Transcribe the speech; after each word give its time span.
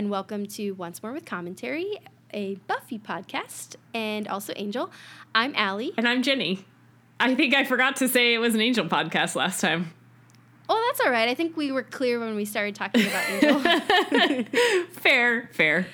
And 0.00 0.08
welcome 0.08 0.46
to 0.46 0.70
Once 0.70 1.02
More 1.02 1.12
with 1.12 1.26
Commentary, 1.26 1.98
a 2.32 2.54
Buffy 2.66 2.98
podcast, 2.98 3.76
and 3.92 4.26
also 4.28 4.54
Angel. 4.56 4.90
I'm 5.34 5.52
Allie. 5.54 5.92
And 5.98 6.08
I'm 6.08 6.22
Jenny. 6.22 6.64
I 7.20 7.34
think 7.34 7.52
I 7.52 7.64
forgot 7.64 7.96
to 7.96 8.08
say 8.08 8.32
it 8.32 8.38
was 8.38 8.54
an 8.54 8.62
Angel 8.62 8.86
podcast 8.86 9.34
last 9.34 9.60
time. 9.60 9.92
Oh, 10.70 10.82
that's 10.88 11.06
all 11.06 11.12
right. 11.12 11.28
I 11.28 11.34
think 11.34 11.54
we 11.54 11.70
were 11.70 11.82
clear 11.82 12.18
when 12.18 12.34
we 12.34 12.46
started 12.46 12.76
talking 12.76 13.06
about 13.06 13.28
Angel. 13.28 14.46
fair, 14.92 15.50
fair. 15.52 15.86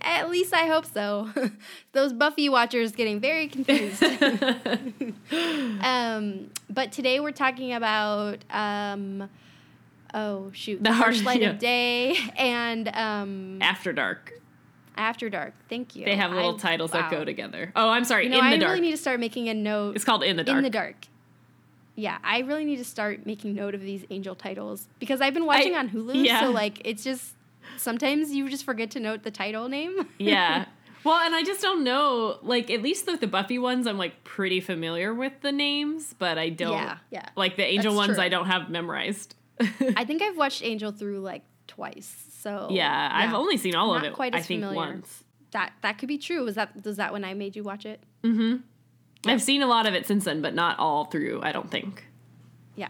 At 0.00 0.30
least 0.30 0.54
I 0.54 0.66
hope 0.66 0.86
so. 0.86 1.28
Those 1.92 2.14
Buffy 2.14 2.48
watchers 2.48 2.92
getting 2.92 3.20
very 3.20 3.48
confused. 3.48 4.02
um, 5.82 6.50
but 6.70 6.92
today 6.92 7.20
we're 7.20 7.30
talking 7.30 7.74
about 7.74 8.38
um, 8.48 9.28
oh 10.14 10.50
shoot, 10.54 10.82
The 10.82 10.92
harsh 10.92 11.22
light 11.22 11.40
yeah. 11.42 11.50
of 11.50 11.58
day 11.58 12.16
and 12.36 12.88
um, 12.88 13.60
After 13.60 13.92
dark. 13.92 14.32
after 14.96 15.28
dark. 15.28 15.52
Thank 15.68 15.96
you. 15.96 16.04
They 16.06 16.16
have 16.16 16.30
little 16.32 16.54
I- 16.54 16.58
titles 16.58 16.92
wow. 16.92 17.02
that 17.02 17.10
go 17.10 17.24
together. 17.24 17.72
Oh, 17.76 17.90
I'm 17.90 18.04
sorry. 18.04 18.24
You 18.24 18.30
know, 18.30 18.38
in 18.38 18.44
the 18.44 18.50
I 18.50 18.56
dark. 18.58 18.70
really 18.70 18.80
need 18.86 18.92
to 18.92 18.96
start 18.96 19.20
making 19.20 19.48
a 19.48 19.54
note. 19.54 19.96
it's 19.96 20.04
called 20.04 20.22
In 20.22 20.36
the 20.36 20.44
Dark. 20.44 20.56
In 20.58 20.64
the 20.64 20.70
dark. 20.70 20.96
Yeah, 21.96 22.18
I 22.24 22.40
really 22.40 22.64
need 22.64 22.76
to 22.78 22.84
start 22.84 23.24
making 23.26 23.54
note 23.54 23.74
of 23.74 23.80
these 23.80 24.04
angel 24.10 24.34
titles 24.34 24.88
because 24.98 25.20
I've 25.20 25.34
been 25.34 25.46
watching 25.46 25.74
I- 25.74 25.80
on 25.80 25.90
Hulu. 25.90 26.24
yeah. 26.24 26.40
So 26.40 26.50
like, 26.50 26.80
it's 26.84 27.04
just 27.04 27.34
sometimes 27.76 28.32
you 28.32 28.48
just 28.48 28.64
forget 28.64 28.90
to 28.92 29.00
note 29.00 29.22
the 29.24 29.30
title 29.30 29.68
name. 29.68 30.08
yeah. 30.18 30.66
Well, 31.04 31.18
and 31.20 31.34
I 31.34 31.42
just 31.42 31.60
don't 31.60 31.84
know. 31.84 32.38
Like, 32.42 32.70
at 32.70 32.80
least 32.82 33.06
with 33.06 33.20
the 33.20 33.26
Buffy 33.26 33.58
ones, 33.58 33.86
I'm 33.86 33.98
like 33.98 34.24
pretty 34.24 34.60
familiar 34.60 35.12
with 35.12 35.34
the 35.42 35.52
names, 35.52 36.14
but 36.18 36.38
I 36.38 36.48
don't. 36.48 36.72
Yeah, 36.72 36.96
yeah. 37.10 37.28
Like 37.36 37.56
the 37.56 37.64
Angel 37.64 37.92
That's 37.92 38.06
ones, 38.08 38.14
true. 38.16 38.24
I 38.24 38.28
don't 38.30 38.46
have 38.46 38.70
memorized. 38.70 39.34
I 39.96 40.04
think 40.04 40.22
I've 40.22 40.36
watched 40.36 40.62
Angel 40.62 40.92
through 40.92 41.20
like 41.20 41.42
twice. 41.66 42.14
So 42.40 42.68
yeah, 42.70 43.10
I've 43.12 43.34
only 43.34 43.56
seen 43.56 43.74
all 43.74 43.88
Not 43.94 43.98
of 43.98 44.04
it. 44.04 44.12
quite 44.14 44.34
I 44.34 44.38
as 44.38 44.46
think 44.46 44.62
familiar. 44.62 44.76
once. 44.76 45.24
that 45.52 45.72
that 45.82 45.98
could 45.98 46.08
be 46.08 46.18
true. 46.18 46.44
Was 46.44 46.54
that 46.56 46.84
was 46.84 46.96
that 46.96 47.12
when 47.12 47.24
I 47.24 47.34
made 47.34 47.56
you 47.56 47.62
watch 47.62 47.86
it? 47.86 48.00
Mm-hmm. 48.22 48.56
I've 49.26 49.42
seen 49.42 49.62
a 49.62 49.66
lot 49.66 49.86
of 49.86 49.94
it 49.94 50.06
since 50.06 50.24
then, 50.24 50.42
but 50.42 50.54
not 50.54 50.78
all 50.78 51.06
through. 51.06 51.40
I 51.42 51.52
don't 51.52 51.70
think. 51.70 52.04
Yeah. 52.76 52.88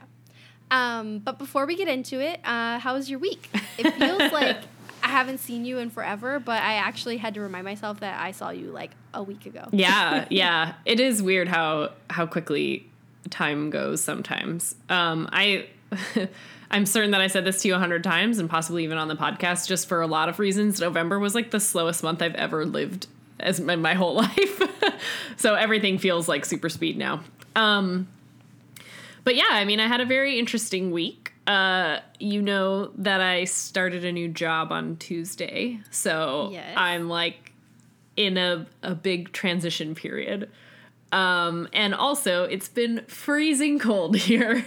Um, 0.70 1.18
but 1.20 1.38
before 1.38 1.66
we 1.66 1.76
get 1.76 1.86
into 1.88 2.20
it, 2.20 2.40
uh, 2.44 2.78
how 2.80 2.94
was 2.94 3.08
your 3.08 3.18
week? 3.20 3.48
It 3.78 3.90
feels 3.92 4.32
like 4.32 4.56
I 5.02 5.08
haven't 5.08 5.38
seen 5.38 5.64
you 5.64 5.78
in 5.78 5.90
forever, 5.90 6.40
but 6.40 6.60
I 6.62 6.74
actually 6.74 7.18
had 7.18 7.34
to 7.34 7.40
remind 7.40 7.64
myself 7.64 8.00
that 8.00 8.18
I 8.20 8.32
saw 8.32 8.50
you 8.50 8.70
like 8.72 8.90
a 9.12 9.22
week 9.22 9.46
ago. 9.46 9.68
yeah 9.70 10.24
yeah 10.30 10.74
it 10.84 10.98
is 10.98 11.22
weird 11.22 11.46
how 11.46 11.90
how 12.10 12.26
quickly 12.26 12.90
time 13.30 13.70
goes 13.70 14.02
sometimes 14.02 14.74
um 14.88 15.28
i 15.32 15.66
i'm 16.70 16.86
certain 16.86 17.10
that 17.12 17.20
i 17.20 17.26
said 17.26 17.44
this 17.44 17.62
to 17.62 17.68
you 17.68 17.74
a 17.74 17.78
hundred 17.78 18.02
times 18.04 18.38
and 18.38 18.48
possibly 18.50 18.84
even 18.84 18.98
on 18.98 19.08
the 19.08 19.16
podcast 19.16 19.66
just 19.68 19.88
for 19.88 20.00
a 20.00 20.06
lot 20.06 20.28
of 20.28 20.38
reasons. 20.38 20.80
November 20.80 21.18
was 21.18 21.34
like 21.34 21.50
the 21.50 21.60
slowest 21.60 22.02
month 22.02 22.22
i've 22.22 22.34
ever 22.34 22.64
lived 22.64 23.06
as 23.40 23.58
in 23.60 23.80
my 23.82 23.94
whole 23.94 24.14
life. 24.24 24.62
So 25.36 25.54
everything 25.54 25.98
feels 25.98 26.28
like 26.28 26.44
super 26.44 26.68
speed 26.68 26.96
now. 26.96 27.22
Um 27.56 28.08
but 29.24 29.36
yeah 29.36 29.44
i 29.50 29.64
mean 29.64 29.80
i 29.80 29.86
had 29.86 30.00
a 30.00 30.04
very 30.06 30.38
interesting 30.38 30.90
week. 30.90 31.32
Uh 31.46 31.98
you 32.18 32.40
know 32.40 32.90
that 32.96 33.20
i 33.20 33.44
started 33.44 34.04
a 34.04 34.12
new 34.12 34.28
job 34.28 34.72
on 34.72 34.96
tuesday. 34.96 35.78
So 35.90 36.48
Yes. 36.52 36.74
i'm 36.76 37.08
like 37.08 37.52
in 38.16 38.38
a, 38.38 38.64
a 38.82 38.94
big 38.94 39.32
transition 39.32 39.94
period. 39.94 40.48
Um, 41.14 41.68
and 41.72 41.94
also, 41.94 42.44
it's 42.44 42.68
been 42.68 43.04
freezing 43.06 43.78
cold 43.78 44.16
here. 44.30 44.64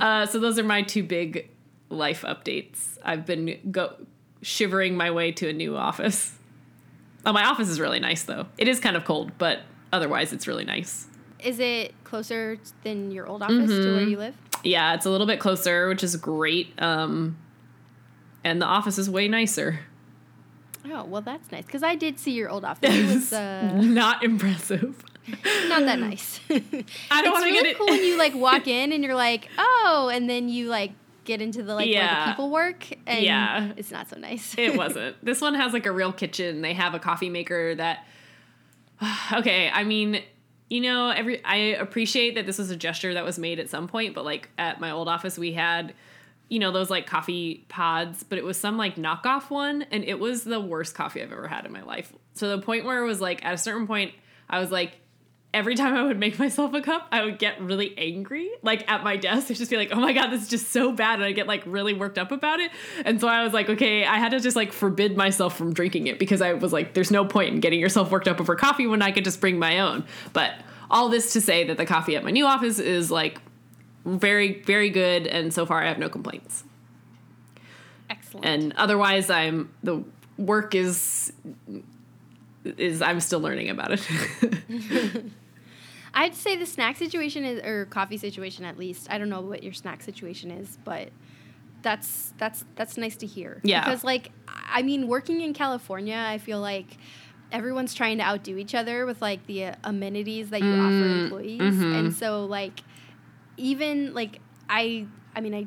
uh, 0.00 0.26
so, 0.26 0.38
those 0.38 0.58
are 0.58 0.64
my 0.64 0.82
two 0.82 1.02
big 1.02 1.50
life 1.90 2.22
updates. 2.22 2.98
I've 3.04 3.26
been 3.26 3.58
go- 3.70 3.96
shivering 4.42 4.96
my 4.96 5.10
way 5.10 5.32
to 5.32 5.48
a 5.48 5.52
new 5.52 5.76
office. 5.76 6.34
Oh, 7.26 7.32
my 7.32 7.44
office 7.44 7.68
is 7.68 7.78
really 7.78 8.00
nice, 8.00 8.22
though. 8.22 8.46
It 8.56 8.68
is 8.68 8.80
kind 8.80 8.96
of 8.96 9.04
cold, 9.04 9.32
but 9.36 9.60
otherwise, 9.92 10.32
it's 10.32 10.46
really 10.46 10.64
nice. 10.64 11.06
Is 11.44 11.60
it 11.60 11.92
closer 12.04 12.58
than 12.82 13.10
your 13.10 13.26
old 13.26 13.42
office 13.42 13.70
to 13.70 13.94
where 13.94 14.02
you 14.08 14.16
live? 14.16 14.34
Yeah, 14.64 14.94
it's 14.94 15.04
a 15.06 15.10
little 15.10 15.26
bit 15.26 15.38
closer, 15.40 15.88
which 15.88 16.02
is 16.02 16.16
great. 16.16 16.72
Um, 16.82 17.36
and 18.44 18.60
the 18.62 18.66
office 18.66 18.98
is 18.98 19.10
way 19.10 19.28
nicer. 19.28 19.80
Oh, 20.90 21.04
well, 21.04 21.20
that's 21.22 21.50
nice 21.52 21.64
because 21.66 21.82
I 21.82 21.96
did 21.96 22.18
see 22.18 22.32
your 22.32 22.48
old 22.48 22.64
office. 22.64 22.94
It 22.94 23.14
was 23.14 23.32
uh, 23.34 23.78
Not 23.82 24.24
impressive. 24.24 25.04
not 25.68 25.80
that 25.84 25.98
nice. 25.98 26.40
I 26.50 26.52
don't 26.58 26.64
it's 26.70 27.10
want 27.10 27.44
to 27.44 27.50
really 27.50 27.52
get 27.52 27.66
it. 27.66 27.78
cool 27.78 27.86
when 27.86 28.02
you 28.04 28.16
like 28.18 28.34
walk 28.34 28.66
in 28.66 28.92
and 28.92 29.02
you're 29.04 29.14
like, 29.14 29.48
oh, 29.58 30.10
and 30.12 30.28
then 30.28 30.48
you 30.48 30.68
like 30.68 30.92
get 31.24 31.42
into 31.42 31.62
the 31.62 31.74
like 31.74 31.88
where 31.90 32.24
the 32.24 32.30
people 32.30 32.50
work, 32.50 32.86
and 33.06 33.24
Yeah. 33.24 33.72
it's 33.76 33.90
not 33.90 34.08
so 34.08 34.16
nice. 34.16 34.54
it 34.58 34.76
wasn't. 34.76 35.22
This 35.24 35.40
one 35.40 35.54
has 35.54 35.72
like 35.72 35.86
a 35.86 35.92
real 35.92 36.12
kitchen. 36.12 36.62
They 36.62 36.72
have 36.74 36.94
a 36.94 36.98
coffee 36.98 37.28
maker 37.30 37.74
that 37.74 38.04
Okay, 39.32 39.70
I 39.72 39.84
mean, 39.84 40.22
you 40.70 40.80
know, 40.80 41.10
every 41.10 41.44
I 41.44 41.56
appreciate 41.56 42.34
that 42.34 42.46
this 42.46 42.58
was 42.58 42.70
a 42.70 42.76
gesture 42.76 43.14
that 43.14 43.24
was 43.24 43.38
made 43.38 43.58
at 43.58 43.68
some 43.70 43.88
point, 43.88 44.14
but 44.14 44.24
like 44.24 44.48
at 44.58 44.80
my 44.80 44.90
old 44.90 45.08
office 45.08 45.38
we 45.38 45.52
had 45.52 45.94
you 46.50 46.58
know 46.58 46.72
those 46.72 46.88
like 46.88 47.06
coffee 47.06 47.66
pods, 47.68 48.22
but 48.22 48.38
it 48.38 48.44
was 48.44 48.56
some 48.56 48.78
like 48.78 48.96
knockoff 48.96 49.50
one 49.50 49.82
and 49.90 50.02
it 50.04 50.18
was 50.18 50.44
the 50.44 50.58
worst 50.60 50.94
coffee 50.94 51.22
I've 51.22 51.30
ever 51.32 51.46
had 51.46 51.66
in 51.66 51.72
my 51.72 51.82
life. 51.82 52.10
To 52.36 52.46
the 52.46 52.58
point 52.58 52.84
where 52.86 53.02
it 53.02 53.06
was 53.06 53.20
like 53.20 53.44
at 53.44 53.52
a 53.52 53.58
certain 53.58 53.86
point 53.86 54.14
I 54.48 54.58
was 54.60 54.70
like 54.70 54.92
every 55.54 55.74
time 55.74 55.94
I 55.94 56.02
would 56.02 56.18
make 56.18 56.38
myself 56.38 56.74
a 56.74 56.80
cup, 56.80 57.08
I 57.10 57.24
would 57.24 57.38
get 57.38 57.60
really 57.60 57.96
angry, 57.96 58.50
like 58.62 58.88
at 58.90 59.02
my 59.02 59.16
desk. 59.16 59.50
I'd 59.50 59.56
just 59.56 59.70
be 59.70 59.76
like, 59.76 59.90
oh 59.92 60.00
my 60.00 60.12
God, 60.12 60.28
this 60.28 60.42
is 60.42 60.48
just 60.48 60.70
so 60.70 60.92
bad. 60.92 61.14
And 61.14 61.24
I 61.24 61.32
get 61.32 61.46
like 61.46 61.62
really 61.66 61.94
worked 61.94 62.18
up 62.18 62.32
about 62.32 62.60
it. 62.60 62.70
And 63.04 63.20
so 63.20 63.28
I 63.28 63.42
was 63.42 63.52
like, 63.52 63.68
okay, 63.70 64.04
I 64.04 64.18
had 64.18 64.32
to 64.32 64.40
just 64.40 64.56
like 64.56 64.72
forbid 64.72 65.16
myself 65.16 65.56
from 65.56 65.72
drinking 65.72 66.06
it 66.06 66.18
because 66.18 66.42
I 66.42 66.52
was 66.52 66.72
like, 66.72 66.94
there's 66.94 67.10
no 67.10 67.24
point 67.24 67.54
in 67.54 67.60
getting 67.60 67.80
yourself 67.80 68.10
worked 68.10 68.28
up 68.28 68.40
over 68.40 68.56
coffee 68.56 68.86
when 68.86 69.00
I 69.00 69.10
could 69.10 69.24
just 69.24 69.40
bring 69.40 69.58
my 69.58 69.80
own. 69.80 70.04
But 70.32 70.54
all 70.90 71.08
this 71.08 71.32
to 71.32 71.40
say 71.40 71.64
that 71.64 71.76
the 71.76 71.86
coffee 71.86 72.16
at 72.16 72.24
my 72.24 72.30
new 72.30 72.44
office 72.44 72.78
is 72.78 73.10
like 73.10 73.40
very, 74.04 74.62
very 74.62 74.90
good. 74.90 75.26
And 75.26 75.52
so 75.52 75.64
far 75.64 75.82
I 75.82 75.88
have 75.88 75.98
no 75.98 76.08
complaints. 76.08 76.64
Excellent. 78.10 78.46
And 78.46 78.72
otherwise, 78.76 79.30
I'm 79.30 79.70
the 79.82 80.02
work 80.36 80.74
is. 80.74 81.32
Is 82.64 83.00
I'm 83.02 83.20
still 83.20 83.40
learning 83.40 83.70
about 83.70 83.92
it. 83.92 84.02
I'd 86.14 86.34
say 86.34 86.56
the 86.56 86.66
snack 86.66 86.96
situation 86.96 87.44
is, 87.44 87.60
or 87.64 87.84
coffee 87.86 88.16
situation 88.16 88.64
at 88.64 88.78
least. 88.78 89.06
I 89.10 89.18
don't 89.18 89.28
know 89.28 89.40
what 89.40 89.62
your 89.62 89.72
snack 89.72 90.02
situation 90.02 90.50
is, 90.50 90.78
but 90.84 91.10
that's 91.82 92.32
that's 92.38 92.64
that's 92.74 92.96
nice 92.96 93.16
to 93.18 93.26
hear. 93.26 93.60
Yeah. 93.62 93.84
Because 93.84 94.02
like, 94.04 94.32
I 94.48 94.82
mean, 94.82 95.06
working 95.06 95.40
in 95.40 95.54
California, 95.54 96.16
I 96.16 96.38
feel 96.38 96.60
like 96.60 96.96
everyone's 97.52 97.94
trying 97.94 98.18
to 98.18 98.24
outdo 98.24 98.56
each 98.58 98.74
other 98.74 99.06
with 99.06 99.22
like 99.22 99.46
the 99.46 99.66
uh, 99.66 99.74
amenities 99.84 100.50
that 100.50 100.62
you 100.62 100.72
offer 100.72 101.04
Mm, 101.04 101.22
employees, 101.24 101.74
mhm. 101.74 101.94
and 101.98 102.14
so 102.14 102.44
like, 102.46 102.80
even 103.56 104.12
like 104.14 104.40
I, 104.68 105.06
I 105.36 105.40
mean, 105.40 105.54
I, 105.54 105.66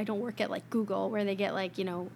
I 0.00 0.04
don't 0.04 0.20
work 0.20 0.40
at 0.40 0.50
like 0.50 0.68
Google 0.70 1.10
where 1.10 1.24
they 1.24 1.36
get 1.36 1.52
like 1.52 1.76
you 1.78 1.84
know 1.84 2.10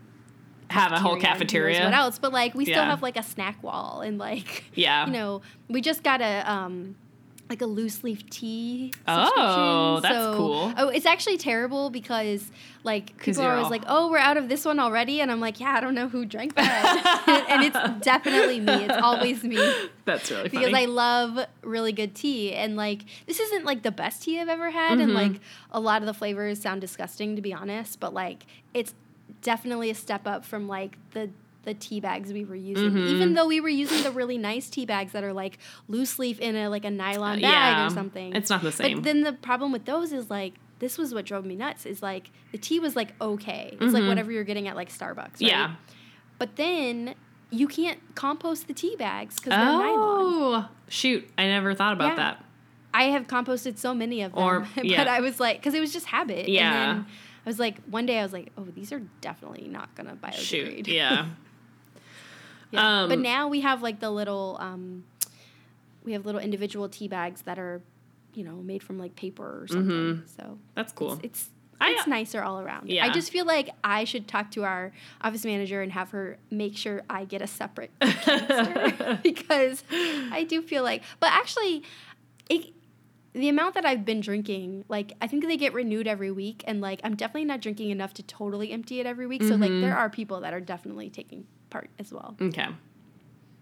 have 0.72 0.92
a 0.92 0.98
whole 0.98 1.12
and 1.14 1.22
cafeteria. 1.22 1.84
What 1.84 1.94
else? 1.94 2.18
But 2.18 2.32
like, 2.32 2.54
we 2.54 2.64
still 2.64 2.76
Yeah. 2.76 2.90
have 2.90 3.02
like 3.02 3.16
a 3.16 3.22
snack 3.22 3.62
wall 3.62 4.00
and 4.04 4.18
like 4.18 4.64
Yeah. 4.74 5.06
you 5.06 5.12
know, 5.12 5.42
we 5.68 5.80
just 5.80 6.02
got 6.02 6.20
a 6.20 6.50
um 6.50 6.96
like 7.50 7.60
a 7.60 7.66
loose 7.66 8.02
leaf 8.02 8.28
tea. 8.30 8.92
Oh, 9.06 10.00
that's 10.02 10.36
cool. 10.36 10.72
Oh, 10.78 10.88
it's 10.88 11.04
actually 11.04 11.36
terrible 11.36 11.90
because 11.90 12.50
like 12.82 13.14
people 13.18 13.42
are 13.42 13.50
always 13.52 13.64
all- 13.64 13.70
like, 13.70 13.82
"Oh, 13.86 14.10
we're 14.10 14.16
out 14.18 14.38
of 14.38 14.48
this 14.48 14.64
one 14.64 14.78
already," 14.80 15.20
and 15.20 15.30
I'm 15.30 15.38
like, 15.40 15.60
"Yeah, 15.60 15.72
I 15.72 15.80
don't 15.80 15.94
know 15.94 16.08
who 16.08 16.24
drank 16.24 16.54
that," 16.54 17.44
and 17.50 17.62
it's 17.62 18.04
definitely 18.04 18.58
me. 18.58 18.72
It's 18.84 19.02
always 19.02 19.44
me 19.44 19.56
That's 20.06 20.30
really 20.30 20.48
funny. 20.48 20.64
because 20.64 20.74
I 20.74 20.86
love 20.86 21.46
really 21.62 21.92
good 21.92 22.14
tea, 22.14 22.54
and 22.54 22.74
like 22.74 23.02
this 23.26 23.38
isn't 23.38 23.66
like 23.66 23.82
the 23.82 23.92
best 23.92 24.22
tea 24.22 24.40
I've 24.40 24.48
ever 24.48 24.70
had, 24.70 24.98
and 24.98 25.10
Mhm. 25.10 25.14
like 25.14 25.40
a 25.70 25.80
lot 25.80 26.00
of 26.00 26.06
the 26.06 26.14
flavors 26.14 26.58
sound 26.60 26.80
disgusting 26.80 27.36
to 27.36 27.42
be 27.42 27.52
honest, 27.52 28.00
but 28.00 28.14
like 28.14 28.46
it's 28.72 28.94
definitely 29.42 29.90
a 29.90 29.94
step 29.94 30.26
up 30.26 30.44
from 30.44 30.68
like 30.68 30.96
the 31.12 31.30
the 31.64 31.74
tea 31.74 32.00
bags 32.00 32.32
we 32.32 32.44
were 32.44 32.56
using. 32.56 32.90
Mhm. 32.90 33.08
Even 33.10 33.34
though 33.34 33.46
we 33.46 33.60
were 33.60 33.68
using 33.68 34.02
the 34.02 34.10
really 34.10 34.36
nice 34.36 34.68
tea 34.68 34.84
bags 34.84 35.12
that 35.12 35.22
are 35.22 35.32
like 35.32 35.58
loose 35.86 36.18
leaf 36.18 36.40
in 36.40 36.56
a 36.56 36.68
like 36.68 36.84
a 36.84 36.90
nylon 36.90 37.40
bag 37.40 37.42
yeah, 37.42 37.86
or 37.86 37.90
something. 37.90 38.34
It's 38.34 38.50
not 38.50 38.62
the 38.62 38.72
same. 38.72 38.96
But 38.96 39.04
then 39.04 39.20
the 39.20 39.32
problem 39.32 39.70
with 39.70 39.84
those 39.84 40.12
is 40.12 40.28
like 40.28 40.54
this 40.80 40.98
was 40.98 41.14
what 41.14 41.24
drove 41.24 41.44
me 41.44 41.54
nuts 41.54 41.86
is 41.86 42.02
like 42.02 42.30
the 42.50 42.58
tea 42.58 42.80
was 42.80 42.96
like 42.96 43.14
okay. 43.20 43.76
It's 43.80 43.94
like 43.94 44.02
Mhm. 44.02 44.08
whatever 44.08 44.32
you're 44.32 44.42
getting 44.42 44.66
at 44.66 44.74
like 44.74 44.88
Starbucks, 44.90 45.18
right? 45.18 45.40
yeah. 45.40 45.74
But 46.38 46.56
then 46.56 47.14
you 47.50 47.68
can't 47.68 48.00
compost 48.16 48.66
the 48.66 48.74
tea 48.74 48.96
bags 48.96 49.36
because 49.36 49.50
they're 49.50 49.58
nylon. 49.64 49.84
Oh 49.94 50.68
shoot! 50.88 51.28
I 51.38 51.46
never 51.46 51.74
thought 51.74 51.92
about 51.92 52.12
Yeah. 52.12 52.16
that. 52.16 52.44
I 52.94 53.04
have 53.04 53.26
composted 53.28 53.78
so 53.78 53.94
many 53.94 54.22
of 54.22 54.32
them, 54.34 54.42
Or- 54.42 54.66
yeah. 54.82 54.96
but. 54.98 55.06
I 55.08 55.20
was 55.20 55.38
like, 55.38 55.58
because 55.58 55.74
it 55.74 55.80
was 55.80 55.92
just 55.92 56.06
habit. 56.06 56.48
Yeah. 56.48 57.04
I 57.44 57.48
was 57.48 57.58
like, 57.58 57.82
one 57.84 58.06
day 58.06 58.18
I 58.20 58.22
was 58.22 58.32
like, 58.32 58.52
oh, 58.56 58.64
these 58.74 58.92
are 58.92 59.02
definitely 59.20 59.66
not 59.68 59.94
gonna 59.94 60.16
biodegrade. 60.16 60.34
Shoot. 60.34 60.88
Yeah. 60.88 61.26
Yeah. 62.70 63.04
but 63.06 63.14
Um, 63.16 63.22
now 63.22 63.48
we 63.48 63.60
have 63.60 63.82
like 63.82 64.00
the 64.00 64.10
little, 64.10 64.56
um, 64.58 65.04
we 66.04 66.12
have 66.14 66.24
little 66.24 66.40
individual 66.40 66.88
tea 66.88 67.06
bags 67.06 67.42
that 67.42 67.58
are, 67.58 67.82
you 68.34 68.44
know, 68.44 68.54
made 68.56 68.82
from 68.82 68.98
like 68.98 69.14
paper 69.14 69.44
or 69.62 69.66
something. 69.68 70.22
So 70.38 70.58
That's 70.74 70.90
Mm-hmm. 70.94 70.98
cool. 71.04 71.20
It's, 71.22 71.50
it's 71.82 72.06
I- 72.06 72.08
nicer 72.08 72.42
all 72.42 72.60
around. 72.60 72.88
Yeah. 72.88 73.04
I 73.04 73.10
just 73.10 73.30
feel 73.30 73.44
like 73.44 73.68
I 73.84 74.04
should 74.04 74.26
talk 74.26 74.50
to 74.52 74.64
our 74.64 74.90
office 75.20 75.44
manager 75.44 75.82
and 75.82 75.92
have 75.92 76.10
her 76.12 76.38
make 76.50 76.74
sure 76.78 77.02
I 77.10 77.26
get 77.26 77.42
a 77.42 77.46
separate 77.46 77.90
because 79.22 79.84
I 79.90 80.46
do 80.48 80.62
feel 80.62 80.82
like. 80.82 81.02
But 81.20 81.30
actually, 81.32 81.82
it, 82.48 82.70
the 83.34 83.48
amount 83.48 83.74
that 83.74 83.84
I've 83.86 84.04
been 84.04 84.20
drinking, 84.20 84.84
like 84.88 85.12
I 85.22 85.26
think 85.26 85.46
they 85.46 85.56
get 85.56 85.72
renewed 85.72 86.06
every 86.06 86.30
week, 86.30 86.62
and 86.66 86.80
like 86.80 87.00
I'm 87.04 87.16
definitely 87.16 87.46
not 87.46 87.60
drinking 87.60 87.90
enough 87.90 88.12
to 88.14 88.22
totally 88.22 88.72
empty 88.72 89.00
it 89.00 89.06
every 89.06 89.26
week. 89.26 89.42
So 89.42 89.54
like 89.54 89.70
Mm-hmm. 89.70 89.80
there 89.80 89.96
are 89.96 90.10
people 90.10 90.40
that 90.40 90.52
are 90.52 90.60
definitely 90.60 91.08
taking 91.10 91.46
part 91.70 91.88
as 91.98 92.12
well. 92.12 92.36
Okay. 92.40 92.66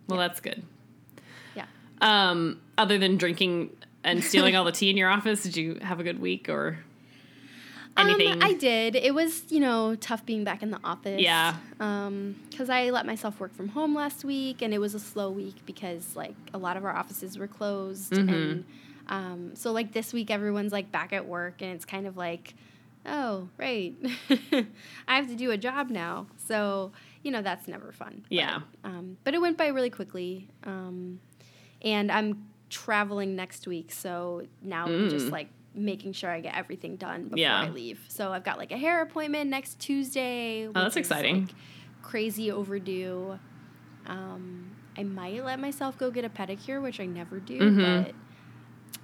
Well, 0.09 0.19
that's 0.19 0.41
good. 0.41 0.63
Yeah. 1.55 1.67
Um, 2.01 2.61
other 2.77 2.99
than 2.99 3.17
drinking 3.17 3.71
and 4.03 4.25
stealing 4.25 4.57
all 4.57 4.65
the 4.65 4.73
tea 4.73 4.91
in 4.91 4.97
your 4.97 5.09
office, 5.09 5.43
did 5.45 5.57
you 5.57 5.79
have 5.83 6.01
a 6.01 6.03
good 6.03 6.21
week 6.21 6.49
or 6.49 6.79
anything? 7.97 8.33
Um, 8.33 8.39
I 8.43 8.55
did. 8.55 8.97
It 8.97 9.15
was, 9.15 9.45
you 9.51 9.61
know, 9.61 9.95
tough 9.97 10.25
being 10.27 10.43
back 10.43 10.63
in 10.63 10.71
the 10.71 10.81
office. 10.83 11.21
Yeah. 11.21 11.55
Um, 11.79 12.37
because 12.51 12.71
I 12.71 12.91
let 12.91 13.07
myself 13.07 13.39
work 13.39 13.55
from 13.55 13.69
home 13.69 13.95
last 13.95 14.25
week, 14.25 14.63
and 14.63 14.73
it 14.75 14.79
was 14.79 14.95
a 14.95 15.01
slow 15.01 15.31
week 15.31 15.57
because 15.67 16.17
like 16.17 16.35
a 16.55 16.59
lot 16.59 16.77
of 16.77 16.85
our 16.85 16.97
offices 16.97 17.39
were 17.39 17.47
closed, 17.49 18.13
Mm-hmm. 18.13 18.29
and 18.29 18.65
um, 19.11 19.55
so 19.55 19.73
like 19.73 19.93
this 19.93 20.13
week 20.15 20.31
everyone's 20.31 20.73
like 20.73 20.91
back 20.91 21.13
at 21.13 21.27
work, 21.27 21.61
and 21.61 21.73
it's 21.73 21.85
kind 21.85 22.07
of 22.07 22.17
like, 22.17 22.55
oh 23.05 23.49
right, 23.59 23.95
I 25.09 25.17
have 25.17 25.29
to 25.29 25.35
do 25.37 25.51
a 25.51 25.59
job 25.59 25.91
now. 25.91 26.27
So 26.39 26.93
you 27.23 27.31
know 27.31 27.43
that's 27.43 27.69
never 27.69 27.93
fun. 27.93 28.23
But, 28.23 28.33
Yeah. 28.33 28.61
um, 28.85 29.19
but 29.25 29.35
it 29.35 29.41
went 29.41 29.59
by 29.59 29.67
really 29.69 29.91
quickly. 29.91 30.49
Um, 30.65 31.21
and 31.83 32.11
I'm 32.13 32.47
traveling 32.71 33.35
next 33.37 33.67
week, 33.67 33.91
so 33.93 34.47
now 34.63 34.87
I'm 34.87 35.09
just 35.11 35.27
Mm. 35.27 35.33
like 35.33 35.49
making 35.75 36.13
sure 36.13 36.31
I 36.31 36.41
get 36.41 36.57
everything 36.57 36.97
done 36.97 37.25
before 37.25 37.39
Yeah. 37.39 37.61
I 37.63 37.69
leave. 37.71 38.01
So 38.09 38.33
I've 38.33 38.43
got 38.45 38.59
like 38.59 38.73
a 38.73 38.77
hair 38.77 39.03
appointment 39.03 39.51
next 39.51 39.79
Tuesday. 39.81 40.67
Oh, 40.67 40.73
that's 40.73 40.97
exciting. 40.97 41.43
like, 41.47 41.55
crazy 42.03 42.51
overdue. 42.51 43.39
Um, 44.07 44.71
I 44.97 45.05
might 45.05 45.45
let 45.45 45.61
myself 45.61 45.97
go 45.99 46.11
get 46.11 46.25
a 46.25 46.29
pedicure, 46.29 46.83
which 46.83 47.01
I 47.01 47.07
never 47.07 47.39
do, 47.41 47.59
Mhm. 47.59 48.05
but 48.05 48.15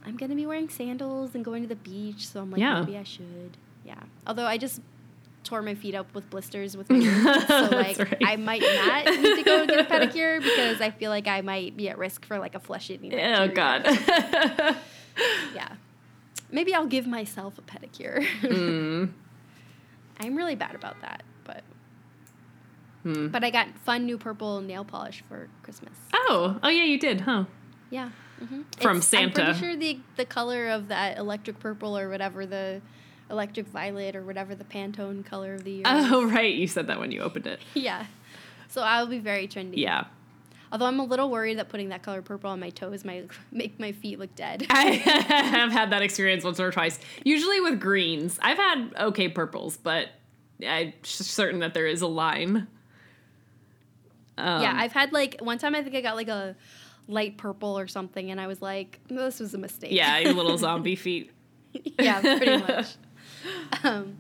I'm 0.07 0.17
gonna 0.17 0.35
be 0.37 0.47
wearing 0.47 0.69
sandals 0.69 1.35
and 1.35 1.45
going 1.45 1.63
to 1.63 1.69
the 1.69 1.75
beach, 1.77 2.27
so 2.29 2.41
I'm 2.41 2.51
like, 2.51 2.61
Yeah. 2.61 2.81
maybe 2.81 2.97
I 2.97 3.03
should. 3.03 3.57
Yeah. 3.85 4.01
Although 4.27 4.47
I 4.47 4.57
just 4.59 4.81
tore 5.45 5.63
my 5.63 5.75
feet 5.75 5.95
up 5.95 6.13
with 6.15 6.29
blisters 6.31 6.77
with 6.77 6.89
my 6.91 6.99
roots, 6.99 7.47
so 7.49 7.69
like 7.73 7.99
right. 7.99 8.23
I 8.25 8.37
might 8.37 8.63
not 8.63 9.05
need 9.07 9.37
to 9.37 9.43
go 9.45 9.67
get 9.67 9.79
a 9.81 9.85
pedicure 9.93 10.41
because 10.43 10.81
I 10.81 10.91
feel 10.91 11.11
like 11.11 11.27
I 11.29 11.41
might 11.41 11.77
be 11.77 11.89
at 11.89 11.99
risk 11.99 12.25
for 12.25 12.39
like 12.39 12.55
a 12.55 12.61
flesh 12.61 12.91
eating. 12.91 13.15
oh 13.19 13.49
God. 13.49 13.85
Yeah. 15.55 15.69
Maybe 16.51 16.75
I'll 16.75 16.87
give 16.87 17.07
myself 17.07 17.59
a 17.59 17.63
pedicure. 17.63 18.23
mm. 18.43 19.11
I'm 20.21 20.37
really 20.37 20.55
bad 20.55 20.75
about 20.75 21.01
that, 21.01 21.23
but 21.45 21.63
Hmm. 23.03 23.29
but 23.29 23.43
I 23.45 23.51
got 23.51 23.69
fun 23.85 24.05
new 24.05 24.19
purple 24.19 24.61
nail 24.61 24.85
polish 24.85 25.23
for 25.29 25.49
Christmas. 25.63 25.95
Oh, 26.13 26.59
oh 26.63 26.69
yeah, 26.69 26.83
you 26.85 26.99
did, 26.99 27.23
huh? 27.23 27.45
Yeah. 27.91 28.11
Hmm 28.39 28.63
From 28.81 29.01
Santa. 29.03 29.43
I'm 29.43 29.55
pretty 29.55 29.59
sure 29.61 29.77
the 29.77 29.99
the 30.17 30.25
color 30.25 30.69
of 30.69 30.89
that 30.89 31.19
electric 31.19 31.59
purple 31.59 31.97
or 31.97 32.09
whatever 32.09 32.47
the 32.47 32.81
electric 33.31 33.67
violet 33.67 34.15
or 34.15 34.23
whatever 34.23 34.55
the 34.55 34.65
Pantone 34.65 35.25
color 35.25 35.55
of 35.55 35.65
the 35.65 35.71
year. 35.73 35.83
is. 35.87 36.13
Oh 36.13 36.25
right, 36.31 36.55
you 36.55 36.67
said 36.67 36.87
that 36.89 36.99
when 36.99 37.11
you 37.13 37.21
opened 37.21 37.47
it. 37.47 37.61
Yeah. 37.75 38.07
So 38.69 38.83
I'll 38.83 39.07
be 39.07 39.19
very 39.21 39.47
trendy. 39.49 39.77
Yeah. 39.79 40.05
Although 40.73 40.87
I'm 40.87 40.99
a 40.99 41.05
little 41.05 41.31
worried 41.31 41.59
that 41.59 41.69
putting 41.69 41.91
that 41.91 42.03
color 42.03 42.21
purple 42.21 42.51
on 42.51 42.59
my 42.61 42.71
toes 42.71 43.05
might 43.05 43.29
make 43.53 43.79
my 43.79 43.93
feet 43.93 44.19
look 44.19 44.35
dead. 44.35 44.67
I 44.69 44.85
have 44.97 45.73
had 45.73 45.91
that 45.91 46.03
experience 46.03 46.45
once 46.45 46.59
or 46.61 46.71
twice. 46.73 46.99
Usually 47.25 47.61
with 47.61 47.81
greens. 47.81 48.39
I've 48.43 48.59
had 48.59 48.91
okay 48.99 49.29
purples, 49.29 49.77
but 49.77 50.09
I'm 50.67 50.93
certain 51.03 51.61
that 51.61 51.75
there 51.75 51.87
is 51.87 52.03
a 52.03 52.07
line. 52.09 52.67
Um, 54.39 54.63
yeah, 54.63 54.75
I've 54.77 54.93
had 54.93 55.13
like 55.13 55.37
one 55.41 55.59
time 55.59 55.75
I 55.75 55.83
think 55.83 55.95
I 55.95 56.01
got 56.01 56.17
like 56.17 56.29
a 56.29 56.57
light 57.09 57.37
purple 57.39 57.79
or 57.79 57.87
something, 57.87 58.31
and 58.31 58.41
I 58.41 58.47
was 58.47 58.61
like, 58.63 59.01
this 59.09 59.41
was 59.41 59.55
a 59.55 59.59
mistake. 59.59 59.93
yeah, 59.93 60.19
your 60.19 60.33
little 60.33 60.57
zombie 60.67 60.97
feet. 60.97 61.31
yeah, 61.99 62.21
pretty 62.21 62.57
much. 62.73 62.97
Um, 63.85 64.17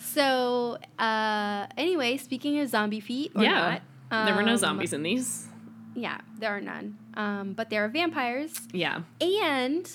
so 0.00 0.78
uh, 0.98 1.66
anyway, 1.76 2.16
speaking 2.16 2.60
of 2.60 2.68
zombie 2.68 3.00
feet, 3.00 3.32
yeah, 3.36 3.80
not, 4.10 4.26
there 4.26 4.34
were 4.34 4.42
no 4.42 4.52
um, 4.52 4.58
zombies 4.58 4.92
in 4.92 5.02
these. 5.02 5.46
Yeah, 5.94 6.20
there 6.38 6.50
are 6.56 6.60
none. 6.60 6.96
Um, 7.14 7.52
but 7.54 7.70
there 7.70 7.84
are 7.84 7.88
vampires, 7.88 8.58
Yeah, 8.72 9.02
and 9.20 9.90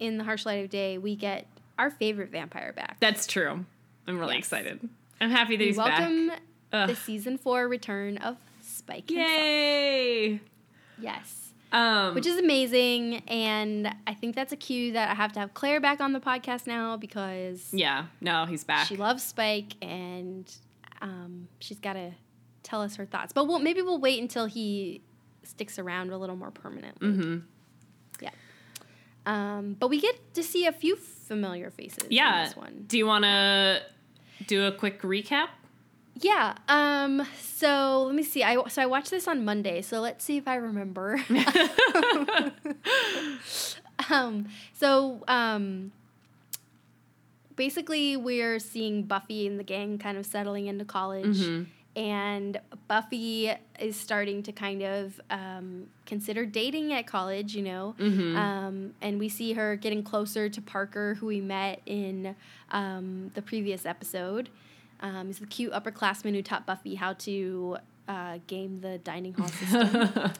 in 0.00 0.18
the 0.18 0.24
harsh 0.24 0.44
light 0.46 0.64
of 0.64 0.70
day, 0.70 0.98
we 0.98 1.14
get 1.16 1.46
our 1.78 1.90
favorite 1.90 2.30
vampire 2.30 2.72
back. 2.72 2.96
that's 3.00 3.26
true. 3.26 3.64
I'm 4.06 4.18
really 4.18 4.34
Yes. 4.34 4.44
excited. 4.46 4.88
I'm 5.20 5.30
happy 5.30 5.56
that 5.56 5.62
we 5.62 5.66
he's 5.68 5.76
welcome 5.76 6.28
back. 6.28 6.40
Ugh. 6.72 6.88
the 6.88 6.96
season 6.96 7.38
four 7.38 7.68
return 7.68 8.18
of 8.18 8.36
Spike. 8.62 9.08
himself. 9.10 10.40
Yes. 11.00 11.52
Um, 11.70 12.14
which 12.14 12.26
is 12.26 12.38
amazing. 12.38 13.16
And 13.28 13.94
I 14.06 14.14
think 14.14 14.34
that's 14.34 14.52
a 14.52 14.56
cue 14.56 14.92
that 14.94 15.10
I 15.10 15.14
have 15.14 15.32
to 15.32 15.40
have 15.40 15.52
Claire 15.54 15.80
back 15.80 16.00
on 16.00 16.12
the 16.14 16.20
podcast 16.20 16.66
now 16.66 16.96
because 16.96 17.68
yeah, 17.72 18.06
no, 18.20 18.46
he's 18.46 18.64
back. 18.64 18.86
she 18.86 18.96
loves 18.96 19.22
Spike 19.22 19.74
and 19.82 20.50
um, 21.02 21.48
she's 21.60 21.78
got 21.78 21.92
to 21.92 22.12
tell 22.62 22.80
us 22.82 22.96
her 22.96 23.04
thoughts. 23.04 23.32
But 23.34 23.46
we'll, 23.48 23.58
maybe 23.58 23.82
we'll 23.82 24.00
wait 24.00 24.20
until 24.20 24.46
he 24.46 25.02
sticks 25.42 25.78
around 25.78 26.10
a 26.10 26.16
little 26.18 26.36
more 26.36 26.50
permanently. 26.50 27.08
hmm 27.10 27.38
Yeah. 28.20 28.30
Um, 29.26 29.76
but 29.78 29.88
we 29.88 30.00
get 30.00 30.34
to 30.34 30.42
see 30.42 30.64
a 30.66 30.72
few 30.72 30.96
familiar 30.96 31.70
faces 31.70 32.04
in 32.04 32.12
Yeah. 32.12 32.46
this 32.46 32.56
one. 32.56 32.84
Do 32.86 32.96
you 32.96 33.06
want 33.06 33.24
to 33.24 33.82
do 34.46 34.64
a 34.64 34.72
quick 34.72 35.02
recap? 35.02 35.48
Yeah. 36.20 36.54
Um, 36.68 37.26
so 37.40 38.04
let 38.06 38.14
me 38.14 38.22
see. 38.22 38.42
I 38.42 38.56
so 38.68 38.82
I 38.82 38.86
watched 38.86 39.10
this 39.10 39.28
on 39.28 39.44
Monday. 39.44 39.82
So 39.82 40.00
let's 40.00 40.24
see 40.24 40.36
if 40.36 40.48
I 40.48 40.56
remember. 40.56 41.20
um, 44.10 44.46
so 44.72 45.22
um, 45.28 45.92
basically, 47.56 48.16
we're 48.16 48.58
seeing 48.58 49.02
Buffy 49.04 49.46
and 49.46 49.58
the 49.58 49.64
gang 49.64 49.98
kind 49.98 50.16
of 50.18 50.26
settling 50.26 50.66
into 50.66 50.84
college, 50.84 51.38
Mhm. 51.38 51.66
and 51.96 52.60
Buffy 52.86 53.52
is 53.78 53.96
starting 53.96 54.42
to 54.44 54.52
kind 54.52 54.82
of 54.82 55.20
um, 55.30 55.88
consider 56.06 56.46
dating 56.46 56.92
at 56.92 57.06
college. 57.06 57.54
You 57.54 57.62
know, 57.62 57.94
Mhm. 57.98 58.36
um, 58.36 58.94
and 59.00 59.18
we 59.18 59.28
see 59.28 59.52
her 59.54 59.76
getting 59.76 60.02
closer 60.02 60.48
to 60.48 60.60
Parker, 60.62 61.14
who 61.16 61.26
we 61.26 61.40
met 61.40 61.80
in 61.86 62.36
um, 62.70 63.30
the 63.34 63.42
previous 63.42 63.86
episode. 63.86 64.50
Um, 65.00 65.26
he's 65.26 65.38
the 65.38 65.46
cute 65.46 65.72
upperclassman 65.72 66.34
who 66.34 66.42
taught 66.42 66.66
Buffy 66.66 66.94
how 66.94 67.12
to 67.14 67.78
uh, 68.08 68.38
game 68.46 68.80
the 68.80 68.98
dining 68.98 69.34
hall 69.34 69.48
system. 69.48 70.32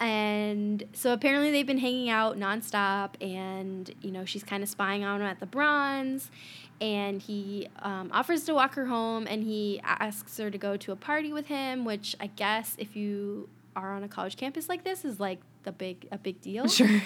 and 0.00 0.84
so 0.92 1.12
apparently 1.12 1.50
they've 1.50 1.66
been 1.66 1.78
hanging 1.78 2.10
out 2.10 2.38
nonstop, 2.38 3.10
and 3.20 3.90
you 4.02 4.10
know 4.10 4.24
she's 4.24 4.44
kind 4.44 4.62
of 4.62 4.68
spying 4.68 5.04
on 5.04 5.20
him 5.20 5.26
at 5.26 5.40
the 5.40 5.46
Bronze. 5.46 6.30
And 6.78 7.22
he 7.22 7.68
um, 7.78 8.10
offers 8.12 8.44
to 8.44 8.54
walk 8.54 8.74
her 8.74 8.84
home, 8.84 9.26
and 9.26 9.42
he 9.42 9.80
asks 9.82 10.36
her 10.36 10.50
to 10.50 10.58
go 10.58 10.76
to 10.76 10.92
a 10.92 10.96
party 10.96 11.32
with 11.32 11.46
him, 11.46 11.86
which 11.86 12.14
I 12.20 12.26
guess 12.26 12.74
if 12.78 12.94
you 12.94 13.48
are 13.74 13.94
on 13.94 14.02
a 14.02 14.08
college 14.08 14.36
campus 14.36 14.68
like 14.68 14.84
this 14.84 15.04
is 15.04 15.20
like 15.20 15.38
the 15.62 15.72
big 15.72 16.06
a 16.12 16.18
big 16.18 16.40
deal. 16.40 16.68
Sure. 16.68 16.86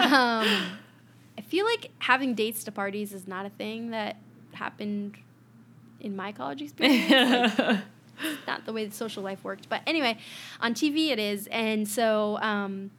Um, 0.00 0.78
I 1.38 1.42
feel 1.42 1.64
like 1.66 1.90
having 1.98 2.34
dates 2.34 2.64
to 2.64 2.72
parties 2.72 3.12
is 3.12 3.28
not 3.28 3.46
a 3.46 3.50
thing 3.50 3.90
that 3.90 4.16
happened 4.52 5.16
in 6.00 6.16
my 6.16 6.32
college 6.32 6.62
experience. 6.62 7.58
Like, 7.58 7.78
not 8.46 8.66
the 8.66 8.72
way 8.72 8.86
the 8.86 8.94
social 8.94 9.22
life 9.22 9.42
worked. 9.44 9.68
But 9.68 9.82
anyway, 9.86 10.18
on 10.60 10.74
TV 10.74 11.10
it 11.10 11.18
is. 11.18 11.46
And 11.48 11.88
so, 11.88 12.38
um, 12.40 12.90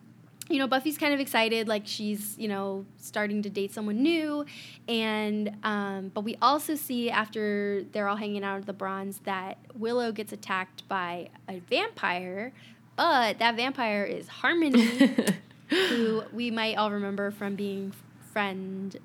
you 0.49 0.57
know, 0.57 0.67
Buffy's 0.67 0.97
kind 0.97 1.13
of 1.13 1.19
excited, 1.19 1.67
like 1.67 1.83
she's, 1.85 2.37
you 2.37 2.47
know, 2.47 2.85
starting 2.97 3.41
to 3.43 3.49
date 3.49 3.73
someone 3.73 4.01
new. 4.01 4.45
And, 4.87 5.55
um, 5.63 6.11
but 6.13 6.21
we 6.21 6.35
also 6.41 6.75
see 6.75 7.09
after 7.09 7.83
they're 7.91 8.07
all 8.07 8.17
hanging 8.17 8.43
out 8.43 8.59
at 8.59 8.65
the 8.65 8.73
Bronze 8.73 9.19
that 9.19 9.57
Willow 9.75 10.11
gets 10.11 10.33
attacked 10.33 10.87
by 10.89 11.29
a 11.47 11.59
vampire. 11.59 12.51
But 12.97 13.39
that 13.39 13.55
vampire 13.55 14.03
is 14.03 14.27
Harmony, 14.27 15.15
who 15.69 16.23
we 16.33 16.51
might 16.51 16.75
all 16.75 16.91
remember 16.91 17.31
from 17.31 17.55
being 17.55 17.93
friend 18.33 18.97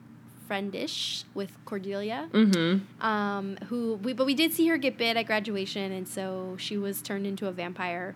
friendish 0.48 1.24
with 1.34 1.52
Cordelia 1.64 2.28
mm-hmm. 2.32 3.04
um, 3.04 3.56
who 3.68 3.94
we 3.96 4.12
but 4.12 4.26
we 4.26 4.34
did 4.34 4.52
see 4.52 4.66
her 4.68 4.76
get 4.76 4.96
bit 4.96 5.16
at 5.16 5.26
graduation, 5.26 5.92
and 5.92 6.06
so 6.06 6.56
she 6.58 6.76
was 6.76 7.02
turned 7.02 7.26
into 7.26 7.46
a 7.46 7.52
vampire. 7.52 8.14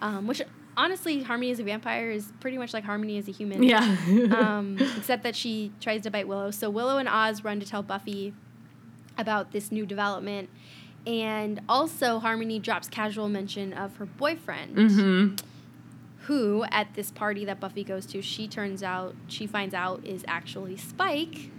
Um, 0.00 0.26
which 0.26 0.42
honestly, 0.76 1.22
Harmony 1.22 1.50
as 1.50 1.60
a 1.60 1.64
vampire 1.64 2.10
is 2.10 2.32
pretty 2.40 2.58
much 2.58 2.72
like 2.72 2.84
Harmony 2.84 3.18
as 3.18 3.28
a 3.28 3.30
human. 3.30 3.62
Yeah. 3.62 3.96
um, 4.36 4.76
except 4.96 5.22
that 5.22 5.36
she 5.36 5.72
tries 5.80 6.02
to 6.02 6.10
bite 6.10 6.28
Willow. 6.28 6.50
So 6.50 6.70
Willow 6.70 6.98
and 6.98 7.08
Oz 7.08 7.44
run 7.44 7.60
to 7.60 7.66
tell 7.66 7.82
Buffy 7.82 8.34
about 9.16 9.52
this 9.52 9.70
new 9.70 9.86
development, 9.86 10.50
and 11.06 11.60
also 11.68 12.18
Harmony 12.18 12.58
drops 12.58 12.88
casual 12.88 13.28
mention 13.28 13.72
of 13.72 13.96
her 13.96 14.06
boyfriend 14.06 14.76
mm-hmm. 14.76 15.46
who 16.22 16.64
at 16.70 16.94
this 16.94 17.10
party 17.10 17.44
that 17.44 17.60
Buffy 17.60 17.84
goes 17.84 18.06
to, 18.06 18.22
she 18.22 18.48
turns 18.48 18.82
out 18.82 19.14
she 19.28 19.46
finds 19.46 19.74
out 19.74 20.04
is 20.04 20.24
actually 20.26 20.76
Spike, 20.76 21.50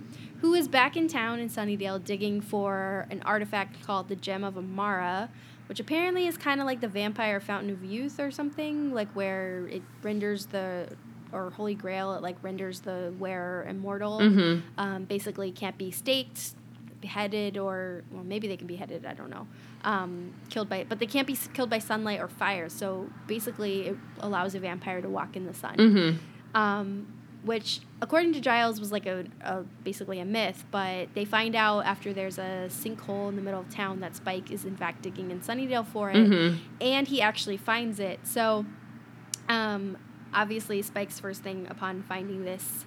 who 0.42 0.54
is 0.54 0.68
back 0.68 0.96
in 0.98 1.08
town 1.08 1.40
in 1.40 1.50
Sunnydale 1.50 2.04
digging 2.04 2.42
for 2.42 3.08
an 3.10 3.22
artifact 3.24 3.82
called 3.86 4.10
the 4.10 4.16
Gem 4.16 4.44
of 4.44 4.58
Amara, 4.58 5.30
which 5.68 5.80
apparently 5.80 6.28
is 6.28 6.38
kind 6.38 6.60
of 6.60 6.66
like 6.66 6.82
the 6.82 6.88
vampire 6.88 7.40
fountain 7.40 7.70
of 7.72 7.84
youth 7.84 8.20
or 8.20 8.30
something, 8.32 8.94
like 8.94 9.10
where 9.14 9.68
it 9.68 9.82
renders 10.04 10.46
the 10.48 10.90
or 11.32 11.50
Holy 11.50 11.76
Grail, 11.76 12.14
it 12.14 12.22
like 12.22 12.38
renders 12.44 12.82
the 12.82 13.14
wearer 13.20 13.66
immortal. 13.68 14.20
Mhm. 14.20 14.62
Um, 14.78 15.04
basically, 15.06 15.52
can't 15.52 15.78
be 15.78 15.92
staked, 15.92 16.54
beheaded, 17.02 17.58
or 17.58 18.04
well, 18.12 18.24
maybe 18.24 18.48
they 18.48 18.56
can 18.56 18.68
be 18.68 18.76
beheaded. 18.76 19.06
I 19.06 19.14
don't 19.16 19.30
know. 19.30 19.48
Um, 19.84 20.34
killed 20.50 20.70
by, 20.70 20.86
but 20.88 21.00
they 21.00 21.06
can't 21.08 21.28
be 21.28 21.34
s- 21.34 21.50
killed 21.54 21.70
by 21.70 21.80
sunlight 21.80 22.20
or 22.22 22.28
fire. 22.28 22.70
So 22.70 23.10
basically, 23.28 23.88
it 23.88 23.98
allows 24.22 24.56
a 24.56 24.60
vampire 24.60 25.02
to 25.02 25.10
walk 25.10 25.36
in 25.36 25.46
the 25.46 25.54
sun 25.54 25.76
Mm-hmm. 25.78 26.58
um, 26.60 27.08
which 27.46 27.80
according 28.02 28.34
to 28.34 28.42
Giles 28.42 28.80
was 28.80 28.92
like 28.92 29.06
a, 29.06 29.26
a 29.42 29.64
basically 29.84 30.20
a 30.20 30.26
myth, 30.26 30.66
but 30.72 31.10
they 31.14 31.26
find 31.26 31.56
out 31.56 31.86
after 31.86 32.12
there's 32.12 32.38
a 32.38 32.68
sinkhole 32.70 33.30
in 33.30 33.36
the 33.36 33.42
middle 33.42 33.60
of 33.62 33.70
town 33.70 34.00
that 34.02 34.16
Spike 34.16 34.52
is 34.52 34.66
in 34.66 34.76
fact 34.76 35.02
digging 35.04 35.32
in 35.32 35.40
Sunnydale 35.42 35.86
for 35.86 36.10
it, 36.12 36.16
Mhm. 36.18 36.58
and 36.82 37.08
he 37.08 37.22
actually 37.22 37.58
finds 37.58 38.00
it. 38.00 38.20
So, 38.24 38.66
um, 39.48 39.98
obviously, 40.34 40.82
Spike's 40.82 41.20
first 41.20 41.44
thing 41.44 41.68
upon 41.70 42.04
finding 42.04 42.44
this 42.46 42.86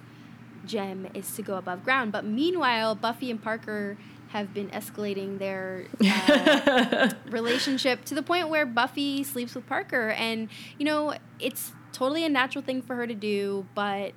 gem 0.65 1.07
is 1.13 1.33
to 1.35 1.41
go 1.41 1.55
above 1.55 1.83
ground. 1.83 2.11
But 2.11 2.25
meanwhile, 2.25 2.95
Buffy 2.95 3.31
and 3.31 3.41
Parker 3.41 3.97
have 4.29 4.53
been 4.53 4.69
escalating 4.69 5.39
their 5.39 5.85
uh, 6.05 7.09
relationship 7.31 8.05
to 8.05 8.13
the 8.13 8.21
point 8.21 8.49
where 8.49 8.65
Buffy 8.65 9.23
sleeps 9.23 9.55
with 9.55 9.65
Parker. 9.65 10.09
And, 10.11 10.49
you 10.77 10.85
know, 10.85 11.15
it's 11.39 11.71
totally 11.93 12.23
a 12.25 12.29
natural 12.29 12.63
thing 12.63 12.81
for 12.83 12.95
her 12.95 13.07
to 13.07 13.15
do, 13.15 13.65
but 13.73 14.11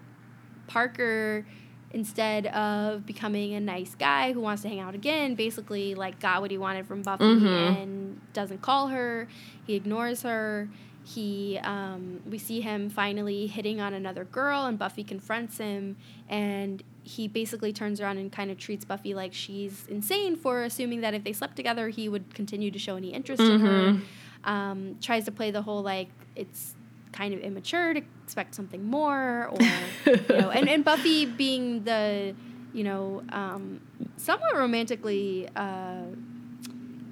Parker, 0.72 1.44
instead 1.92 2.46
of 2.46 3.04
becoming 3.04 3.52
a 3.52 3.60
nice 3.60 3.94
guy 3.94 4.32
who 4.32 4.40
wants 4.40 4.62
to 4.62 4.68
hang 4.68 4.80
out 4.80 4.94
again, 4.94 5.34
basically, 5.34 5.94
like, 5.94 6.18
got 6.18 6.40
what 6.40 6.50
he 6.50 6.56
wanted 6.56 6.86
from 6.86 7.02
Buffy 7.02 7.24
Mhm. 7.24 7.82
and 7.82 8.20
doesn't 8.32 8.62
call 8.62 8.88
her. 8.88 9.28
He 9.66 9.74
ignores 9.74 10.22
her. 10.22 10.70
He, 11.04 11.58
um, 11.62 12.20
we 12.30 12.38
see 12.38 12.60
him 12.62 12.88
finally 12.88 13.46
hitting 13.46 13.80
on 13.80 13.92
another 13.92 14.24
girl, 14.24 14.64
and 14.64 14.78
Buffy 14.78 15.04
confronts 15.04 15.58
him, 15.58 15.96
and 16.30 16.82
he 17.02 17.28
basically 17.28 17.72
turns 17.72 18.00
around 18.00 18.16
and 18.18 18.32
kind 18.32 18.50
of 18.50 18.56
treats 18.56 18.84
Buffy 18.86 19.12
like 19.12 19.34
she's 19.34 19.84
insane 19.88 20.36
for 20.36 20.62
assuming 20.62 21.00
that 21.02 21.12
if 21.12 21.24
they 21.24 21.32
slept 21.34 21.56
together, 21.56 21.88
he 21.90 22.08
would 22.08 22.32
continue 22.34 22.70
to 22.70 22.78
show 22.78 22.96
any 22.96 23.12
interest 23.12 23.42
in 23.42 23.60
her. 23.60 24.00
Um, 24.44 24.96
tries 25.02 25.24
to 25.26 25.32
play 25.32 25.50
the 25.50 25.62
whole 25.62 25.82
like 25.82 26.08
it's 26.36 26.74
kind 27.12 27.34
of 27.34 27.40
immature 27.40 27.94
to 27.94 28.02
expect 28.24 28.54
something 28.54 28.84
more, 28.84 29.48
or 29.48 29.58
you 30.06 30.16
know, 30.40 30.50
and, 30.50 30.68
and 30.68 30.84
Buffy 30.84 31.26
being 31.26 31.84
the 31.84 32.34
you 32.72 32.84
know 32.84 33.22
um, 33.30 33.80
somewhat 34.16 34.54
romantically 34.56 35.48
uh, 35.54 36.04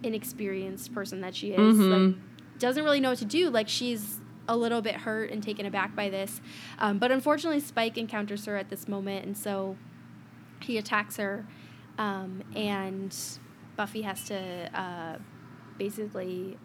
inexperienced 0.03 0.93
person 0.95 1.21
that 1.21 1.35
she 1.35 1.51
is, 1.53 1.77
Mhm. 1.77 1.91
like 2.15 2.59
doesn't 2.59 2.85
really 2.85 3.01
know 3.01 3.11
what 3.11 3.19
to 3.19 3.25
do. 3.25 3.51
Like 3.51 3.69
she's 3.69 4.19
a 4.49 4.57
little 4.57 4.83
bit 4.83 4.97
hurt 4.97 5.31
and 5.31 5.43
taken 5.43 5.65
aback 5.67 5.95
by 5.95 6.09
this, 6.11 6.41
um, 6.79 6.99
but 6.99 7.11
unfortunately, 7.13 7.61
Spike 7.61 7.97
encounters 7.99 8.45
her 8.47 8.57
at 8.57 8.69
this 8.71 8.89
moment, 8.89 9.25
and 9.27 9.37
so 9.37 9.77
he 10.61 10.77
attacks 10.79 11.17
her, 11.17 11.47
um, 11.99 12.43
and 12.57 13.15
Buffy 13.77 14.03
has 14.03 14.25
to 14.25 14.37
uh, 14.79 15.19
basically 15.79 16.59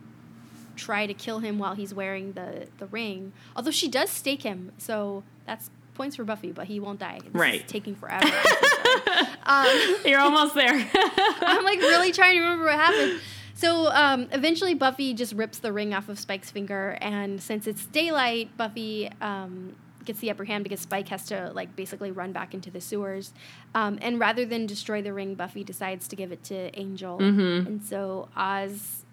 try 0.75 1.05
to 1.07 1.13
kill 1.13 1.39
him 1.39 1.57
while 1.59 1.73
he's 1.75 1.93
wearing 1.93 2.33
the 2.33 2.67
the 2.77 2.85
ring. 2.87 3.33
Although 3.55 3.71
she 3.71 3.87
does 3.87 4.09
stake 4.09 4.43
him, 4.43 4.71
so 4.77 5.23
that's 5.45 5.69
points 5.93 6.15
for 6.17 6.23
Buffy, 6.25 6.51
but 6.51 6.67
he 6.67 6.79
won't 6.79 6.99
die. 6.99 7.19
This 7.23 7.33
Right. 7.33 7.65
taking 7.67 7.95
forever. 7.95 8.25
I'm 8.29 8.43
so 8.43 8.67
sorry. 8.83 9.95
um, 9.95 9.95
You're 10.05 10.19
almost 10.19 10.53
there. 10.55 10.73
I'm 11.41 11.63
like 11.63 11.79
really 11.79 12.11
trying 12.11 12.33
to 12.35 12.41
remember 12.41 12.65
what 12.65 12.75
happened. 12.75 13.21
So 13.53 13.87
um, 13.87 14.27
eventually, 14.33 14.73
Buffy 14.73 15.13
just 15.13 15.31
rips 15.33 15.59
the 15.59 15.71
ring 15.71 15.93
off 15.93 16.09
of 16.09 16.19
Spike's 16.19 16.51
finger, 16.51 16.97
and 16.99 17.41
since 17.41 17.67
it's 17.67 17.85
daylight, 17.85 18.49
Buffy 18.57 19.09
um, 19.21 19.75
gets 20.03 20.19
the 20.19 20.29
upper 20.29 20.43
hand 20.43 20.65
because 20.65 20.81
Spike 20.81 21.07
has 21.07 21.25
to 21.27 21.51
like 21.53 21.73
basically 21.77 22.11
run 22.11 22.33
back 22.33 22.53
into 22.53 22.69
the 22.69 22.81
sewers. 22.81 23.31
Um, 23.73 23.97
and 24.01 24.19
rather 24.19 24.43
than 24.45 24.65
destroy 24.65 25.01
the 25.01 25.13
ring, 25.13 25.35
Buffy 25.35 25.63
decides 25.63 26.09
to 26.09 26.17
give 26.17 26.33
it 26.33 26.43
to 26.45 26.77
Angel. 26.77 27.17
Mhm. 27.17 27.65
And 27.65 27.81
so 27.83 28.27
Oz 28.35 29.04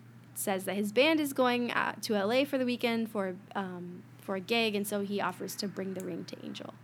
says 0.43 0.65
that 0.65 0.75
his 0.77 0.93
band 0.93 1.21
is 1.21 1.33
going 1.33 1.71
uh, 1.71 1.95
to 2.03 2.15
LA 2.15 2.45
for 2.45 2.59
the 2.59 2.65
weekend 2.65 3.11
for 3.11 3.35
um, 3.55 4.03
for 4.21 4.37
a 4.37 4.41
gig, 4.41 4.75
and 4.75 4.87
so 4.87 5.01
he 5.01 5.21
offers 5.21 5.55
to 5.57 5.67
bring 5.69 5.95
the 5.95 6.05
ring 6.05 6.25
to 6.27 6.37
Angel. 6.45 6.75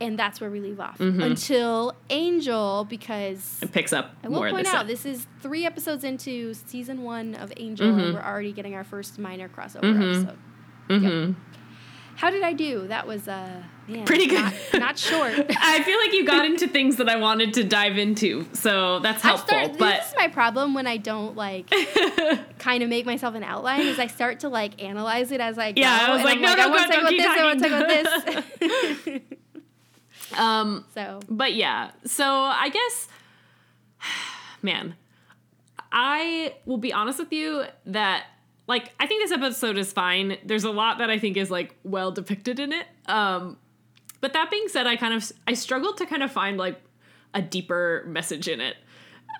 And 0.00 0.18
that's 0.18 0.40
where 0.40 0.50
we 0.50 0.58
leave 0.58 0.80
off 0.80 0.98
Mhm. 0.98 1.22
until 1.22 1.94
Angel, 2.10 2.84
because 2.84 3.60
it 3.62 3.70
picks 3.70 3.92
up 3.92 4.10
I 4.24 4.28
will 4.28 4.40
point 4.40 4.56
this 4.56 4.74
out 4.74 4.86
this 4.88 5.06
is 5.06 5.26
three 5.40 5.64
episodes 5.64 6.02
into 6.02 6.52
season 6.54 7.02
one 7.04 7.34
of 7.36 7.52
Angel, 7.56 7.86
Mhm. 7.86 8.02
and 8.02 8.14
we're 8.14 8.22
already 8.22 8.52
getting 8.52 8.74
our 8.74 8.82
first 8.84 9.18
minor 9.20 9.48
crossover 9.48 9.82
Mhm. 9.82 10.22
episode. 10.24 10.38
Mhm. 10.88 11.34
How 12.16 12.30
did 12.30 12.42
I 12.42 12.52
do? 12.54 12.86
That 12.88 13.06
was 13.06 13.28
uh, 13.28 13.62
man, 13.88 14.04
Pretty 14.04 14.26
good. 14.26 14.42
Not, 14.42 14.54
not 14.80 14.98
short. 14.98 15.32
I 15.60 15.82
feel 15.82 15.98
like 15.98 16.12
you 16.12 16.24
got 16.26 16.44
into 16.44 16.66
things 16.68 16.96
that 16.96 17.08
I 17.08 17.16
wanted 17.16 17.54
to 17.54 17.64
dive 17.64 17.98
into, 17.98 18.46
so 18.52 18.98
that's 19.00 19.24
I 19.24 19.28
helpful. 19.28 19.48
start. 19.48 19.78
but 19.78 19.96
this 19.96 20.08
is 20.08 20.14
my 20.16 20.28
problem 20.28 20.74
when 20.74 20.86
I 20.86 20.96
don't 20.96 21.36
like 21.36 21.72
kind 22.58 22.82
of 22.82 22.88
make 22.88 23.06
myself 23.06 23.34
an 23.34 23.42
outline. 23.42 23.80
Is 23.80 23.98
I 23.98 24.06
start 24.06 24.40
to 24.40 24.48
like 24.48 24.82
analyze 24.82 25.32
it 25.32 25.40
as 25.40 25.58
I 25.58 25.72
go. 25.72 25.80
Yeah, 25.80 26.06
I 26.08 26.14
was 26.14 26.24
like, 26.24 26.36
I'm 26.36 26.42
no, 26.42 26.52
I 26.52 26.54
no, 26.54 26.68
want 26.68 26.92
to 26.92 26.98
go, 26.98 27.02
talk 27.02 27.10
about 27.10 27.10
this. 27.10 27.26
I 27.26 27.44
want 27.44 27.62
to 27.62 27.68
talk 27.68 27.88
talking. 29.04 29.16
about 29.16 29.22
this. 30.30 30.38
um, 30.38 30.84
so 30.94 31.20
but 31.28 31.54
yeah, 31.54 31.90
so 32.04 32.24
I 32.26 32.68
guess, 32.68 33.08
man, 34.62 34.96
I 35.92 36.54
will 36.66 36.78
be 36.78 36.92
honest 36.92 37.18
with 37.18 37.32
you 37.32 37.64
that 37.86 38.24
like 38.66 38.92
I 38.98 39.06
think 39.06 39.22
this 39.22 39.32
episode 39.32 39.78
is 39.78 39.92
fine. 39.92 40.38
There's 40.44 40.64
a 40.64 40.70
lot 40.70 40.98
that 40.98 41.10
I 41.10 41.18
think 41.18 41.36
is 41.36 41.50
like 41.50 41.76
well 41.84 42.10
depicted 42.10 42.58
in 42.58 42.72
it. 42.72 42.86
Um, 43.06 43.58
but 44.24 44.32
that 44.32 44.50
being 44.50 44.68
said, 44.68 44.86
I 44.86 44.96
kind 44.96 45.12
of 45.12 45.30
I 45.46 45.52
struggled 45.52 45.98
to 45.98 46.06
kind 46.06 46.22
of 46.22 46.32
find 46.32 46.56
like 46.56 46.80
a 47.34 47.42
deeper 47.42 48.04
message 48.06 48.48
in 48.48 48.60
it. 48.62 48.76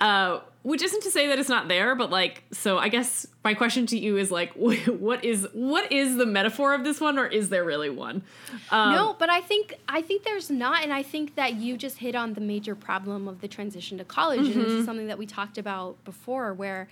Uh, 0.00 0.40
which 0.62 0.82
isn't 0.82 1.02
to 1.04 1.10
say 1.10 1.28
that 1.28 1.38
it's 1.38 1.48
not 1.48 1.68
there, 1.68 1.94
but 1.94 2.10
like, 2.10 2.42
so 2.52 2.78
I 2.78 2.88
guess 2.88 3.26
my 3.44 3.54
question 3.54 3.86
to 3.86 3.98
you 3.98 4.16
is 4.18 4.30
like, 4.30 4.52
what 4.54 5.24
is 5.24 5.46
what 5.54 5.90
is 5.92 6.16
the 6.16 6.26
metaphor 6.26 6.74
of 6.74 6.84
this 6.84 7.00
one, 7.00 7.18
or 7.18 7.26
is 7.26 7.48
there 7.48 7.64
really 7.64 7.88
one? 7.90 8.22
Um, 8.70 8.92
no, 8.94 9.16
but 9.18 9.30
I 9.30 9.40
think 9.40 9.74
I 9.88 10.02
think 10.02 10.22
there's 10.24 10.50
not, 10.50 10.82
and 10.82 10.92
I 10.92 11.02
think 11.02 11.36
that 11.36 11.54
you 11.54 11.76
just 11.78 11.96
hit 11.98 12.14
on 12.14 12.34
the 12.34 12.40
major 12.42 12.74
problem 12.74 13.26
of 13.28 13.40
the 13.40 13.48
transition 13.48 13.96
to 13.98 14.04
college, 14.04 14.40
and 14.40 14.48
this 14.48 14.56
Mm-hmm. 14.56 14.78
is 14.80 14.84
something 14.84 15.06
that 15.06 15.16
we 15.18 15.26
talked 15.26 15.56
about 15.58 16.02
before, 16.04 16.52
where 16.52 16.88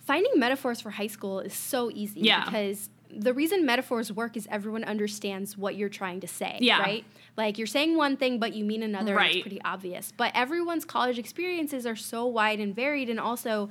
finding 0.00 0.32
metaphors 0.36 0.80
for 0.82 0.90
high 0.90 1.06
school 1.16 1.40
is 1.40 1.54
so 1.54 1.90
easy 1.94 2.20
Yeah. 2.20 2.44
because 2.44 2.90
the 3.16 3.32
reason 3.34 3.64
metaphors 3.66 4.12
work 4.12 4.36
is 4.36 4.46
everyone 4.50 4.84
understands 4.84 5.56
what 5.56 5.76
you're 5.76 5.88
trying 5.88 6.20
to 6.20 6.26
say, 6.28 6.58
Yeah. 6.60 6.80
right? 6.80 7.04
Like 7.36 7.58
you're 7.58 7.66
saying 7.66 7.96
one 7.96 8.16
thing, 8.16 8.38
but 8.38 8.54
you 8.54 8.64
mean 8.64 8.82
another. 8.82 9.12
and 9.12 9.16
Right. 9.16 9.34
It's 9.36 9.42
pretty 9.42 9.60
obvious. 9.64 10.12
But 10.16 10.32
everyone's 10.34 10.84
college 10.84 11.18
experiences 11.18 11.86
are 11.86 11.96
so 11.96 12.26
wide 12.26 12.60
and 12.60 12.74
varied, 12.74 13.10
and 13.10 13.18
also 13.18 13.68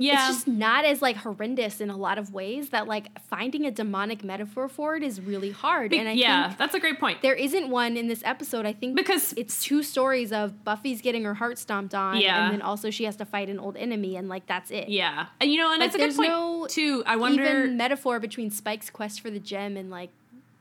yeah, 0.00 0.28
it's 0.28 0.36
just 0.38 0.48
not 0.48 0.84
as 0.84 1.00
like 1.02 1.16
horrendous 1.16 1.80
in 1.80 1.90
a 1.90 1.96
lot 1.96 2.18
of 2.18 2.32
ways 2.32 2.70
that 2.70 2.86
like 2.88 3.06
finding 3.22 3.66
a 3.66 3.70
demonic 3.70 4.24
metaphor 4.24 4.68
for 4.68 4.96
it 4.96 5.02
is 5.02 5.20
really 5.20 5.50
hard. 5.50 5.90
Be- 5.90 5.98
and 5.98 6.08
I 6.08 6.12
yeah, 6.12 6.54
that's 6.58 6.74
a 6.74 6.80
great 6.80 6.98
point. 6.98 7.22
there 7.22 7.34
isn't 7.34 7.68
one 7.68 7.96
in 7.96 8.08
this 8.08 8.22
episode. 8.24 8.66
I 8.66 8.72
think 8.72 8.96
Because- 8.96 9.32
it's 9.36 9.62
two 9.62 9.82
stories 9.82 10.32
of 10.32 10.64
Buffy's 10.64 11.00
getting 11.00 11.24
her 11.24 11.34
heart 11.34 11.58
stomped 11.58 11.94
on, 11.94 12.16
Yeah. 12.20 12.44
and 12.46 12.54
then 12.54 12.62
also 12.62 12.90
she 12.90 13.04
has 13.04 13.16
to 13.16 13.24
fight 13.24 13.48
an 13.48 13.58
old 13.58 13.76
enemy, 13.76 14.16
and 14.16 14.28
like 14.28 14.46
that's 14.46 14.70
it. 14.70 14.88
Yeah, 14.88 15.26
and 15.40 15.50
you 15.52 15.58
know, 15.58 15.70
and 15.72 15.80
Like, 15.80 15.86
it's 15.88 15.94
a 15.94 15.98
good 15.98 16.04
there's 16.04 16.16
point 16.16 16.28
no 16.30 16.66
too. 16.68 17.02
I 17.06 17.16
wonder. 17.16 17.42
Even 17.44 17.76
metaphor 17.76 18.18
between 18.20 18.50
Spike's 18.50 18.90
quest 18.90 19.20
for 19.20 19.30
the 19.30 19.38
gem 19.40 19.76
and 19.76 19.90
like, 19.90 20.10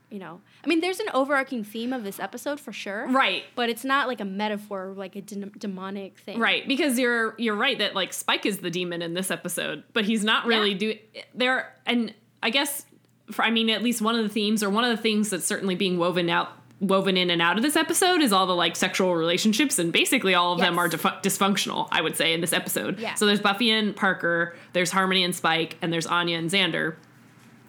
you 0.09 0.19
know, 0.19 0.41
I 0.63 0.67
mean, 0.67 0.81
there's 0.81 0.99
an 0.99 1.07
overarching 1.13 1.63
theme 1.63 1.93
of 1.93 2.03
this 2.03 2.19
episode 2.19 2.59
for 2.59 2.71
sure, 2.73 3.07
right, 3.09 3.43
But 3.55 3.69
it's 3.69 3.83
not 3.85 4.07
like 4.07 4.19
a 4.19 4.25
metaphor, 4.25 4.93
like 4.97 5.15
a 5.15 5.21
de- 5.21 5.35
demonic 5.57 6.17
thing, 6.19 6.39
right, 6.39 6.67
because 6.67 6.97
you're 6.97 7.35
you're 7.37 7.55
right 7.55 7.77
that 7.79 7.95
like 7.95 8.13
Spike 8.13 8.45
is 8.45 8.59
the 8.59 8.69
demon 8.71 9.01
in 9.01 9.13
this 9.13 9.29
episode, 9.31 9.83
but 9.93 10.05
he's 10.05 10.23
not 10.23 10.45
really 10.45 10.71
Yeah. 10.71 10.77
doing 10.77 10.99
there. 11.35 11.73
And 11.85 12.13
I 12.41 12.49
guess, 12.49 12.85
for, 13.31 13.43
I 13.43 13.51
mean, 13.51 13.69
at 13.69 13.83
least 13.83 14.01
one 14.01 14.15
of 14.15 14.23
the 14.23 14.29
themes 14.29 14.63
or 14.63 14.69
one 14.69 14.83
of 14.83 14.95
the 14.95 15.01
things 15.01 15.29
that's 15.29 15.45
certainly 15.45 15.75
being 15.75 15.97
woven 15.99 16.29
out. 16.29 16.49
Woven 16.81 17.17
in 17.17 17.29
and 17.29 17.41
out 17.41 17.57
of 17.57 17.61
this 17.61 17.75
episode 17.75 18.21
is 18.21 18.31
all 18.31 18.47
the 18.47 18.55
like 18.55 18.77
sexual 18.77 19.13
relationships, 19.13 19.79
and 19.79 19.91
basically 19.91 20.33
all 20.33 20.53
of 20.53 20.59
them 20.59 20.79
are 20.79 20.87
dif- 20.87 21.01
dysfunctional. 21.03 21.89
I 21.91 21.99
would 22.01 22.15
say 22.15 22.33
in 22.33 22.39
this 22.39 22.53
episode. 22.53 22.99
Yeah. 22.99 23.15
So 23.15 23.25
there's 23.25 23.41
Buffy 23.41 23.69
and 23.69 23.93
Parker, 23.93 24.55
there's 24.71 24.89
Harmony 24.89 25.25
and 25.25 25.35
Spike, 25.35 25.75
and 25.81 25.91
there's 25.91 26.07
Anya 26.07 26.37
and 26.37 26.49
Xander. 26.49 26.95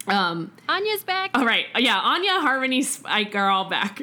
Um, 0.07 0.51
Anya's 0.67 1.03
back. 1.03 1.31
All 1.35 1.45
right. 1.45 1.65
Yeah, 1.77 1.97
Anya, 1.99 2.39
Harmony, 2.39 2.81
Spike 2.81 3.35
are 3.35 3.49
all 3.49 3.69
back. 3.69 4.01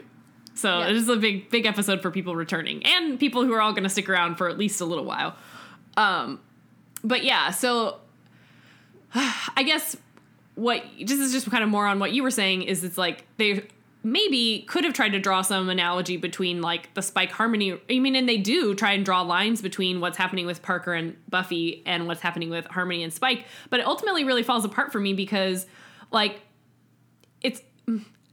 So 0.55 0.79
Yeah. 0.81 0.93
this 0.93 1.03
is 1.03 1.09
a 1.09 1.17
big, 1.17 1.51
big 1.51 1.67
episode 1.67 2.03
for 2.03 2.11
people 2.11 2.35
returning 2.37 2.85
and 2.85 3.19
people 3.19 3.45
who 3.45 3.53
are 3.53 3.61
all 3.61 3.73
going 3.73 3.83
to 3.85 3.89
stick 3.89 4.09
around 4.09 4.37
for 4.37 4.49
at 4.49 4.59
least 4.59 4.81
a 4.81 4.85
little 4.85 5.05
while. 5.05 5.37
Um, 5.97 6.41
but 7.05 7.25
yeah, 7.25 7.51
so 7.51 7.99
I 9.15 9.63
guess 9.65 9.97
what 10.55 10.83
this 11.01 11.19
is 11.19 11.33
just 11.33 11.51
kind 11.51 11.63
of 11.63 11.71
more 11.71 11.87
on 11.87 11.99
what 12.01 12.13
you 12.13 12.23
were 12.23 12.31
saying 12.33 12.63
is 12.63 12.83
it's 12.85 12.99
like 12.99 13.25
they 13.37 13.65
maybe 14.05 14.65
could 14.69 14.85
have 14.85 14.93
tried 14.95 15.11
to 15.11 15.19
draw 15.21 15.43
some 15.43 15.69
analogy 15.69 16.17
between 16.17 16.61
like 16.63 16.93
the 16.95 17.03
Spike 17.03 17.31
Harmony. 17.33 17.79
I 17.91 17.99
mean, 17.99 18.17
and 18.17 18.29
they 18.29 18.39
do 18.39 18.75
try 18.75 18.93
and 18.93 19.05
draw 19.05 19.23
lines 19.23 19.61
between 19.63 20.01
what's 20.01 20.17
happening 20.17 20.47
with 20.47 20.63
Parker 20.63 20.95
and 20.95 21.17
Buffy 21.29 21.83
and 21.87 22.07
what's 22.07 22.21
happening 22.21 22.51
with 22.51 22.67
Harmony 22.67 23.03
and 23.03 23.13
Spike, 23.13 23.45
but 23.71 23.81
it 23.81 23.87
ultimately 23.87 24.25
really 24.25 24.43
falls 24.43 24.65
apart 24.65 24.93
for 24.93 25.01
me 25.01 25.13
because 25.15 25.67
like 26.11 26.41
it's 27.41 27.63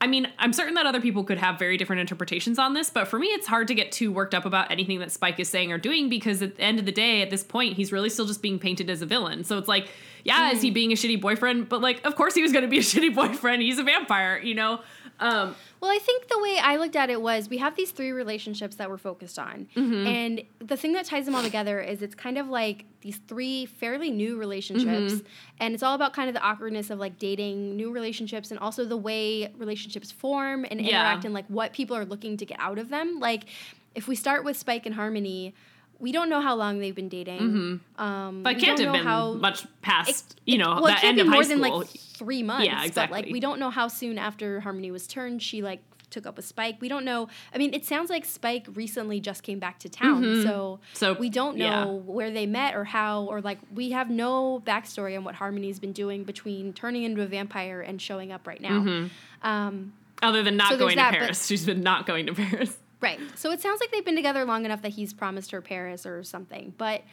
I 0.01 0.08
mean, 0.08 0.27
I'm 0.38 0.51
certain 0.51 0.74
that 0.74 0.86
other 0.86 1.00
people 1.00 1.24
could 1.24 1.38
have 1.38 1.58
very 1.58 1.77
different 1.77 2.01
interpretations 2.01 2.60
on 2.60 2.74
this, 2.74 2.89
but 2.89 3.08
for 3.08 3.17
me, 3.17 3.27
it's 3.27 3.48
hard 3.48 3.67
to 3.70 3.74
get 3.74 3.91
too 3.91 4.12
worked 4.12 4.36
up 4.36 4.46
about 4.46 4.70
anything 4.70 5.00
that 5.00 5.12
Spike 5.12 5.39
is 5.39 5.48
saying 5.48 5.72
or 5.72 5.77
doing 5.77 6.10
because 6.10 6.41
at 6.41 6.58
the 6.58 6.62
end 6.62 6.79
of 6.79 6.86
the 6.86 6.91
day, 6.91 7.22
at 7.22 7.29
this 7.29 7.44
point, 7.44 7.75
he's 7.75 7.91
really 7.91 8.10
still 8.10 8.25
just 8.25 8.41
being 8.41 8.60
painted 8.60 8.89
as 8.89 9.01
a 9.01 9.05
villain. 9.05 9.44
So 9.46 9.58
it's 9.58 9.70
like, 9.70 9.88
yeah, 10.24 10.51
mm. 10.51 10.53
is 10.53 10.62
he 10.62 10.70
being 10.70 10.91
a 10.91 10.96
shitty 10.96 11.22
boyfriend? 11.22 11.70
But 11.70 11.82
like, 11.82 12.05
of 12.05 12.15
course 12.15 12.36
he 12.36 12.41
was 12.41 12.51
going 12.51 12.63
to 12.63 12.67
be 12.67 12.77
a 12.77 12.82
shitty 12.84 13.15
boyfriend. 13.15 13.62
He's 13.62 13.79
a 13.79 13.84
vampire, 13.84 14.38
you 14.38 14.53
know? 14.53 14.82
Um, 15.19 15.55
well, 15.79 15.91
I 15.91 16.00
think 16.00 16.27
the 16.27 16.39
way 16.41 16.60
I 16.62 16.75
looked 16.77 16.95
at 16.95 17.10
it 17.10 17.22
was 17.22 17.50
we 17.50 17.57
have 17.60 17.75
these 17.75 17.91
three 17.91 18.12
relationships 18.12 18.75
that 18.77 18.89
we're 18.89 18.98
focused 18.98 19.39
on. 19.39 19.67
Mm-hmm. 19.75 20.07
And 20.07 20.43
the 20.60 20.77
thing 20.77 20.93
that 20.93 21.05
ties 21.05 21.25
them 21.25 21.36
all 21.36 21.43
together 21.43 21.79
is 21.79 22.01
it's 22.01 22.15
kind 22.15 22.38
of 22.38 22.48
like 22.48 22.86
these 23.01 23.19
three 23.27 23.65
fairly 23.65 24.12
new 24.12 24.38
relationships. 24.38 25.13
Mm-hmm. 25.13 25.27
And 25.60 25.74
it's 25.74 25.84
all 25.84 25.95
about 25.95 26.13
kind 26.13 26.27
of 26.27 26.34
the 26.34 26.41
awkwardness 26.41 26.89
of 26.89 27.00
like 27.00 27.17
dating 27.17 27.75
new 27.75 27.91
relationships 27.91 28.51
and 28.51 28.60
also 28.60 28.84
the 28.86 28.98
way 28.98 29.51
relationships 29.57 30.12
form 30.12 30.65
and 30.69 30.81
yeah. 30.81 30.89
interact 30.89 31.25
and 31.25 31.34
like 31.34 31.45
what 31.48 31.72
people 31.72 31.95
are 31.95 32.05
looking 32.05 32.38
to 32.38 32.45
get 32.45 32.60
out 32.60 32.77
of 32.77 32.89
them. 32.89 33.19
Like, 33.19 33.45
if 33.93 34.10
we 34.10 34.15
start 34.15 34.43
with 34.43 34.57
Spike 34.57 34.86
and 34.86 34.93
Harmony, 34.93 35.53
we 36.00 36.12
don't 36.12 36.30
know 36.30 36.42
how 36.42 36.56
long 36.56 36.80
they've 36.80 36.96
been 36.96 37.10
dating. 37.10 37.40
Mm-hmm. 37.40 38.02
Um, 38.04 38.44
but 38.44 38.60
can't 38.60 38.80
have 38.80 38.92
been 38.92 39.04
how, 39.04 39.34
much 39.34 39.66
past, 39.82 40.34
it, 40.34 40.52
you 40.52 40.58
know, 40.58 40.80
well, 40.82 40.96
the 40.96 41.06
end 41.06 41.20
of 41.20 41.28
more 41.28 41.42
high 41.42 41.48
than 41.48 41.62
like 41.62 41.88
three 41.88 42.44
months. 42.44 42.66
Yeah, 42.66 42.84
exactly. 42.84 43.18
But 43.18 43.25
like 43.25 43.34
we 43.34 43.40
don't 43.40 43.60
know 43.60 43.70
how 43.70 43.88
soon 43.88 44.18
after 44.18 44.60
Harmony 44.60 44.92
was 44.92 45.08
turned 45.08 45.42
she 45.42 45.62
like 45.62 45.82
took 46.10 46.25
up 46.25 46.38
with 46.38 46.46
Spike. 46.46 46.78
We 46.80 46.88
don't 46.88 47.06
know. 47.06 47.28
I 47.54 47.58
mean, 47.58 47.74
it 47.74 47.86
sounds 47.86 48.10
like 48.10 48.25
Spike 48.25 48.68
recently 48.74 49.20
just 49.20 49.44
came 49.44 49.60
back 49.60 49.80
to 49.80 49.90
town, 49.90 50.24
mm-hmm. 50.24 50.44
so 50.44 50.80
so 50.94 51.14
we 51.14 51.30
don't 51.30 51.58
know 51.58 51.66
yeah. 52.06 52.12
where 52.12 52.32
they 52.32 52.46
met 52.46 52.75
or 52.75 52.86
how 52.86 53.24
or 53.24 53.42
like 53.42 53.60
we 53.74 53.92
have 53.92 54.10
no 54.10 54.62
backstory 54.66 55.18
on 55.18 55.24
what 55.24 55.36
Harmony's 55.36 55.80
been 55.80 55.94
doing 55.94 56.24
between 56.24 56.74
turning 56.74 57.04
into 57.04 57.22
a 57.22 57.28
vampire 57.28 57.82
and 57.82 58.02
showing 58.02 58.32
up 58.32 58.48
right 58.48 58.62
now. 58.62 58.80
Mm-hmm. 58.80 59.48
Um, 59.48 59.94
Other 60.22 60.44
than 60.44 60.58
not 60.58 60.70
so 60.72 60.78
going 60.78 60.92
to 60.92 60.96
that, 60.96 61.14
Paris, 61.14 61.46
she's 61.48 61.66
been 61.66 61.82
not 61.82 62.06
going 62.06 62.28
to 62.28 62.34
Paris. 62.34 62.78
Right. 63.02 63.20
So 63.36 63.52
it 63.52 63.62
sounds 63.62 63.80
like 63.80 63.92
they've 63.92 64.06
been 64.06 64.16
together 64.16 64.46
long 64.46 64.66
enough 64.66 64.82
that 64.82 64.94
he's 64.94 65.14
promised 65.14 65.52
her 65.52 65.62
Paris 65.62 66.06
or 66.06 66.24
something. 66.24 66.74
But 66.78 67.04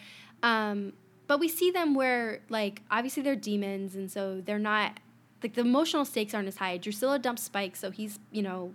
um 0.43 0.93
but 1.27 1.39
we 1.39 1.49
see 1.49 1.71
them 1.71 1.95
where 1.95 2.41
like 2.49 2.83
obviously 2.91 3.23
they're 3.23 3.37
demons 3.37 3.95
and 3.95 4.11
so 4.11 4.41
they're 4.45 4.59
not 4.59 5.01
like 5.43 5.55
the 5.55 5.61
emotional 5.61 6.05
stakes 6.05 6.35
aren't 6.35 6.49
as 6.49 6.57
high. 6.57 6.77
Drusilla 6.79 7.19
dumps 7.19 7.43
Spike, 7.43 7.75
so 7.75 7.91
he's, 7.91 8.21
you 8.31 8.43
know, 8.43 8.73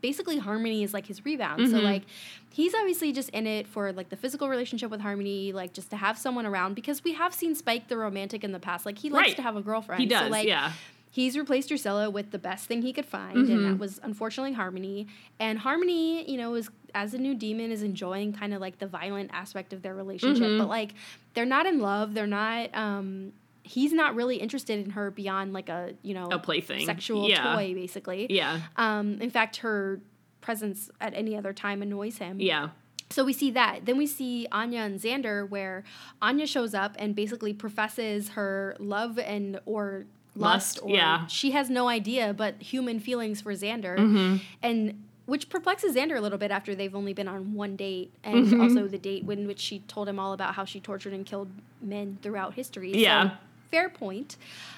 basically 0.00 0.38
Harmony 0.38 0.84
is 0.84 0.94
like 0.94 1.06
his 1.06 1.24
rebound. 1.24 1.60
Mm-hmm. 1.60 1.72
So 1.72 1.78
like 1.78 2.02
he's 2.52 2.74
obviously 2.74 3.12
just 3.12 3.30
in 3.30 3.46
it 3.46 3.66
for 3.66 3.92
like 3.92 4.10
the 4.10 4.16
physical 4.16 4.48
relationship 4.48 4.90
with 4.90 5.00
Harmony, 5.00 5.52
like 5.52 5.72
just 5.72 5.90
to 5.90 5.96
have 5.96 6.16
someone 6.16 6.46
around 6.46 6.74
because 6.74 7.02
we 7.02 7.14
have 7.14 7.34
seen 7.34 7.54
Spike 7.54 7.88
the 7.88 7.96
romantic 7.96 8.44
in 8.44 8.52
the 8.52 8.60
past. 8.60 8.86
Like 8.86 8.98
he 8.98 9.10
likes 9.10 9.28
right. 9.28 9.36
to 9.36 9.42
have 9.42 9.56
a 9.56 9.62
girlfriend. 9.62 10.00
He 10.00 10.06
does, 10.06 10.26
so, 10.26 10.28
like, 10.28 10.46
yeah 10.46 10.72
he's 11.14 11.38
replaced 11.38 11.68
Drusilla 11.68 12.10
with 12.10 12.32
the 12.32 12.40
best 12.40 12.66
thing 12.66 12.82
he 12.82 12.92
could 12.92 13.06
find, 13.06 13.36
mm-hmm. 13.36 13.52
and 13.52 13.64
that 13.64 13.68
mm-hmm. 13.68 13.78
was 13.78 14.00
unfortunately 14.02 14.52
Harmony. 14.52 15.06
And 15.38 15.60
Harmony, 15.60 16.28
you 16.28 16.36
know, 16.36 16.54
is 16.54 16.68
as 16.92 17.14
a 17.14 17.18
new 17.18 17.36
demon 17.36 17.70
is 17.70 17.84
enjoying 17.84 18.32
kind 18.32 18.52
of 18.52 18.60
like 18.60 18.80
the 18.80 18.88
violent 18.88 19.30
aspect 19.32 19.72
of 19.72 19.82
their 19.82 19.94
relationship, 19.94 20.42
mm-hmm. 20.42 20.58
but 20.58 20.68
like 20.68 20.94
they're 21.34 21.46
not 21.46 21.66
in 21.66 21.78
love. 21.78 22.14
They're 22.14 22.26
not. 22.26 22.74
um 22.74 23.32
He's 23.66 23.94
not 23.94 24.14
really 24.14 24.36
interested 24.36 24.84
in 24.84 24.90
her 24.90 25.10
beyond 25.10 25.54
like 25.54 25.70
a 25.70 25.94
you 26.02 26.12
know 26.12 26.26
a 26.30 26.38
plaything, 26.38 26.84
sexual 26.84 27.30
yeah. 27.30 27.54
toy, 27.54 27.72
basically. 27.74 28.26
Yeah. 28.28 28.60
Um. 28.76 29.20
In 29.22 29.30
fact, 29.30 29.58
her 29.58 30.00
presence 30.42 30.90
at 31.00 31.14
any 31.14 31.34
other 31.34 31.54
time 31.54 31.80
annoys 31.80 32.18
him. 32.18 32.40
Yeah. 32.40 32.70
So 33.08 33.24
we 33.24 33.32
see 33.32 33.50
that. 33.52 33.86
Then 33.86 33.96
we 33.96 34.06
see 34.06 34.46
Anya 34.52 34.80
and 34.80 35.00
Xander, 35.00 35.48
where 35.48 35.84
Anya 36.20 36.46
shows 36.46 36.74
up 36.74 36.96
and 36.98 37.14
basically 37.14 37.54
professes 37.54 38.30
her 38.30 38.76
love 38.78 39.18
and 39.18 39.60
or 39.64 40.06
lust, 40.36 40.76
lust 40.76 40.80
or 40.82 40.90
yeah. 40.90 41.26
she 41.26 41.52
has 41.52 41.70
no 41.70 41.88
idea 41.88 42.34
but 42.34 42.60
human 42.60 43.00
feelings 43.00 43.40
for 43.40 43.52
Xander. 43.52 43.96
Mm-hmm. 43.96 44.36
And 44.62 45.04
which 45.26 45.48
perplexes 45.48 45.96
Xander 45.96 46.16
a 46.16 46.20
little 46.20 46.38
bit 46.38 46.50
after 46.50 46.74
they've 46.74 46.94
only 46.94 47.14
been 47.14 47.28
on 47.28 47.54
one 47.54 47.76
date, 47.76 48.12
and 48.22 48.46
mm-hmm. 48.46 48.60
also 48.60 48.86
the 48.86 48.98
date 48.98 49.28
in 49.28 49.46
which 49.46 49.60
she 49.60 49.78
told 49.80 50.08
him 50.08 50.18
all 50.18 50.32
about 50.32 50.54
how 50.54 50.64
she 50.64 50.80
tortured 50.80 51.14
and 51.14 51.24
killed 51.24 51.48
men 51.80 52.18
throughout 52.22 52.54
history. 52.54 52.92
Yeah. 52.92 53.30
So, 53.30 53.36
fair 53.70 53.88
point. 53.88 54.36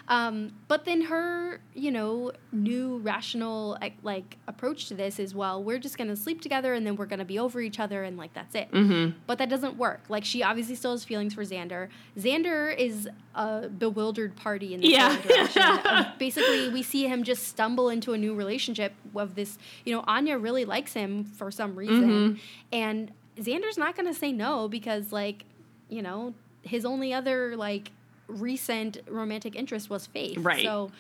Um, 0.09 0.53
but 0.68 0.85
then 0.85 1.03
her, 1.03 1.61
you 1.75 1.90
know, 1.90 2.33
new 2.53 2.99
rational 2.99 3.77
like 4.03 4.37
approach 4.46 4.87
to 4.88 4.94
this 4.94 5.18
is 5.18 5.35
well, 5.35 5.62
we're 5.62 5.79
just 5.79 5.99
gonna 5.99 6.16
sleep 6.16 6.40
together 6.40 6.75
and 6.75 6.87
then 6.87 6.96
we're 6.96 7.07
gonna 7.07 7.25
be 7.25 7.38
over 7.38 7.61
each 7.61 7.81
other 7.81 8.05
and 8.05 8.16
like 8.16 8.33
that's 8.33 8.55
it. 8.55 8.70
Mm-hmm. 8.70 9.18
But 9.27 9.38
that 9.38 9.49
doesn't 9.49 9.77
work. 9.77 10.03
Like 10.09 10.25
she 10.25 10.42
obviously 10.42 10.77
still 10.77 10.92
has 10.92 11.05
feelings 11.05 11.35
for 11.35 11.44
Xander. 11.44 11.88
Xander 12.16 12.77
is 12.77 13.09
a 13.35 13.68
bewildered 13.68 14.37
party 14.37 14.75
in 14.75 14.81
this 14.81 14.90
yeah. 14.90 15.20
direction. 15.20 16.07
basically, 16.18 16.68
we 16.68 16.83
see 16.83 17.07
him 17.07 17.25
just 17.25 17.49
stumble 17.49 17.88
into 17.88 18.12
a 18.12 18.18
new 18.18 18.35
relationship 18.35 18.94
of 19.14 19.35
this. 19.35 19.59
You 19.85 19.94
know, 19.94 20.05
Anya 20.07 20.38
really 20.38 20.64
likes 20.64 20.92
him 20.92 21.25
for 21.25 21.51
some 21.51 21.77
reason, 21.77 22.11
mm-hmm. 22.11 22.40
and 22.72 23.11
Xander's 23.38 23.77
not 23.77 23.96
gonna 23.96 24.14
say 24.14 24.33
no 24.33 24.68
because 24.68 25.12
like, 25.12 25.44
you 25.88 26.03
know, 26.03 26.35
his 26.62 26.85
only 26.85 27.12
other 27.12 27.57
like 27.57 27.90
recent 28.27 28.99
romantic 29.09 29.57
interest 29.57 29.91
was 29.91 30.07
Faith. 30.07 30.39
Right. 30.39 30.62
So 30.62 30.91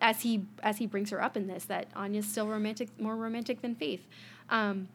as 0.00 0.22
he 0.22 0.44
as 0.62 0.78
he 0.78 0.86
brings 0.86 1.10
her 1.10 1.22
up 1.22 1.36
in 1.36 1.46
this, 1.46 1.64
that 1.66 1.88
Anya's 1.94 2.26
still 2.26 2.46
romantic, 2.46 2.88
more 3.00 3.16
romantic 3.16 3.62
than 3.62 3.74
Faith. 3.74 4.06
Um, 4.50 4.88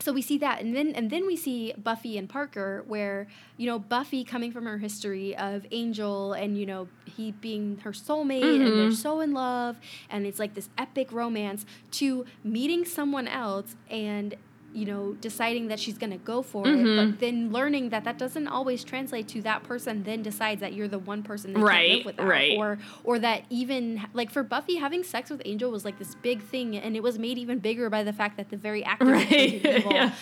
so 0.00 0.12
we 0.12 0.22
see 0.22 0.38
that 0.38 0.60
and 0.60 0.74
then 0.74 0.92
and 0.94 1.10
then 1.10 1.26
we 1.26 1.36
see 1.36 1.72
Buffy 1.76 2.18
and 2.18 2.28
Parker 2.28 2.84
where 2.86 3.26
you 3.56 3.66
know 3.66 3.78
Buffy 3.78 4.24
coming 4.24 4.52
from 4.52 4.64
her 4.64 4.78
history 4.78 5.36
of 5.36 5.66
Angel 5.70 6.32
and 6.32 6.58
you 6.58 6.66
know 6.66 6.88
he 7.04 7.32
being 7.32 7.78
her 7.84 7.92
soulmate 7.92 8.42
mm-hmm. 8.42 8.66
and 8.66 8.78
they're 8.78 8.92
so 8.92 9.20
in 9.20 9.32
love 9.32 9.78
and 10.10 10.26
it's 10.26 10.38
like 10.38 10.54
this 10.54 10.68
epic 10.78 11.12
romance 11.12 11.64
to 11.92 12.24
meeting 12.42 12.84
someone 12.84 13.28
else 13.28 13.76
and 13.88 14.34
you 14.74 14.86
know, 14.86 15.12
deciding 15.20 15.68
that 15.68 15.78
she's 15.78 15.96
going 15.96 16.10
to 16.10 16.18
go 16.18 16.42
for 16.42 16.64
mm-hmm. 16.64 16.86
it, 16.86 17.12
but 17.12 17.20
then 17.20 17.52
learning 17.52 17.90
that 17.90 18.02
that 18.04 18.18
doesn't 18.18 18.48
always 18.48 18.82
translate 18.82 19.28
to 19.28 19.40
that 19.42 19.62
person 19.62 20.02
then 20.02 20.20
decides 20.20 20.60
that 20.60 20.72
you're 20.72 20.88
the 20.88 20.98
one 20.98 21.22
person 21.22 21.52
that 21.52 21.60
right, 21.60 21.86
can't 21.86 21.96
live 21.98 22.06
without, 22.06 22.26
right. 22.26 22.58
or 22.58 22.78
or 23.04 23.18
that 23.20 23.44
even 23.50 24.04
like 24.12 24.30
for 24.30 24.42
Buffy 24.42 24.76
having 24.76 25.04
sex 25.04 25.30
with 25.30 25.40
Angel 25.44 25.70
was 25.70 25.84
like 25.84 25.98
this 25.98 26.16
big 26.16 26.42
thing, 26.42 26.76
and 26.76 26.96
it 26.96 27.02
was 27.02 27.18
made 27.18 27.38
even 27.38 27.60
bigger 27.60 27.88
by 27.88 28.02
the 28.02 28.12
fact 28.12 28.36
that 28.36 28.50
the 28.50 28.56
very 28.56 28.84
actor 28.84 29.04
right. 29.12 29.32
evil. 29.32 29.92
yeah. 29.92 30.12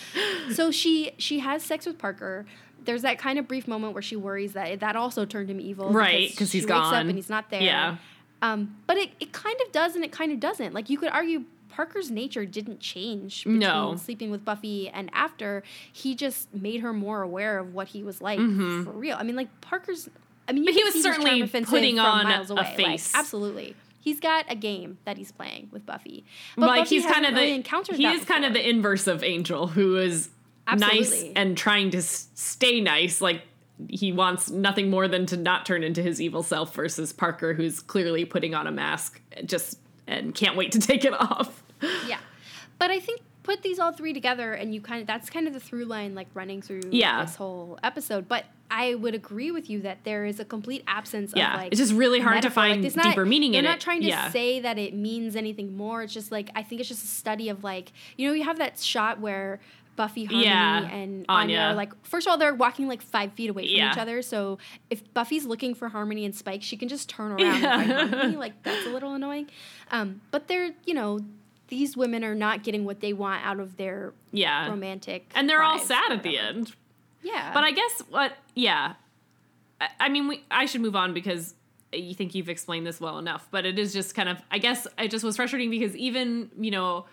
So 0.52 0.70
she 0.70 1.12
she 1.16 1.38
has 1.38 1.64
sex 1.64 1.86
with 1.86 1.98
Parker. 1.98 2.44
There's 2.84 3.02
that 3.02 3.18
kind 3.18 3.38
of 3.38 3.48
brief 3.48 3.66
moment 3.66 3.94
where 3.94 4.02
she 4.02 4.16
worries 4.16 4.52
that 4.52 4.80
that 4.80 4.96
also 4.96 5.24
turned 5.24 5.48
him 5.48 5.60
evil, 5.60 5.90
right? 5.90 6.30
Because 6.30 6.52
he's 6.52 6.66
gone 6.66 7.08
and 7.08 7.16
he's 7.16 7.30
not 7.30 7.48
there. 7.48 7.62
Yeah. 7.62 7.96
Um, 8.42 8.76
but 8.88 8.96
it, 8.96 9.10
it 9.20 9.32
kind 9.32 9.56
of 9.64 9.70
does 9.70 9.94
and 9.94 10.04
it 10.04 10.10
kind 10.10 10.32
of 10.32 10.40
doesn't. 10.40 10.74
Like 10.74 10.90
you 10.90 10.98
could 10.98 11.10
argue 11.10 11.44
Parker's 11.72 12.10
nature 12.10 12.44
didn't 12.44 12.80
change 12.80 13.44
between 13.44 13.60
no. 13.60 13.96
sleeping 13.96 14.30
with 14.30 14.44
Buffy 14.44 14.88
and 14.90 15.10
after. 15.14 15.62
He 15.90 16.14
just 16.14 16.52
made 16.54 16.80
her 16.82 16.92
more 16.92 17.22
aware 17.22 17.58
of 17.58 17.72
what 17.72 17.88
he 17.88 18.02
was 18.02 18.20
like 18.20 18.38
mm-hmm. 18.38 18.84
for 18.84 18.90
real. 18.90 19.16
I 19.18 19.22
mean, 19.22 19.36
like 19.36 19.48
Parker's. 19.62 20.08
I 20.46 20.52
mean, 20.52 20.70
he 20.70 20.84
was 20.84 21.02
certainly 21.02 21.46
putting 21.46 21.98
on 21.98 22.26
a 22.26 22.64
face. 22.64 23.14
Like, 23.14 23.20
absolutely. 23.20 23.74
He's 24.00 24.20
got 24.20 24.44
a 24.48 24.56
game 24.56 24.98
that 25.04 25.16
he's 25.16 25.32
playing 25.32 25.68
with 25.72 25.86
Buffy. 25.86 26.24
But 26.56 26.66
like 26.66 26.80
Buffy 26.80 26.96
he's 26.96 27.06
kind 27.06 27.24
of 27.24 27.34
really 27.34 27.62
the 27.62 27.96
he 27.96 28.06
is 28.06 28.24
kind 28.24 28.44
of 28.44 28.52
the 28.52 28.68
inverse 28.68 29.06
of 29.06 29.22
Angel, 29.22 29.68
who 29.68 29.96
is 29.96 30.28
Absolutely. 30.66 30.98
nice 30.98 31.24
and 31.36 31.56
trying 31.56 31.90
to 31.90 32.02
stay 32.02 32.80
nice. 32.80 33.20
Like 33.20 33.42
he 33.88 34.12
wants 34.12 34.50
nothing 34.50 34.90
more 34.90 35.08
than 35.08 35.26
to 35.26 35.36
not 35.36 35.64
turn 35.64 35.82
into 35.82 36.02
his 36.02 36.20
evil 36.20 36.42
self 36.42 36.74
versus 36.74 37.12
Parker, 37.12 37.54
who's 37.54 37.80
clearly 37.80 38.24
putting 38.24 38.54
on 38.54 38.66
a 38.66 38.72
mask 38.72 39.20
just 39.44 39.78
and 40.06 40.34
can't 40.34 40.56
wait 40.56 40.72
to 40.72 40.80
take 40.80 41.04
it 41.04 41.14
off. 41.14 41.62
Yeah. 42.06 42.18
But 42.78 42.92
I 42.92 43.00
think 43.00 43.22
put 43.42 43.62
these 43.62 43.80
all 43.80 43.92
three 43.92 44.12
together 44.12 44.52
and 44.52 44.72
you 44.72 44.80
kind 44.80 45.00
of 45.00 45.06
that's 45.06 45.28
kind 45.28 45.48
of 45.48 45.52
the 45.52 45.60
through 45.60 45.84
line 45.84 46.14
like 46.14 46.28
running 46.32 46.62
through 46.62 46.82
yeah. 46.90 47.24
this 47.24 47.34
whole 47.34 47.78
episode. 47.82 48.28
But 48.28 48.44
I 48.70 48.94
would 48.94 49.14
agree 49.14 49.50
with 49.50 49.68
you 49.68 49.82
that 49.82 49.98
there 50.04 50.24
is 50.24 50.40
a 50.40 50.44
complete 50.44 50.84
absence 50.86 51.32
yeah. 51.34 51.54
of 51.54 51.60
like 51.60 51.72
it's 51.72 51.80
just 51.80 51.92
really 51.92 52.20
hard 52.20 52.36
metaphor. 52.36 52.50
to 52.50 52.54
find 52.54 52.84
like, 52.84 52.96
not, 52.96 53.04
deeper 53.04 53.26
meaning 53.26 53.54
in 53.54 53.60
it. 53.60 53.62
They're 53.62 53.72
not 53.72 53.80
trying 53.80 54.00
to 54.02 54.06
yeah. 54.06 54.30
say 54.30 54.60
that 54.60 54.78
it 54.78 54.94
means 54.94 55.36
anything 55.36 55.76
more. 55.76 56.02
It's 56.02 56.14
just 56.14 56.32
like 56.32 56.50
I 56.54 56.62
think 56.62 56.80
it's 56.80 56.88
just 56.88 57.04
a 57.04 57.08
study 57.08 57.48
of 57.48 57.64
like 57.64 57.92
you 58.16 58.28
know 58.28 58.34
you 58.34 58.44
have 58.44 58.58
that 58.58 58.78
shot 58.78 59.20
where 59.20 59.60
Buffy, 59.96 60.24
Harmony, 60.24 60.44
yeah, 60.44 60.88
and 60.88 61.26
Anya. 61.28 61.60
Anya. 61.60 61.76
like 61.76 61.92
first 62.04 62.26
of 62.26 62.30
all 62.30 62.38
they're 62.38 62.54
walking 62.54 62.88
like 62.88 63.02
five 63.02 63.32
feet 63.32 63.50
away 63.50 63.66
from 63.66 63.76
yeah. 63.76 63.92
each 63.92 63.98
other. 63.98 64.22
So 64.22 64.58
if 64.90 65.12
Buffy's 65.12 65.44
looking 65.44 65.74
for 65.74 65.88
Harmony 65.88 66.24
and 66.24 66.34
Spike, 66.34 66.62
she 66.62 66.76
can 66.76 66.88
just 66.88 67.08
turn 67.08 67.32
around 67.32 67.40
yeah. 67.40 67.80
and 67.80 67.90
find 67.90 68.10
Harmony. 68.14 68.36
Like 68.36 68.62
that's 68.62 68.86
a 68.86 68.90
little 68.90 69.14
annoying. 69.14 69.48
Um, 69.90 70.20
but 70.30 70.48
they're 70.48 70.70
you 70.84 70.94
know 70.94 71.20
these 71.68 71.96
women 71.96 72.24
are 72.24 72.34
not 72.34 72.62
getting 72.62 72.84
what 72.84 73.00
they 73.00 73.12
want 73.12 73.44
out 73.44 73.60
of 73.60 73.76
their 73.76 74.12
yeah 74.30 74.68
romantic 74.68 75.30
and 75.34 75.48
they're 75.48 75.62
all 75.62 75.78
sad 75.78 76.12
at 76.12 76.22
the 76.22 76.38
end. 76.38 76.74
Yeah, 77.22 77.52
but 77.54 77.62
I 77.62 77.72
guess 77.72 78.02
what 78.08 78.32
yeah, 78.54 78.94
I, 79.80 79.88
I 80.00 80.08
mean 80.08 80.28
we 80.28 80.42
I 80.50 80.66
should 80.66 80.80
move 80.80 80.96
on 80.96 81.14
because 81.14 81.54
you 81.92 82.14
think 82.14 82.34
you've 82.34 82.48
explained 82.48 82.86
this 82.86 83.00
well 83.00 83.18
enough. 83.18 83.46
But 83.50 83.66
it 83.66 83.78
is 83.78 83.92
just 83.92 84.14
kind 84.14 84.28
of 84.28 84.38
I 84.50 84.58
guess 84.58 84.86
it 84.98 85.10
just 85.10 85.24
was 85.24 85.36
frustrating 85.36 85.70
because 85.70 85.94
even 85.96 86.50
you 86.58 86.70
know 86.70 87.06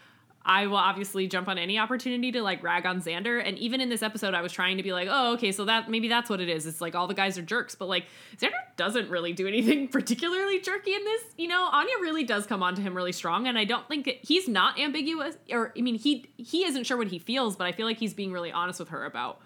I 0.50 0.66
will 0.66 0.78
obviously 0.78 1.28
jump 1.28 1.48
on 1.48 1.60
any 1.60 1.78
opportunity 1.78 2.32
to 2.32 2.42
like 2.42 2.64
rag 2.64 2.88
on 2.88 3.04
Xander. 3.04 3.40
And 3.46 3.56
even 3.60 3.82
in 3.82 3.90
this 3.90 4.02
episode, 4.02 4.34
I 4.34 4.42
was 4.42 4.52
trying 4.52 4.78
to 4.78 4.84
be 4.84 4.92
like, 4.92 5.08
oh, 5.10 5.34
okay, 5.34 5.52
so 5.52 5.64
that 5.66 5.92
maybe 5.92 6.08
that's 6.08 6.28
what 6.28 6.42
it 6.42 6.50
is. 6.50 6.66
It's 6.66 6.82
like 6.82 6.96
all 6.96 7.06
the 7.06 7.14
guys 7.14 7.38
are 7.38 7.44
jerks, 7.44 7.76
but 7.76 7.88
like 7.88 8.08
Xander 8.36 8.54
doesn't 8.76 9.12
really 9.12 9.32
do 9.32 9.48
anything 9.48 9.88
particularly 9.92 10.60
jerky 10.60 10.96
in 10.96 11.04
this. 11.04 11.22
You 11.38 11.50
know, 11.50 11.70
Anya 11.72 11.94
really 12.02 12.24
does 12.24 12.48
come 12.48 12.64
onto 12.64 12.82
him 12.82 12.96
really 12.96 13.12
strong, 13.12 13.48
and 13.48 13.60
I 13.60 13.64
don't 13.64 13.88
think 13.88 14.10
he's 14.24 14.48
not 14.48 14.80
ambiguous. 14.80 15.38
Or 15.52 15.72
I 15.78 15.82
mean, 15.82 15.94
he 15.94 16.26
he 16.38 16.66
isn't 16.66 16.86
sure 16.86 16.98
what 16.98 17.10
he 17.10 17.20
feels, 17.20 17.56
but 17.56 17.68
I 17.68 17.72
feel 17.72 17.86
like 17.86 18.00
he's 18.00 18.16
being 18.16 18.32
really 18.32 18.52
honest 18.52 18.80
with 18.80 18.90
her 18.90 19.06
about 19.06 19.40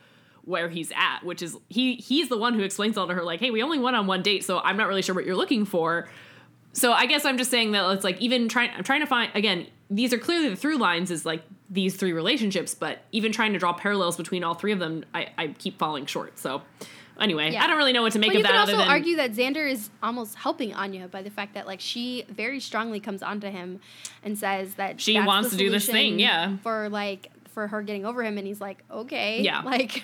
where 0.46 0.70
he's 0.70 0.94
at, 0.96 1.26
which 1.26 1.42
is 1.42 1.58
he 1.68 1.96
he's 1.96 2.30
the 2.30 2.38
one 2.38 2.54
who 2.54 2.62
explains 2.62 2.98
all 2.98 3.08
to 3.10 3.14
her 3.14 3.24
like, 3.24 3.42
hey, 3.42 3.52
we 3.52 3.62
only 3.62 3.78
went 3.78 3.98
on 3.98 4.08
one 4.08 4.22
date, 4.22 4.46
so 4.46 4.60
I'm 4.60 4.78
not 4.78 4.88
really 4.88 5.02
sure 5.02 5.14
what 5.14 5.26
you're 5.26 5.36
looking 5.36 5.66
for. 5.66 6.08
So 6.72 6.92
I 6.92 7.06
guess 7.06 7.26
I'm 7.26 7.38
just 7.38 7.52
saying 7.52 7.74
that 7.74 7.90
it's 7.92 8.06
like 8.06 8.20
even 8.22 8.48
trying 8.48 8.72
I'm 8.72 8.84
trying 8.86 9.02
to 9.02 9.06
find 9.06 9.32
again, 9.36 9.68
these 9.90 10.14
are 10.14 10.18
clearly 10.18 10.50
the 10.50 10.56
through 10.56 10.78
lines 10.78 11.12
is 11.12 11.26
like 11.26 11.44
these 11.70 11.96
three 11.96 12.14
relationships, 12.14 12.74
but 12.76 13.04
even 13.12 13.32
trying 13.32 13.54
to 13.54 13.60
draw 13.60 13.74
parallels 13.74 14.18
between 14.18 14.44
all 14.44 14.54
three 14.54 14.72
of 14.72 14.80
them, 14.80 15.06
I, 15.14 15.30
I 15.38 15.48
keep 15.50 15.78
falling 15.80 16.06
short. 16.06 16.40
So 16.40 16.62
anyway, 17.20 17.52
Yeah. 17.52 17.64
I 17.64 17.68
don't 17.68 17.78
really 17.78 17.94
know 17.94 18.02
what 18.02 18.14
to 18.14 18.20
make 18.20 18.32
of 18.32 18.38
you 18.38 18.44
that 18.44 18.52
could 18.52 18.58
also 18.60 18.78
than 18.78 18.88
argue 18.88 19.16
that 19.18 19.32
Xander 19.34 19.70
is 19.70 19.90
almost 20.02 20.36
helping 20.36 20.74
Anya 20.74 21.08
by 21.08 21.22
the 21.22 21.30
fact 21.30 21.54
that 21.56 21.68
like 21.68 21.80
she 21.80 22.26
very 22.30 22.60
strongly 22.60 23.00
comes 23.00 23.22
onto 23.24 23.50
him 23.50 23.80
and 24.24 24.38
says 24.38 24.76
that 24.76 25.02
She 25.02 25.20
wants 25.20 25.50
to 25.52 25.58
do 25.58 25.70
this 25.70 25.86
thing, 25.88 26.20
yeah. 26.20 26.58
for 26.64 26.90
like 26.90 27.32
for 27.50 27.68
her 27.68 27.84
getting 27.84 28.06
over 28.06 28.24
him, 28.24 28.38
and 28.38 28.48
he's 28.48 28.62
like, 28.62 28.84
okay, 28.90 29.42
Yeah. 29.42 29.62
like 29.66 30.04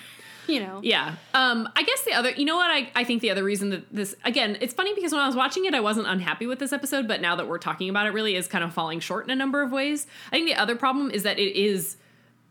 you 0.50 0.60
know, 0.60 0.80
Yeah. 0.82 1.16
Um, 1.34 1.68
I 1.76 1.82
guess 1.82 2.02
the 2.04 2.12
other, 2.12 2.30
you 2.30 2.44
know 2.44 2.56
what? 2.56 2.70
I, 2.70 2.90
I 2.94 3.04
think 3.04 3.22
the 3.22 3.30
other 3.30 3.44
reason 3.44 3.70
that 3.70 3.84
this, 3.92 4.14
again, 4.24 4.58
it's 4.60 4.74
funny 4.74 4.94
because 4.94 5.12
when 5.12 5.20
I 5.20 5.26
was 5.26 5.36
watching 5.36 5.64
it, 5.64 5.74
I 5.74 5.80
wasn't 5.80 6.06
unhappy 6.06 6.46
with 6.46 6.58
this 6.58 6.72
episode, 6.72 7.06
but 7.08 7.20
now 7.20 7.36
that 7.36 7.48
we're 7.48 7.58
talking 7.58 7.88
about 7.88 8.06
it, 8.06 8.10
really 8.12 8.36
is 8.36 8.46
kind 8.48 8.64
of 8.64 8.72
falling 8.72 9.00
short 9.00 9.24
in 9.24 9.30
a 9.30 9.36
number 9.36 9.62
of 9.62 9.72
ways. 9.72 10.06
I 10.28 10.36
think 10.36 10.46
the 10.48 10.56
other 10.56 10.76
problem 10.76 11.10
is 11.10 11.22
that 11.22 11.38
it 11.38 11.56
is 11.56 11.96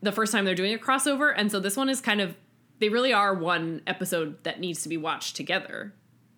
the 0.01 0.11
first 0.11 0.31
time 0.31 0.45
they're 0.45 0.55
doing 0.55 0.73
a 0.73 0.77
crossover. 0.77 1.33
And 1.35 1.51
so 1.51 1.59
this 1.59 1.75
one 1.75 1.89
is 1.89 2.01
kind 2.01 2.21
of, 2.21 2.35
they 2.79 2.89
really 2.89 3.13
are 3.13 3.33
one 3.33 3.81
episode 3.85 4.43
that 4.43 4.59
needs 4.59 4.83
to 4.83 4.89
be 4.89 4.97
watched 4.97 5.35
together. 5.35 5.93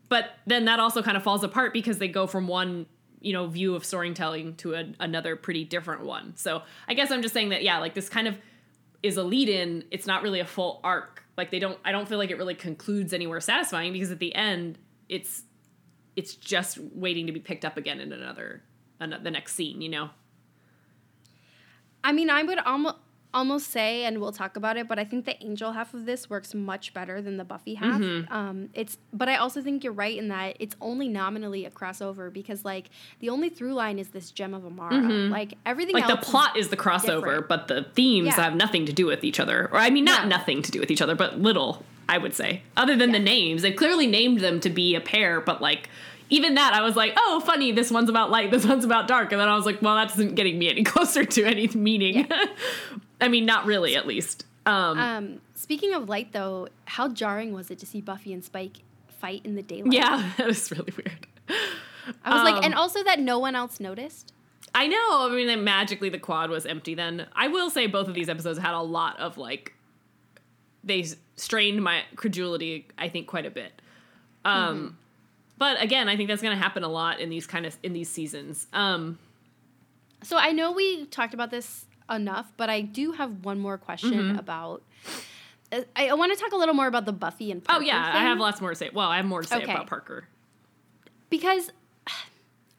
But 0.10 0.32
then 0.45 0.65
that 0.65 0.80
also 0.80 1.02
kind 1.02 1.15
of 1.15 1.24
falls 1.24 1.43
apart 1.43 1.74
because 1.74 2.00
they 2.00 2.08
go 2.08 2.28
from 2.28 2.47
one 2.47 2.88
you 3.21 3.34
know 3.34 3.47
view 3.47 3.76
of 3.76 3.86
storytelling 3.86 4.56
to 4.56 4.74
a, 4.74 4.86
another 5.00 5.36
pretty 5.36 5.63
different 5.63 6.04
one 6.04 6.36
so 6.36 6.63
i 6.88 6.93
guess 6.93 7.12
i'm 7.12 7.21
just 7.21 7.34
saying 7.34 7.50
that 7.50 7.63
yeah 7.63 7.78
like 7.78 7.93
this 7.93 8.10
kind 8.10 8.28
of 8.28 8.36
is 9.04 9.17
a 9.17 9.24
lead 9.24 9.47
in 9.47 9.84
it's 9.91 10.08
not 10.08 10.24
really 10.24 10.39
a 10.39 10.45
full 10.45 10.82
arc 10.84 11.20
like 11.41 11.49
they 11.49 11.60
don't 11.60 11.80
i 11.84 11.91
don't 11.91 12.08
feel 12.08 12.19
like 12.19 12.30
it 12.30 12.38
really 12.38 12.54
concludes 12.54 13.13
anywhere 13.13 13.39
satisfying 13.39 13.91
because 13.91 14.12
at 14.12 14.19
the 14.19 14.34
end 14.36 14.77
it's 15.10 15.41
it's 16.15 16.36
just 16.36 16.77
waiting 16.77 17.25
to 17.27 17.32
be 17.32 17.39
picked 17.39 17.65
up 17.65 17.77
again 17.77 17.99
in 17.99 18.12
another, 18.12 18.63
the 18.99 19.32
next 19.32 19.56
scene 19.56 19.82
you 19.82 19.89
know? 19.89 20.10
I 22.04 22.12
mean, 22.12 22.30
I 22.30 22.43
would 22.43 22.60
almost 22.60 22.97
almost 23.34 23.70
say, 23.72 24.04
and 24.04 24.20
we'll 24.20 24.32
talk 24.32 24.56
about 24.58 24.78
it, 24.78 24.88
but 24.88 25.00
I 25.00 25.06
think 25.06 25.26
the 25.26 25.41
Angel 25.44 25.72
half 25.72 25.94
of 25.94 26.06
this 26.06 26.30
works 26.30 26.54
much 26.54 26.94
better 26.94 27.22
than 27.22 27.38
the 27.38 27.44
Buffy 27.46 27.76
half. 27.76 28.02
Mm-hmm. 28.02 28.34
Um, 28.34 28.70
it's, 28.74 28.98
but 29.13 29.30
I 29.30 29.38
also 29.38 29.62
think 29.62 29.84
you're 29.84 29.94
right 29.94 30.17
in 30.17 30.28
that 30.30 30.58
it's 30.60 30.76
only 30.82 31.08
nominally 31.08 31.65
a 31.65 31.70
crossover 31.72 32.32
because 32.32 32.65
like 32.65 32.89
the 33.20 33.30
only 33.30 33.50
through 33.50 33.74
line 33.74 34.00
is 34.00 34.10
this 34.10 34.32
gem 34.32 34.54
of 34.54 34.65
Amara. 34.65 34.96
Like 35.02 35.54
everything 35.65 35.96
Mm-hmm. 35.96 36.10
like 36.10 36.20
the 36.20 36.26
plot 36.26 36.58
is 36.58 36.70
the 36.70 36.78
crossover 36.78 37.20
different. 37.22 37.48
but 37.48 37.67
the 37.67 37.84
themes 37.96 38.28
Yeah. 38.28 38.41
have 38.44 38.56
nothing 38.56 38.86
to 38.86 38.94
do 38.94 39.06
with 39.06 39.24
each 39.24 39.39
other 39.39 39.70
or 39.72 39.78
i 39.78 39.89
mean 39.89 40.06
not 40.06 40.24
No. 40.24 40.38
nothing 40.38 40.62
to 40.62 40.72
do 40.72 40.80
with 40.80 40.89
each 40.91 41.02
other 41.02 41.15
but 41.15 41.39
little 41.39 41.84
i 42.10 42.17
would 42.17 42.34
say 42.34 42.62
other 42.78 42.96
than 42.96 43.12
the 43.12 43.20
names 43.20 43.62
they 43.62 43.72
clearly 43.72 44.08
named 44.08 44.39
them 44.39 44.60
to 44.62 44.70
be 44.70 44.96
a 44.96 45.02
pair 45.02 45.41
but 45.41 45.62
like 45.62 45.89
even 46.30 46.56
that 46.56 46.74
i 46.74 46.82
was 46.82 46.96
like 46.96 47.13
oh 47.17 47.41
funny 47.46 47.72
this 47.72 47.91
one's 47.91 48.10
about 48.10 48.32
light 48.32 48.52
this 48.52 48.65
one's 48.65 48.86
about 48.86 49.08
dark 49.08 49.32
and 49.32 49.41
then 49.41 49.48
i 49.50 49.56
was 49.56 49.65
like 49.65 49.82
well 49.82 49.96
that 49.96 50.12
isn't 50.12 50.36
getting 50.36 50.58
me 50.58 50.70
any 50.70 50.84
closer 50.94 51.26
to 51.26 51.44
any 51.44 51.67
meaning 51.70 52.28
i 53.21 53.27
mean 53.27 53.45
not 53.45 53.65
really 53.65 53.95
at 53.95 54.05
least 54.07 54.45
um, 54.63 54.99
Um, 54.99 55.41
speaking 55.55 55.95
of 55.95 56.07
light, 56.07 56.34
though, 56.34 56.67
how 56.86 57.07
jarring 57.07 57.51
was 57.51 57.71
it 57.71 57.79
to 57.79 57.86
see 57.88 57.99
Buffy 57.99 58.31
and 58.31 58.43
Spike 58.43 58.77
fight 59.07 59.41
in 59.43 59.55
the 59.55 59.63
daylight? 59.63 59.91
yeah 59.93 60.31
that 60.38 60.45
was 60.45 60.69
really 60.71 60.93
weird 60.95 61.25
I 62.23 62.34
was 62.34 62.43
like, 62.43 62.55
um, 62.55 62.63
and 62.65 62.73
also 62.75 63.03
that 63.03 63.19
no 63.19 63.38
one 63.39 63.55
else 63.55 63.79
noticed. 63.79 64.34
I 64.73 64.88
know. 64.88 65.29
I 65.29 65.29
mean, 65.36 65.63
magically 65.63 66.10
the 66.10 66.17
quad 66.19 66.49
was 66.49 66.65
empty. 66.65 66.95
Then 66.95 67.27
I 67.36 67.47
will 67.47 67.69
say 67.69 67.88
both 67.88 68.07
of 68.07 68.13
these 68.13 68.29
episodes 68.29 68.57
had 68.57 68.73
a 68.73 68.81
lot 68.81 69.19
of 69.19 69.38
like 69.38 69.73
they 70.84 71.05
strained 71.36 71.84
my 71.84 72.03
credulity. 72.15 72.88
I 72.97 73.10
think 73.10 73.27
quite 73.27 73.45
a 73.45 73.51
bit. 73.51 73.71
Um, 74.45 74.97
but 75.57 75.81
again, 75.81 76.10
I 76.10 76.15
think 76.17 76.27
that's 76.29 76.41
going 76.41 76.55
to 76.55 76.62
happen 76.62 76.84
a 76.84 76.88
lot 76.88 77.19
in 77.19 77.29
these 77.29 77.45
kind 77.45 77.65
of 77.65 77.77
in 77.84 77.93
these 77.93 78.10
seasons. 78.10 78.67
Um, 78.73 79.19
So 80.23 80.38
I 80.38 80.51
know 80.51 80.71
we 80.71 81.05
talked 81.05 81.34
about 81.34 81.51
this 81.51 81.86
enough, 82.12 82.52
but 82.58 82.69
I 82.69 82.82
do 82.82 83.13
have 83.13 83.43
one 83.45 83.60
more 83.60 83.78
question 83.78 84.12
Mm-hmm. 84.13 84.39
about. 84.39 84.84
uh, 85.71 85.82
I, 85.95 86.10
I 86.10 86.13
want 86.13 86.34
to 86.34 86.39
talk 86.39 86.52
a 86.52 86.58
little 86.58 86.76
more 86.76 86.88
about 86.88 87.06
the 87.06 87.13
Buffy 87.13 87.52
and 87.52 87.62
oh 87.62 87.65
Parker 87.71 87.86
yeah, 87.86 88.12
I 88.13 88.19
have 88.24 88.39
lots 88.39 88.60
more 88.62 88.71
to 88.71 88.76
say. 88.76 88.89
Well, 88.93 89.10
I 89.10 89.17
have 89.17 89.26
more 89.26 89.41
to 89.41 89.47
say 89.47 89.58
Okay. 89.63 89.71
about 89.71 89.88
Parker. 89.88 90.28
because 91.30 91.71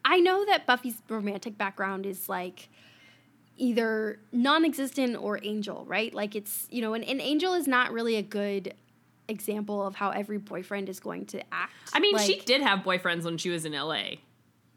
I 0.05 0.19
know 0.19 0.45
that 0.45 0.65
Buffy's 0.65 1.01
romantic 1.09 1.57
background 1.57 2.05
is 2.05 2.27
like 2.29 2.69
either 3.57 4.19
non-existent 4.31 5.15
or 5.15 5.39
Angel, 5.43 5.85
right? 5.87 6.13
Like 6.13 6.35
it's 6.35 6.67
you 6.71 6.81
know, 6.81 6.93
an, 6.93 7.03
an 7.03 7.21
Angel 7.21 7.53
is 7.53 7.67
not 7.67 7.91
really 7.91 8.15
a 8.15 8.21
good 8.21 8.73
example 9.29 9.85
of 9.87 9.95
how 9.95 10.09
every 10.09 10.37
boyfriend 10.37 10.89
is 10.89 10.99
going 10.99 11.25
to 11.27 11.41
act. 11.53 11.71
I 11.93 11.99
mean, 11.99 12.17
she 12.19 12.39
did 12.41 12.61
have 12.61 12.79
boyfriends 12.79 13.23
when 13.23 13.37
she 13.37 13.49
was 13.49 13.63
in 13.65 13.73
L.A. 13.73 14.19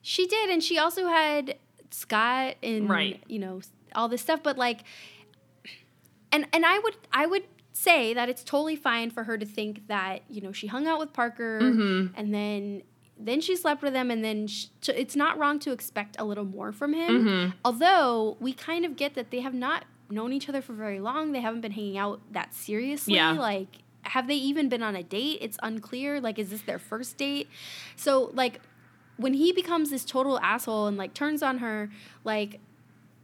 She 0.02 0.26
did, 0.26 0.50
and 0.50 0.62
she 0.62 0.78
also 0.78 1.08
had 1.08 1.56
Scott 1.90 2.54
and 2.62 2.88
Right. 2.88 3.20
you 3.26 3.38
know 3.40 3.60
all 3.94 4.08
this 4.08 4.22
stuff. 4.22 4.42
But 4.42 4.58
like, 4.58 4.80
and 6.32 6.46
and 6.52 6.64
I 6.66 6.78
would 6.78 6.96
I 7.12 7.26
would 7.26 7.44
say 7.72 8.14
that 8.14 8.28
it's 8.28 8.42
totally 8.42 8.76
fine 8.76 9.10
for 9.10 9.24
her 9.24 9.36
to 9.36 9.46
think 9.46 9.86
that 9.88 10.22
you 10.28 10.40
know 10.40 10.52
she 10.52 10.66
hung 10.66 10.86
out 10.86 10.98
with 10.98 11.12
Parker 11.12 11.60
Mm-hmm. 11.60 12.18
and 12.18 12.34
then 12.34 12.82
then 13.18 13.40
she 13.40 13.56
slept 13.56 13.82
with 13.82 13.94
him 13.94 14.10
and 14.10 14.24
then 14.24 14.46
sh 14.46 14.66
t 14.80 14.92
it's 14.92 15.16
not 15.16 15.38
wrong 15.38 15.58
to 15.58 15.72
expect 15.72 16.16
a 16.18 16.24
little 16.24 16.44
more 16.44 16.72
from 16.72 16.92
him. 16.92 17.24
Mm-hmm. 17.24 17.50
Although 17.64 18.36
we 18.40 18.52
kind 18.52 18.84
of 18.84 18.96
get 18.96 19.14
that 19.14 19.30
they 19.30 19.40
have 19.40 19.54
not 19.54 19.84
known 20.10 20.32
each 20.32 20.48
other 20.48 20.62
for 20.62 20.72
very 20.72 21.00
long. 21.00 21.32
They 21.32 21.40
haven't 21.40 21.62
been 21.62 21.72
hanging 21.72 21.98
out 21.98 22.20
that 22.32 22.54
seriously. 22.54 23.14
Yeah. 23.14 23.32
Like. 23.32 23.78
Have 24.16 24.28
they 24.28 24.36
even 24.36 24.68
been 24.68 24.84
on 24.84 24.94
a 24.94 25.02
date? 25.02 25.38
It's 25.40 25.58
unclear. 25.64 26.20
Like, 26.20 26.38
is 26.38 26.50
this 26.50 26.60
their 26.60 26.78
first 26.78 27.18
date? 27.18 27.48
So, 27.96 28.30
like, 28.34 28.60
when 29.16 29.34
he 29.34 29.50
becomes 29.52 29.90
this 29.90 30.04
total 30.04 30.38
asshole 30.38 30.86
and 30.86 30.96
like 30.96 31.12
turns 31.12 31.42
on 31.42 31.58
her, 31.58 31.90
like 32.22 32.60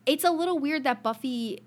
it's 0.07 0.25
a 0.25 0.31
little 0.31 0.59
weird 0.59 0.85
that 0.85 1.03
Buffy 1.03 1.63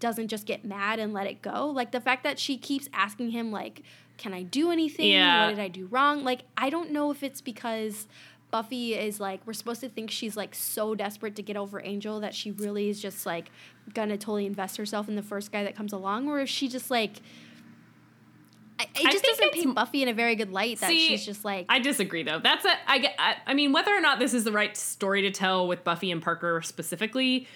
doesn't 0.00 0.28
just 0.28 0.46
get 0.46 0.64
mad 0.64 0.98
and 0.98 1.12
let 1.12 1.26
it 1.26 1.42
go. 1.42 1.66
Like 1.66 1.92
the 1.92 2.00
fact 2.00 2.24
that 2.24 2.38
she 2.38 2.58
keeps 2.58 2.88
asking 2.92 3.30
him 3.30 3.50
like, 3.50 3.82
"Can 4.18 4.34
I 4.34 4.42
do 4.42 4.70
anything? 4.70 5.10
Yeah. 5.10 5.46
What 5.46 5.56
did 5.56 5.62
I 5.62 5.68
do 5.68 5.86
wrong?" 5.86 6.24
Like 6.24 6.42
I 6.56 6.70
don't 6.70 6.90
know 6.90 7.10
if 7.10 7.22
it's 7.22 7.40
because 7.40 8.06
Buffy 8.50 8.94
is 8.94 9.18
like 9.18 9.40
we're 9.46 9.52
supposed 9.52 9.80
to 9.80 9.88
think 9.88 10.10
she's 10.10 10.36
like 10.36 10.54
so 10.54 10.94
desperate 10.94 11.36
to 11.36 11.42
get 11.42 11.56
over 11.56 11.80
Angel 11.82 12.20
that 12.20 12.34
she 12.34 12.50
really 12.52 12.88
is 12.88 13.00
just 13.00 13.26
like 13.26 13.50
gonna 13.94 14.16
totally 14.16 14.46
invest 14.46 14.76
herself 14.76 15.08
in 15.08 15.16
the 15.16 15.22
first 15.22 15.50
guy 15.50 15.64
that 15.64 15.74
comes 15.74 15.92
along, 15.92 16.28
or 16.28 16.40
if 16.40 16.48
she 16.48 16.68
just 16.68 16.90
like. 16.90 17.16
I, 18.78 18.84
it 18.84 19.04
just 19.04 19.24
think 19.24 19.38
doesn't 19.38 19.52
paint 19.52 19.74
Buffy 19.74 20.02
in 20.02 20.08
a 20.08 20.12
very 20.12 20.34
good 20.34 20.50
light 20.50 20.80
that 20.80 20.88
See, 20.90 21.08
she's 21.08 21.24
just 21.24 21.44
like 21.44 21.66
I 21.68 21.78
disagree 21.78 22.24
though. 22.24 22.40
That's 22.40 22.64
a 22.64 22.72
I 22.86 22.98
get. 22.98 23.14
I, 23.18 23.36
I 23.46 23.54
mean, 23.54 23.72
whether 23.72 23.92
or 23.92 24.00
not 24.00 24.18
this 24.18 24.34
is 24.34 24.44
the 24.44 24.52
right 24.52 24.76
story 24.76 25.22
to 25.22 25.30
tell 25.30 25.66
with 25.66 25.84
Buffy 25.84 26.10
and 26.10 26.20
Parker 26.20 26.60
specifically, 26.62 27.46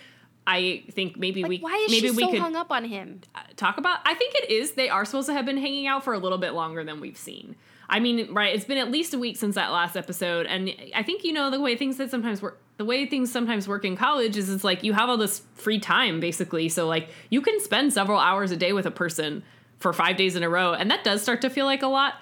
I 0.48 0.82
think 0.92 1.18
maybe 1.18 1.42
like 1.42 1.50
we 1.50 1.58
why 1.58 1.76
is 1.86 1.90
maybe 1.90 2.08
she 2.08 2.16
we 2.16 2.22
so 2.22 2.30
could 2.30 2.40
hung 2.40 2.56
up 2.56 2.72
on 2.72 2.84
him? 2.84 3.20
Uh, 3.34 3.40
talk 3.56 3.76
about. 3.76 3.98
I 4.06 4.14
think 4.14 4.34
it 4.34 4.50
is. 4.50 4.72
They 4.72 4.88
are 4.88 5.04
supposed 5.04 5.28
to 5.28 5.34
have 5.34 5.44
been 5.44 5.58
hanging 5.58 5.86
out 5.86 6.04
for 6.04 6.14
a 6.14 6.18
little 6.18 6.38
bit 6.38 6.54
longer 6.54 6.82
than 6.84 7.00
we've 7.00 7.18
seen. 7.18 7.54
I 7.90 8.00
mean, 8.00 8.32
right? 8.32 8.54
It's 8.54 8.64
been 8.64 8.78
at 8.78 8.90
least 8.90 9.12
a 9.12 9.18
week 9.18 9.36
since 9.36 9.56
that 9.56 9.72
last 9.72 9.94
episode, 9.94 10.46
and 10.46 10.72
I 10.94 11.02
think 11.02 11.22
you 11.22 11.34
know 11.34 11.50
the 11.50 11.60
way 11.60 11.76
things 11.76 11.98
that 11.98 12.10
sometimes 12.10 12.40
work. 12.40 12.60
The 12.78 12.84
way 12.86 13.04
things 13.06 13.30
sometimes 13.30 13.68
work 13.68 13.84
in 13.84 13.96
college 13.96 14.36
is 14.36 14.48
it's 14.48 14.64
like 14.64 14.84
you 14.84 14.94
have 14.94 15.10
all 15.10 15.16
this 15.18 15.42
free 15.54 15.80
time 15.80 16.18
basically, 16.18 16.70
so 16.70 16.86
like 16.86 17.10
you 17.28 17.42
can 17.42 17.60
spend 17.60 17.92
several 17.92 18.18
hours 18.18 18.50
a 18.50 18.56
day 18.56 18.72
with 18.72 18.86
a 18.86 18.90
person 18.90 19.42
for 19.80 19.92
five 19.92 20.16
days 20.16 20.34
in 20.34 20.42
a 20.42 20.48
row, 20.48 20.72
and 20.72 20.90
that 20.90 21.04
does 21.04 21.20
start 21.20 21.42
to 21.42 21.50
feel 21.50 21.66
like 21.66 21.82
a 21.82 21.88
lot. 21.88 22.14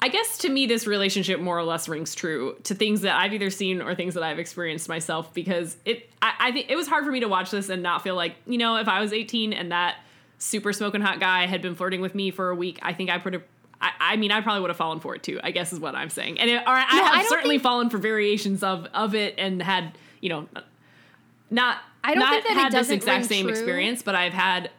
I 0.00 0.08
guess 0.08 0.38
to 0.38 0.48
me, 0.48 0.66
this 0.66 0.86
relationship 0.86 1.40
more 1.40 1.58
or 1.58 1.64
less 1.64 1.88
rings 1.88 2.14
true 2.14 2.56
to 2.64 2.74
things 2.74 3.00
that 3.00 3.16
I've 3.20 3.32
either 3.32 3.50
seen 3.50 3.82
or 3.82 3.94
things 3.96 4.14
that 4.14 4.22
I've 4.22 4.38
experienced 4.38 4.88
myself 4.88 5.34
because 5.34 5.76
it, 5.84 6.08
I, 6.22 6.34
I 6.38 6.52
think 6.52 6.70
it 6.70 6.76
was 6.76 6.86
hard 6.86 7.04
for 7.04 7.10
me 7.10 7.20
to 7.20 7.28
watch 7.28 7.50
this 7.50 7.68
and 7.68 7.82
not 7.82 8.02
feel 8.02 8.14
like, 8.14 8.36
you 8.46 8.58
know, 8.58 8.76
if 8.76 8.86
I 8.86 9.00
was 9.00 9.12
18 9.12 9.52
and 9.52 9.72
that 9.72 9.96
super 10.38 10.72
smoking 10.72 11.00
hot 11.00 11.18
guy 11.18 11.46
had 11.46 11.62
been 11.62 11.74
flirting 11.74 12.00
with 12.00 12.14
me 12.14 12.30
for 12.30 12.50
a 12.50 12.54
week, 12.54 12.78
I 12.80 12.92
think 12.92 13.10
I 13.10 13.16
would 13.16 13.32
have, 13.34 13.42
I, 13.80 13.90
I 13.98 14.16
mean, 14.16 14.30
I 14.30 14.40
probably 14.40 14.60
would 14.60 14.70
have 14.70 14.76
fallen 14.76 15.00
for 15.00 15.16
it 15.16 15.24
too, 15.24 15.40
I 15.42 15.50
guess 15.50 15.72
is 15.72 15.80
what 15.80 15.96
I'm 15.96 16.10
saying. 16.10 16.38
And 16.38 16.48
it, 16.48 16.62
or 16.62 16.68
I 16.68 16.84
I 16.88 16.96
have 16.96 17.14
don't 17.14 17.28
certainly 17.28 17.56
think- 17.56 17.64
fallen 17.64 17.90
for 17.90 17.98
variations 17.98 18.62
of, 18.62 18.86
of 18.94 19.16
it 19.16 19.34
and 19.36 19.60
had, 19.60 19.98
you 20.20 20.28
know, 20.28 20.46
not, 21.50 21.78
I 22.04 22.10
don't 22.14 22.20
not 22.20 22.30
think 22.30 22.44
that 22.44 22.52
it 22.52 22.60
had 22.60 22.72
this 22.72 22.90
exact 22.90 23.24
same 23.26 23.46
true. 23.46 23.50
experience, 23.52 24.02
but 24.02 24.14
I've 24.14 24.32
had 24.32 24.70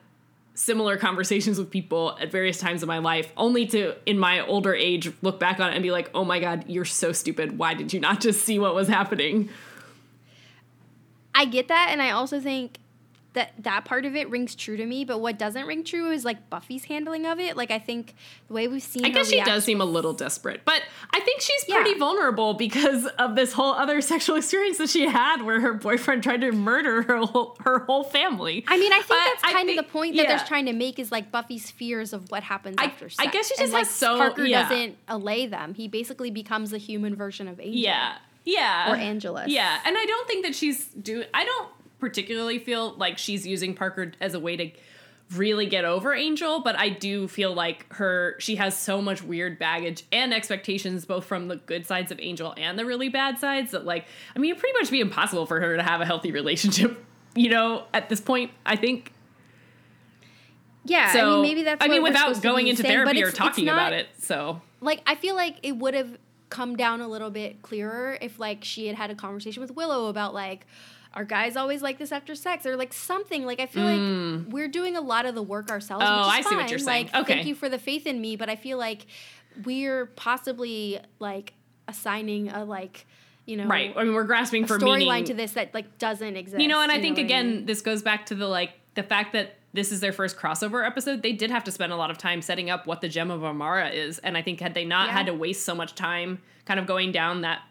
similar 0.60 0.98
conversations 0.98 1.58
with 1.58 1.69
people 1.69 2.17
at 2.19 2.30
various 2.30 2.58
times 2.58 2.84
in 2.84 2.88
my 2.88 2.98
life, 2.98 3.32
only 3.38 3.65
to, 3.65 3.95
in 4.06 4.19
my 4.19 4.45
older 4.45 4.76
age, 4.76 5.10
look 5.22 5.39
back 5.39 5.58
on 5.62 5.72
it 5.72 5.74
and 5.74 5.82
be 5.82 5.89
like, 5.89 6.12
oh 6.13 6.26
my 6.26 6.38
God, 6.41 6.65
you're 6.67 6.84
so 6.84 7.13
stupid. 7.13 7.58
Why 7.58 7.74
did 7.74 7.93
you 7.93 8.02
not 8.02 8.19
just 8.19 8.43
see 8.43 8.60
what 8.60 8.76
was 8.76 8.89
happening? 8.89 9.48
I 11.34 11.45
get 11.45 11.69
that, 11.69 11.88
and 11.91 12.02
I 12.02 12.12
also 12.12 12.41
think 12.41 12.78
that 13.34 13.52
that 13.62 13.86
part 13.86 14.06
of 14.06 14.15
it 14.15 14.28
rings 14.30 14.56
true 14.56 14.76
to 14.76 14.86
me, 14.86 15.06
but 15.06 15.20
what 15.20 15.38
doesn't 15.38 15.68
ring 15.68 15.84
true 15.84 16.12
is 16.12 16.26
like 16.26 16.50
Buffy's 16.50 16.86
handling 16.86 17.28
of 17.28 17.39
it. 17.39 17.56
Like 17.56 17.70
I 17.70 17.78
think 17.78 18.15
the 18.48 18.54
way 18.56 18.68
we've 18.68 18.82
seen 18.82 19.06
it. 19.06 19.10
I 19.10 19.12
guess 19.12 19.30
she 19.30 19.39
does 19.42 19.63
seem 19.63 19.82
a 19.82 19.86
little 19.86 20.13
desperate, 20.13 20.62
but 20.65 20.82
I 21.13 21.20
think 21.20 21.42
she's 21.42 21.63
pretty 21.65 21.92
Yeah. 21.92 21.98
vulnerable 22.00 22.56
because 22.56 23.06
of 23.06 23.36
this 23.36 23.54
whole 23.54 23.74
other 23.74 24.02
sexual 24.13 24.36
experience 24.36 24.80
that 24.80 24.89
she 24.89 25.06
had, 25.08 25.44
where 25.44 25.60
her 25.62 25.74
boyfriend 25.74 26.24
tried 26.24 26.42
to 26.42 26.52
murder 26.52 27.04
her 27.04 27.18
whole 27.18 27.56
her 27.63 27.80
whole 27.86 28.04
family. 28.04 28.65
I 28.68 28.78
mean, 28.80 28.92
I 28.92 28.98
think 29.04 29.08
that's 29.10 29.44
I 29.44 29.52
kind 29.54 29.68
think- 29.68 29.80
of 29.80 29.86
the 29.86 29.92
point 29.92 30.18
that 30.18 30.28
they're 30.28 30.39
trying 30.48 30.65
to 30.65 30.74
make 30.74 30.98
is 30.98 31.12
like 31.12 31.32
Buffy's 31.32 31.70
fears 31.70 32.13
of 32.13 32.32
what 32.32 32.42
happens 32.44 32.78
I- 32.80 32.86
after 32.86 33.10
I 33.20 33.28
guess 33.28 33.48
she 33.48 33.54
and, 33.56 33.62
just 33.65 33.74
like, 33.74 33.86
has 33.86 33.94
so- 33.94 34.18
Parker 34.18 34.44
yeah. 34.46 34.68
doesn't 34.68 34.98
allay 35.08 35.46
them. 35.46 35.76
He 35.76 35.88
basically 35.88 36.32
becomes 36.32 36.74
a 36.74 36.78
human 36.80 37.15
version 37.15 37.48
of 37.48 37.60
Angel. 37.60 37.76
Yeah. 37.80 38.15
Yeah. 38.46 38.92
Or 38.92 38.96
Angelus. 38.96 39.50
Yeah. 39.50 39.80
And 39.86 39.96
I 39.96 40.06
don't 40.06 40.28
think 40.28 40.46
that 40.46 40.56
she's 40.56 40.86
do 40.86 41.24
I 41.34 41.44
don't 41.46 41.70
particularly 42.00 42.60
feel 42.60 42.94
like 42.96 43.18
she's 43.18 43.46
using 43.46 43.74
Parker 43.74 44.12
as 44.22 44.34
a 44.34 44.40
way 44.40 44.56
to 44.58 44.72
really 45.36 45.68
get 45.68 45.86
over 45.86 46.14
Angel, 46.14 46.62
but 46.62 46.76
I 46.78 46.90
do 46.90 47.28
feel 47.28 47.54
like 47.54 47.86
her 47.94 48.36
she 48.40 48.56
has 48.56 48.76
so 48.78 49.02
much 49.02 49.22
weird 49.22 49.60
baggage 49.60 50.04
and 50.12 50.34
expectations 50.34 51.06
both 51.06 51.26
from 51.26 51.48
the 51.48 51.58
good 51.58 51.86
sides 51.86 52.12
of 52.12 52.20
Angel 52.20 52.54
and 52.58 52.80
the 52.80 52.86
really 52.86 53.10
bad 53.10 53.38
sides 53.38 53.72
that 53.72 53.86
like 53.86 54.06
I 54.36 54.40
mean 54.40 54.52
it'd 54.52 54.60
pretty 54.60 54.78
much 54.80 54.90
be 54.90 55.02
impossible 55.02 55.46
for 55.46 55.60
her 55.60 55.78
to 55.78 55.84
have 55.84 56.02
a 56.02 56.06
healthy 56.06 56.32
relationship, 56.32 57.06
you 57.36 57.50
know, 57.50 57.84
at 57.94 58.10
this 58.10 58.20
point, 58.22 58.52
I 58.66 58.76
think. 58.76 59.14
Yeah, 60.86 61.12
So 61.12 61.20
I 61.20 61.34
mean, 61.34 61.42
maybe 61.44 61.64
that's. 61.64 61.84
I 61.84 61.88
mean 61.88 62.02
without 62.02 62.42
going 62.42 62.68
into 62.68 62.82
saying, 62.82 62.94
therapy 62.94 63.22
or 63.24 63.32
talking 63.32 63.66
not- 63.66 63.74
about 63.74 63.94
it. 63.94 64.08
So 64.20 64.62
Like, 64.82 65.02
I 65.06 65.16
feel 65.16 65.36
like 65.36 65.58
it 65.62 65.74
would 65.78 65.94
have 65.94 66.18
come 66.50 66.76
down 66.76 67.02
a 67.02 67.08
little 67.08 67.30
bit 67.30 67.62
clearer 67.62 68.18
if, 68.22 68.40
like, 68.40 68.64
she 68.64 68.88
had 68.88 68.96
had 68.96 69.12
a 69.12 69.16
conversation 69.16 69.62
with 69.62 69.72
Willow 69.76 70.08
about 70.08 70.34
like. 70.34 70.66
Are 71.13 71.24
guys 71.26 71.56
always 71.58 71.82
like 71.82 71.98
this 71.98 72.12
after 72.12 72.36
sex, 72.36 72.65
or 72.65 72.76
like 72.78 72.93
something? 72.93 73.45
Like 73.45 73.60
I 73.60 73.65
feel 73.65 73.84
like 73.84 74.52
we're 74.54 74.67
doing 74.67 74.95
a 74.95 75.02
lot 75.02 75.26
of 75.26 75.34
the 75.36 75.41
work 75.41 75.72
ourselves. 75.72 76.04
Mm. 76.06 76.08
Oh, 76.08 76.28
which 76.28 76.39
is 76.39 76.45
I 76.45 76.50
see 76.50 76.56
what 76.56 76.62
fine. 76.63 76.69
you're 76.69 76.80
saying. 76.80 77.06
Like, 77.08 77.15
Okay. 77.24 77.34
thank 77.36 77.48
you 77.48 77.56
for 77.56 77.67
the 77.69 77.80
faith 77.80 78.06
in 78.06 78.22
me, 78.22 78.36
but 78.36 78.48
I 78.50 78.56
feel 78.56 78.78
like 78.78 79.08
we're 79.65 80.06
possibly 80.06 81.00
like 81.19 81.54
assigning 81.88 82.50
a 82.50 82.63
like, 82.63 83.06
you 83.45 83.58
know, 83.58 83.65
Right. 83.65 83.93
I 83.98 84.04
mean 84.04 84.13
we're 84.13 84.24
grasping 84.24 84.65
for 84.67 84.78
storyline 84.78 85.26
to 85.26 85.34
this 85.34 85.54
that 85.54 85.74
like 85.74 85.98
doesn't 85.98 86.36
exist. 86.38 86.62
You 86.62 86.67
know, 86.67 86.82
and 86.82 86.91
I 86.91 87.02
think 87.02 87.17
again, 87.17 87.50
mean? 87.50 87.65
this 87.65 87.82
goes 87.82 88.04
back 88.04 88.28
to 88.28 88.36
the 88.36 88.48
like 88.48 88.72
the 88.93 89.04
fact 89.04 89.34
that 89.34 89.56
this 89.74 89.91
is 89.91 90.00
their 90.02 90.13
first 90.13 90.38
crossover 90.38 90.86
episode. 90.86 91.22
They 91.24 91.34
did 91.34 91.52
have 91.52 91.63
to 91.65 91.72
spend 91.72 91.91
a 91.91 91.95
lot 91.95 92.10
of 92.12 92.17
time 92.17 92.41
setting 92.41 92.69
up 92.69 92.86
what 92.88 93.02
the 93.02 93.10
gem 93.10 93.30
of 93.32 93.43
Amara 93.43 93.89
is, 93.89 94.17
and 94.19 94.36
I 94.38 94.41
think 94.41 94.60
had 94.60 94.74
they 94.76 94.86
not 94.86 95.08
Yeah. 95.08 95.13
had 95.13 95.26
to 95.28 95.34
waste 95.34 95.65
so 95.65 95.74
much 95.76 95.95
time 95.95 96.41
kind 96.65 96.80
of 96.80 96.86
going 96.86 97.12
down 97.12 97.41
that 97.41 97.62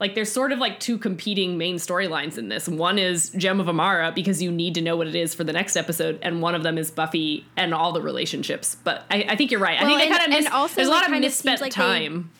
like 0.00 0.14
there's 0.14 0.30
sort 0.30 0.52
of 0.52 0.58
like 0.60 0.78
two 0.78 0.96
competing 0.98 1.58
main 1.58 1.76
storylines 1.76 2.38
in 2.38 2.48
this. 2.48 2.68
One 2.68 2.98
is 2.98 3.30
Gem 3.30 3.58
of 3.60 3.68
Amara 3.68 4.12
because 4.14 4.40
you 4.40 4.50
need 4.52 4.74
to 4.74 4.80
know 4.82 4.96
what 4.96 5.06
it 5.08 5.14
is 5.16 5.34
for 5.34 5.42
the 5.44 5.52
next 5.52 5.76
episode, 5.76 6.18
and 6.22 6.40
one 6.40 6.54
of 6.54 6.62
them 6.62 6.78
is 6.78 6.90
Buffy 6.90 7.44
and 7.56 7.74
all 7.74 7.92
the 7.92 8.00
relationships. 8.02 8.76
But 8.84 9.04
I, 9.10 9.24
I 9.30 9.36
think 9.36 9.50
you're 9.50 9.60
right. 9.60 9.80
I 9.80 9.84
Well, 9.84 9.98
think 9.98 10.10
they 10.10 10.16
kind 10.18 10.32
of 10.32 10.38
and 10.38 10.48
also 10.48 10.76
there's 10.76 10.88
a 10.88 10.90
lot 10.90 11.04
of 11.04 11.10
kind 11.10 11.24
of 11.24 11.32
seems 11.32 11.44
misspent 11.44 11.60
like 11.60 11.72
they- 11.74 12.06
time. 12.06 12.30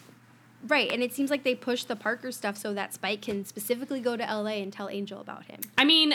right, 0.66 0.90
and 0.92 1.02
it 1.02 1.12
seems 1.12 1.30
like 1.30 1.42
they 1.42 1.54
push 1.54 1.84
the 1.84 1.96
Parker 1.96 2.30
stuff 2.30 2.56
so 2.56 2.72
that 2.74 2.94
Spike 2.94 3.22
can 3.22 3.44
specifically 3.44 4.00
go 4.00 4.16
to 4.16 4.22
LA 4.22 4.60
and 4.62 4.72
tell 4.72 4.88
Angel 4.88 5.20
about 5.20 5.44
him. 5.46 5.60
I 5.76 5.84
mean, 5.84 6.14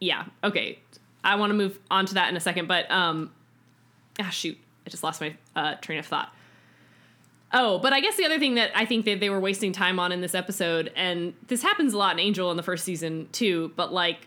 yeah, 0.00 0.24
okay. 0.42 0.78
I 1.22 1.36
want 1.36 1.50
to 1.50 1.54
move 1.54 1.78
on 1.90 2.04
to 2.06 2.14
that 2.14 2.28
in 2.28 2.36
a 2.36 2.40
second, 2.40 2.68
but 2.68 2.90
um, 2.90 3.30
ah, 4.20 4.28
shoot, 4.28 4.58
I 4.86 4.90
just 4.90 5.02
lost 5.02 5.22
my 5.22 5.34
uh, 5.56 5.76
train 5.76 5.98
of 5.98 6.04
thought. 6.06 6.30
Oh, 7.56 7.78
but 7.78 7.92
I 7.92 8.00
guess 8.00 8.16
the 8.16 8.24
other 8.24 8.40
thing 8.40 8.56
that 8.56 8.72
I 8.74 8.84
think 8.84 9.04
that 9.04 9.20
they 9.20 9.30
were 9.30 9.38
wasting 9.38 9.72
time 9.72 10.00
on 10.00 10.10
in 10.10 10.20
this 10.20 10.34
episode, 10.34 10.92
and 10.96 11.34
this 11.46 11.62
happens 11.62 11.94
a 11.94 11.98
lot 11.98 12.14
in 12.14 12.18
Angel 12.18 12.50
in 12.50 12.56
the 12.56 12.64
first 12.64 12.84
season 12.84 13.28
too, 13.30 13.72
but 13.76 13.92
like, 13.92 14.26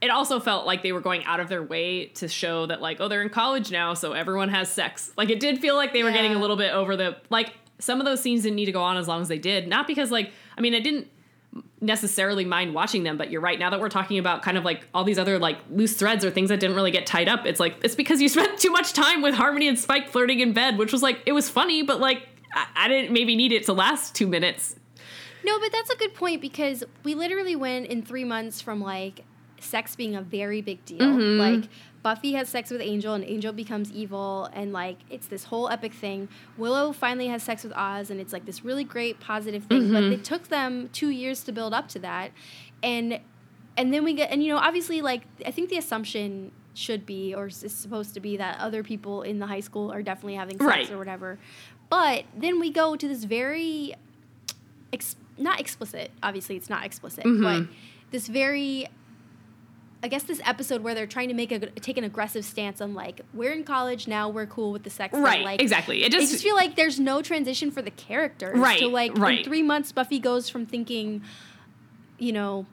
it 0.00 0.10
also 0.10 0.38
felt 0.38 0.64
like 0.64 0.84
they 0.84 0.92
were 0.92 1.00
going 1.00 1.24
out 1.24 1.40
of 1.40 1.48
their 1.48 1.64
way 1.64 2.06
to 2.06 2.28
show 2.28 2.66
that 2.66 2.80
like, 2.80 2.98
oh, 3.00 3.08
they're 3.08 3.22
in 3.22 3.28
college 3.28 3.72
now, 3.72 3.92
so 3.92 4.12
everyone 4.12 4.50
has 4.50 4.70
sex. 4.70 5.12
Like, 5.16 5.30
it 5.30 5.40
did 5.40 5.58
feel 5.58 5.74
like 5.74 5.92
they 5.92 6.04
were 6.04 6.12
getting 6.12 6.32
a 6.32 6.38
little 6.38 6.56
bit 6.56 6.72
over 6.72 6.96
the 6.96 7.16
like. 7.28 7.52
Some 7.80 8.00
of 8.00 8.06
those 8.06 8.20
scenes 8.20 8.42
didn't 8.42 8.56
need 8.56 8.64
to 8.64 8.72
go 8.72 8.82
on 8.82 8.96
as 8.96 9.06
long 9.06 9.20
as 9.22 9.28
they 9.28 9.38
did, 9.38 9.68
not 9.68 9.86
because 9.86 10.10
like, 10.10 10.32
I 10.56 10.60
mean, 10.60 10.74
I 10.74 10.80
didn't 10.80 11.08
necessarily 11.80 12.44
mind 12.44 12.74
watching 12.74 13.04
them 13.04 13.16
but 13.16 13.30
you're 13.30 13.40
right 13.40 13.58
now 13.58 13.70
that 13.70 13.80
we're 13.80 13.88
talking 13.88 14.18
about 14.18 14.42
kind 14.42 14.58
of 14.58 14.64
like 14.64 14.86
all 14.92 15.04
these 15.04 15.18
other 15.18 15.38
like 15.38 15.58
loose 15.70 15.94
threads 15.94 16.24
or 16.24 16.30
things 16.30 16.48
that 16.48 16.58
didn't 16.58 16.74
really 16.74 16.90
get 16.90 17.06
tied 17.06 17.28
up 17.28 17.46
it's 17.46 17.60
like 17.60 17.76
it's 17.84 17.94
because 17.94 18.20
you 18.20 18.28
spent 18.28 18.58
too 18.58 18.70
much 18.70 18.92
time 18.92 19.22
with 19.22 19.34
harmony 19.34 19.68
and 19.68 19.78
spike 19.78 20.08
flirting 20.08 20.40
in 20.40 20.52
bed 20.52 20.76
which 20.76 20.92
was 20.92 21.02
like 21.02 21.20
it 21.24 21.32
was 21.32 21.48
funny 21.48 21.82
but 21.82 22.00
like 22.00 22.27
i, 22.54 22.66
I 22.76 22.88
didn't 22.88 23.12
maybe 23.12 23.36
need 23.36 23.52
it 23.52 23.64
to 23.66 23.72
last 23.72 24.14
two 24.14 24.26
minutes 24.26 24.74
No, 25.44 25.58
but 25.60 25.70
that's 25.72 25.90
a 25.90 25.96
good 25.96 26.14
point 26.14 26.40
because 26.40 26.82
we 27.04 27.14
literally 27.14 27.56
went 27.56 27.86
in 27.86 28.02
three 28.02 28.24
months 28.24 28.60
from 28.60 28.80
like 28.80 29.24
sex 29.60 29.96
being 29.96 30.14
a 30.16 30.20
very 30.22 30.60
big 30.60 30.84
deal. 30.84 30.98
Mm-hmm. 31.00 31.38
Like 31.40 31.70
Buffy 32.02 32.32
has 32.32 32.48
sex 32.48 32.70
with 32.70 32.80
Angel 32.80 33.14
and 33.14 33.24
Angel 33.24 33.52
becomes 33.52 33.90
evil 33.92 34.48
and 34.52 34.72
like 34.72 34.98
it's 35.10 35.26
this 35.28 35.44
whole 35.44 35.68
epic 35.68 35.92
thing. 35.94 36.28
Willow 36.56 36.92
finally 36.92 37.28
has 37.28 37.42
sex 37.42 37.62
with 37.64 37.72
Oz 37.74 38.10
and 38.10 38.20
it's 38.20 38.32
like 38.32 38.46
this 38.46 38.64
really 38.64 38.84
great 38.84 39.20
positive 39.20 39.64
thing. 39.64 39.92
But 39.92 40.02
Mm-hmm. 40.02 40.12
it 40.14 40.24
took 40.24 40.48
them 40.48 40.90
two 40.92 41.08
years 41.10 41.42
to 41.44 41.52
build 41.52 41.72
up 41.72 41.88
to 41.90 41.98
that. 42.00 42.32
And 42.82 43.20
and 43.76 43.94
then 43.94 44.04
we 44.04 44.12
get 44.14 44.30
and 44.32 44.42
you 44.42 44.52
know, 44.52 44.58
obviously 44.58 45.00
like 45.02 45.22
I 45.46 45.50
think 45.52 45.70
the 45.70 45.78
assumption 45.78 46.50
should 46.74 47.06
be 47.06 47.34
or 47.34 47.46
is 47.46 47.64
supposed 47.72 48.14
to 48.14 48.20
be 48.20 48.36
that 48.36 48.58
other 48.60 48.82
people 48.84 49.22
in 49.22 49.38
the 49.38 49.46
high 49.46 49.60
school 49.60 49.90
are 49.92 50.02
definitely 50.02 50.34
having 50.34 50.58
sex 50.58 50.66
Right. 50.68 50.90
or 50.90 50.98
whatever. 50.98 51.38
But 51.90 52.24
then 52.36 52.60
we 52.60 52.70
go 52.70 52.96
to 52.96 53.08
this 53.08 53.24
very 53.24 53.94
ex- 54.92 55.16
not 55.38 55.60
explicit. 55.60 56.10
Obviously, 56.22 56.56
it's 56.56 56.68
not 56.70 56.84
explicit, 56.84 57.24
Mm-hmm. 57.24 57.42
but 57.42 57.74
this 58.10 58.26
very. 58.28 58.88
I 60.00 60.06
guess 60.06 60.22
this 60.22 60.40
episode 60.44 60.84
where 60.84 60.94
they're 60.94 61.08
trying 61.08 61.26
to 61.26 61.34
make 61.34 61.50
a 61.50 61.58
take 61.58 61.96
an 61.98 62.04
aggressive 62.04 62.44
stance 62.44 62.80
on 62.80 62.94
like 62.94 63.20
we're 63.34 63.50
in 63.50 63.64
college 63.64 64.06
now 64.06 64.28
we're 64.28 64.46
cool 64.46 64.70
with 64.70 64.84
the 64.84 64.90
sex 64.90 65.12
thing. 65.12 65.24
right 65.24 65.44
like 65.44 65.60
exactly 65.60 66.04
it 66.04 66.14
I 66.14 66.18
just, 66.20 66.30
just 66.30 66.44
feel 66.44 66.54
like 66.54 66.76
there's 66.76 67.00
no 67.00 67.20
transition 67.20 67.72
for 67.72 67.82
the 67.82 67.90
characters. 67.90 68.56
Right, 68.60 68.78
To 68.78 68.86
like 68.86 69.18
right. 69.18 69.38
in 69.40 69.44
three 69.44 69.64
months, 69.64 69.90
Buffy 69.90 70.20
goes 70.20 70.48
from 70.48 70.66
thinking, 70.66 71.22
you 72.16 72.30
know, 72.30 72.64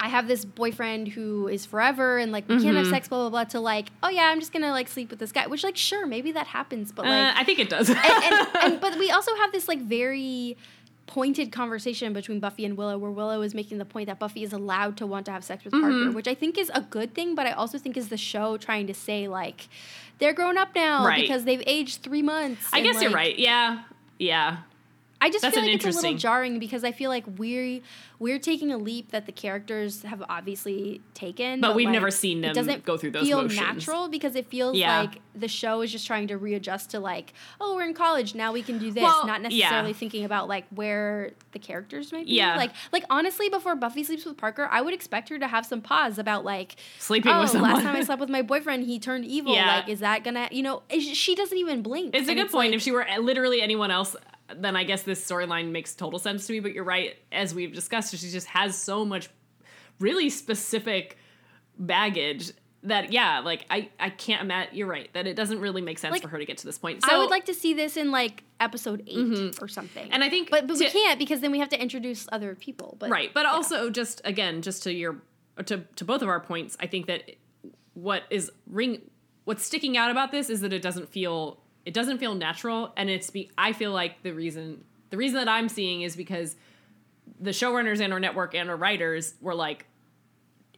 I 0.00 0.08
have 0.08 0.26
this 0.26 0.44
boyfriend 0.44 1.08
who 1.08 1.46
is 1.48 1.66
forever 1.66 2.18
and 2.18 2.32
like 2.32 2.48
we 2.48 2.60
can't 2.62 2.76
have 2.76 2.86
Mhm. 2.86 2.90
sex, 2.90 3.08
blah 3.08 3.18
blah 3.20 3.30
blah. 3.30 3.44
To 3.44 3.60
like, 3.60 3.88
oh 4.02 4.08
yeah, 4.08 4.24
I'm 4.32 4.40
just 4.40 4.52
gonna 4.52 4.70
like 4.70 4.88
sleep 4.88 5.10
with 5.10 5.18
this 5.18 5.30
guy. 5.32 5.46
Which 5.46 5.62
like 5.62 5.76
sure 5.76 6.06
maybe 6.06 6.32
that 6.32 6.46
happens, 6.46 6.90
but 6.92 7.04
like 7.04 7.36
uh, 7.36 7.38
i 7.40 7.44
think 7.44 7.58
it 7.58 7.68
does 7.68 7.90
and, 7.90 7.98
and, 7.98 8.48
and 8.62 8.80
but 8.80 8.98
we 8.98 9.10
also 9.10 9.34
have 9.36 9.52
this 9.52 9.68
like 9.68 9.80
very 9.80 10.56
pointed 11.06 11.50
conversation 11.50 12.12
between 12.12 12.38
Buffy 12.38 12.64
and 12.64 12.76
Willow 12.76 12.96
where 12.96 13.10
Willow 13.10 13.42
is 13.42 13.52
making 13.52 13.78
the 13.78 13.84
point 13.84 14.06
that 14.06 14.18
Buffy 14.20 14.42
is 14.44 14.52
allowed 14.52 14.96
to 14.98 15.06
want 15.06 15.26
to 15.26 15.32
have 15.32 15.42
sex 15.42 15.64
with 15.64 15.74
Mm-hmm. 15.74 15.82
Parker, 16.04 16.10
which 16.16 16.28
I 16.28 16.34
think 16.34 16.56
is 16.56 16.70
a 16.72 16.82
good 16.82 17.14
thing, 17.14 17.34
but 17.34 17.46
I 17.48 17.52
also 17.52 17.78
think 17.78 17.96
is 17.96 18.08
the 18.10 18.16
show 18.16 18.56
trying 18.56 18.86
to 18.86 18.94
say 18.94 19.26
like 19.26 19.68
they're 20.18 20.32
grown 20.32 20.56
up 20.56 20.72
now 20.74 21.04
Right. 21.04 21.20
because 21.22 21.44
they've 21.44 21.62
aged 21.66 22.02
three 22.02 22.22
months. 22.22 22.68
i 22.72 22.80
guess 22.80 23.02
you're 23.02 23.10
right 23.10 23.36
yeah 23.38 23.82
yeah 24.18 24.58
I 25.22 25.28
just 25.28 25.42
That's 25.42 25.54
feel 25.54 25.64
like 25.64 25.74
it's 25.74 25.84
a 25.84 25.90
little 25.90 26.14
jarring 26.16 26.58
because 26.58 26.82
I 26.82 26.92
feel 26.92 27.10
like 27.10 27.24
we're 27.38 27.80
we're 28.18 28.38
taking 28.38 28.70
a 28.70 28.76
leap 28.78 29.12
that 29.12 29.24
the 29.26 29.32
characters 29.32 30.02
have 30.02 30.22
obviously 30.28 31.00
taken, 31.14 31.60
But 31.60 31.74
we've 31.74 31.86
like, 31.86 31.92
never 31.94 32.10
seen 32.10 32.42
them 32.42 32.50
it 32.50 32.54
doesn't 32.54 32.84
go 32.84 32.96
through 32.98 33.12
those 33.12 33.26
feel 33.26 33.40
motions. 33.42 33.58
natural 33.60 34.08
because 34.08 34.34
it 34.36 34.46
feels 34.48 34.76
Yeah. 34.76 35.00
like 35.00 35.20
the 35.34 35.48
show 35.48 35.80
is 35.80 35.90
just 35.90 36.06
trying 36.06 36.28
to 36.28 36.36
readjust 36.36 36.90
to 36.90 37.00
like, 37.00 37.32
oh, 37.60 37.74
we're 37.76 37.84
in 37.86 37.94
college 37.94 38.34
now, 38.34 38.52
we 38.52 38.62
can 38.62 38.78
do 38.78 38.90
this, 38.90 39.02
Well, 39.02 39.26
not 39.26 39.40
yeah. 39.50 39.68
necessarily 39.70 39.92
thinking 39.94 40.24
about 40.24 40.48
like 40.48 40.66
where 40.68 41.30
the 41.52 41.58
characters 41.58 42.12
might 42.12 42.26
be. 42.26 42.32
Yeah. 42.34 42.56
like 42.56 42.72
like 42.92 43.04
honestly, 43.10 43.48
before 43.48 43.74
Buffy 43.74 44.04
sleeps 44.04 44.24
with 44.26 44.36
Parker, 44.36 44.68
I 44.70 44.82
would 44.82 44.92
expect 44.94 45.28
her 45.30 45.38
to 45.38 45.46
have 45.48 45.64
some 45.64 45.80
pause 45.80 46.18
about 46.18 46.44
like, 46.44 46.76
Sleeping 46.98 47.32
oh, 47.32 47.40
with 47.42 47.50
someone. 47.50 47.72
last 47.72 47.82
time 47.84 47.96
I 47.96 48.02
slept 48.02 48.20
with 48.20 48.30
my 48.30 48.42
boyfriend, 48.42 48.84
he 48.84 48.98
turned 48.98 49.24
evil. 49.24 49.54
Yeah. 49.54 49.76
Like, 49.76 49.88
is 49.88 50.00
that 50.00 50.24
gonna, 50.24 50.48
you 50.50 50.62
know? 50.62 50.82
She 50.98 51.34
doesn't 51.34 51.56
even 51.56 51.82
blink. 51.82 52.14
It's 52.14 52.28
a 52.28 52.34
good 52.34 52.50
point. 52.50 52.70
like- 52.70 52.76
if 52.76 52.82
she 52.82 52.92
were 52.92 53.06
eh, 53.06 53.18
literally 53.18 53.62
anyone 53.62 53.90
else, 53.90 54.14
then 54.56 54.76
I 54.76 54.84
guess 54.84 55.02
this 55.02 55.24
storyline 55.24 55.70
makes 55.70 55.94
total 55.94 56.18
sense 56.18 56.46
to 56.46 56.52
me. 56.52 56.60
But 56.60 56.72
you're 56.72 56.84
right, 56.84 57.16
as 57.32 57.54
we've 57.54 57.72
discussed, 57.72 58.16
she 58.16 58.30
just 58.30 58.46
has 58.48 58.76
so 58.76 59.04
much 59.04 59.28
really 59.98 60.30
specific 60.30 61.16
baggage 61.78 62.52
that 62.82 63.12
yeah, 63.12 63.40
like 63.40 63.66
I 63.70 63.90
I 63.98 64.08
can't 64.10 64.40
imagine. 64.42 64.74
You're 64.74 64.86
right 64.86 65.12
that 65.12 65.26
it 65.26 65.34
doesn't 65.34 65.60
really 65.60 65.82
make 65.82 65.98
sense 65.98 66.12
Like, 66.12 66.22
for 66.22 66.28
her 66.28 66.38
to 66.38 66.44
get 66.46 66.58
to 66.58 66.66
this 66.66 66.78
point. 66.78 67.00
I 67.04 67.08
So- 67.08 67.12
Mm-hmm. 67.12 67.20
would 67.22 67.30
like 67.30 67.44
to 67.46 67.54
see 67.54 67.74
this 67.74 67.96
in 67.98 68.10
like 68.10 68.44
episode 68.58 69.02
8 69.06 69.58
or 69.60 69.68
something. 69.68 70.10
and 70.12 70.22
I 70.24 70.28
think 70.30 70.50
but 70.50 70.66
but 70.66 70.78
we 70.78 70.88
can't 70.88 71.18
because 71.18 71.40
then 71.40 71.50
we 71.52 71.58
have 71.58 71.68
to 71.70 71.80
introduce 71.80 72.26
other 72.32 72.54
people. 72.54 72.96
But 72.98 73.10
right 73.10 73.32
but 73.34 73.44
also 73.46 73.90
just 73.90 74.20
again 74.24 74.62
just 74.62 74.82
to 74.84 74.92
your 74.92 75.16
to 75.66 75.84
to 75.96 76.04
both 76.06 76.22
of 76.22 76.28
our 76.28 76.40
points 76.40 76.74
i 76.80 76.86
think 76.86 77.06
that 77.06 77.22
what 77.92 78.22
is 78.30 78.50
ring 78.66 79.02
what's 79.44 79.62
sticking 79.64 79.98
out 79.98 80.10
about 80.10 80.30
this 80.32 80.48
is 80.48 80.62
that 80.62 80.72
it 80.72 80.80
doesn't 80.80 81.08
feel 81.10 81.59
it 81.84 81.94
doesn't 81.94 82.18
feel 82.18 82.34
natural 82.34 82.92
and 82.96 83.08
it's 83.10 83.30
be 83.30 83.50
i 83.56 83.72
feel 83.72 83.92
like 83.92 84.22
the 84.22 84.32
reason 84.32 84.84
the 85.10 85.16
reason 85.16 85.36
that 85.36 85.48
i'm 85.48 85.68
seeing 85.68 86.02
is 86.02 86.16
because 86.16 86.56
the 87.40 87.50
showrunners 87.50 88.00
and 88.00 88.12
our 88.12 88.20
network 88.20 88.54
and 88.54 88.68
our 88.70 88.76
writers 88.76 89.34
were 89.40 89.54
like 89.54 89.86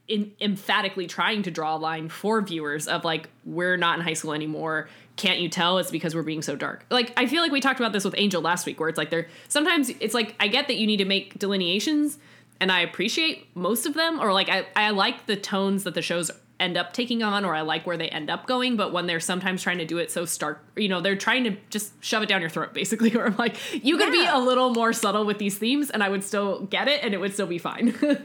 in, 0.08 0.32
emphatically 0.40 1.06
trying 1.06 1.42
to 1.42 1.50
draw 1.50 1.76
a 1.76 1.78
line 1.78 2.08
for 2.08 2.40
viewers 2.42 2.88
of 2.88 3.04
like 3.04 3.28
we're 3.44 3.76
not 3.76 3.98
in 3.98 4.04
high 4.04 4.12
school 4.12 4.32
anymore. 4.32 4.88
Can't 5.16 5.38
you 5.38 5.48
tell? 5.48 5.78
It's 5.78 5.90
because 5.90 6.14
we're 6.14 6.22
being 6.22 6.42
so 6.42 6.56
dark. 6.56 6.84
Like 6.90 7.12
i 7.16 7.26
feel 7.26 7.42
like 7.42 7.52
we 7.52 7.60
talked 7.60 7.80
about 7.80 7.92
this 7.92 8.04
with 8.04 8.14
angel 8.16 8.42
last 8.42 8.66
week 8.66 8.80
where 8.80 8.88
it's 8.88 8.98
like 8.98 9.10
there 9.10 9.28
sometimes 9.48 9.90
it's 10.00 10.14
like 10.14 10.34
i 10.40 10.48
get 10.48 10.68
that 10.68 10.76
you 10.76 10.86
need 10.86 10.98
to 10.98 11.04
make 11.04 11.38
delineations 11.38 12.18
and 12.62 12.70
I 12.70 12.82
appreciate 12.82 13.48
most 13.56 13.86
of 13.86 13.94
them, 13.94 14.20
or 14.20 14.32
like 14.32 14.48
I, 14.48 14.64
I 14.76 14.90
like 14.90 15.26
the 15.26 15.34
tones 15.34 15.82
that 15.82 15.94
the 15.94 16.02
shows 16.02 16.30
end 16.62 16.76
up 16.76 16.92
taking 16.92 17.22
on, 17.22 17.44
or 17.44 17.54
I 17.54 17.62
like 17.62 17.86
where 17.86 17.96
they 17.96 18.08
end 18.08 18.30
up 18.30 18.46
going. 18.46 18.76
But 18.76 18.92
when 18.92 19.06
they're 19.06 19.20
sometimes 19.20 19.62
trying 19.62 19.78
to 19.78 19.84
do 19.84 19.98
it 19.98 20.10
so 20.10 20.24
stark, 20.24 20.64
you 20.76 20.88
know, 20.88 21.00
they're 21.00 21.16
trying 21.16 21.44
to 21.44 21.56
just 21.70 21.92
shove 22.02 22.22
it 22.22 22.28
down 22.28 22.40
your 22.40 22.50
throat, 22.50 22.72
basically. 22.74 23.14
Or 23.14 23.26
I'm 23.26 23.36
like, 23.36 23.56
you 23.84 23.98
could 23.98 24.12
be 24.12 24.24
a 24.26 24.38
little 24.38 24.70
more 24.70 24.92
subtle 24.92 25.24
with 25.24 25.38
these 25.38 25.58
themes, 25.58 25.90
and 25.90 26.02
I 26.02 26.08
would 26.08 26.24
still 26.24 26.62
get 26.66 26.88
it, 26.88 27.02
and 27.02 27.12
it 27.12 27.18
would 27.18 27.34
still 27.34 27.46
be 27.46 27.58
fine. 27.58 27.94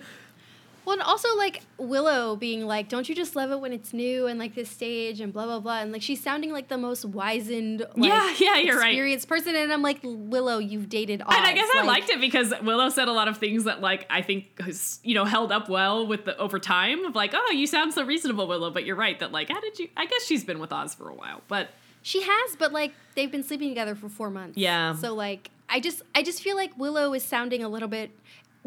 Well, 0.88 0.94
and 0.94 1.02
also 1.02 1.36
like 1.36 1.64
Willow 1.78 2.38
being 2.38 2.66
like, 2.66 2.88
"Don't 2.88 3.10
you 3.10 3.14
just 3.14 3.36
love 3.36 3.52
it 3.52 3.60
when 3.60 3.74
it's 3.74 3.92
new 3.92 4.26
and 4.28 4.40
like 4.40 4.56
this 4.56 4.70
stage 4.70 5.20
and 5.20 5.34
blah 5.34 5.44
blah 5.44 5.60
blah," 5.60 5.82
and 5.82 5.92
like 5.92 6.02
she's 6.02 6.24
sounding 6.24 6.54
like 6.54 6.70
the 6.70 6.78
most 6.78 7.04
wizened, 7.04 7.82
like, 7.98 8.10
Yeah, 8.10 8.34
yeah, 8.40 8.58
you're 8.60 8.80
right. 8.80 8.92
experienced 8.92 9.28
person, 9.28 9.54
and 9.54 9.74
I'm 9.74 9.82
like, 9.82 10.00
Willow, 10.02 10.60
you've 10.60 10.88
dated 10.88 11.22
Oz. 11.22 11.36
And 11.36 11.46
I 11.46 11.52
guess 11.52 11.68
I 11.76 11.82
liked 11.84 12.10
it 12.10 12.22
because 12.22 12.54
Willow 12.64 12.88
said 12.88 13.10
a 13.10 13.12
lot 13.12 13.28
of 13.28 13.36
things 13.38 13.66
that 13.66 13.82
like 13.82 14.06
I 14.10 14.22
think 14.22 14.62
has, 14.62 15.02
you 15.04 15.14
know 15.14 15.26
held 15.26 15.52
up 15.52 15.68
well 15.68 16.08
with 16.08 16.24
the 16.24 16.38
over 16.38 16.58
time 16.58 17.04
of 17.04 17.16
like 17.16 17.34
oh 17.36 17.52
you 17.52 17.68
sound 17.68 17.94
so 17.94 18.06
reasonable 18.06 18.48
Willow 18.48 18.72
but 18.72 18.86
you're 18.86 18.96
right 18.96 19.20
that 19.20 19.34
like 19.34 19.50
how 19.50 19.60
did 19.60 19.78
you 19.80 19.90
I 19.98 20.06
guess 20.06 20.24
she's 20.24 20.46
been 20.46 20.60
with 20.60 20.72
Oz 20.72 20.96
for 20.96 21.10
a 21.10 21.14
while 21.14 21.42
but 21.50 21.68
She 22.02 22.22
has, 22.22 22.56
but 22.56 22.72
like 22.72 22.94
they've 23.16 23.30
been 23.30 23.44
sleeping 23.44 23.68
together 23.68 23.94
for 23.94 24.08
four 24.08 24.30
months. 24.30 24.58
Yeah. 24.58 24.96
So 24.96 25.14
like, 25.14 25.52
I 25.68 25.82
just 25.82 26.02
I 26.16 26.24
just 26.24 26.42
feel 26.42 26.56
like 26.56 26.78
Willow 26.78 27.14
is 27.14 27.24
sounding 27.24 27.62
a 27.62 27.68
little 27.68 27.90
bit. 27.90 28.12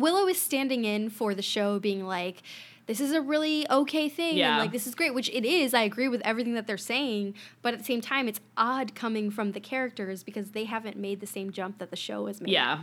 Willow 0.01 0.27
is 0.27 0.41
standing 0.41 0.85
in 0.85 1.11
for 1.11 1.35
the 1.35 1.43
show, 1.43 1.79
being 1.79 2.05
like. 2.07 2.43
This 2.87 2.99
is 3.01 3.13
a 3.13 3.21
really 3.21 3.71
okay 3.71 4.09
thing, 4.09 4.37
Yeah. 4.37 4.55
and 4.55 4.59
like 4.59 4.73
this 4.73 4.85
is 4.85 4.97
great, 4.97 5.15
which 5.15 5.29
it 5.31 5.45
is. 5.45 5.75
I 5.75 5.83
agree 5.83 6.09
with 6.09 6.21
everything 6.25 6.55
that 6.55 6.67
they're 6.67 6.77
saying, 6.77 7.35
but 7.63 7.73
at 7.73 7.79
the 7.79 7.85
same 7.85 8.01
time, 8.01 8.27
it's 8.27 8.41
odd 8.57 8.97
coming 8.97 9.31
from 9.31 9.53
the 9.53 9.61
characters 9.61 10.25
because 10.25 10.51
they 10.51 10.65
haven't 10.65 10.97
made 10.97 11.21
the 11.21 11.27
same 11.27 11.53
jump 11.53 11.79
that 11.79 11.91
the 11.91 11.97
show 11.97 12.27
has 12.27 12.41
made. 12.41 12.51
yeah 12.51 12.81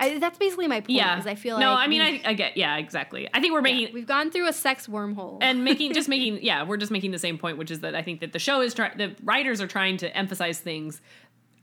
I, 0.00 0.18
that's 0.18 0.38
basically 0.38 0.66
my 0.66 0.80
point. 0.80 0.90
yeah 0.90 1.18
Is 1.20 1.26
I 1.26 1.34
feel 1.36 1.58
no 1.58 1.70
like 1.72 1.84
I 1.84 1.88
mean 1.88 2.00
I, 2.02 2.20
I 2.24 2.32
get 2.34 2.56
yeah 2.56 2.76
exactly 2.78 3.28
I 3.34 3.40
think 3.40 3.52
we're 3.52 3.58
yeah, 3.66 3.74
making 3.74 3.94
we've 3.94 4.06
gone 4.06 4.30
through 4.32 4.48
a 4.48 4.52
sex 4.52 4.86
wormhole. 4.88 5.38
and 5.40 5.64
making 5.64 5.92
just 5.92 6.08
making 6.14 6.40
yeah 6.42 6.64
we're 6.64 6.76
just 6.76 6.90
making 6.92 7.10
the 7.12 7.18
same 7.18 7.36
point 7.38 7.58
which 7.58 7.70
is 7.70 7.80
that 7.80 7.94
I 7.96 8.02
think 8.02 8.20
that 8.20 8.32
the 8.32 8.38
show 8.40 8.60
is 8.60 8.74
trying 8.74 8.96
the 8.96 9.14
writers 9.24 9.60
are 9.60 9.66
trying 9.68 9.96
to 9.98 10.16
emphasize 10.16 10.58
things 10.60 11.00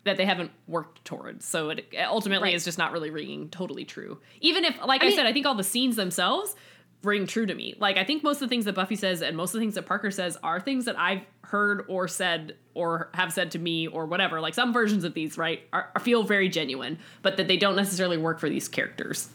that 0.06 0.18
they 0.18 0.26
haven't 0.26 0.52
worked 0.68 1.04
towards. 1.04 1.46
So 1.46 1.70
it 1.72 1.94
ultimately 2.08 2.48
Right. 2.50 2.56
is 2.56 2.64
just 2.64 2.78
not 2.78 2.92
really 2.94 3.10
ringing 3.10 3.50
totally 3.50 3.84
true. 3.86 4.20
Even 4.40 4.64
if 4.64 4.78
like 4.86 5.02
I, 5.02 5.06
I 5.06 5.10
mean- 5.10 5.18
said 5.18 5.26
I 5.26 5.34
think 5.34 5.46
all 5.46 5.56
the 5.56 5.64
scenes 5.64 5.96
themselves 5.98 6.56
ring 7.04 7.28
true 7.28 7.46
to 7.46 7.54
me. 7.54 7.76
Like 7.78 7.98
I 7.98 8.04
think 8.04 8.24
most 8.24 8.38
of 8.38 8.42
the 8.42 8.48
things 8.48 8.66
that 8.66 8.74
Buffy 8.74 8.96
says 8.96 9.22
and 9.22 9.36
most 9.38 9.50
of 9.50 9.54
the 9.56 9.60
things 9.60 9.76
that 9.76 9.86
Parker 9.86 10.10
says 10.12 10.38
are 10.44 10.60
things 10.60 10.86
that 10.86 10.98
I've 10.98 11.22
heard 11.42 11.86
or 11.88 12.08
said 12.08 12.56
or 12.74 13.10
have 13.14 13.32
said 13.34 13.52
to 13.52 13.60
me 13.60 13.88
or 13.88 14.06
whatever. 14.06 14.40
Like 14.42 14.54
some 14.56 14.72
versions 14.74 15.04
of 15.04 15.14
these 15.14 15.38
right 15.38 15.62
are, 15.74 15.90
are 15.96 16.02
feel 16.02 16.24
very 16.24 16.50
genuine 16.50 16.98
but 17.22 17.38
that 17.38 17.48
they 17.48 17.58
don't 17.58 17.76
necessarily 17.76 18.18
work 18.18 18.40
for 18.40 18.50
these 18.50 18.68
characters 18.68 19.30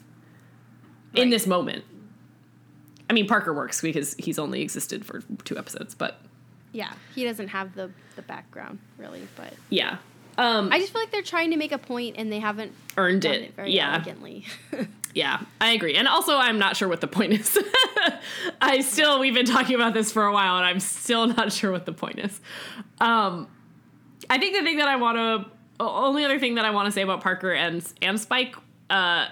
in 1.14 1.30
this 1.30 1.46
moment. 1.46 1.84
I 3.08 3.12
mean, 3.12 3.26
Parker 3.26 3.52
works 3.52 3.80
because 3.80 4.14
he's 4.18 4.38
only 4.38 4.62
existed 4.62 5.04
for 5.04 5.20
two 5.44 5.58
episodes, 5.58 5.94
but 5.96 6.20
yeah, 6.72 6.92
he 7.14 7.24
doesn't 7.24 7.48
have 7.48 7.74
the 7.74 7.90
the 8.14 8.22
background 8.22 8.78
really, 8.98 9.26
but 9.36 9.52
yeah, 9.68 9.96
um, 10.38 10.70
I 10.72 10.78
just 10.78 10.92
feel 10.92 11.02
like 11.02 11.10
they're 11.10 11.22
trying 11.22 11.50
to 11.50 11.56
make 11.56 11.72
a 11.72 11.78
point 11.78 12.16
and 12.18 12.30
they 12.30 12.38
haven't 12.38 12.72
earned 12.96 13.24
it. 13.24 13.42
it, 13.42 13.54
very 13.54 13.72
yeah, 13.72 13.94
elegantly. 13.94 14.46
yeah, 15.14 15.40
I 15.60 15.72
agree. 15.72 15.96
And 15.96 16.08
also, 16.08 16.36
I'm 16.36 16.58
not 16.58 16.76
sure 16.76 16.88
what 16.88 17.00
the 17.00 17.06
point 17.06 17.32
is. 17.32 17.58
I 18.60 18.80
still, 18.80 19.18
we've 19.20 19.34
been 19.34 19.46
talking 19.46 19.74
about 19.74 19.94
this 19.94 20.12
for 20.12 20.24
a 20.24 20.32
while, 20.32 20.56
and 20.56 20.64
I'm 20.64 20.80
still 20.80 21.26
not 21.26 21.52
sure 21.52 21.72
what 21.72 21.86
the 21.86 21.92
point 21.92 22.18
is. 22.18 22.40
Um, 23.00 23.48
I 24.28 24.38
think 24.38 24.56
the 24.56 24.62
thing 24.62 24.78
that 24.78 24.88
I 24.88 24.96
want 24.96 25.16
to, 25.16 25.50
only 25.80 26.24
other 26.24 26.38
thing 26.38 26.54
that 26.56 26.64
I 26.64 26.70
want 26.70 26.86
to 26.86 26.92
say 26.92 27.02
about 27.02 27.22
Parker 27.22 27.52
and 27.52 27.84
and 28.02 28.20
Spike, 28.20 28.54
uh, 28.90 29.26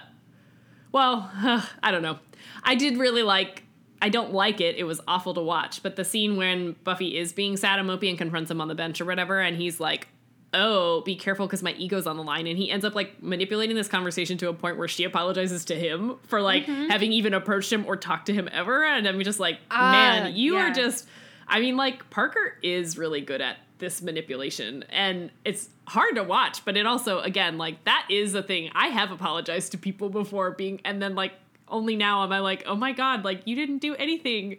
well, 0.91 1.29
I 1.83 1.91
don't 1.91 2.01
know. 2.01 2.19
I 2.63 2.75
did 2.75 2.97
really 2.97 3.23
like. 3.23 3.63
I 4.01 4.07
don't 4.07 4.33
like 4.33 4.61
it. 4.61 4.77
It 4.77 4.85
was 4.85 5.01
awful 5.09 5.33
to 5.33 5.41
watch. 5.41 5.83
But 5.83 5.97
the 5.97 6.05
scene 6.05 6.37
when 6.37 6.73
Buffy 6.85 7.17
is 7.17 7.33
being 7.33 7.57
sad 7.57 7.79
and 7.79 7.89
mopey 7.89 8.09
and 8.09 8.17
confronts 8.17 8.49
him 8.49 8.61
on 8.61 8.69
the 8.69 8.75
bench 8.75 9.01
or 9.01 9.05
whatever, 9.05 9.41
and 9.41 9.57
he's 9.57 9.79
like, 9.79 10.07
"Oh, 10.53 11.01
be 11.01 11.15
careful 11.15 11.45
because 11.47 11.61
my 11.63 11.73
ego's 11.73 12.07
on 12.07 12.17
the 12.17 12.23
line," 12.23 12.47
and 12.47 12.57
he 12.57 12.71
ends 12.71 12.85
up 12.85 12.95
like 12.95 13.21
manipulating 13.21 13.75
this 13.75 13.87
conversation 13.87 14.37
to 14.39 14.49
a 14.49 14.53
point 14.53 14.77
where 14.77 14.87
she 14.87 15.03
apologizes 15.03 15.65
to 15.65 15.75
him 15.75 16.15
for 16.27 16.41
like 16.41 16.63
having 16.65 17.11
even 17.11 17.33
approached 17.33 17.71
him 17.71 17.85
or 17.85 17.95
talked 17.95 18.25
to 18.27 18.33
him 18.33 18.49
ever, 18.51 18.83
and 18.83 19.07
I'm 19.07 19.21
just 19.23 19.39
like, 19.39 19.59
Ah, 19.71 19.91
man, 19.91 20.35
you 20.35 20.55
are 20.57 20.71
just. 20.71 21.07
I 21.47 21.59
mean, 21.59 21.77
like 21.77 22.09
Parker 22.11 22.57
is 22.61 22.97
really 22.97 23.21
good 23.21 23.41
at 23.41 23.57
this 23.79 24.01
manipulation, 24.01 24.83
and 24.89 25.31
it's 25.45 25.69
hard 25.87 26.15
to 26.15 26.23
watch. 26.23 26.63
But 26.63 26.77
it 26.77 26.85
also, 26.85 27.19
again, 27.21 27.57
like 27.57 27.83
that 27.85 28.07
is 28.09 28.35
a 28.35 28.43
thing. 28.43 28.69
I 28.75 28.87
have 28.87 29.11
apologized 29.11 29.71
to 29.71 29.77
people 29.77 30.09
before 30.09 30.51
being, 30.51 30.79
and 30.85 31.01
then 31.01 31.15
like 31.15 31.33
only 31.67 31.95
now 31.95 32.23
am 32.23 32.31
I 32.31 32.39
like, 32.39 32.63
oh 32.67 32.75
my 32.75 32.91
god, 32.93 33.23
like 33.23 33.41
you 33.45 33.55
didn't 33.55 33.79
do 33.79 33.95
anything. 33.95 34.57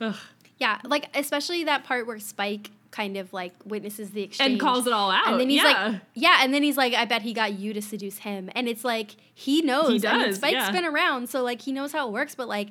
Ugh. 0.00 0.14
yeah, 0.58 0.78
like 0.84 1.08
especially 1.16 1.64
that 1.64 1.84
part 1.84 2.06
where 2.06 2.18
Spike 2.18 2.70
kind 2.90 3.16
of 3.16 3.32
like 3.32 3.52
witnesses 3.64 4.10
the 4.10 4.22
exchange 4.22 4.52
And 4.52 4.60
calls 4.60 4.86
it 4.86 4.92
all 4.92 5.10
out. 5.10 5.28
And 5.28 5.40
then 5.40 5.50
he's 5.50 5.62
yeah. 5.62 5.88
like, 5.92 6.00
yeah, 6.14 6.38
and 6.42 6.54
then 6.54 6.62
he's 6.62 6.76
like, 6.76 6.94
I 6.94 7.04
bet 7.04 7.22
he 7.22 7.32
got 7.34 7.52
you 7.52 7.72
to 7.74 7.82
seduce 7.82 8.18
him. 8.18 8.50
And 8.54 8.68
it's 8.68 8.84
like, 8.84 9.16
he 9.34 9.60
knows. 9.62 10.02
He 10.02 10.08
I 10.08 10.16
mean, 10.16 10.26
does, 10.28 10.36
Spike's 10.36 10.52
yeah. 10.54 10.70
been 10.70 10.84
around, 10.84 11.28
so 11.28 11.42
like 11.42 11.60
he 11.62 11.72
knows 11.72 11.92
how 11.92 12.08
it 12.08 12.12
works, 12.12 12.34
but 12.34 12.48
like 12.48 12.68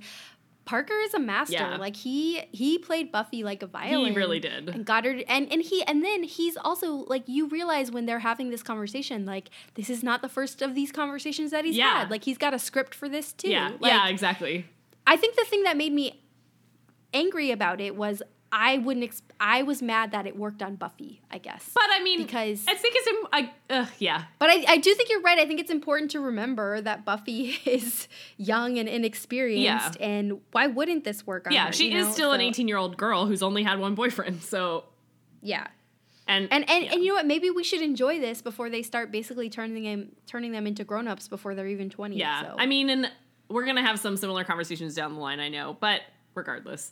Parker 0.65 0.95
is 1.05 1.13
a 1.13 1.19
master. 1.19 1.53
Yeah. 1.53 1.77
Like 1.77 1.95
he 1.95 2.41
he 2.51 2.77
played 2.77 3.09
Buffy 3.09 3.41
like 3.43 3.63
a 3.63 3.67
violin. 3.67 4.11
He 4.11 4.17
really 4.17 4.39
did. 4.41 4.67
And 4.67 4.85
got 4.85 5.05
her 5.05 5.11
and, 5.29 5.49
and 5.49 5.61
he 5.61 5.81
and 5.83 6.03
then 6.03 6.23
he's 6.23 6.57
also 6.57 7.05
like 7.07 7.23
you 7.25 7.47
realize 7.47 7.89
when 7.89 8.05
they're 8.05 8.19
having 8.19 8.49
this 8.49 8.63
conversation, 8.63 9.25
like 9.25 9.49
this 9.75 9.89
is 9.89 10.03
not 10.03 10.21
the 10.21 10.27
first 10.27 10.61
of 10.61 10.75
these 10.75 10.91
conversations 10.91 11.51
that 11.51 11.63
he's 11.63 11.77
Yeah. 11.77 11.99
had. 11.99 12.11
Like 12.11 12.25
he's 12.25 12.37
got 12.37 12.53
a 12.53 12.59
script 12.59 12.93
for 12.93 13.07
this 13.07 13.31
too. 13.31 13.49
yeah, 13.49 13.71
Like, 13.79 13.91
yeah, 13.93 14.09
exactly. 14.09 14.65
I 15.05 15.15
think 15.15 15.37
the 15.37 15.45
thing 15.45 15.63
that 15.63 15.77
made 15.77 15.93
me 15.93 16.21
angry 17.13 17.51
about 17.51 17.79
it 17.79 17.95
was 17.95 18.21
I 18.51 18.77
wouldn't. 18.77 19.03
Ex- 19.03 19.21
I 19.39 19.63
was 19.63 19.81
mad 19.81 20.11
that 20.11 20.25
it 20.25 20.37
worked 20.37 20.63
on 20.63 20.75
Buffy. 20.75 21.21
I 21.29 21.37
guess, 21.37 21.69
But 21.73 21.83
I 21.91 22.01
mean, 22.01 22.21
because 22.21 22.65
I 22.67 22.73
think 22.75 22.95
it's, 22.97 23.07
im- 23.07 23.27
I, 23.33 23.53
uh, 23.69 23.85
yeah, 23.99 24.23
but 24.39 24.49
I, 24.49 24.63
I 24.67 24.77
do 24.77 24.93
think 24.93 25.09
you're 25.09 25.21
right. 25.21 25.37
I 25.37 25.45
think 25.45 25.59
it's 25.59 25.71
important 25.71 26.11
to 26.11 26.19
remember 26.19 26.81
that 26.81 27.05
Buffy 27.05 27.57
is 27.65 28.07
young 28.37 28.77
and 28.77 28.87
inexperienced, 28.87 29.99
yeah. 29.99 30.07
and 30.07 30.39
why 30.51 30.67
wouldn't 30.67 31.03
this 31.03 31.27
work 31.27 31.47
on 31.47 31.53
yeah. 31.53 31.67
her? 31.67 31.73
She 31.73 31.93
is 31.93 32.07
know? 32.07 32.13
still 32.13 32.31
an 32.31 32.41
18 32.41 32.67
year 32.67 32.77
old 32.77 32.97
girl 32.97 33.25
who's 33.25 33.43
only 33.43 33.63
had 33.63 33.79
one 33.79 33.95
boyfriend. 33.95 34.41
So, 34.43 34.85
Yeah, 35.41 35.67
and 36.27 36.47
and 36.51 36.69
and, 36.69 36.85
yeah. 36.85 36.93
and 36.93 37.01
you 37.01 37.09
know 37.09 37.15
what? 37.15 37.25
Maybe 37.25 37.49
we 37.49 37.63
should 37.63 37.81
enjoy 37.81 38.19
this 38.19 38.41
before 38.41 38.69
they 38.69 38.81
start 38.83 39.11
basically 39.11 39.49
turning 39.49 39.83
them 39.83 40.11
turning 40.25 40.51
them 40.51 40.67
into 40.67 40.83
grown 40.83 41.07
ups 41.07 41.27
before 41.27 41.55
they're 41.55 41.67
even 41.67 41.89
twenty. 41.89 42.17
Yeah. 42.17 42.41
so. 42.43 42.55
I 42.57 42.65
mean, 42.65 42.89
and 42.89 43.11
we're 43.49 43.63
going 43.63 43.77
to 43.77 43.81
have 43.81 43.99
some 43.99 44.17
similar 44.17 44.43
conversations 44.43 44.93
down 44.95 45.13
the 45.13 45.19
line, 45.19 45.39
I 45.39 45.49
know, 45.49 45.77
but 45.79 46.01
regardless. 46.35 46.91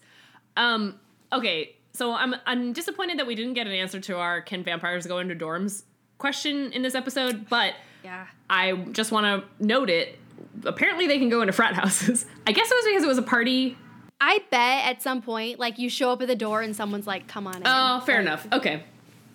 Um, 0.57 0.99
okay. 1.37 1.75
So 1.93 2.13
I'm, 2.13 2.35
I'm 2.45 2.73
disappointed 2.73 3.19
that 3.19 3.27
we 3.27 3.35
didn't 3.35 3.53
get 3.53 3.67
an 3.67 3.73
answer 3.73 3.99
to 4.01 4.17
our 4.17 4.41
can 4.41 4.63
vampires 4.63 5.07
go 5.07 5.19
into 5.19 5.33
dorms 5.35 5.83
question 6.17 6.71
in 6.73 6.81
this 6.81 6.93
episode, 6.95 7.47
but 7.49 7.73
yeah. 8.03 8.27
I 8.49 8.73
just 8.91 9.11
want 9.11 9.25
to 9.25 9.65
note 9.65 9.89
it. 9.89 10.19
Apparently, 10.65 11.07
they 11.07 11.17
can 11.19 11.29
go 11.29 11.41
into 11.41 11.53
frat 11.53 11.73
houses. 11.73 12.25
I 12.47 12.51
guess 12.51 12.69
it 12.69 12.75
was 12.75 12.85
because 12.85 13.03
it 13.03 13.07
was 13.07 13.17
a 13.17 13.21
party. 13.21 13.77
I 14.19 14.39
bet 14.49 14.85
at 14.85 15.01
some 15.01 15.21
point, 15.21 15.59
like 15.59 15.77
you 15.79 15.89
show 15.89 16.11
up 16.11 16.21
at 16.21 16.27
the 16.27 16.35
door 16.35 16.61
and 16.61 16.75
someone's 16.75 17.07
like, 17.07 17.27
"Come 17.27 17.47
on 17.47 17.57
in." 17.57 17.63
Oh, 17.65 18.01
fair 18.05 18.15
Like, 18.17 18.21
enough. 18.25 18.47
Okay. 18.53 18.83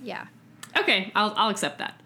Yeah, 0.03 0.27
Okay. 0.79 1.13
I'll, 1.15 1.35
I'll 1.37 1.51
accept 1.51 1.79
that. 1.79 2.01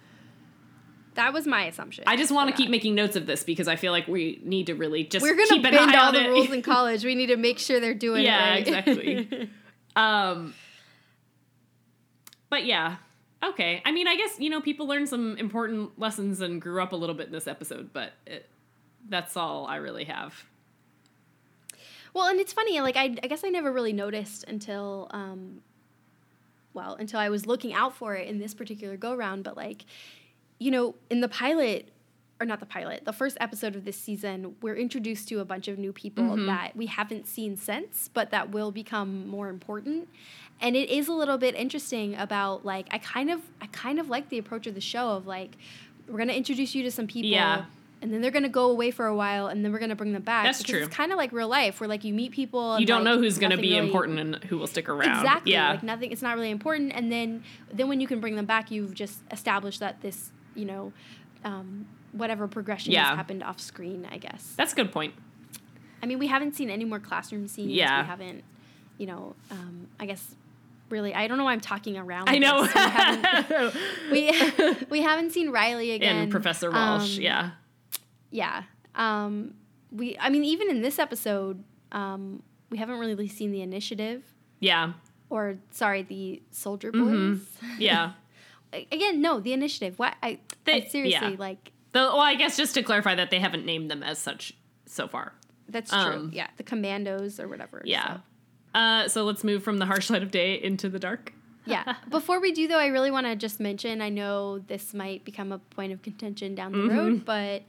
that 1.15 1.33
was 1.33 1.47
my 1.47 1.65
assumption. 1.67 2.03
I 2.07 2.17
just 2.17 2.33
want 2.33 2.51
to 2.51 2.57
keep 2.57 2.71
making 2.71 2.95
notes 2.97 3.15
of 3.15 3.27
this 3.27 3.45
because 3.45 3.69
I 3.69 3.77
feel 3.77 3.93
like 3.93 4.09
we 4.09 4.41
need 4.45 4.67
to 4.67 4.75
really 4.75 5.05
just 5.05 5.23
We're 5.23 5.35
gonna 5.37 5.47
keep 5.49 5.65
an 5.65 5.73
bend 5.73 5.91
eye 5.91 5.99
all 6.01 6.09
on 6.09 6.15
the 6.15 6.29
rules 6.29 6.51
in 6.51 6.63
college. 6.75 7.05
We 7.05 7.15
need 7.15 7.27
to 7.27 7.37
make 7.37 7.59
sure 7.61 7.79
they're 7.81 7.95
doing 7.95 8.25
Yeah, 8.25 8.47
it 8.47 8.51
right. 8.51 8.59
exactly. 8.67 9.51
Um, 9.97 10.55
but 12.51 12.65
yeah, 12.67 12.97
okay. 13.45 13.83
I 13.85 13.92
mean, 13.92 14.07
I 14.09 14.17
guess 14.17 14.38
you 14.38 14.51
know 14.51 14.61
people 14.61 14.87
learned 14.87 15.09
some 15.09 15.37
important 15.38 15.99
lessons 15.99 16.40
and 16.40 16.61
grew 16.61 16.83
up 16.83 16.92
a 16.92 16.97
little 16.97 17.15
bit 17.15 17.27
in 17.27 17.33
this 17.33 17.47
episode, 17.47 17.90
but 17.92 18.13
it, 18.27 18.49
that's 19.09 19.37
all 19.37 19.67
I 19.67 19.77
really 19.77 20.05
have. 20.05 20.45
well, 22.13 22.29
and 22.29 22.40
it's 22.40 22.53
funny. 22.53 22.81
Like 22.81 22.97
I, 22.97 23.17
I 23.23 23.27
guess 23.29 23.45
I 23.45 23.49
never 23.49 23.73
really 23.73 23.92
noticed 23.92 24.45
until, 24.49 25.09
um, 25.11 25.63
well, 26.73 26.95
until 26.95 27.21
I 27.21 27.29
was 27.29 27.47
looking 27.47 27.73
out 27.73 27.95
for 27.95 28.15
it 28.15 28.29
in 28.29 28.38
this 28.38 28.55
particular 28.55 28.97
go 28.97 29.15
round. 29.15 29.45
But 29.45 29.57
like, 29.57 29.85
you 30.59 30.71
know, 30.71 30.95
in 31.11 31.21
the 31.21 31.29
pilot. 31.29 31.90
Or 32.41 32.47
not 32.47 32.59
the 32.59 32.67
pilot, 32.67 33.05
the 33.05 33.13
first 33.13 33.37
episode 33.41 33.77
of 33.77 33.85
this 33.85 33.97
season, 33.97 34.57
we're 34.61 34.75
introduced 34.75 35.29
to 35.29 35.39
a 35.39 35.45
bunch 35.45 35.69
of 35.69 35.79
new 35.79 35.93
people 35.93 36.25
Mm-hmm. 36.25 36.47
that 36.47 36.77
we 36.77 36.87
haven't 36.87 37.29
seen 37.29 37.57
since, 37.57 38.11
but 38.13 38.31
that 38.33 38.51
will 38.51 38.73
become 38.73 39.29
more 39.29 39.49
important. 39.49 40.09
And 40.61 40.75
it 40.75 40.91
is 40.91 41.07
a 41.07 41.13
little 41.13 41.39
bit 41.39 41.55
interesting 41.55 42.17
about 42.17 42.65
like 42.65 42.89
I 42.91 42.99
kind 42.99 43.31
of 43.31 43.41
I 43.63 43.67
kind 43.67 44.01
of 44.01 44.09
like 44.09 44.29
the 44.31 44.39
approach 44.39 44.67
of 44.67 44.75
the 44.75 44.81
show 44.81 45.11
of 45.11 45.27
like 45.29 45.57
we're 46.09 46.19
gonna 46.19 46.33
introduce 46.33 46.75
you 46.75 46.83
to 46.83 46.91
some 46.91 47.07
people 47.07 47.31
Yeah. 47.31 47.65
and 48.03 48.13
then 48.13 48.21
they're 48.21 48.31
gonna 48.33 48.49
go 48.49 48.69
away 48.69 48.91
for 48.91 49.07
a 49.07 49.15
while 49.15 49.47
and 49.47 49.65
then 49.65 49.73
we're 49.73 49.79
gonna 49.79 49.95
bring 49.97 50.13
them 50.13 50.23
back. 50.23 50.45
That's 50.45 50.63
true. 50.63 50.81
It's 50.83 50.95
kind 50.95 51.13
of 51.13 51.19
like 51.19 51.31
real 51.33 51.49
life 51.49 51.79
where 51.81 51.89
like 51.89 52.03
you 52.03 52.13
meet 52.13 52.33
people. 52.33 52.73
And, 52.75 52.81
You 52.81 52.87
don't 52.87 53.05
like, 53.05 53.15
know 53.15 53.19
who's 53.21 53.39
going 53.39 53.51
to 53.53 53.57
be 53.57 53.71
really- 53.75 53.87
important 53.87 54.19
and 54.19 54.35
who 54.45 54.59
will 54.59 54.67
stick 54.67 54.89
around. 54.89 55.21
Exactly. 55.21 55.53
Yeah. 55.53 55.71
Like 55.71 55.83
nothing. 55.85 56.11
It's 56.13 56.21
not 56.23 56.35
really 56.37 56.51
important. 56.51 56.93
And 56.95 57.11
then 57.13 57.45
then 57.73 57.87
when 57.89 58.01
you 58.01 58.07
can 58.09 58.19
bring 58.21 58.35
them 58.37 58.45
back, 58.47 58.71
you've 58.73 58.93
just 58.95 59.21
established 59.31 59.79
that 59.81 60.03
this 60.03 60.33
you 60.57 60.65
know 60.65 60.93
um, 61.45 61.87
whatever 62.17 62.48
progression 62.48 62.92
Yeah. 62.92 63.08
has 63.08 63.17
happened 63.17 63.42
off 63.42 63.60
screen. 63.60 64.06
I 64.10 64.19
guess. 64.19 64.54
That's 64.56 64.73
a 64.73 64.77
good 64.77 64.92
point. 64.92 65.15
I 66.02 66.06
mean, 66.06 66.19
we 66.19 66.27
haven't 66.27 66.54
seen 66.54 66.71
any 66.71 66.85
more 66.85 66.98
classroom 66.98 67.48
scenes. 67.48 67.71
Yeah. 67.71 68.02
We 68.02 68.06
haven't, 68.08 68.44
you 68.98 69.06
know, 69.06 69.35
um, 69.50 69.88
I 69.98 70.04
guess 70.06 70.35
really, 70.90 71.15
I 71.15 71.27
don't 71.27 71.38
know 71.38 71.44
why 71.44 71.52
I'm 71.52 71.60
talking 71.60 71.96
around. 71.96 72.29
I 72.29 72.37
know. 72.38 72.62
this. 72.67 72.75
We 72.75 72.81
haven't, 72.81 73.75
we, 74.12 74.87
we 74.90 75.02
haven't 75.02 75.31
seen 75.33 75.48
Riley 75.50 75.92
again. 75.92 76.17
and 76.17 76.31
Professor 76.31 76.71
Walsh, 76.71 77.17
Um, 77.17 77.23
yeah. 77.23 77.50
Yeah. 78.31 78.62
Um, 78.94 79.54
we, 79.90 80.17
I 80.21 80.29
mean, 80.29 80.44
even 80.44 80.69
in 80.69 80.83
this 80.83 80.98
episode, 80.98 81.65
um, 81.92 82.42
we 82.71 82.77
haven't 82.79 82.98
really 82.98 83.29
seen 83.29 83.50
the 83.50 83.62
initiative 83.62 84.23
Yeah. 84.60 84.92
or, 85.31 85.56
sorry, 85.71 86.02
the 86.02 86.42
soldier 86.50 86.92
boys. 86.92 87.00
Mm-hmm. 87.02 87.81
Yeah. 87.81 88.12
Again, 88.73 89.23
no, 89.23 89.40
the 89.40 89.52
initiative. 89.54 89.98
What? 89.98 90.17
I, 90.23 90.38
I 90.67 90.81
seriously, 90.81 91.31
yeah. 91.31 91.37
like, 91.38 91.71
The, 91.95 92.01
well, 92.01 92.21
I 92.21 92.35
guess 92.35 92.57
just 92.59 92.75
to 92.75 92.83
clarify 92.83 93.15
that 93.15 93.31
they 93.31 93.38
haven't 93.38 93.65
named 93.65 93.90
them 93.90 94.03
as 94.03 94.19
such 94.19 94.53
so 94.87 95.09
far. 95.09 95.33
that's 95.69 95.90
true. 95.90 95.99
Um, 95.99 96.31
yeah. 96.35 96.49
The 96.59 96.63
commandos 96.63 97.40
or 97.40 97.49
whatever. 97.49 97.81
Yeah. 97.87 98.17
so. 98.75 98.79
Uh, 98.79 99.09
so 99.09 99.25
let's 99.25 99.42
move 99.45 99.63
from 99.63 99.79
the 99.79 99.87
harsh 99.87 100.11
light 100.11 100.23
of 100.23 100.31
day 100.31 100.55
into 100.63 100.88
the 100.90 100.99
dark. 100.99 101.33
yeah. 101.65 101.95
Before 102.11 102.40
we 102.40 102.53
do, 102.53 102.69
though, 102.69 102.79
I 102.79 102.88
really 102.88 103.11
want 103.11 103.27
to 103.27 103.37
just 103.37 103.61
mention 103.61 104.03
I 104.03 104.09
know 104.11 104.59
this 104.59 104.92
might 104.92 105.25
become 105.25 105.53
a 105.53 105.59
point 105.59 105.92
of 105.92 106.03
contention 106.03 106.55
down 106.55 106.73
the 106.73 106.79
Mm-hmm. 106.79 106.97
road, 106.97 107.25
but 107.25 107.63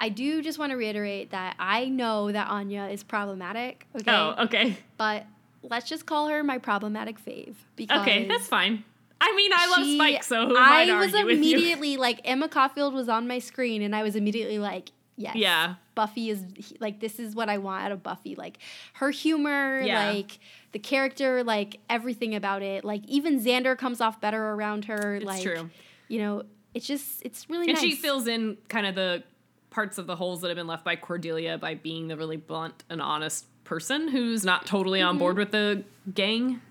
I 0.00 0.08
do 0.08 0.40
just 0.42 0.58
want 0.58 0.70
to 0.70 0.76
reiterate 0.76 1.30
that 1.32 1.56
I 1.58 1.88
know 1.88 2.32
that 2.32 2.48
Anya 2.48 2.84
is 2.86 3.02
problematic. 3.02 3.86
Okay. 3.96 4.10
Oh, 4.10 4.34
okay. 4.44 4.76
But 4.96 5.26
let's 5.62 5.88
just 5.88 6.06
call 6.06 6.28
her 6.28 6.42
my 6.42 6.58
problematic 6.58 7.22
fave. 7.24 7.54
Because 7.76 8.00
Okay, 8.02 8.26
that's 8.28 8.46
fine. 8.46 8.84
I 9.24 9.36
mean, 9.36 9.52
I 9.54 9.66
love 9.68 9.86
she- 9.86 9.94
Spike, 9.96 10.24
so 10.24 10.48
who 10.48 10.56
I, 10.56 10.82
I 10.90 10.98
was 10.98 11.14
argue 11.14 11.26
with 11.26 11.38
you? 11.38 11.56
immediately 11.56 11.96
like, 11.96 12.20
Emma 12.24 12.48
Caulfield 12.48 12.92
was 12.92 13.08
on 13.08 13.28
my 13.28 13.38
screen, 13.38 13.80
and 13.82 13.94
I 13.94 14.02
was 14.02 14.16
immediately 14.16 14.58
like, 14.58 14.90
yes. 15.16 15.36
Yeah. 15.36 15.74
Buffy 15.94 16.30
is 16.30 16.42
like 16.80 17.00
this 17.00 17.20
is 17.20 17.34
what 17.34 17.48
I 17.50 17.58
want 17.58 17.84
out 17.84 17.92
of 17.92 18.02
Buffy. 18.02 18.34
Like 18.34 18.56
her 18.94 19.10
humor, 19.10 19.80
Yeah. 19.82 20.10
like 20.10 20.38
the 20.72 20.78
character, 20.78 21.44
like 21.44 21.80
everything 21.90 22.34
about 22.34 22.62
it. 22.62 22.82
Like 22.82 23.04
even 23.06 23.38
Xander 23.38 23.76
comes 23.76 24.00
off 24.00 24.20
better 24.20 24.42
around 24.42 24.86
her. 24.86 25.16
It's 25.16 25.24
like 25.26 25.42
true. 25.42 25.68
you 26.08 26.18
know, 26.18 26.44
it's 26.72 26.86
just 26.86 27.22
it's 27.26 27.50
really 27.50 27.66
And 27.66 27.74
nice. 27.74 27.82
she 27.82 27.94
fills 27.94 28.26
in 28.26 28.56
kind 28.68 28.86
of 28.86 28.94
the 28.94 29.22
parts 29.68 29.98
of 29.98 30.06
the 30.06 30.16
holes 30.16 30.40
that 30.40 30.48
have 30.48 30.56
been 30.56 30.66
left 30.66 30.82
by 30.84 30.96
Cordelia 30.96 31.58
by 31.58 31.74
being 31.74 32.08
the 32.08 32.16
really 32.16 32.38
blunt 32.38 32.84
and 32.88 33.02
honest 33.02 33.44
person 33.64 34.08
who's 34.08 34.44
not 34.46 34.64
totally 34.64 35.02
on 35.02 35.18
board 35.18 35.32
mm-hmm. 35.32 35.40
with 35.40 35.50
the 35.50 35.84
gang. 36.14 36.62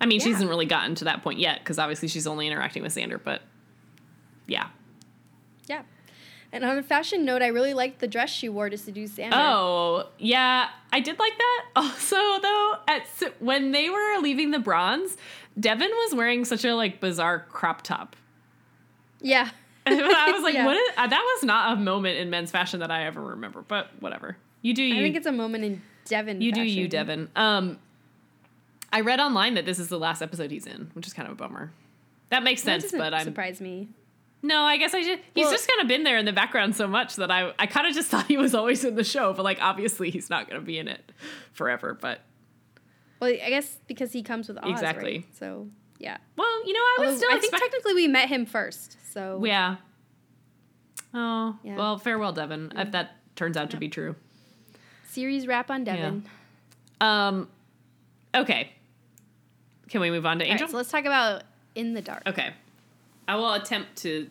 I 0.00 0.06
mean, 0.06 0.20
she 0.20 0.26
Mm-hmm. 0.26 0.32
Hasn't 0.34 0.50
really 0.50 0.66
gotten 0.66 0.94
to 0.96 1.04
that 1.04 1.22
point 1.22 1.38
yet 1.38 1.60
because 1.60 1.78
obviously 1.78 2.08
she's 2.08 2.26
only 2.26 2.46
interacting 2.46 2.82
with 2.82 2.94
Xander, 2.94 3.18
but 3.22 3.42
yeah. 4.46 4.68
Yeah. 5.66 5.82
And 6.52 6.64
on 6.64 6.78
a 6.78 6.82
fashion 6.82 7.24
note, 7.24 7.42
I 7.42 7.48
really 7.48 7.74
liked 7.74 7.98
the 8.00 8.06
dress 8.06 8.30
she 8.30 8.48
wore 8.48 8.70
to 8.70 8.78
seduce 8.78 9.12
Xander. 9.12 9.30
Oh, 9.32 10.08
yeah, 10.18 10.68
I 10.92 11.00
did 11.00 11.18
like 11.18 11.36
that. 11.38 11.64
Also, 11.76 12.16
though, 12.16 12.74
at 12.88 13.06
when 13.40 13.72
they 13.72 13.90
were 13.90 14.18
leaving 14.20 14.50
the 14.50 14.58
bronze, 14.58 15.16
Devon 15.58 15.90
was 15.90 16.14
wearing 16.14 16.44
such 16.44 16.64
a 16.64 16.74
like 16.74 17.00
bizarre 17.00 17.40
crop 17.50 17.82
top. 17.82 18.16
Yeah. 19.20 19.50
I 19.86 20.30
was 20.32 20.42
like, 20.42 20.54
Yeah. 20.54 20.66
what 20.66 20.76
is, 20.76 20.88
uh, 20.96 21.06
that 21.06 21.34
was 21.36 21.44
not 21.44 21.76
a 21.76 21.80
moment 21.80 22.18
in 22.18 22.28
men's 22.30 22.50
fashion 22.50 22.80
that 22.80 22.90
I 22.90 23.04
ever 23.06 23.20
remember, 23.20 23.62
but 23.66 23.88
whatever. 24.00 24.36
You 24.62 24.74
do 24.74 24.82
you. 24.82 24.96
I 24.98 25.02
think 25.02 25.16
it's 25.16 25.26
a 25.26 25.32
moment 25.32 25.64
in 25.64 25.82
Devon. 26.06 26.40
you 26.40 26.52
do 26.52 26.62
you, 26.62 26.84
fashion. 26.86 26.90
Devon. 26.90 27.30
Um, 27.36 27.78
I 28.92 29.00
read 29.00 29.20
online 29.20 29.54
that 29.54 29.66
this 29.66 29.78
is 29.78 29.88
the 29.88 29.98
last 29.98 30.22
episode 30.22 30.50
he's 30.50 30.66
in, 30.66 30.90
which 30.94 31.06
is 31.06 31.12
kind 31.12 31.26
of 31.28 31.32
a 31.32 31.36
bummer. 31.36 31.72
That 32.30 32.42
makes 32.42 32.62
sense, 32.62 32.90
but 32.92 33.12
I'm 33.14 33.24
surprise 33.24 33.60
me. 33.60 33.88
no. 34.42 34.62
I 34.62 34.76
guess 34.78 34.94
I 34.94 35.02
just 35.02 35.22
he's 35.34 35.44
Well- 35.44 35.52
just 35.52 35.68
kind 35.68 35.80
of 35.82 35.88
been 35.88 36.02
there 36.04 36.16
in 36.18 36.24
the 36.24 36.32
background 36.32 36.74
so 36.76 36.86
much 36.88 37.16
that 37.16 37.30
I 37.30 37.52
I 37.58 37.66
kind 37.66 37.86
of 37.86 37.94
just 37.94 38.08
thought 38.10 38.26
he 38.26 38.36
was 38.36 38.54
always 38.54 38.84
in 38.84 38.94
the 38.96 39.04
show, 39.04 39.32
but 39.32 39.44
like 39.44 39.58
obviously 39.60 40.10
he's 40.10 40.30
not 40.30 40.48
going 40.48 40.60
to 40.60 40.66
be 40.66 40.78
in 40.78 40.88
it 40.88 41.12
forever. 41.52 41.94
But 42.00 42.20
Well, 43.20 43.30
I 43.30 43.48
guess 43.50 43.78
because 43.86 44.12
he 44.12 44.22
comes 44.22 44.48
with 44.48 44.58
Oz, 44.58 44.70
Exactly. 44.70 45.18
right? 45.18 45.36
So 45.36 45.68
yeah. 45.98 46.16
well, 46.36 46.66
you 46.66 46.72
know, 46.72 46.80
I 46.80 46.96
Although 47.00 47.16
still 47.16 47.30
I 47.32 47.38
think 47.38 47.56
technically 47.56 47.94
we 47.94 48.06
met 48.08 48.28
him 48.28 48.44
first. 48.46 48.96
So 49.12 49.42
yeah. 49.44 49.76
Oh 51.14 51.56
Yeah. 51.62 51.76
well, 51.76 51.98
farewell, 51.98 52.32
Devon. 52.32 52.72
If 52.76 52.92
that 52.92 53.16
turns 53.36 53.56
out 53.56 53.70
to 53.70 53.76
be 53.76 53.88
true. 53.88 54.16
series 55.08 55.46
wrap 55.46 55.70
on 55.70 55.84
Devon. 55.84 56.24
Um, 57.00 57.48
okay. 58.36 58.70
Can 59.88 60.00
we 60.00 60.10
move 60.10 60.26
on 60.26 60.38
to 60.38 60.44
All 60.44 60.50
right, 60.50 60.52
Angel? 60.54 60.68
so 60.68 60.76
let's 60.76 60.90
talk 60.90 61.04
about 61.04 61.42
In 61.74 61.94
the 61.94 62.02
Dark. 62.02 62.22
Okay. 62.26 62.52
I 63.28 63.36
will 63.36 63.52
attempt 63.54 63.96
to. 63.98 64.28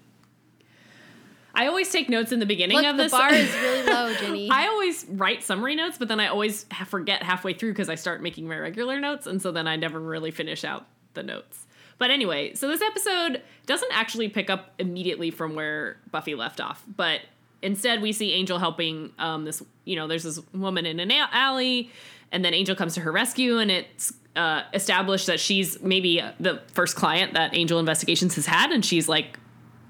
I 1.53 1.67
always 1.67 1.89
take 1.89 2.09
notes 2.09 2.33
in 2.33 2.39
the 2.39 2.45
beginning 2.45 2.75
Look, 2.77 2.85
of 2.85 2.97
the 2.97 3.03
this. 3.03 3.11
bar 3.13 3.31
is 3.31 3.53
really 3.55 3.83
low, 3.91 4.13
Jenny. 4.15 4.49
I 4.51 4.67
always 4.67 5.05
write 5.07 5.41
summary 5.41 5.75
notes, 5.75 5.97
but 5.97 6.09
then 6.09 6.19
I 6.19 6.27
always 6.27 6.65
ha- 6.71 6.83
forget 6.83 7.23
halfway 7.23 7.53
through 7.53 7.71
because 7.71 7.89
I 7.89 7.95
start 7.95 8.21
making 8.21 8.47
my 8.47 8.57
regular 8.57 8.99
notes, 8.99 9.25
and 9.25 9.41
so 9.41 9.51
then 9.53 9.65
I 9.67 9.77
never 9.77 9.99
really 9.99 10.31
finish 10.31 10.65
out 10.65 10.85
the 11.13 11.23
notes. 11.23 11.65
But 11.97 12.11
anyway, 12.11 12.55
so 12.55 12.67
this 12.67 12.81
episode 12.81 13.41
doesn't 13.67 13.91
actually 13.93 14.27
pick 14.27 14.49
up 14.49 14.73
immediately 14.79 15.31
from 15.31 15.55
where 15.55 15.95
Buffy 16.11 16.35
left 16.35 16.59
off, 16.59 16.83
but 16.93 17.21
instead 17.61 18.01
we 18.01 18.11
see 18.11 18.33
Angel 18.33 18.59
helping 18.59 19.13
um, 19.17 19.45
this. 19.45 19.63
You 19.85 19.95
know, 19.95 20.07
there's 20.07 20.23
this 20.23 20.41
woman 20.53 20.85
in 20.85 20.99
an 20.99 21.09
alley, 21.09 21.89
and 22.31 22.43
then 22.43 22.53
Angel 22.53 22.75
comes 22.75 22.93
to 22.95 23.01
her 23.01 23.11
rescue, 23.11 23.59
and 23.59 23.71
it's 23.71 24.13
uh, 24.35 24.63
established 24.73 25.27
that 25.27 25.39
she's 25.39 25.81
maybe 25.81 26.21
the 26.39 26.61
first 26.73 26.95
client 26.95 27.33
that 27.33 27.55
Angel 27.55 27.79
Investigations 27.79 28.35
has 28.35 28.45
had, 28.45 28.71
and 28.71 28.83
she's 28.83 29.07
like 29.07 29.39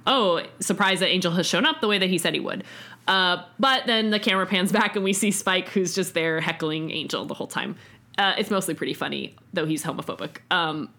oh, 0.08 0.44
surprised 0.60 1.02
that 1.02 1.10
Angel 1.10 1.32
has 1.32 1.46
shown 1.46 1.66
up 1.66 1.82
the 1.82 1.88
way 1.88 1.98
that 1.98 2.10
he 2.10 2.18
said 2.18 2.34
he 2.34 2.40
would. 2.40 2.64
Uh, 3.08 3.44
but 3.60 3.86
then 3.86 4.10
the 4.10 4.20
camera 4.20 4.46
pans 4.46 4.72
back 4.72 4.96
and 4.96 5.04
we 5.04 5.14
see 5.14 5.32
Spike, 5.32 5.70
who's 5.70 5.94
just 5.94 6.14
there 6.14 6.42
heckling 6.42 6.92
Angel 6.92 7.26
the 7.26 7.34
whole 7.34 7.48
time. 7.48 7.76
Uh, 8.18 8.34
it's 8.38 8.50
mostly 8.50 8.74
pretty 8.74 8.94
funny, 8.94 9.36
though 9.54 9.66
he's 9.66 9.84
homophobic. 9.84 10.38
Um, 10.50 10.90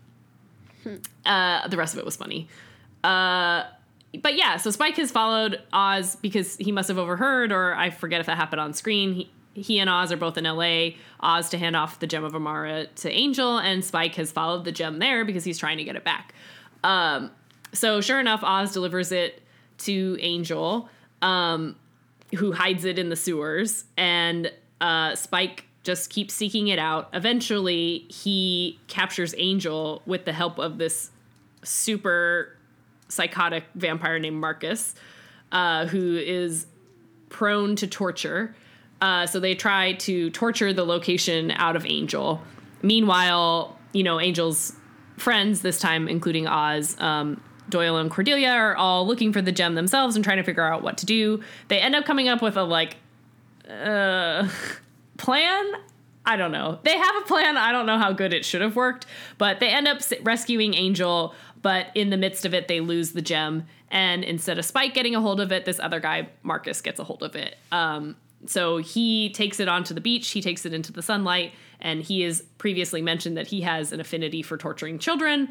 uh, 1.24 1.66
the 1.68 1.76
rest 1.76 1.94
of 1.94 1.98
it 1.98 2.04
was 2.04 2.16
funny. 2.16 2.48
Uh, 3.02 3.64
but 4.20 4.36
yeah, 4.36 4.56
so 4.56 4.70
Spike 4.70 4.96
has 4.96 5.10
followed 5.10 5.62
Oz 5.72 6.16
because 6.16 6.56
he 6.56 6.72
must 6.72 6.88
have 6.88 6.98
overheard, 6.98 7.52
or 7.52 7.74
I 7.74 7.90
forget 7.90 8.20
if 8.20 8.26
that 8.26 8.36
happened 8.36 8.60
on 8.60 8.72
screen. 8.72 9.14
He, 9.14 9.30
he 9.56 9.78
and 9.78 9.88
Oz 9.88 10.12
are 10.12 10.16
both 10.16 10.36
in 10.36 10.44
LA. 10.44 10.90
Oz 11.20 11.48
to 11.50 11.58
hand 11.58 11.74
off 11.74 11.98
the 11.98 12.06
gem 12.06 12.24
of 12.24 12.34
Amara 12.34 12.86
to 12.86 13.10
Angel, 13.10 13.58
and 13.58 13.84
Spike 13.84 14.14
has 14.16 14.30
followed 14.30 14.64
the 14.64 14.72
gem 14.72 14.98
there 14.98 15.24
because 15.24 15.44
he's 15.44 15.58
trying 15.58 15.78
to 15.78 15.84
get 15.84 15.96
it 15.96 16.04
back. 16.04 16.34
Um, 16.84 17.30
so 17.72 18.00
sure 18.00 18.20
enough, 18.20 18.44
Oz 18.44 18.72
delivers 18.72 19.12
it 19.12 19.42
to 19.78 20.16
Angel, 20.20 20.88
um, 21.22 21.76
who 22.36 22.52
hides 22.52 22.84
it 22.84 22.98
in 22.98 23.08
the 23.08 23.16
sewers, 23.16 23.84
and 23.96 24.52
uh, 24.80 25.14
Spike 25.14 25.64
just 25.82 26.10
keeps 26.10 26.34
seeking 26.34 26.68
it 26.68 26.78
out. 26.78 27.08
Eventually, 27.12 28.06
he 28.08 28.78
captures 28.88 29.34
Angel 29.38 30.02
with 30.04 30.24
the 30.24 30.32
help 30.32 30.58
of 30.58 30.78
this 30.78 31.10
super 31.62 32.56
psychotic 33.08 33.64
vampire 33.74 34.18
named 34.18 34.36
Marcus, 34.36 34.94
uh, 35.52 35.86
who 35.86 36.16
is 36.16 36.66
prone 37.28 37.76
to 37.76 37.86
torture. 37.86 38.54
Uh, 39.00 39.26
so 39.26 39.40
they 39.40 39.54
try 39.54 39.92
to 39.92 40.30
torture 40.30 40.72
the 40.72 40.84
location 40.84 41.50
out 41.52 41.76
of 41.76 41.84
Angel. 41.86 42.40
Meanwhile, 42.82 43.76
you 43.92 44.02
know, 44.02 44.18
Angel's 44.18 44.72
friends, 45.16 45.62
this 45.62 45.78
time 45.78 46.08
including 46.08 46.46
Oz, 46.46 46.98
um, 47.00 47.40
Doyle 47.68 47.96
and 47.96 48.10
Cordelia, 48.10 48.50
are 48.50 48.76
all 48.76 49.06
looking 49.06 49.32
for 49.32 49.42
the 49.42 49.52
gem 49.52 49.74
themselves 49.74 50.16
and 50.16 50.24
trying 50.24 50.38
to 50.38 50.42
figure 50.42 50.64
out 50.64 50.82
what 50.82 50.98
to 50.98 51.06
do. 51.06 51.42
They 51.68 51.78
end 51.78 51.94
up 51.94 52.04
coming 52.04 52.28
up 52.28 52.42
with 52.42 52.56
a 52.56 52.62
like 52.62 52.96
uh, 53.68 54.48
plan. 55.18 55.64
I 56.24 56.36
don't 56.36 56.52
know. 56.52 56.80
They 56.82 56.96
have 56.96 57.16
a 57.16 57.20
plan. 57.22 57.56
I 57.56 57.72
don't 57.72 57.86
know 57.86 57.98
how 57.98 58.12
good 58.12 58.32
it 58.32 58.44
should 58.44 58.60
have 58.60 58.74
worked, 58.74 59.06
but 59.38 59.60
they 59.60 59.68
end 59.68 59.86
up 59.86 60.00
rescuing 60.22 60.74
Angel. 60.74 61.34
But 61.62 61.88
in 61.94 62.10
the 62.10 62.16
midst 62.16 62.44
of 62.44 62.54
it, 62.54 62.68
they 62.68 62.80
lose 62.80 63.12
the 63.12 63.22
gem, 63.22 63.66
and 63.90 64.22
instead 64.22 64.58
of 64.58 64.64
Spike 64.64 64.94
getting 64.94 65.14
a 65.14 65.20
hold 65.20 65.40
of 65.40 65.50
it, 65.50 65.64
this 65.64 65.80
other 65.80 66.00
guy, 66.00 66.28
Marcus, 66.42 66.80
gets 66.80 67.00
a 67.00 67.04
hold 67.04 67.22
of 67.22 67.34
it. 67.34 67.56
Um, 67.72 68.16
so 68.44 68.76
he 68.76 69.30
takes 69.30 69.60
it 69.60 69.68
onto 69.68 69.94
the 69.94 70.00
beach. 70.00 70.30
He 70.30 70.42
takes 70.42 70.66
it 70.66 70.74
into 70.74 70.92
the 70.92 71.02
sunlight, 71.02 71.52
and 71.80 72.02
he 72.02 72.20
has 72.22 72.42
previously 72.58 73.02
mentioned 73.02 73.36
that 73.36 73.46
he 73.46 73.62
has 73.62 73.92
an 73.92 74.00
affinity 74.00 74.42
for 74.42 74.56
torturing 74.56 74.98
children. 74.98 75.48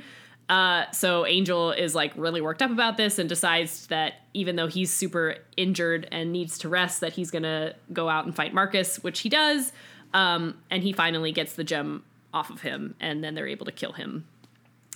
Uh, 0.47 0.89
so 0.91 1.25
Angel 1.25 1.71
is 1.71 1.95
like 1.95 2.13
really 2.15 2.39
worked 2.39 2.61
up 2.61 2.69
about 2.69 2.97
this 2.97 3.17
and 3.17 3.27
decides 3.27 3.87
that 3.87 4.13
even 4.33 4.55
though 4.55 4.67
he's 4.67 4.93
super 4.93 5.37
injured 5.57 6.07
and 6.11 6.31
needs 6.31 6.59
to 6.59 6.69
rest, 6.69 7.01
that 7.01 7.13
he's 7.13 7.31
gonna 7.31 7.73
go 7.91 8.07
out 8.09 8.25
and 8.25 8.35
fight 8.35 8.53
Marcus, 8.53 9.03
which 9.03 9.21
he 9.21 9.29
does. 9.29 9.71
Um, 10.13 10.59
and 10.69 10.83
he 10.83 10.93
finally 10.93 11.31
gets 11.31 11.53
the 11.53 11.63
gem 11.63 12.03
off 12.33 12.49
of 12.49 12.61
him, 12.61 12.95
and 12.99 13.23
then 13.23 13.33
they're 13.33 13.47
able 13.47 13.65
to 13.65 13.71
kill 13.71 13.93
him. 13.93 14.27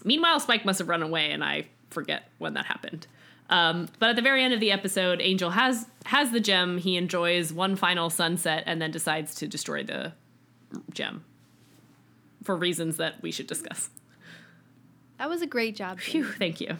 Meanwhile, 0.03 0.39
Spike 0.39 0.65
must 0.65 0.79
have 0.79 0.87
run 0.87 1.01
away, 1.01 1.31
and 1.31 1.43
I 1.43 1.67
forget 1.89 2.29
when 2.37 2.53
that 2.53 2.65
happened. 2.65 3.07
Um, 3.49 3.89
but 3.99 4.09
at 4.09 4.15
the 4.15 4.21
very 4.21 4.43
end 4.43 4.53
of 4.53 4.59
the 4.59 4.71
episode, 4.71 5.19
Angel 5.21 5.49
has 5.49 5.87
has 6.05 6.31
the 6.31 6.39
gem. 6.39 6.77
He 6.77 6.97
enjoys 6.97 7.51
one 7.51 7.75
final 7.75 8.09
sunset, 8.09 8.63
and 8.67 8.81
then 8.81 8.91
decides 8.91 9.33
to 9.35 9.47
destroy 9.47 9.83
the 9.83 10.13
gem 10.93 11.23
for 12.43 12.55
reasons 12.55 12.97
that 12.97 13.21
we 13.21 13.31
should 13.31 13.47
discuss. 13.47 13.89
That 15.17 15.29
was 15.29 15.41
a 15.41 15.47
great 15.47 15.75
job. 15.75 15.99
Phew, 15.99 16.23
thank 16.23 16.61
you. 16.61 16.77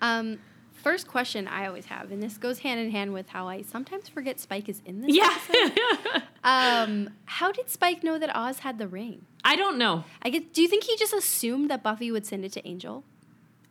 Um, 0.00 0.38
first 0.72 1.06
question 1.06 1.46
I 1.46 1.66
always 1.66 1.86
have, 1.86 2.10
and 2.10 2.22
this 2.22 2.36
goes 2.36 2.58
hand 2.60 2.80
in 2.80 2.90
hand 2.90 3.12
with 3.12 3.28
how 3.28 3.48
I 3.48 3.62
sometimes 3.62 4.08
forget 4.08 4.40
Spike 4.40 4.68
is 4.68 4.82
in 4.84 5.00
this 5.02 5.14
Yeah. 5.16 5.30
episode. 5.30 6.22
Um, 6.44 7.10
how 7.26 7.52
did 7.52 7.70
Spike 7.70 8.02
know 8.02 8.18
that 8.18 8.34
Oz 8.36 8.58
had 8.58 8.78
the 8.78 8.88
ring? 8.88 9.26
I 9.44 9.54
don't 9.54 9.78
know. 9.78 10.02
I 10.22 10.28
get. 10.28 10.52
Do 10.52 10.60
you 10.60 10.66
think 10.66 10.82
he 10.82 10.96
just 10.96 11.12
assumed 11.14 11.70
that 11.70 11.84
Buffy 11.84 12.10
would 12.10 12.26
send 12.26 12.44
it 12.44 12.50
to 12.54 12.66
Angel? 12.66 13.04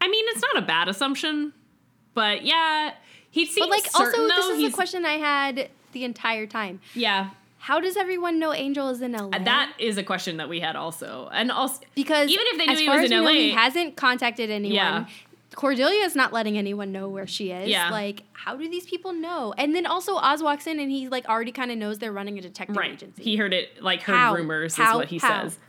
I 0.01 0.07
mean, 0.07 0.25
it's 0.29 0.41
not 0.41 0.61
a 0.61 0.65
bad 0.65 0.87
assumption, 0.87 1.53
but 2.13 2.43
yeah, 2.43 2.93
he 3.29 3.45
seems 3.45 3.67
But 3.67 3.69
like, 3.69 3.89
certain 3.89 4.21
also, 4.21 4.27
though. 4.27 4.35
this 4.35 4.57
is 4.57 4.71
the 4.71 4.75
question 4.75 5.05
I 5.05 5.13
had 5.13 5.69
the 5.93 6.03
entire 6.03 6.47
time. 6.47 6.81
Yeah, 6.95 7.29
How 7.59 7.79
does 7.79 7.95
everyone 7.95 8.39
know 8.39 8.51
Angel 8.53 8.89
is 8.89 9.01
in 9.01 9.11
LA? 9.13 9.27
Uh, 9.27 9.43
that 9.43 9.73
is 9.77 9.97
a 9.97 10.03
question 10.03 10.37
that 10.37 10.49
we 10.49 10.59
had 10.59 10.75
also, 10.75 11.29
and 11.31 11.51
also 11.51 11.81
because 11.95 12.29
even 12.29 12.45
if 12.47 12.57
they 12.57 12.65
knew 12.65 12.79
he 12.79 12.89
was 12.89 13.05
as 13.05 13.11
in 13.11 13.19
we 13.19 13.23
know, 13.23 13.31
LA, 13.31 13.31
he 13.33 13.51
hasn't 13.51 13.95
contacted 13.95 14.49
anyone. 14.49 14.75
Yeah. 14.75 15.05
Cordelia 15.53 16.05
is 16.05 16.15
not 16.15 16.31
letting 16.31 16.57
anyone 16.57 16.93
know 16.93 17.09
where 17.09 17.27
she 17.27 17.51
is. 17.51 17.69
Yeah. 17.69 17.89
Like, 17.91 18.23
how 18.31 18.55
do 18.55 18.69
these 18.69 18.85
people 18.85 19.11
know? 19.11 19.53
And 19.57 19.75
then 19.75 19.85
also 19.85 20.15
Oz 20.15 20.41
walks 20.41 20.65
in 20.65 20.79
and 20.79 20.89
he 20.89 21.09
like 21.09 21.27
already 21.27 21.51
kind 21.51 21.69
of 21.71 21.77
knows 21.77 21.99
they're 21.99 22.11
running 22.11 22.39
a 22.39 22.41
detective 22.41 22.77
right. 22.77 22.91
agency. 22.93 23.21
He 23.21 23.35
heard 23.35 23.53
it, 23.53 23.83
like 23.83 24.01
heard 24.01 24.15
How? 24.15 24.33
rumors 24.33 24.75
How? 24.77 24.91
is 24.91 24.95
what 24.95 25.07
he 25.09 25.17
How? 25.17 25.43
says. 25.43 25.59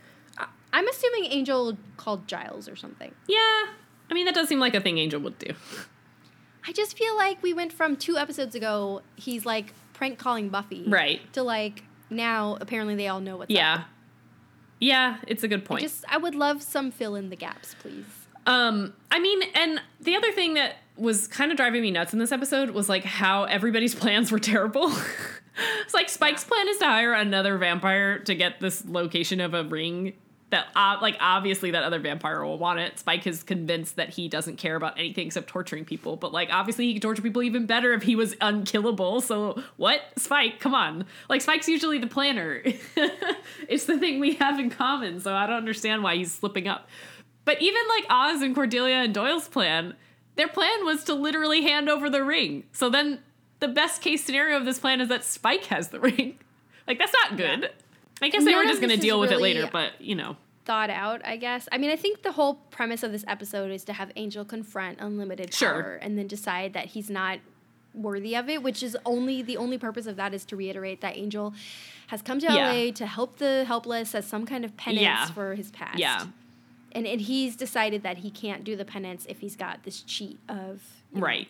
I'm 0.71 0.87
assuming 0.87 1.25
Angel 1.25 1.77
called 1.97 2.27
Giles 2.27 2.67
or 2.67 2.75
something. 2.75 3.13
Yeah, 3.27 3.65
I 4.13 4.15
mean 4.15 4.25
that 4.25 4.35
does 4.35 4.47
seem 4.47 4.59
like 4.59 4.75
a 4.75 4.79
thing 4.79 4.99
Angel 4.99 5.19
would 5.21 5.39
do. 5.39 5.55
I 6.67 6.71
just 6.71 6.95
feel 6.95 7.17
like 7.17 7.41
we 7.41 7.51
went 7.51 7.73
from 7.73 7.95
two 7.95 8.15
episodes 8.15 8.53
ago, 8.53 9.01
he's 9.15 9.43
like 9.43 9.73
prank 9.93 10.19
calling 10.19 10.49
Buffy. 10.49 10.83
Right. 10.87 11.19
To 11.33 11.41
like 11.41 11.83
now 12.11 12.59
apparently 12.61 12.93
they 12.93 13.07
all 13.07 13.21
know 13.21 13.37
what's 13.37 13.49
up. 13.49 13.57
Yeah, 13.57 13.85
yeah, 14.79 15.17
it's 15.25 15.43
a 15.43 15.47
good 15.47 15.61
I 15.61 15.65
point. 15.65 15.81
just 15.81 16.05
I 16.07 16.17
would 16.17 16.35
love 16.35 16.61
some 16.61 16.91
fill 16.91 17.15
in 17.15 17.31
the 17.31 17.35
gaps, 17.35 17.75
please. 17.79 18.05
Um, 18.45 18.93
I 19.09 19.17
mean, 19.17 19.41
and 19.55 19.81
the 19.99 20.15
other 20.15 20.31
thing 20.31 20.53
that 20.53 20.75
was 20.95 21.25
kind 21.25 21.49
of 21.49 21.57
driving 21.57 21.81
me 21.81 21.89
nuts 21.89 22.13
in 22.13 22.19
this 22.19 22.31
episode 22.31 22.69
was 22.69 22.87
like 22.89 23.03
how 23.03 23.45
everybody's 23.45 23.95
plans 23.99 24.31
were 24.31 24.37
terrible. 24.37 24.93
it's 25.83 25.95
like 25.95 26.07
Spike's 26.07 26.43
plan 26.43 26.67
is 26.67 26.77
to 26.77 26.85
hire 26.85 27.13
another 27.13 27.57
vampire 27.57 28.19
to 28.19 28.35
get 28.35 28.59
this 28.59 28.85
location 28.85 29.41
of 29.41 29.55
a 29.55 29.63
ring 29.63 30.13
that, 30.53 30.67
uh, 30.75 30.97
like, 31.01 31.17
obviously 31.19 31.71
that 31.71 31.83
other 31.83 31.99
vampire 31.99 32.43
will 32.45 32.57
want 32.57 32.79
it. 32.79 32.99
Spike 32.99 33.25
is 33.27 33.43
convinced 33.43 33.95
that 33.95 34.09
he 34.09 34.29
doesn't 34.29 34.57
care 34.57 34.75
about 34.75 34.97
anything 34.97 35.27
except 35.27 35.47
torturing 35.47 35.83
people, 35.83 36.15
but 36.15 36.31
like, 36.31 36.49
obviously 36.51 36.85
he 36.85 36.93
could 36.93 37.01
torture 37.01 37.21
people 37.21 37.41
even 37.43 37.65
better 37.65 37.93
if 37.93 38.03
he 38.03 38.15
was 38.15 38.35
unkillable. 38.39 39.19
So 39.19 39.61
what, 39.77 40.01
Spike? 40.17 40.59
Come 40.59 40.75
on, 40.75 41.05
like 41.27 41.41
Spike's 41.41 41.67
usually 41.67 41.97
the 41.97 42.07
planner. 42.07 42.61
it's 43.67 43.85
the 43.85 43.97
thing 43.97 44.19
we 44.19 44.35
have 44.35 44.59
in 44.59 44.69
common, 44.69 45.19
so 45.19 45.33
I 45.33 45.47
don't 45.47 45.57
understand 45.57 46.03
why 46.03 46.15
he's 46.15 46.31
slipping 46.31 46.67
up. 46.67 46.87
But 47.45 47.61
even 47.61 47.81
like 47.89 48.05
Oz 48.09 48.41
and 48.41 48.55
Cordelia 48.55 48.97
and 48.97 49.13
Doyle's 49.13 49.47
plan, 49.47 49.95
their 50.35 50.47
plan 50.47 50.85
was 50.85 51.03
to 51.05 51.13
literally 51.13 51.63
hand 51.63 51.89
over 51.89 52.09
the 52.09 52.23
ring. 52.23 52.63
So 52.71 52.89
then 52.89 53.19
the 53.59 53.67
best 53.67 54.01
case 54.01 54.23
scenario 54.23 54.57
of 54.57 54.65
this 54.65 54.79
plan 54.79 55.01
is 55.01 55.09
that 55.09 55.23
Spike 55.23 55.65
has 55.65 55.89
the 55.89 55.99
ring. 56.01 56.37
Like 56.87 56.99
that's 56.99 57.13
not 57.13 57.37
good. 57.37 57.71
I 58.21 58.29
guess 58.29 58.45
they 58.45 58.51
None 58.51 58.65
were 58.65 58.69
just 58.69 58.81
going 58.81 58.95
to 58.95 59.01
deal 59.01 59.19
with 59.19 59.31
it 59.31 59.41
later, 59.41 59.69
but 59.71 59.99
you 59.99 60.15
know. 60.15 60.37
Thought 60.65 60.89
out, 60.89 61.21
I 61.25 61.37
guess. 61.37 61.67
I 61.71 61.77
mean, 61.77 61.89
I 61.91 61.95
think 61.95 62.21
the 62.23 62.31
whole 62.33 62.55
premise 62.71 63.03
of 63.03 63.11
this 63.11 63.25
episode 63.27 63.71
is 63.71 63.83
to 63.85 63.93
have 63.93 64.11
Angel 64.15 64.45
confront 64.45 64.99
unlimited 65.01 65.51
power 65.51 65.57
Sure. 65.83 65.99
and 66.01 66.17
then 66.17 66.27
decide 66.27 66.73
that 66.73 66.87
he's 66.87 67.09
not 67.09 67.39
worthy 67.93 68.35
of 68.35 68.49
it, 68.49 68.63
which 68.63 68.81
is 68.81 68.97
only 69.05 69.41
the 69.41 69.57
only 69.57 69.77
purpose 69.77 70.07
of 70.07 70.15
that 70.15 70.33
is 70.33 70.45
to 70.45 70.55
reiterate 70.55 71.01
that 71.01 71.15
Angel 71.17 71.53
has 72.07 72.21
come 72.21 72.39
to 72.39 72.45
Yeah. 72.45 72.71
LA 72.71 72.91
to 72.93 73.05
help 73.05 73.37
the 73.37 73.65
helpless 73.65 74.15
as 74.15 74.25
some 74.25 74.45
kind 74.45 74.65
of 74.65 74.75
penance 74.77 75.01
Yeah. 75.01 75.25
for 75.27 75.53
his 75.55 75.69
past. 75.71 75.99
Yeah. 75.99 76.25
And 76.91 77.05
and 77.07 77.21
he's 77.21 77.55
decided 77.55 78.03
that 78.03 78.19
he 78.19 78.29
can't 78.31 78.63
do 78.63 78.75
the 78.75 78.85
penance 78.85 79.25
if 79.29 79.39
he's 79.41 79.55
got 79.55 79.83
this 79.83 80.01
cheat 80.01 80.39
of 80.49 80.81
Right. 81.11 81.47
Uh, 81.47 81.49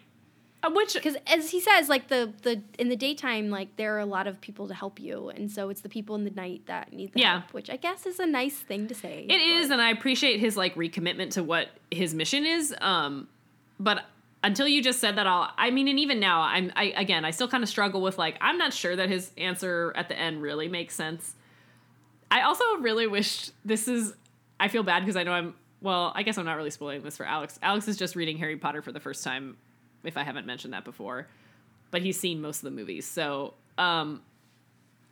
which 0.71 0.93
because 0.93 1.15
as 1.27 1.51
he 1.51 1.59
says 1.59 1.89
like 1.89 2.07
the 2.07 2.31
the 2.43 2.61
in 2.79 2.89
the 2.89 2.95
daytime 2.95 3.49
like 3.49 3.75
there 3.75 3.95
are 3.95 3.99
a 3.99 4.05
lot 4.05 4.27
of 4.27 4.39
people 4.39 4.67
to 4.67 4.73
help 4.73 4.99
you 4.99 5.29
and 5.29 5.51
so 5.51 5.69
it's 5.69 5.81
the 5.81 5.89
people 5.89 6.15
in 6.15 6.23
the 6.23 6.31
night 6.31 6.61
that 6.67 6.93
need 6.93 7.11
the 7.13 7.19
Yeah. 7.19 7.39
help 7.39 7.53
which 7.53 7.69
i 7.69 7.75
guess 7.75 8.05
is 8.05 8.19
a 8.19 8.25
nice 8.25 8.57
thing 8.57 8.87
to 8.87 8.95
say 8.95 9.25
It 9.27 9.41
is, 9.41 9.67
but- 9.67 9.73
and 9.73 9.81
I 9.81 9.89
appreciate 9.91 10.39
his 10.39 10.55
like 10.55 10.75
recommitment 10.75 11.31
to 11.31 11.43
what 11.43 11.67
his 11.91 12.13
mission 12.13 12.45
is. 12.45 12.73
Um, 12.79 13.27
but 13.79 14.05
until 14.43 14.67
you 14.67 14.81
just 14.83 14.99
said 14.99 15.15
that, 15.17 15.25
I'll. 15.25 15.49
I 15.57 15.71
mean, 15.71 15.87
and 15.87 15.97
even 15.99 16.19
now, 16.19 16.41
I'm. 16.41 16.71
I 16.75 16.93
again, 16.97 17.23
I 17.23 17.31
still 17.31 17.47
kind 17.47 17.63
of 17.63 17.69
struggle 17.69 18.01
with 18.01 18.17
like 18.17 18.35
I'm 18.41 18.57
not 18.57 18.73
sure 18.73 18.93
that 18.95 19.07
his 19.09 19.31
answer 19.37 19.93
at 19.95 20.09
the 20.09 20.19
end 20.19 20.41
really 20.41 20.67
makes 20.67 20.95
sense. 20.95 21.33
I 22.29 22.41
also 22.41 22.63
really 22.79 23.07
wish 23.07 23.51
this 23.63 23.87
is. 23.87 24.13
I 24.59 24.67
feel 24.67 24.83
bad 24.83 24.99
because 25.01 25.15
I 25.15 25.23
know 25.23 25.31
I'm. 25.31 25.55
Well, 25.81 26.11
I 26.15 26.23
guess 26.23 26.37
I'm 26.37 26.45
not 26.45 26.57
really 26.57 26.71
spoiling 26.71 27.01
this 27.03 27.15
for 27.17 27.25
Alex. 27.25 27.57
Alex 27.63 27.87
is 27.87 27.95
just 27.97 28.15
reading 28.17 28.37
Harry 28.37 28.57
Potter 28.57 28.81
for 28.81 28.91
the 28.91 28.99
first 28.99 29.23
time, 29.23 29.55
if 30.03 30.17
I 30.17 30.23
haven't 30.23 30.45
mentioned 30.45 30.73
that 30.73 30.85
before. 30.85 31.27
But 31.91 32.01
he's 32.01 32.19
seen 32.19 32.41
most 32.41 32.57
of 32.57 32.63
the 32.63 32.71
movies, 32.71 33.05
so 33.05 33.53
um, 33.77 34.21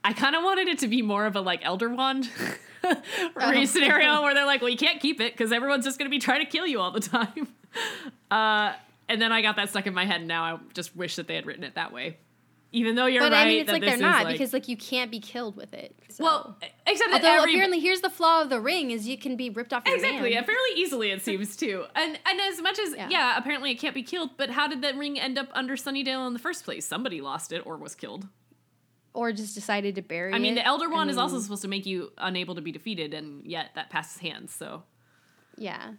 I 0.04 0.14
kind 0.14 0.36
of 0.36 0.44
wanted 0.44 0.68
it 0.68 0.80
to 0.80 0.88
be 0.88 1.02
more 1.02 1.26
of 1.26 1.36
a 1.36 1.42
like 1.42 1.62
Elder 1.64 1.90
Wand 1.90 2.30
re- 3.36 3.66
scenario 3.66 4.22
where 4.24 4.34
they're 4.34 4.46
like, 4.46 4.62
well, 4.62 4.70
you 4.70 4.78
can't 4.78 5.00
keep 5.00 5.22
it 5.22 5.34
because 5.34 5.52
everyone's 5.52 5.86
just 5.86 6.00
going 6.00 6.10
to 6.10 6.14
be 6.14 6.20
trying 6.20 6.44
to 6.44 6.50
kill 6.50 6.66
you 6.66 6.80
all 6.80 6.92
the 6.92 7.00
time. 7.00 7.48
Uh, 8.30 8.74
and 9.08 9.22
then 9.22 9.32
I 9.34 9.42
got 9.42 9.58
that 9.58 9.70
stuck 9.70 9.88
in 9.88 9.94
my 9.94 10.06
head, 10.06 10.22
and 10.22 10.28
now 10.28 10.44
I 10.44 10.60
just 10.74 10.96
wish 10.96 11.18
that 11.18 11.28
they 11.28 11.36
had 11.36 11.46
written 11.46 11.66
it 11.66 11.76
that 11.76 11.92
way. 11.92 12.18
Even 12.74 12.96
though 12.96 13.06
you're 13.06 13.22
but 13.22 13.34
right, 13.34 13.42
I 13.42 13.46
mean, 13.48 13.60
it's 13.60 13.68
that 13.68 13.74
like 13.74 13.82
they're 13.82 13.98
not 13.98 14.24
like- 14.24 14.34
because 14.34 14.54
like 14.54 14.70
you 14.70 14.78
can't 14.78 15.12
be 15.12 15.20
killed 15.20 15.58
with 15.58 15.74
it. 15.74 15.94
So. 16.10 16.24
well, 16.24 16.58
except 16.88 17.12
that 17.12 17.16
although 17.24 17.40
every, 17.42 17.54
apparently 17.54 17.80
here's 17.82 18.00
the 18.00 18.10
flaw 18.10 18.42
of 18.42 18.50
the 18.50 18.62
ring 18.62 18.92
is 18.92 19.08
you 19.08 19.18
can 19.18 19.36
be 19.36 19.50
ripped 19.50 19.74
off 19.74 19.84
your 19.86 19.96
exactly, 19.96 20.34
hand. 20.34 20.46
fairly 20.46 20.72
easily 20.78 21.12
it 21.12 21.22
seems 21.22 21.58
too. 21.58 21.84
And 21.96 22.18
and 22.26 22.40
as 22.42 22.62
much 22.62 22.80
as 22.80 22.96
yeah. 22.96 23.10
Yeah. 23.10 23.38
apparently 23.38 23.72
it 23.72 23.76
can't 23.76 23.94
be 23.94 24.04
killed, 24.04 24.32
but 24.38 24.50
how 24.52 24.68
did 24.70 24.82
that 24.84 24.96
ring 24.98 25.20
end 25.20 25.38
up 25.38 25.50
under 25.54 25.76
Sunnydale 25.76 26.26
in 26.28 26.34
the 26.34 26.40
first 26.40 26.64
place? 26.64 26.86
Somebody 26.86 27.20
lost 27.20 27.52
it 27.52 27.66
or 27.66 27.76
was 27.78 27.94
killed. 27.94 28.28
or 29.14 29.34
just 29.34 29.54
decided 29.54 29.96
to 29.96 30.02
bury 30.02 30.32
it. 30.32 30.36
I 30.36 30.40
mean, 30.40 30.54
it. 30.54 30.56
the 30.62 30.66
Elder 30.66 30.90
Wand 30.90 31.10
is 31.10 31.18
also 31.18 31.40
supposed 31.40 31.64
to 31.64 31.68
make 31.68 31.86
you 31.86 32.14
unable 32.18 32.56
to 32.56 32.62
be 32.62 32.72
defeated, 32.72 33.14
and 33.14 33.46
yet 33.46 33.72
that 33.76 33.90
passes 33.90 34.22
hands. 34.22 34.54
So 34.54 34.84
Yeah. 35.58 35.92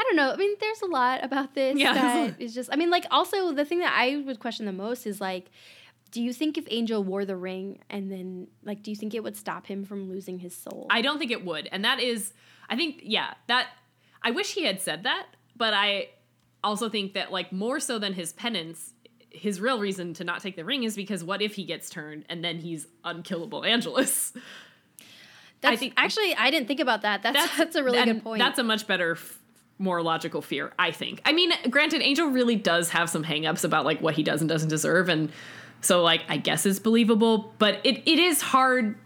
I 0.00 0.02
don't 0.04 0.16
know. 0.16 0.30
I 0.32 0.36
mean, 0.36 0.54
there's 0.60 0.80
a 0.80 0.86
lot 0.86 1.22
about 1.24 1.54
this 1.54 1.76
Yeah. 1.78 1.92
that 1.92 2.40
is 2.40 2.54
just. 2.54 2.70
I 2.72 2.76
mean, 2.76 2.88
like, 2.88 3.04
also 3.10 3.52
the 3.52 3.64
thing 3.66 3.80
that 3.80 3.92
I 3.94 4.16
would 4.16 4.38
question 4.40 4.64
the 4.64 4.72
most 4.72 5.06
is 5.06 5.20
like, 5.20 5.50
do 6.10 6.22
you 6.22 6.32
think 6.32 6.56
if 6.56 6.66
Angel 6.70 7.02
wore 7.02 7.24
the 7.24 7.36
ring 7.36 7.80
and 7.90 8.10
then, 8.10 8.48
like, 8.64 8.82
do 8.82 8.90
you 8.90 8.96
think 8.96 9.14
it 9.14 9.22
would 9.22 9.36
stop 9.36 9.66
him 9.66 9.84
from 9.84 10.08
losing 10.08 10.38
his 10.38 10.56
soul? 10.56 10.86
I 10.90 11.02
don't 11.02 11.18
think 11.18 11.30
it 11.30 11.44
would. 11.44 11.68
And 11.70 11.84
that 11.84 12.00
is, 12.00 12.32
I 12.68 12.76
think, 12.76 13.00
yeah, 13.02 13.34
that, 13.46 13.68
I 14.22 14.30
wish 14.30 14.54
he 14.54 14.64
had 14.64 14.80
said 14.80 15.04
that, 15.04 15.26
but 15.56 15.74
I 15.74 16.08
also 16.64 16.88
think 16.88 17.14
that, 17.14 17.30
like, 17.30 17.52
more 17.52 17.78
so 17.78 17.98
than 17.98 18.14
his 18.14 18.32
penance, 18.32 18.94
his 19.30 19.60
real 19.60 19.78
reason 19.78 20.14
to 20.14 20.24
not 20.24 20.40
take 20.40 20.56
the 20.56 20.64
ring 20.64 20.82
is 20.82 20.96
because 20.96 21.22
what 21.22 21.42
if 21.42 21.54
he 21.54 21.64
gets 21.64 21.90
turned 21.90 22.24
and 22.28 22.42
then 22.42 22.58
he's 22.58 22.86
unkillable 23.04 23.64
Angelus? 23.64 24.32
that's, 25.60 25.80
think- 25.80 25.94
actually 25.96 26.34
I 26.34 26.50
didn't 26.50 26.68
think 26.68 26.80
about 26.80 27.02
that. 27.02 27.22
That's 27.22 27.56
that's, 27.56 27.76
a 27.76 27.84
really 27.84 28.02
good 28.04 28.24
point. 28.24 28.38
That's 28.38 28.58
a 28.58 28.64
much 28.64 28.86
better, 28.86 29.12
f- 29.12 29.38
more 29.78 30.02
logical 30.02 30.42
fear, 30.42 30.72
I 30.78 30.90
think. 30.90 31.20
I 31.24 31.32
mean, 31.32 31.52
granted, 31.70 32.02
Angel 32.02 32.28
really 32.28 32.56
does 32.56 32.90
have 32.90 33.08
some 33.10 33.24
hangups 33.24 33.64
about 33.64 33.84
like 33.84 34.00
what 34.00 34.14
he 34.14 34.22
does 34.22 34.40
and 34.40 34.48
doesn't 34.48 34.68
deserve, 34.68 35.08
and 35.08 35.30
so 35.80 36.02
like 36.02 36.24
I 36.28 36.36
guess 36.36 36.66
it's 36.66 36.78
believable, 36.78 37.52
but 37.58 37.80
it, 37.84 38.02
it 38.08 38.18
is 38.18 38.40
hard. 38.40 38.96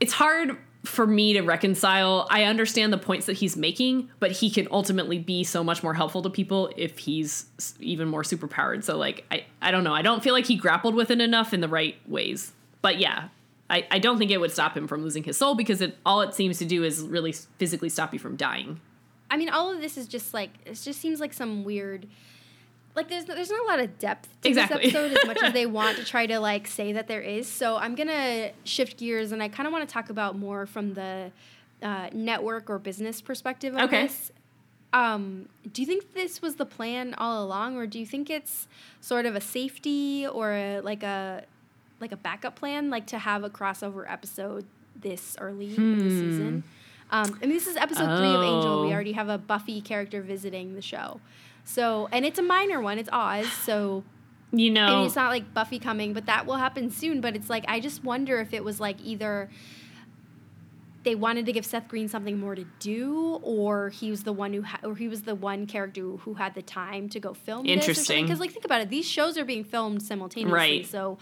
It's 0.00 0.12
hard 0.12 0.56
for 0.84 1.06
me 1.06 1.32
to 1.32 1.42
reconcile. 1.42 2.26
I 2.30 2.44
understand 2.44 2.92
the 2.92 2.98
points 2.98 3.26
that 3.26 3.34
he's 3.34 3.56
making, 3.56 4.10
but 4.20 4.30
he 4.30 4.50
can 4.50 4.68
ultimately 4.70 5.18
be 5.18 5.42
so 5.44 5.64
much 5.64 5.82
more 5.82 5.94
helpful 5.94 6.22
to 6.22 6.30
people 6.30 6.70
if 6.76 6.98
he's 6.98 7.46
even 7.80 8.08
more 8.08 8.22
superpowered. 8.22 8.84
So 8.84 8.96
like 8.96 9.24
I 9.30 9.44
I 9.60 9.70
don't 9.70 9.84
know. 9.84 9.94
I 9.94 10.02
don't 10.02 10.22
feel 10.22 10.32
like 10.32 10.46
he 10.46 10.56
grappled 10.56 10.94
with 10.94 11.10
it 11.10 11.20
enough 11.20 11.52
in 11.52 11.60
the 11.60 11.68
right 11.68 11.96
ways. 12.08 12.52
But 12.82 12.98
yeah, 12.98 13.28
I, 13.68 13.86
I 13.90 13.98
don't 13.98 14.18
think 14.18 14.30
it 14.30 14.38
would 14.38 14.52
stop 14.52 14.76
him 14.76 14.86
from 14.86 15.02
losing 15.02 15.24
his 15.24 15.36
soul 15.36 15.54
because 15.54 15.80
it 15.80 15.98
all 16.06 16.20
it 16.20 16.34
seems 16.34 16.58
to 16.58 16.64
do 16.64 16.84
is 16.84 17.02
really 17.02 17.32
physically 17.32 17.88
stop 17.88 18.12
you 18.12 18.18
from 18.18 18.36
dying. 18.36 18.80
I 19.30 19.36
mean, 19.36 19.48
all 19.48 19.72
of 19.72 19.80
this 19.80 19.96
is 19.96 20.06
just 20.06 20.32
like 20.32 20.50
it 20.64 20.74
just 20.74 21.00
seems 21.00 21.20
like 21.20 21.32
some 21.32 21.64
weird. 21.64 22.06
Like 22.96 23.08
there's 23.08 23.26
there's 23.26 23.50
not 23.50 23.60
a 23.62 23.66
lot 23.68 23.78
of 23.78 23.98
depth 23.98 24.28
to 24.42 24.48
Exactly. 24.48 24.86
this 24.86 24.94
episode 24.94 25.18
as 25.18 25.26
much 25.26 25.42
as 25.42 25.52
they 25.52 25.66
want 25.80 25.98
to 25.98 26.04
try 26.04 26.26
to 26.26 26.40
like 26.40 26.66
say 26.66 26.92
that 26.94 27.06
there 27.06 27.20
is. 27.20 27.46
So 27.46 27.76
I'm 27.76 27.94
gonna 27.94 28.50
shift 28.64 28.96
gears 28.96 29.30
and 29.32 29.42
I 29.42 29.48
kind 29.48 29.66
of 29.66 29.72
want 29.72 29.86
to 29.88 29.92
talk 29.92 30.08
about 30.10 30.36
more 30.38 30.64
from 30.66 30.94
the 30.94 31.30
uh, 31.82 32.08
network 32.12 32.70
or 32.70 32.78
business 32.78 33.20
perspective 33.20 33.74
of 33.74 33.82
Okay. 33.82 34.04
this. 34.06 34.32
Um, 34.92 35.48
do 35.70 35.82
you 35.82 35.86
think 35.86 36.14
this 36.14 36.40
was 36.40 36.54
the 36.56 36.64
plan 36.64 37.12
all 37.18 37.44
along, 37.44 37.76
or 37.76 37.86
do 37.86 37.98
you 37.98 38.06
think 38.06 38.30
it's 38.30 38.66
sort 39.02 39.26
of 39.26 39.36
a 39.36 39.40
safety 39.42 40.26
or 40.26 40.52
a, 40.52 40.80
like 40.80 41.02
a 41.02 41.44
like 42.00 42.12
a 42.12 42.16
backup 42.16 42.56
plan, 42.56 42.88
like 42.88 43.06
to 43.08 43.18
have 43.18 43.44
a 43.44 43.50
crossover 43.50 44.10
episode 44.10 44.64
this 44.98 45.36
early 45.38 45.76
in 45.76 45.98
the 45.98 46.10
season? 46.10 46.64
Um, 47.10 47.38
I 47.42 47.46
mean, 47.46 47.54
this 47.54 47.66
is 47.66 47.76
episode 47.76 48.16
three 48.16 48.34
of 48.34 48.42
Angel. 48.42 48.82
We 48.82 48.88
Oh. 48.88 48.92
already 48.94 49.12
have 49.12 49.28
a 49.28 49.38
Buffy 49.38 49.80
character 49.80 50.22
visiting 50.22 50.74
the 50.74 50.82
show, 50.82 51.20
so 51.68 52.08
and 52.12 52.24
it's 52.24 52.38
a 52.38 52.42
minor 52.42 52.80
one. 52.80 52.98
It's 52.98 53.10
Oz, 53.12 53.46
so 53.52 54.04
You 54.52 54.70
I 54.70 54.74
know, 54.74 54.96
mean, 54.98 55.06
it's 55.06 55.16
not 55.16 55.30
like 55.30 55.52
Buffy 55.52 55.78
coming, 55.78 56.12
but 56.14 56.24
that 56.26 56.46
will 56.46 56.56
happen 56.56 56.90
soon. 56.90 57.20
But 57.20 57.36
it's 57.36 57.50
like 57.50 57.64
I 57.68 57.80
just 57.80 58.02
wonder 58.04 58.40
if 58.40 58.54
it 58.54 58.64
was 58.64 58.80
like 58.80 58.96
either 59.04 59.50
they 61.02 61.14
wanted 61.14 61.46
to 61.46 61.52
give 61.52 61.64
Seth 61.64 61.86
Green 61.86 62.08
something 62.08 62.38
more 62.40 62.56
to 62.56 62.64
do, 62.80 63.38
or 63.42 63.90
he 63.90 64.10
was 64.10 64.24
the 64.24 64.32
one 64.32 64.52
who, 64.52 64.62
ha- 64.62 64.80
or 64.82 64.96
he 64.96 65.06
was 65.06 65.22
the 65.22 65.36
one 65.36 65.66
character 65.66 66.02
who 66.02 66.34
had 66.34 66.54
the 66.56 66.62
time 66.62 67.08
to 67.10 67.20
go 67.20 67.32
film. 67.32 67.64
Interesting. 67.64 68.24
Because 68.24 68.40
like 68.40 68.50
think 68.50 68.64
about 68.64 68.80
it, 68.80 68.88
these 68.90 69.06
shows 69.08 69.38
are 69.38 69.44
being 69.44 69.62
filmed 69.62 70.02
simultaneously. 70.02 70.52
Right. 70.52 70.86
So 70.86 71.18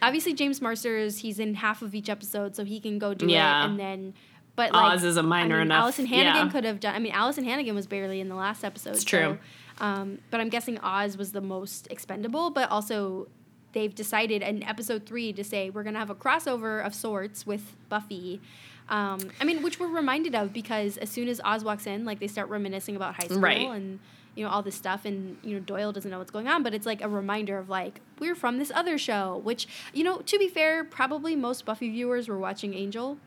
obviously 0.00 0.32
James 0.32 0.60
Marsters, 0.62 1.18
he's 1.18 1.40
in 1.40 1.54
half 1.54 1.82
of 1.82 1.92
each 1.94 2.08
episode, 2.08 2.54
so 2.54 2.64
he 2.64 2.78
can 2.78 2.98
go 3.00 3.14
do 3.14 3.26
Yeah. 3.26 3.62
it, 3.64 3.70
and 3.70 3.80
then. 3.80 4.14
But 4.54 4.72
like, 4.72 4.94
Oz 4.94 5.02
is 5.04 5.16
a 5.16 5.22
minor 5.24 5.56
I 5.56 5.58
mean, 5.58 5.66
enough- 5.66 5.84
Alyson 5.84 6.06
Hannigan 6.06 6.46
yeah. 6.46 6.52
could 6.52 6.64
have 6.64 6.78
done. 6.80 6.94
I 6.94 6.98
mean, 7.00 7.12
Alyson 7.12 7.44
Hannigan 7.44 7.74
was 7.74 7.86
barely 7.88 8.20
in 8.20 8.28
the 8.28 8.36
last 8.36 8.64
episode. 8.64 8.94
It's 8.94 9.04
true. 9.04 9.18
So, 9.18 9.38
um, 9.78 10.18
but 10.30 10.40
I'm 10.40 10.48
guessing 10.48 10.78
Oz 10.80 11.16
was 11.16 11.32
the 11.32 11.40
most 11.40 11.88
expendable, 11.90 12.50
but 12.50 12.70
also 12.70 13.28
they've 13.72 13.94
decided 13.94 14.42
in 14.42 14.62
episode 14.62 15.04
three 15.06 15.32
to 15.34 15.44
say 15.44 15.70
we're 15.70 15.82
gonna 15.82 15.98
have 15.98 16.10
a 16.10 16.14
crossover 16.14 16.84
of 16.84 16.94
sorts 16.94 17.46
with 17.46 17.76
Buffy. 17.88 18.40
Um, 18.88 19.18
I 19.40 19.44
mean, 19.44 19.62
which 19.62 19.80
we're 19.80 19.88
reminded 19.88 20.34
of 20.34 20.52
because 20.52 20.96
as 20.98 21.10
soon 21.10 21.28
as 21.28 21.40
Oz 21.44 21.64
walks 21.64 21.86
in, 21.86 22.04
like 22.04 22.20
they 22.20 22.28
start 22.28 22.48
reminiscing 22.48 22.94
about 22.96 23.16
high 23.16 23.26
school 23.26 23.40
Right. 23.40 23.68
and 23.68 23.98
you 24.36 24.44
know 24.44 24.50
all 24.50 24.62
this 24.62 24.74
stuff, 24.76 25.04
and 25.04 25.36
you 25.42 25.54
know 25.54 25.60
Doyle 25.60 25.92
doesn't 25.92 26.10
know 26.10 26.18
what's 26.18 26.30
going 26.30 26.46
on, 26.46 26.62
but 26.62 26.72
it's 26.74 26.86
like 26.86 27.02
a 27.02 27.08
reminder 27.08 27.58
of 27.58 27.68
like 27.68 28.00
we're 28.18 28.34
from 28.34 28.58
this 28.58 28.70
other 28.74 28.96
show. 28.98 29.40
Which 29.42 29.66
you 29.92 30.04
know, 30.04 30.18
to 30.18 30.38
be 30.38 30.46
fair, 30.48 30.84
probably 30.84 31.34
most 31.34 31.64
Buffy 31.64 31.90
viewers 31.90 32.28
were 32.28 32.38
watching 32.38 32.74
Angel 32.74 33.18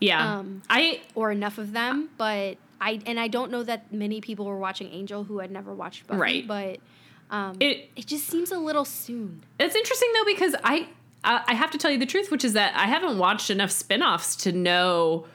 Yeah. 0.00 0.38
Um, 0.38 0.62
I 0.68 1.02
or 1.14 1.30
enough 1.30 1.58
of 1.58 1.72
them, 1.72 2.10
but 2.18 2.56
I 2.80 3.00
and 3.06 3.18
I 3.18 3.28
don't 3.28 3.50
know 3.50 3.62
that 3.62 3.92
many 3.92 4.20
people 4.20 4.44
were 4.46 4.58
watching 4.58 4.88
Angel 4.92 5.24
who 5.24 5.38
had 5.38 5.50
never 5.50 5.74
watched 5.74 6.06
Buffy, 6.06 6.20
Right. 6.20 6.46
but 6.46 6.78
um, 7.30 7.56
It- 7.60 7.90
it 7.96 8.06
just 8.06 8.26
seems 8.26 8.50
a 8.52 8.58
little 8.58 8.84
soon. 8.84 9.42
It's 9.60 9.74
interesting 9.76 10.10
though 10.14 10.24
because 10.24 10.54
I 10.64 10.88
I 11.24 11.54
have 11.54 11.72
to 11.72 11.78
tell 11.78 11.90
you 11.90 11.98
the 11.98 12.06
truth, 12.06 12.30
which 12.30 12.44
is 12.44 12.52
that 12.52 12.74
I 12.76 12.86
haven't 12.86 13.18
watched 13.18 13.50
enough 13.50 13.72
spin-offs 13.72 14.36
to 14.36 14.52
know 14.52 15.26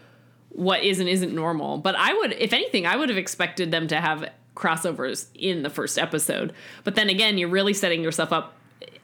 what 0.50 0.82
is 0.82 1.00
and 1.02 1.10
isn't 1.10 1.36
normal. 1.36 1.78
But 1.78 1.96
I 1.96 2.14
would, 2.14 2.32
if 2.34 2.54
anything, 2.54 2.86
I 2.88 2.96
would 2.96 3.10
have 3.10 3.18
expected 3.18 3.70
them 3.72 3.88
to 3.89 4.00
have 4.00 4.30
crossovers 4.56 5.28
in 5.36 5.62
the 5.64 5.70
first 5.70 6.00
episode. 6.00 6.54
But 6.86 6.96
then 6.96 7.10
again, 7.10 7.38
you're 7.38 7.50
really 7.50 7.74
setting 7.74 8.02
yourself 8.02 8.32
up. 8.32 8.56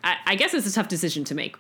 I, 0.04 0.16
I 0.26 0.36
guess 0.36 0.54
it's 0.54 0.66
a 0.68 0.74
tough 0.74 0.88
decision 0.88 1.26
to 1.26 1.36
make. 1.36 1.58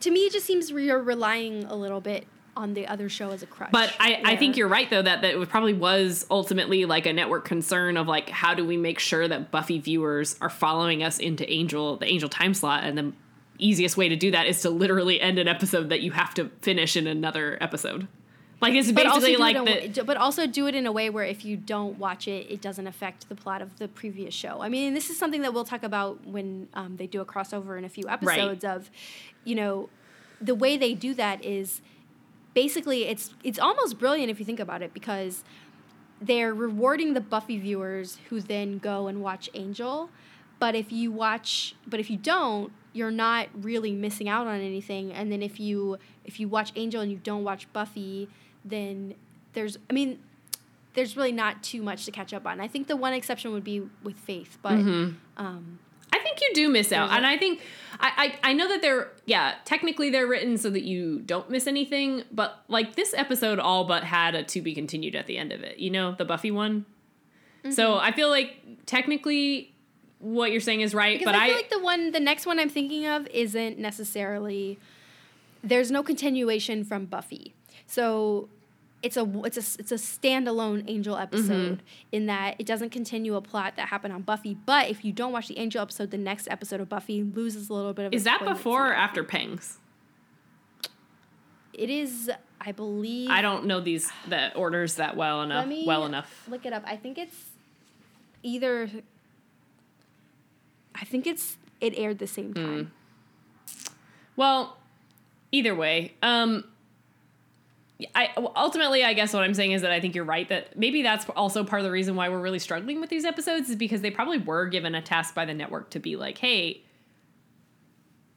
To 0.00 0.10
me, 0.10 0.20
it 0.26 0.32
just 0.32 0.44
seems 0.46 0.72
we 0.72 0.90
are 0.90 1.00
relying 1.00 1.64
a 1.64 1.76
little 1.76 2.00
bit 2.00 2.26
on 2.56 2.74
the 2.74 2.86
other 2.86 3.08
show 3.08 3.30
as 3.30 3.42
a 3.42 3.46
crutch. 3.46 3.70
But 3.72 3.94
I, 4.00 4.20
I 4.24 4.36
think 4.36 4.56
you're 4.56 4.68
right 4.68 4.88
though 4.90 5.02
that 5.02 5.22
that 5.22 5.34
it 5.34 5.48
probably 5.48 5.72
was 5.74 6.26
ultimately 6.30 6.84
like 6.84 7.06
a 7.06 7.12
network 7.12 7.44
concern 7.44 7.96
of 7.96 8.06
like 8.08 8.28
how 8.28 8.54
do 8.54 8.64
we 8.64 8.76
make 8.76 8.98
sure 8.98 9.26
that 9.28 9.50
Buffy 9.50 9.78
viewers 9.78 10.36
are 10.40 10.50
following 10.50 11.02
us 11.02 11.18
into 11.18 11.50
Angel 11.50 11.96
the 11.96 12.06
Angel 12.06 12.28
time 12.28 12.54
slot 12.54 12.84
and 12.84 12.98
the 12.98 13.12
easiest 13.58 13.96
way 13.96 14.08
to 14.08 14.16
do 14.16 14.30
that 14.30 14.46
is 14.46 14.62
to 14.62 14.70
literally 14.70 15.20
end 15.20 15.38
an 15.38 15.46
episode 15.48 15.90
that 15.90 16.00
you 16.00 16.12
have 16.12 16.34
to 16.34 16.50
finish 16.62 16.96
in 16.96 17.06
another 17.06 17.58
episode. 17.60 18.08
Like 18.60 18.74
it's 18.74 18.92
But 18.92 19.06
also, 19.06 19.20
basically 19.20 19.36
like 19.40 19.56
it 19.56 19.94
the 19.94 20.00
way- 20.00 20.06
but 20.06 20.16
also 20.16 20.46
do 20.46 20.66
it 20.66 20.74
in 20.74 20.86
a 20.86 20.92
way 20.92 21.08
where 21.08 21.24
if 21.24 21.44
you 21.44 21.56
don't 21.56 21.98
watch 21.98 22.28
it, 22.28 22.46
it 22.50 22.60
doesn't 22.60 22.86
affect 22.86 23.28
the 23.28 23.34
plot 23.34 23.62
of 23.62 23.78
the 23.78 23.88
previous 23.88 24.34
show. 24.34 24.60
I 24.60 24.68
mean, 24.68 24.92
this 24.92 25.08
is 25.08 25.18
something 25.18 25.40
that 25.42 25.54
we'll 25.54 25.64
talk 25.64 25.82
about 25.82 26.26
when 26.26 26.68
um, 26.74 26.96
they 26.96 27.06
do 27.06 27.20
a 27.20 27.24
crossover 27.24 27.78
in 27.78 27.84
a 27.84 27.88
few 27.88 28.06
episodes 28.08 28.64
of, 28.64 28.90
you 29.44 29.54
know, 29.54 29.88
the 30.42 30.54
way 30.54 30.76
they 30.76 30.94
do 30.94 31.14
that 31.14 31.42
is 31.44 31.80
basically 32.54 33.04
it's 33.04 33.34
it's 33.44 33.58
almost 33.58 33.98
brilliant 33.98 34.30
if 34.30 34.38
you 34.38 34.44
think 34.44 34.60
about 34.60 34.82
it 34.82 34.92
because 34.92 35.44
they're 36.20 36.52
rewarding 36.54 37.14
the 37.14 37.20
Buffy 37.20 37.58
viewers 37.58 38.18
who 38.28 38.40
then 38.40 38.78
go 38.78 39.06
and 39.08 39.22
watch 39.22 39.48
Angel. 39.54 40.10
But 40.58 40.74
if 40.74 40.92
you 40.92 41.10
watch, 41.10 41.74
but 41.86 42.00
if 42.00 42.10
you 42.10 42.18
don't, 42.18 42.70
you're 42.92 43.10
not 43.10 43.48
really 43.54 43.92
missing 43.92 44.28
out 44.28 44.46
on 44.46 44.60
anything. 44.60 45.12
And 45.12 45.32
then 45.32 45.42
if 45.42 45.58
you 45.58 45.96
if 46.24 46.38
you 46.38 46.48
watch 46.48 46.72
Angel 46.76 47.00
and 47.00 47.10
you 47.10 47.18
don't 47.18 47.44
watch 47.44 47.72
Buffy, 47.72 48.28
then 48.64 49.14
there's 49.54 49.78
I 49.88 49.94
mean, 49.94 50.18
there's 50.94 51.16
really 51.16 51.32
not 51.32 51.62
too 51.62 51.82
much 51.82 52.04
to 52.04 52.10
catch 52.10 52.34
up 52.34 52.46
on. 52.46 52.60
I 52.60 52.68
think 52.68 52.88
the 52.88 52.96
one 52.96 53.14
exception 53.14 53.52
would 53.52 53.64
be 53.64 53.82
with 54.02 54.16
Faith, 54.16 54.58
but 54.60 54.72
um, 55.38 55.78
I 55.89 55.89
think 56.40 56.56
you 56.56 56.66
do 56.66 56.72
miss 56.72 56.92
out, 56.92 57.10
and 57.10 57.26
I 57.26 57.36
think 57.36 57.60
I, 58.00 58.34
I 58.42 58.50
I 58.50 58.52
know 58.52 58.68
that 58.68 58.82
they're 58.82 59.10
yeah 59.26 59.54
technically 59.64 60.10
they're 60.10 60.26
written 60.26 60.56
so 60.58 60.70
that 60.70 60.82
you 60.82 61.20
don't 61.20 61.50
miss 61.50 61.66
anything, 61.66 62.24
but 62.32 62.64
like 62.68 62.96
this 62.96 63.14
episode 63.14 63.58
all 63.58 63.84
but 63.84 64.04
had 64.04 64.34
a 64.34 64.42
to 64.44 64.62
be 64.62 64.74
continued 64.74 65.14
at 65.14 65.26
the 65.26 65.36
end 65.38 65.52
of 65.52 65.62
it. 65.62 65.78
You 65.78 65.90
know 65.90 66.12
the 66.12 66.24
Buffy 66.24 66.50
one. 66.50 66.86
So 67.70 67.94
Mm-hmm. 67.94 68.04
I 68.04 68.12
feel 68.12 68.30
like 68.30 68.86
technically 68.86 69.74
what 70.18 70.50
you're 70.50 70.60
saying 70.60 70.80
is 70.80 70.94
right, 70.94 71.18
because 71.18 71.32
but 71.32 71.38
I 71.38 71.44
I, 71.44 71.48
feel 71.48 71.56
like 71.56 71.70
the 71.70 71.80
one 71.80 72.10
the 72.12 72.20
next 72.20 72.46
one 72.46 72.58
I'm 72.58 72.70
thinking 72.70 73.06
of 73.06 73.26
isn't 73.28 73.78
necessarily 73.78 74.78
there's 75.62 75.90
no 75.90 76.02
continuation 76.02 76.84
from 76.84 77.04
Buffy. 77.06 77.54
So 77.86 78.48
it's 79.02 79.16
a 79.16 79.22
it's 79.44 79.56
a 79.56 79.80
it's 79.80 79.92
a 79.92 79.96
standalone 79.96 80.84
Angel 80.88 81.16
episode 81.16 81.78
Mm-hmm. 81.78 81.84
in 82.12 82.26
that 82.26 82.56
it 82.58 82.66
doesn't 82.66 82.90
continue 82.90 83.34
a 83.34 83.40
plot 83.40 83.74
that 83.76 83.88
happened 83.88 84.12
on 84.12 84.22
Buffy. 84.22 84.54
But 84.66 84.90
if 84.90 85.04
you 85.04 85.12
don't 85.12 85.32
watch 85.32 85.48
the 85.48 85.58
Angel 85.58 85.80
episode, 85.80 86.10
the 86.10 86.18
next 86.18 86.48
episode 86.50 86.80
of 86.80 86.88
Buffy 86.88 87.22
loses 87.22 87.70
a 87.70 87.74
little 87.74 87.92
bit 87.94 88.06
of. 88.06 88.12
is 88.12 88.24
that 88.24 88.44
before 88.44 88.88
or 88.90 88.94
after 88.94 89.24
Pangs? 89.24 89.78
It 91.72 91.88
is, 91.88 92.30
I 92.60 92.72
believe. 92.72 93.30
I 93.30 93.40
don't 93.40 93.64
know 93.64 93.80
these 93.80 94.10
the 94.28 94.54
orders 94.54 94.96
that 94.96 95.16
well 95.16 95.40
enough. 95.42 95.66
Well 95.86 96.04
enough. 96.04 96.46
Look 96.48 96.66
it 96.66 96.72
up. 96.74 96.82
I 96.86 96.96
think 96.96 97.16
it's 97.16 97.36
either. 98.42 98.90
I 100.94 101.04
think 101.04 101.26
it's 101.26 101.56
it 101.80 101.94
aired 101.96 102.18
the 102.18 102.26
same 102.26 102.52
Hmm. 102.52 102.54
time. 102.66 102.92
Well, 104.36 104.76
either 105.52 105.74
way, 105.74 106.14
um, 106.22 106.64
I 108.14 108.30
ultimately, 108.56 109.04
I 109.04 109.12
guess 109.14 109.32
what 109.32 109.42
I'm 109.42 109.54
saying 109.54 109.72
is 109.72 109.82
that 109.82 109.90
I 109.90 110.00
think 110.00 110.14
you're 110.14 110.24
right 110.24 110.48
that 110.48 110.78
maybe 110.78 111.02
that's 111.02 111.28
also 111.30 111.64
part 111.64 111.80
of 111.80 111.84
the 111.84 111.90
reason 111.90 112.16
why 112.16 112.28
we're 112.28 112.40
really 112.40 112.58
struggling 112.58 113.00
with 113.00 113.10
these 113.10 113.24
episodes 113.24 113.68
is 113.68 113.76
because 113.76 114.00
they 114.00 114.10
probably 114.10 114.38
were 114.38 114.66
given 114.66 114.94
a 114.94 115.02
task 115.02 115.34
by 115.34 115.44
the 115.44 115.54
network 115.54 115.90
to 115.90 115.98
be 115.98 116.16
like, 116.16 116.38
hey, 116.38 116.82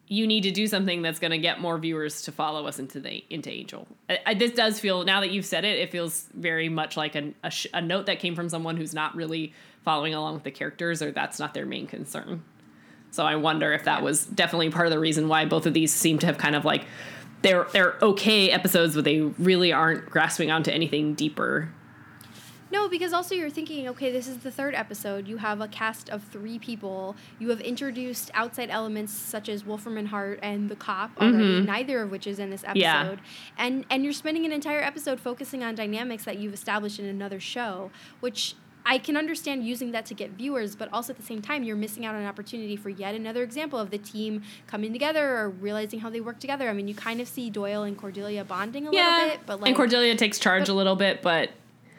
you 0.08 0.28
need 0.28 0.44
to 0.44 0.52
do 0.52 0.68
something 0.68 1.02
that's 1.02 1.20
going 1.20 1.32
to 1.32 1.38
get 1.38 1.60
more 1.60 1.78
viewers 1.78 2.24
to 2.24 2.32
follow 2.32 2.68
us 2.68 2.78
into 2.78 3.00
the 3.00 3.24
into 3.30 3.50
Angel. 3.50 3.88
I, 4.10 4.20
I, 4.28 4.34
this 4.34 4.52
does 4.52 4.80
feel 4.80 5.04
now 5.04 5.22
that 5.22 5.32
you've 5.32 5.46
said 5.46 5.66
it, 5.66 5.80
it 5.80 5.92
feels 5.92 6.28
very 6.34 6.70
much 6.70 6.98
like 6.98 7.16
an, 7.16 7.36
a, 7.44 7.50
sh- 7.50 7.68
a 7.74 7.82
note 7.82 8.06
that 8.08 8.20
came 8.20 8.36
from 8.36 8.50
someone 8.50 8.78
who's 8.78 8.94
not 8.94 9.16
really 9.16 9.54
following 9.84 10.14
along 10.14 10.36
with 10.36 10.44
the 10.44 10.52
characters, 10.52 11.02
or 11.02 11.12
that's 11.12 11.40
not 11.40 11.54
their 11.54 11.66
main 11.66 11.88
concern. 11.88 12.44
So 13.12 13.26
I 13.26 13.36
wonder 13.36 13.72
if 13.74 13.86
that 13.86 14.02
was 14.02 14.26
definitely 14.26 14.72
part 14.72 14.88
of 14.88 14.92
the 14.92 15.00
reason 15.00 15.28
why 15.28 15.46
both 15.46 15.66
of 15.66 15.74
these 15.74 15.94
seem 15.94 16.20
to 16.20 16.26
have 16.26 16.38
kind 16.38 16.56
of 16.56 16.66
like 16.66 16.86
they're 17.44 17.68
they're 17.72 17.98
okay 18.02 18.50
episodes, 18.50 18.96
but 18.96 19.04
they 19.04 19.22
really 19.22 19.72
aren't 19.72 20.10
grasping 20.10 20.50
onto 20.50 20.72
anything 20.72 21.14
deeper. 21.14 21.70
No, 22.72 22.90
because 22.90 23.14
also 23.14 23.36
you're 23.36 23.52
thinking, 23.52 23.88
okay, 23.90 24.12
this 24.12 24.28
is 24.28 24.40
the 24.40 24.50
third 24.50 24.74
episode. 24.74 25.28
You 25.28 25.38
have 25.38 25.62
a 25.62 25.68
cast 25.68 26.10
of 26.10 26.24
three 26.24 26.58
people. 26.58 27.16
You 27.38 27.50
have 27.50 27.62
introduced 27.62 28.32
outside 28.34 28.72
elements 28.72 29.14
such 29.14 29.48
as 29.48 29.64
Wolfram 29.64 29.96
and 29.96 30.08
Hart 30.08 30.40
and 30.42 30.70
the 30.70 30.76
cop 30.76 31.12
already, 31.22 31.38
mm-hmm. 31.38 31.66
neither 31.68 32.02
of 32.02 32.10
which 32.10 32.26
is 32.26 32.40
in 32.40 32.50
this 32.50 32.64
episode. 32.64 32.80
Yeah. 32.80 33.16
And 33.60 33.86
and 33.92 34.04
you're 34.04 34.12
spending 34.12 34.44
an 34.44 34.52
entire 34.52 34.82
episode 34.82 35.20
focusing 35.20 35.64
on 35.64 35.76
dynamics 35.76 36.26
that 36.26 36.40
you've 36.40 36.56
established 36.56 36.98
in 36.98 37.06
another 37.06 37.40
show, 37.40 37.92
which 38.22 38.56
I 38.86 38.98
can 38.98 39.16
understand 39.16 39.66
using 39.66 39.92
that 39.92 40.06
to 40.08 40.14
get 40.14 40.32
viewers, 40.32 40.76
but 40.76 40.90
also 40.92 41.14
at 41.14 41.18
the 41.18 41.26
same 41.26 41.42
time, 41.42 41.64
you're 41.64 41.76
missing 41.76 42.06
out 42.06 42.16
on 42.16 42.22
an 42.22 42.28
opportunity 42.28 42.76
for 42.76 42.90
yet 42.90 43.16
another 43.16 43.44
example 43.44 43.80
of 43.80 43.92
the 43.92 43.98
team 43.98 44.44
coming 44.68 44.92
together 44.92 45.38
or 45.38 45.50
realizing 45.50 46.00
how 46.00 46.10
they 46.10 46.22
work 46.22 46.40
together. 46.40 46.70
I 46.70 46.74
mean, 46.74 46.88
you 46.88 46.96
kind 46.96 47.22
of 47.22 47.28
see 47.28 47.50
Doyle 47.50 47.84
and 47.84 47.98
Cordelia 47.98 48.44
bonding 48.44 48.88
a 48.88 48.92
little 48.92 49.28
bit, 49.30 49.40
but 49.46 49.62
like 49.62 49.70
and 49.70 49.76
Cordelia 49.76 50.16
takes 50.16 50.40
charge 50.40 50.68
but- 50.68 50.74
a 50.74 50.76
little 50.76 50.96
bit, 50.96 51.22
but 51.22 51.50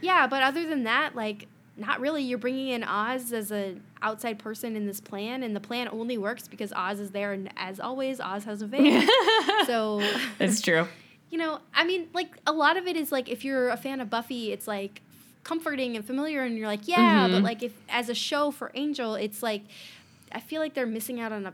yeah, 0.00 0.26
but 0.26 0.42
other 0.42 0.66
than 0.66 0.84
that, 0.84 1.16
like 1.16 1.48
not 1.76 2.00
really. 2.00 2.22
You're 2.22 2.38
bringing 2.38 2.68
in 2.68 2.84
Oz 2.84 3.32
as 3.32 3.50
an 3.50 3.82
outside 4.02 4.38
person 4.38 4.76
in 4.76 4.86
this 4.86 5.00
plan, 5.00 5.42
and 5.42 5.56
the 5.56 5.60
plan 5.60 5.88
only 5.90 6.18
works 6.18 6.46
because 6.46 6.72
Oz 6.72 7.00
is 7.00 7.10
there, 7.10 7.32
and 7.32 7.50
as 7.56 7.80
always, 7.80 8.20
Oz 8.20 8.44
has 8.44 8.62
a 8.62 8.66
veil. 8.66 9.02
so, 9.66 10.00
it's 10.38 10.60
true. 10.60 10.86
you 11.30 11.38
know, 11.38 11.58
I 11.74 11.84
mean, 11.84 12.08
like 12.14 12.36
a 12.46 12.52
lot 12.52 12.76
of 12.76 12.86
it 12.86 12.96
is 12.96 13.10
like 13.10 13.28
if 13.28 13.44
you're 13.44 13.70
a 13.70 13.76
fan 13.76 14.00
of 14.00 14.08
Buffy, 14.08 14.52
it's 14.52 14.68
like 14.68 15.02
comforting 15.44 15.94
and 15.96 16.04
familiar, 16.04 16.42
and 16.42 16.56
you're 16.58 16.66
like, 16.66 16.88
yeah. 16.88 17.28
But 17.28 17.40
Mhm. 17.40 17.44
like 17.44 17.62
if 17.62 17.72
as 17.88 18.08
a 18.08 18.14
show 18.14 18.50
for 18.50 18.70
Angel, 18.74 19.14
it's 19.14 19.42
like 19.42 19.62
I 20.32 20.40
feel 20.40 20.60
like 20.60 20.74
they're 20.74 20.86
missing 20.86 21.20
out 21.20 21.30
on 21.32 21.46
a 21.46 21.52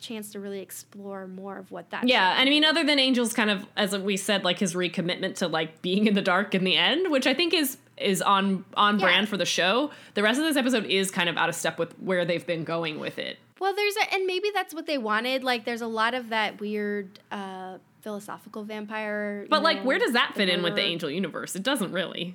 chance 0.00 0.30
to 0.32 0.40
really 0.40 0.60
explore 0.60 1.26
more 1.26 1.58
of 1.58 1.70
what 1.70 1.90
that. 1.90 2.06
Yeah, 2.08 2.36
and 2.38 2.46
I 2.48 2.50
mean, 2.50 2.64
other 2.64 2.84
than 2.84 2.98
Angel's 2.98 3.32
kind 3.32 3.50
of, 3.50 3.64
as 3.76 3.96
we 3.96 4.16
said, 4.16 4.44
like 4.44 4.58
his 4.58 4.74
recommitment 4.74 5.36
to 5.36 5.48
like 5.48 5.80
being 5.80 6.06
in 6.06 6.14
the 6.14 6.22
dark 6.22 6.54
in 6.54 6.64
the 6.64 6.76
end, 6.76 7.10
which 7.10 7.26
I 7.26 7.34
think 7.34 7.54
is 7.54 7.78
is 7.96 8.20
on 8.20 8.64
on 8.76 8.98
Yeah. 8.98 9.06
brand 9.06 9.28
for 9.28 9.36
the 9.36 9.46
show. 9.46 9.90
The 10.14 10.22
rest 10.22 10.38
of 10.38 10.44
this 10.44 10.56
episode 10.56 10.84
is 10.86 11.10
kind 11.10 11.28
of 11.28 11.36
out 11.38 11.48
of 11.48 11.54
step 11.54 11.78
with 11.78 11.94
where 12.00 12.24
they've 12.24 12.46
been 12.46 12.64
going 12.64 12.98
with 13.00 13.18
it. 13.18 13.38
Well, 13.58 13.74
there's 13.74 13.96
a, 13.96 14.12
and 14.14 14.26
maybe 14.26 14.50
that's 14.52 14.74
what 14.74 14.86
they 14.86 14.98
wanted. 14.98 15.42
Like, 15.42 15.64
there's 15.64 15.80
a 15.80 15.86
lot 15.86 16.12
of 16.12 16.28
that 16.28 16.60
weird 16.60 17.18
uh, 17.32 17.78
philosophical 18.02 18.64
vampire. 18.64 19.46
But 19.48 19.62
like, 19.62 19.82
where 19.82 19.98
does 19.98 20.12
that 20.12 20.32
fit 20.34 20.50
in 20.50 20.62
with 20.62 20.74
the. 20.74 20.82
Angel 20.82 21.08
universe? 21.10 21.56
It 21.56 21.62
doesn't 21.62 21.90
really. 21.92 22.34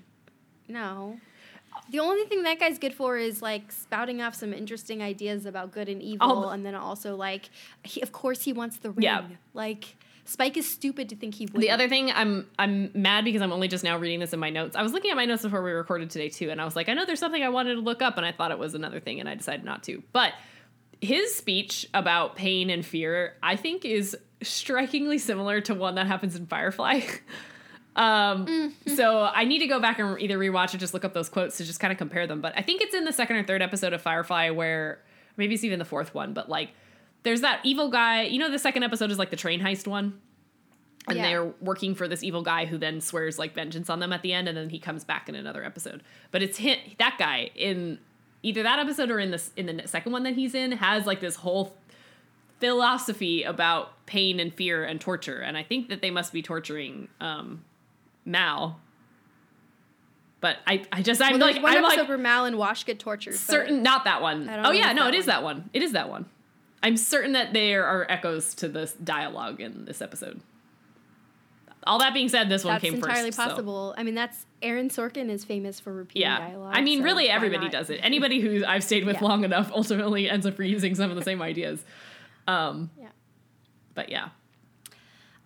No. 0.71 1.19
The 1.89 1.99
only 1.99 2.25
thing 2.25 2.43
that 2.43 2.59
guy's 2.59 2.77
good 2.77 2.93
for 2.93 3.17
is 3.17 3.41
like 3.41 3.71
spouting 3.71 4.21
off 4.21 4.35
some 4.35 4.53
interesting 4.53 5.01
ideas 5.01 5.45
about 5.45 5.71
good 5.71 5.87
and 5.89 6.01
evil, 6.01 6.41
the- 6.41 6.47
and 6.49 6.65
then 6.65 6.75
also 6.75 7.15
like, 7.15 7.49
he, 7.83 8.01
of 8.01 8.11
course, 8.11 8.43
he 8.43 8.53
wants 8.53 8.77
the 8.77 8.91
ring. 8.91 9.03
Yeah. 9.03 9.23
Like, 9.53 9.95
Spike 10.25 10.55
is 10.55 10.69
stupid 10.69 11.09
to 11.09 11.15
think 11.15 11.35
he 11.35 11.45
would. 11.47 11.61
The 11.61 11.71
other 11.71 11.89
thing, 11.89 12.11
I'm 12.11 12.47
I'm 12.59 12.91
mad 12.93 13.25
because 13.25 13.41
I'm 13.41 13.51
only 13.51 13.67
just 13.67 13.83
now 13.83 13.97
reading 13.97 14.19
this 14.19 14.33
in 14.33 14.39
my 14.39 14.49
notes. 14.49 14.75
I 14.75 14.83
was 14.83 14.93
looking 14.93 15.11
at 15.11 15.17
my 15.17 15.25
notes 15.25 15.41
before 15.43 15.63
we 15.63 15.71
recorded 15.71 16.09
today 16.09 16.29
too, 16.29 16.49
and 16.51 16.61
I 16.61 16.65
was 16.65 16.75
like, 16.75 16.89
I 16.89 16.93
know 16.93 17.05
there's 17.05 17.19
something 17.19 17.41
I 17.43 17.49
wanted 17.49 17.75
to 17.75 17.81
look 17.81 18.01
up, 18.01 18.17
and 18.17 18.25
I 18.25 18.31
thought 18.31 18.51
it 18.51 18.59
was 18.59 18.73
another 18.75 18.99
thing, 18.99 19.19
and 19.19 19.27
I 19.27 19.35
decided 19.35 19.65
not 19.65 19.83
to. 19.83 20.03
But 20.13 20.33
his 21.01 21.33
speech 21.33 21.87
about 21.93 22.35
pain 22.35 22.69
and 22.69 22.85
fear, 22.85 23.35
I 23.41 23.55
think, 23.55 23.83
is 23.83 24.15
strikingly 24.43 25.17
similar 25.17 25.59
to 25.61 25.73
one 25.73 25.95
that 25.95 26.05
happens 26.07 26.35
in 26.35 26.45
Firefly. 26.45 27.01
um, 27.95 28.45
Mm-hmm. 28.45 28.95
so 28.95 29.23
I 29.33 29.43
need 29.45 29.59
to 29.59 29.67
go 29.67 29.79
back 29.79 29.99
and 29.99 30.19
either 30.21 30.37
rewatch 30.37 30.73
or 30.73 30.77
just 30.77 30.93
look 30.93 31.03
up 31.05 31.13
those 31.13 31.29
quotes 31.29 31.57
to 31.57 31.65
just 31.65 31.79
kind 31.79 31.91
of 31.91 31.97
compare 31.97 32.25
them. 32.27 32.41
But 32.41 32.53
I 32.57 32.61
think 32.61 32.81
it's 32.81 32.95
in 32.95 33.03
the 33.05 33.13
second 33.13 33.35
or 33.37 33.43
third 33.43 33.61
episode 33.61 33.93
of 33.93 34.01
Firefly 34.01 34.49
where 34.51 34.99
maybe 35.37 35.55
it's 35.55 35.63
even 35.63 35.79
the 35.79 35.85
fourth 35.85 36.13
one, 36.15 36.33
but 36.33 36.49
like 36.49 36.69
there's 37.23 37.41
that 37.41 37.59
evil 37.63 37.89
guy. 37.89 38.23
You 38.23 38.39
know, 38.39 38.49
the 38.49 38.59
second 38.59 38.83
episode 38.83 39.11
is 39.11 39.19
like 39.19 39.29
the 39.29 39.35
train 39.35 39.59
heist 39.59 39.87
one 39.87 40.19
and 41.07 41.17
Yeah. 41.17 41.23
they're 41.23 41.45
working 41.61 41.95
for 41.95 42.07
this 42.07 42.23
evil 42.23 42.43
guy 42.43 42.65
who 42.65 42.77
then 42.77 43.01
swears 43.01 43.37
like 43.39 43.53
vengeance 43.53 43.89
on 43.89 43.99
them 43.99 44.13
at 44.13 44.21
the 44.21 44.33
end 44.33 44.47
and 44.47 44.55
then 44.57 44.69
he 44.69 44.77
comes 44.79 45.03
back 45.03 45.27
in 45.27 45.33
another 45.35 45.63
episode 45.63 46.03
but 46.29 46.43
it's 46.43 46.59
him 46.59 46.77
that 46.99 47.15
guy 47.17 47.49
in 47.55 47.97
either 48.43 48.61
that 48.61 48.77
episode 48.77 49.09
or 49.09 49.19
in 49.19 49.31
this 49.31 49.49
in 49.57 49.65
the 49.65 49.87
second 49.87 50.11
one 50.11 50.21
that 50.21 50.35
he's 50.35 50.53
in 50.53 50.71
has 50.73 51.07
like 51.07 51.19
this 51.19 51.37
whole 51.37 51.75
philosophy 52.59 53.41
about 53.43 54.05
pain 54.05 54.39
and 54.39 54.53
fear 54.53 54.83
and 54.83 55.01
torture 55.01 55.39
and 55.39 55.57
i 55.57 55.63
think 55.63 55.89
that 55.89 56.01
they 56.01 56.11
must 56.11 56.31
be 56.31 56.41
torturing 56.43 57.07
um 57.19 57.63
mal 58.25 58.79
but 60.41 60.57
i 60.67 60.83
i 60.91 61.01
just 61.01 61.21
i'm 61.21 61.39
well, 61.39 61.51
like 61.51 61.61
one 61.61 61.71
i'm 61.77 61.83
episode 61.83 61.99
like 62.01 62.07
where 62.09 62.17
Mal 62.17 62.45
and 62.45 62.57
Wash 62.57 62.83
get 62.85 62.99
tortured. 62.99 63.35
certain 63.35 63.83
not 63.83 64.03
that 64.05 64.21
one. 64.21 64.49
Oh 64.49 64.71
yeah, 64.71 64.93
no, 64.93 65.07
it 65.07 65.13
is 65.15 65.25
one. 65.25 65.27
that 65.27 65.43
one. 65.43 65.69
It 65.73 65.81
is 65.83 65.91
that 65.93 66.09
one. 66.09 66.25
I'm 66.83 66.97
certain 66.97 67.33
that 67.33 67.53
there 67.53 67.85
are 67.85 68.05
echoes 68.09 68.55
to 68.55 68.67
this 68.67 68.93
dialogue 68.93 69.59
in 69.61 69.85
this 69.85 70.01
episode. 70.01 70.41
All 71.85 71.99
that 71.99 72.13
being 72.13 72.29
said, 72.29 72.47
this 72.49 72.63
one 72.63 72.73
That's 72.75 72.83
came 72.83 72.95
entirely 72.95 73.29
first. 73.29 73.37
so- 73.37 73.43
possible. 73.49 73.93
I 73.97 74.03
mean, 74.03 74.13
that's 74.15 74.45
Aaron 74.63 74.89
Sorkin 74.89 75.29
is 75.29 75.43
famous 75.45 75.79
for 75.79 75.91
repeating 75.93 76.23
Yeah, 76.29 76.37
dialogue. 76.39 76.73
I 76.75 76.81
mean, 76.81 76.99
so 76.99 77.05
really, 77.05 77.27
everybody 77.29 77.69
does 77.69 77.89
it. 77.89 77.99
Anybody 78.03 78.39
who 78.39 78.63
I've 78.65 78.83
stayed 78.83 79.05
with 79.05 79.15
Yeah. 79.21 79.27
long 79.27 79.43
enough 79.43 79.71
ultimately 79.73 80.29
ends 80.29 80.45
up 80.45 80.55
reusing 80.57 80.95
some 80.95 81.09
of 81.11 81.15
the 81.17 81.23
same 81.23 81.41
ideas. 81.41 81.83
Um, 82.47 82.89
Yeah. 82.99 83.07
but 83.95 84.09
yeah, 84.09 84.29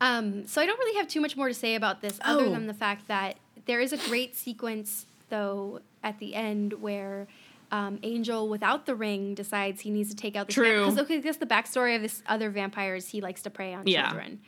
Um, 0.06 0.45
so 0.45 0.62
I 0.62 0.66
don't 0.66 0.78
really 0.78 0.97
have 0.97 1.08
too 1.08 1.20
much 1.22 1.36
more 1.36 1.47
to 1.47 1.53
say 1.53 1.76
about 1.76 2.01
this, 2.01 2.20
other 2.22 2.45
Oh. 2.45 2.49
than 2.51 2.68
the 2.68 2.74
fact 2.74 3.08
that 3.08 3.38
there 3.66 3.82
is 3.82 3.91
a 3.91 3.97
great 3.97 4.36
sequence, 4.36 5.08
though, 5.30 5.80
at 6.03 6.20
the 6.20 6.36
end 6.36 6.74
where 6.74 7.28
um, 7.72 7.97
Angel, 8.03 8.47
without 8.47 8.86
the 8.86 8.93
ring, 8.93 9.34
decides 9.34 9.82
he 9.82 9.89
needs 9.89 10.10
to 10.12 10.16
take 10.16 10.36
out 10.36 10.45
the 10.47 10.53
True. 10.53 10.86
Because 10.86 10.99
okay, 10.99 11.18
I 11.18 11.20
guess 11.20 11.38
the 11.38 11.47
backstory 11.47 11.95
of 11.95 12.03
this 12.03 12.22
other 12.28 12.51
vampire 12.51 12.95
is 12.95 13.08
he 13.08 13.22
likes 13.22 13.41
to 13.41 13.49
prey 13.49 13.74
on 13.74 13.88
Yeah. 13.88 14.06
children. 14.10 14.39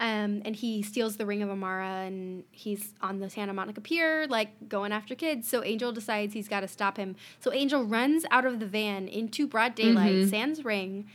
Um, 0.00 0.42
and 0.44 0.56
he 0.56 0.82
steals 0.82 1.16
the 1.18 1.26
ring 1.26 1.42
of 1.42 1.50
Amara, 1.50 2.04
and 2.06 2.44
he's 2.50 2.94
on 3.02 3.18
the 3.20 3.28
Santa 3.28 3.52
Monica 3.52 3.80
Pier, 3.82 4.26
like 4.28 4.68
going 4.70 4.90
after 4.92 5.14
kids. 5.14 5.46
So 5.48 5.62
Angel 5.62 5.92
decides 5.92 6.32
he's 6.32 6.48
got 6.48 6.60
to 6.60 6.68
stop 6.68 6.96
him. 6.96 7.14
So 7.40 7.52
Angel 7.52 7.84
runs 7.84 8.24
out 8.30 8.46
of 8.46 8.58
the 8.58 8.66
van 8.66 9.06
into 9.06 9.46
broad 9.46 9.74
daylight, 9.74 10.14
Mhm. 10.14 10.30
Sans 10.30 10.64
ring, 10.64 11.06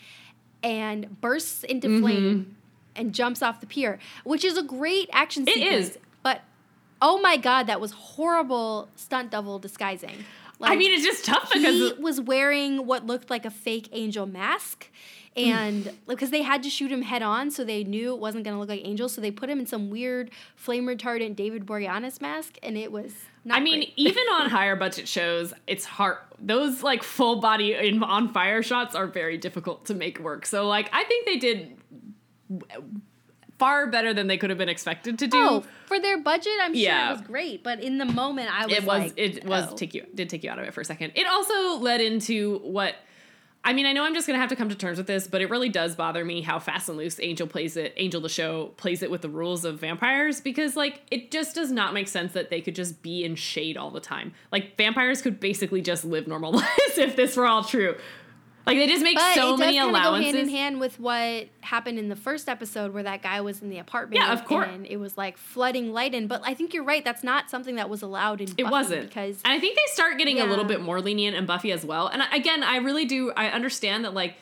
and 0.63 1.19
bursts 1.21 1.63
into 1.63 1.87
Mhm. 1.87 1.99
flame 2.01 2.55
and 2.95 3.13
jumps 3.13 3.41
off 3.41 3.59
the 3.59 3.67
pier, 3.67 3.99
which 4.23 4.43
is 4.43 4.57
a 4.57 4.63
great 4.63 5.09
action 5.11 5.47
It 5.47 5.55
sequence. 5.55 5.89
is. 5.89 5.97
But 6.23 6.41
oh 7.01 7.19
my 7.19 7.37
god, 7.37 7.67
that 7.67 7.81
was 7.81 7.91
horrible 7.91 8.89
stunt 8.95 9.31
double 9.31 9.59
disguising. 9.59 10.25
I 10.63 10.75
mean, 10.75 10.91
it's 10.91 11.03
just 11.03 11.25
tough 11.25 11.51
because 11.51 11.75
he 11.75 11.93
was 11.99 12.21
wearing 12.21 12.85
what 12.85 13.05
looked 13.05 13.29
like 13.29 13.45
a 13.45 13.49
fake 13.49 13.89
angel 13.91 14.25
mask. 14.25 14.89
And 15.35 15.85
mm. 15.85 15.95
because 16.07 16.29
they 16.29 16.41
had 16.41 16.61
to 16.63 16.69
shoot 16.69 16.91
him 16.91 17.03
head 17.03 17.21
on, 17.21 17.51
so 17.51 17.63
they 17.63 17.85
knew 17.85 18.13
it 18.13 18.19
wasn't 18.19 18.43
going 18.43 18.53
to 18.53 18.59
look 18.59 18.67
like 18.67 18.81
Angel, 18.83 19.07
so 19.07 19.21
they 19.21 19.31
put 19.31 19.49
him 19.49 19.59
in 19.59 19.65
some 19.65 19.89
weird 19.89 20.29
flame 20.57 20.85
retardant 20.85 21.37
David 21.37 21.65
Boreanaz 21.65 22.19
mask, 22.19 22.57
and 22.61 22.77
it 22.77 22.91
was 22.91 23.13
not. 23.45 23.57
I 23.57 23.61
mean, 23.61 23.89
even 23.95 24.23
on 24.33 24.49
higher 24.49 24.75
budget 24.75 25.07
shows, 25.07 25.53
it's 25.67 25.85
hard. 25.85 26.17
Those 26.37 26.83
like 26.83 27.01
full 27.01 27.39
body 27.39 27.73
in, 27.73 28.03
on 28.03 28.33
fire 28.33 28.61
shots 28.61 28.93
are 28.93 29.07
very 29.07 29.37
difficult 29.37 29.85
to 29.85 29.93
make 29.93 30.19
work. 30.19 30.45
So 30.45 30.67
like, 30.67 30.89
I 30.91 31.05
think 31.05 31.25
they 31.25 31.37
did 31.37 31.77
far 33.61 33.85
better 33.85 34.11
than 34.11 34.25
they 34.25 34.39
could 34.39 34.49
have 34.49 34.57
been 34.57 34.69
expected 34.69 35.19
to 35.19 35.27
do. 35.27 35.37
oh, 35.37 35.63
for 35.85 35.99
their 35.99 36.19
budget, 36.19 36.53
I'm 36.59 36.73
sure 36.73 36.91
it 36.91 37.11
was 37.11 37.21
great, 37.21 37.63
but 37.63 37.79
in 37.79 37.99
the 37.99 38.05
moment, 38.05 38.49
I 38.51 38.65
was 38.65 38.71
like, 38.71 38.81
it 38.81 38.85
was 38.85 39.03
like, 39.03 39.13
it 39.17 39.45
was 39.45 39.67
oh. 39.69 39.75
take 39.75 39.93
you 39.93 40.05
did 40.15 40.29
take 40.29 40.43
you 40.43 40.49
out 40.49 40.57
of 40.57 40.65
it 40.65 40.73
for 40.73 40.81
a 40.81 40.85
second. 40.85 41.11
It 41.13 41.27
also 41.27 41.77
led 41.77 42.01
into 42.01 42.57
what 42.63 42.95
I 43.63 43.73
mean, 43.73 43.85
I 43.85 43.93
know 43.93 44.03
I'm 44.03 44.15
just 44.15 44.25
gonna 44.25 44.39
have 44.39 44.49
to 44.49 44.55
come 44.55 44.69
to 44.69 44.75
terms 44.75 44.97
with 44.97 45.05
this, 45.05 45.27
but 45.27 45.41
it 45.41 45.51
really 45.51 45.69
does 45.69 45.95
bother 45.95 46.25
me 46.25 46.41
how 46.41 46.57
fast 46.57 46.89
and 46.89 46.97
loose 46.97 47.19
Angel 47.19 47.45
plays 47.45 47.77
it. 47.77 47.93
Angel 47.97 48.19
the 48.19 48.29
show 48.29 48.71
plays 48.77 49.03
it 49.03 49.11
with 49.11 49.21
the 49.21 49.29
rules 49.29 49.63
of 49.63 49.79
vampires 49.79 50.41
because 50.41 50.75
like 50.75 51.01
it 51.11 51.29
just 51.29 51.53
does 51.53 51.71
not 51.71 51.93
make 51.93 52.07
sense 52.07 52.33
that 52.33 52.49
they 52.49 52.61
could 52.61 52.73
just 52.73 53.03
be 53.03 53.23
in 53.23 53.35
shade 53.35 53.77
all 53.77 53.91
the 53.91 53.99
time. 53.99 54.33
Like 54.51 54.75
vampires 54.75 55.21
could 55.21 55.39
basically 55.39 55.81
just 55.81 56.03
live 56.03 56.27
normal 56.27 56.51
lives 56.53 56.97
if 56.97 57.15
this 57.15 57.37
were 57.37 57.45
all 57.45 57.63
true. 57.63 57.95
Like 58.65 58.77
they 58.77 58.87
just 58.87 59.03
make 59.03 59.17
But 59.17 59.33
so 59.33 59.47
it 59.47 59.51
does 59.51 59.59
many 59.59 59.79
of 59.79 59.91
go 59.91 60.13
hand 60.13 60.37
in 60.37 60.49
hand 60.49 60.79
with 60.79 60.99
what 60.99 61.47
happened 61.61 61.97
in 61.97 62.09
the 62.09 62.15
first 62.15 62.47
episode 62.47 62.93
where 62.93 63.03
that 63.03 63.23
guy 63.23 63.41
was 63.41 63.61
in 63.61 63.69
the 63.69 63.79
apartment. 63.79 64.21
Yeah, 64.21 64.31
of 64.31 64.45
course. 64.45 64.69
And 64.71 64.85
it 64.85 64.97
was 64.97 65.17
like 65.17 65.37
flooding 65.37 65.93
light 65.93 66.13
in. 66.13 66.27
But 66.27 66.41
I 66.45 66.53
think 66.53 66.73
you're 66.73 66.83
right. 66.83 67.03
That's 67.03 67.23
not 67.23 67.49
something 67.49 67.75
that 67.75 67.89
was 67.89 68.01
allowed 68.01 68.41
in 68.41 68.49
It 68.49 68.63
Buffy 68.63 68.71
wasn't 68.71 69.07
because 69.07 69.41
and 69.43 69.53
I 69.53 69.59
think 69.59 69.75
they 69.75 69.93
start 69.93 70.17
getting 70.17 70.39
a 70.39 70.45
little 70.45 70.65
bit 70.65 70.81
more 70.81 71.01
lenient 71.01 71.35
in 71.35 71.45
Buffy 71.45 71.71
as 71.71 71.83
well. 71.83 72.07
And 72.07 72.21
again, 72.31 72.63
I 72.63 72.77
really 72.77 73.05
do. 73.05 73.31
I 73.35 73.47
understand 73.47 74.05
that 74.05 74.13
like 74.13 74.35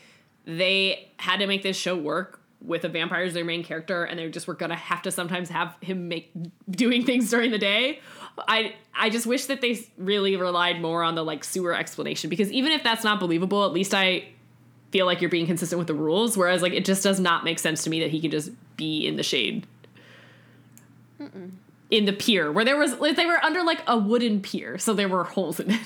they 0.45 1.11
had 1.17 1.37
to 1.37 1.47
make 1.47 1.63
this 1.63 1.77
show 1.77 1.95
work 1.95 2.41
with 2.61 2.83
a 2.83 2.89
vampire 2.89 3.23
as 3.23 3.33
their 3.33 3.45
main 3.45 3.63
character, 3.63 4.03
and 4.03 4.19
they 4.19 4.29
just 4.29 4.47
were 4.47 4.53
gonna 4.53 4.75
have 4.75 5.01
to 5.03 5.11
sometimes 5.11 5.49
have 5.49 5.75
him 5.79 6.09
make 6.09 6.31
doing 6.69 7.05
things 7.05 7.29
during 7.29 7.51
the 7.51 7.57
day. 7.57 8.01
I 8.47 8.75
I 8.93 9.09
just 9.09 9.25
wish 9.25 9.45
that 9.45 9.61
they 9.61 9.85
really 9.97 10.35
relied 10.35 10.81
more 10.81 11.03
on 11.03 11.15
the 11.15 11.23
like 11.23 11.43
sewer 11.43 11.73
explanation 11.73 12.29
because 12.29 12.51
even 12.51 12.71
if 12.71 12.83
that's 12.83 13.03
not 13.03 13.19
believable, 13.19 13.65
at 13.65 13.71
least 13.71 13.93
I 13.93 14.27
feel 14.91 15.05
like 15.05 15.21
you're 15.21 15.29
being 15.29 15.45
consistent 15.45 15.77
with 15.77 15.87
the 15.87 15.93
rules. 15.93 16.37
Whereas 16.37 16.61
like 16.61 16.73
it 16.73 16.85
just 16.85 17.03
does 17.03 17.19
not 17.19 17.43
make 17.43 17.59
sense 17.59 17.83
to 17.83 17.89
me 17.89 17.99
that 18.01 18.11
he 18.11 18.19
can 18.19 18.31
just 18.31 18.51
be 18.77 19.05
in 19.05 19.15
the 19.15 19.23
shade. 19.23 19.65
In 21.89 22.05
the 22.05 22.13
pier 22.13 22.51
where 22.51 22.63
there 22.63 22.77
was 22.77 22.99
like 22.99 23.15
they 23.15 23.25
were 23.25 23.43
under 23.43 23.63
like 23.63 23.81
a 23.87 23.97
wooden 23.97 24.41
pier, 24.41 24.77
so 24.77 24.93
there 24.93 25.09
were 25.09 25.23
holes 25.23 25.59
in 25.59 25.71
it. 25.71 25.81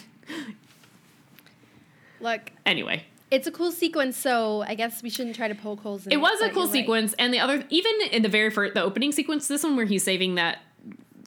look, 2.19 2.51
anyway, 2.65 3.03
it's 3.31 3.47
a 3.47 3.51
cool 3.51 3.71
sequence. 3.71 4.15
So 4.15 4.63
I 4.67 4.75
guess 4.75 5.01
we 5.01 5.09
shouldn't 5.09 5.35
try 5.35 5.47
to 5.47 5.55
poke 5.55 5.79
holes 5.79 6.05
in 6.05 6.11
it. 6.11 6.15
it 6.15 6.19
was 6.19 6.39
a 6.41 6.49
cool 6.49 6.63
you're 6.63 6.65
right. 6.65 6.71
sequence, 6.71 7.13
and 7.17 7.33
the 7.33 7.39
other 7.39 7.63
even 7.69 7.91
in 8.11 8.21
the 8.21 8.29
very 8.29 8.49
first 8.49 8.75
the 8.75 8.83
opening 8.83 9.11
sequence, 9.11 9.47
this 9.47 9.63
one 9.63 9.75
where 9.75 9.85
he's 9.85 10.03
saving 10.03 10.35
that 10.35 10.59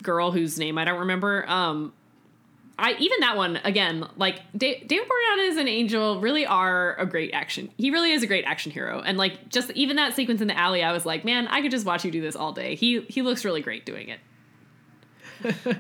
girl 0.03 0.31
whose 0.31 0.59
name 0.59 0.79
I 0.79 0.85
don't 0.85 1.01
remember. 1.01 1.49
Um, 1.49 1.93
I 2.79 2.95
even 2.99 3.21
that 3.21 3.37
one 3.37 3.57
again, 3.65 4.07
like 4.17 4.41
da- 4.57 4.85
David 4.85 5.09
Boreanaz 5.09 5.59
and 5.59 5.69
Angel 5.69 6.21
really 6.21 6.45
are 6.45 6.95
a 6.97 7.07
great 7.07 7.33
action. 7.33 7.71
He 7.79 7.91
really 7.91 8.13
is 8.13 8.23
a 8.23 8.27
great 8.27 8.45
action 8.45 8.71
hero, 8.71 9.01
and 9.01 9.17
like 9.17 9.49
just 9.49 9.71
even 9.71 9.97
that 9.97 10.15
sequence 10.15 10.43
in 10.43 10.49
the 10.49 10.59
alley, 10.59 10.83
I 10.83 10.93
was 10.93 11.07
like, 11.07 11.25
man, 11.25 11.49
I 11.49 11.63
could 11.63 11.71
just 11.71 11.87
watch 11.87 12.05
you 12.05 12.11
do 12.11 12.21
this 12.21 12.37
all 12.37 12.53
day. 12.53 12.75
He 12.75 13.01
he 13.09 13.23
looks 13.23 13.45
really 13.45 13.63
great 13.63 13.87
doing 13.87 14.09
it. 14.11 14.21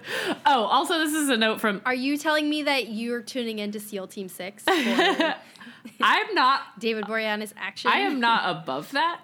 oh, 0.47 0.64
also, 0.64 0.99
this 0.99 1.12
is 1.12 1.29
a 1.29 1.37
note 1.37 1.61
from. 1.61 1.83
Are 1.85 1.95
you 1.95 2.17
telling 2.17 2.49
me 2.49 2.62
that 2.62 2.89
you're 2.89 3.23
tuning 3.23 3.59
into 3.59 3.81
SEAL 3.81 4.09
Team 4.09 4.29
Six 4.29 4.64
I'm 6.01 6.35
not. 6.35 6.79
David 6.79 7.05
Boreanaz 7.05 7.53
action? 7.57 7.91
I 7.93 7.99
am 7.99 8.21
not 8.21 8.62
above 8.62 8.93
that. 8.93 9.21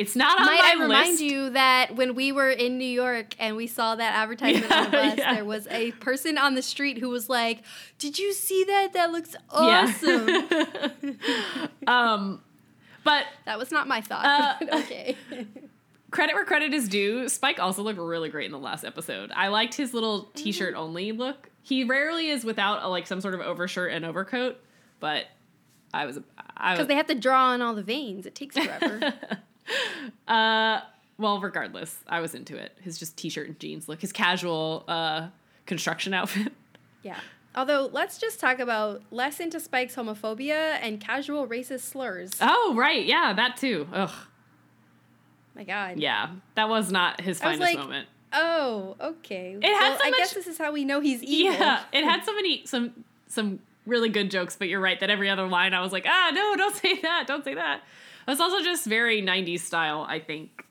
It's 0.00 0.16
not 0.16 0.40
on 0.40 0.46
Might 0.46 0.60
my 0.60 0.74
I 0.76 0.82
remind 0.82 1.10
list. 1.10 1.22
you 1.22 1.50
that 1.50 1.94
when 1.94 2.14
we 2.14 2.32
were 2.32 2.48
in 2.50 2.78
New 2.78 2.84
York 2.88 3.34
and 3.38 3.54
we 3.56 3.66
saw 3.66 3.94
that 3.96 4.14
advertisement 4.14 4.72
on 4.72 4.84
the 4.84 4.90
bus, 4.92 5.14
yeah. 5.18 5.34
there 5.34 5.44
was 5.44 5.66
a 5.68 5.92
person 5.92 6.38
on 6.38 6.54
the 6.54 6.62
street 6.62 6.98
who 6.98 7.08
was 7.10 7.28
like, 7.28 7.62
"Did 7.98 8.18
you 8.18 8.32
see 8.32 8.64
that? 8.64 8.92
That 8.94 9.12
looks 9.12 9.34
Yeah. 9.52 9.92
awesome." 9.92 11.18
um, 11.86 12.40
but 13.04 13.24
that 13.46 13.58
was 13.58 13.70
not 13.70 13.88
my 13.88 14.00
thought. 14.00 14.24
Uh, 14.24 14.54
okay. 14.80 15.16
credit 16.10 16.34
where 16.34 16.44
credit 16.44 16.72
is 16.74 16.88
due. 16.88 17.28
Spike 17.28 17.58
also 17.58 17.82
looked 17.82 17.98
really 17.98 18.28
great 18.28 18.46
in 18.46 18.52
the 18.52 18.58
last 18.58 18.84
episode. 18.84 19.30
I 19.34 19.48
liked 19.48 19.74
his 19.74 19.92
little 19.94 20.22
Mm-hmm. 20.24 20.34
t-shirt 20.34 20.74
only 20.74 21.12
look. 21.12 21.50
He 21.62 21.84
rarely 21.84 22.28
is 22.30 22.44
without 22.44 22.82
a, 22.82 22.88
like 22.88 23.06
some 23.06 23.20
sort 23.20 23.34
of 23.34 23.40
overshirt 23.40 23.92
and 23.92 24.04
overcoat, 24.04 24.56
but 24.98 25.26
I 25.92 26.06
was 26.06 26.18
I 26.56 26.74
Because 26.74 26.88
they 26.88 26.94
have 26.94 27.06
to 27.08 27.14
draw 27.14 27.48
on 27.50 27.60
all 27.62 27.74
the 27.74 27.82
veins. 27.82 28.24
It 28.26 28.34
takes 28.34 28.56
forever. 28.56 29.12
uh 30.28 30.80
well 31.18 31.40
regardless, 31.40 31.96
I 32.08 32.20
was 32.20 32.34
into 32.34 32.56
it. 32.56 32.72
His 32.80 32.98
just 32.98 33.16
t-shirt 33.16 33.46
and 33.48 33.58
jeans 33.58 33.88
look, 33.88 34.00
his 34.00 34.12
casual 34.12 34.84
uh 34.88 35.28
construction 35.66 36.14
outfit. 36.20 36.52
yeah. 37.02 37.18
Although, 37.52 37.90
let's 37.92 38.18
just 38.18 38.38
talk 38.38 38.60
about 38.60 39.02
less 39.10 39.40
into 39.40 39.58
Spike's 39.58 39.96
homophobia 39.96 40.78
and 40.82 41.00
casual 41.00 41.48
racist 41.48 41.80
slurs. 41.80 42.30
Oh 42.40 42.74
right, 42.76 43.04
yeah, 43.04 43.32
that 43.32 43.56
too. 43.56 43.88
Ugh, 43.92 44.12
My 45.56 45.64
God. 45.64 45.98
yeah, 45.98 46.28
that 46.54 46.68
was 46.68 46.92
not 46.92 47.20
his 47.20 47.40
I 47.40 47.44
finest 47.44 47.60
like, 47.60 47.76
moment. 47.78 48.08
Oh, 48.32 48.94
okay. 49.00 49.56
It 49.60 49.64
had 49.64 49.88
well, 49.90 49.98
so 49.98 50.04
I 50.04 50.10
much- 50.10 50.18
guess 50.18 50.34
this 50.34 50.46
is 50.46 50.58
how 50.58 50.70
we 50.70 50.84
know 50.84 51.00
he's 51.00 51.22
evil. 51.24 51.58
Yeah, 51.58 51.82
it 51.92 52.04
had 52.04 52.24
so 52.24 52.32
many 52.34 52.64
some 52.66 53.04
some 53.26 53.58
really 53.84 54.08
good 54.10 54.30
jokes, 54.30 54.54
but 54.56 54.68
you're 54.68 54.78
right 54.80 55.00
that 55.00 55.10
every 55.10 55.28
other 55.28 55.48
line 55.48 55.74
I 55.74 55.80
was 55.80 55.90
like, 55.92 56.06
ah, 56.08 56.30
no, 56.32 56.54
don't 56.54 56.76
say 56.82 57.00
that, 57.00 57.24
don't 57.26 57.42
say 57.42 57.54
that. 57.54 57.80
It 58.26 58.30
was 58.30 58.40
also 58.40 58.62
just 58.62 58.86
very 58.86 59.22
'90s 59.22 59.60
style, 59.60 60.06
I 60.08 60.18
think. 60.20 60.64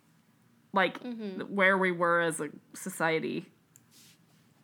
like 0.74 1.02
Mm-hmm. 1.04 1.42
where 1.56 1.78
we 1.78 1.92
were 1.92 2.22
as 2.22 2.40
a 2.40 2.50
society. 2.76 3.46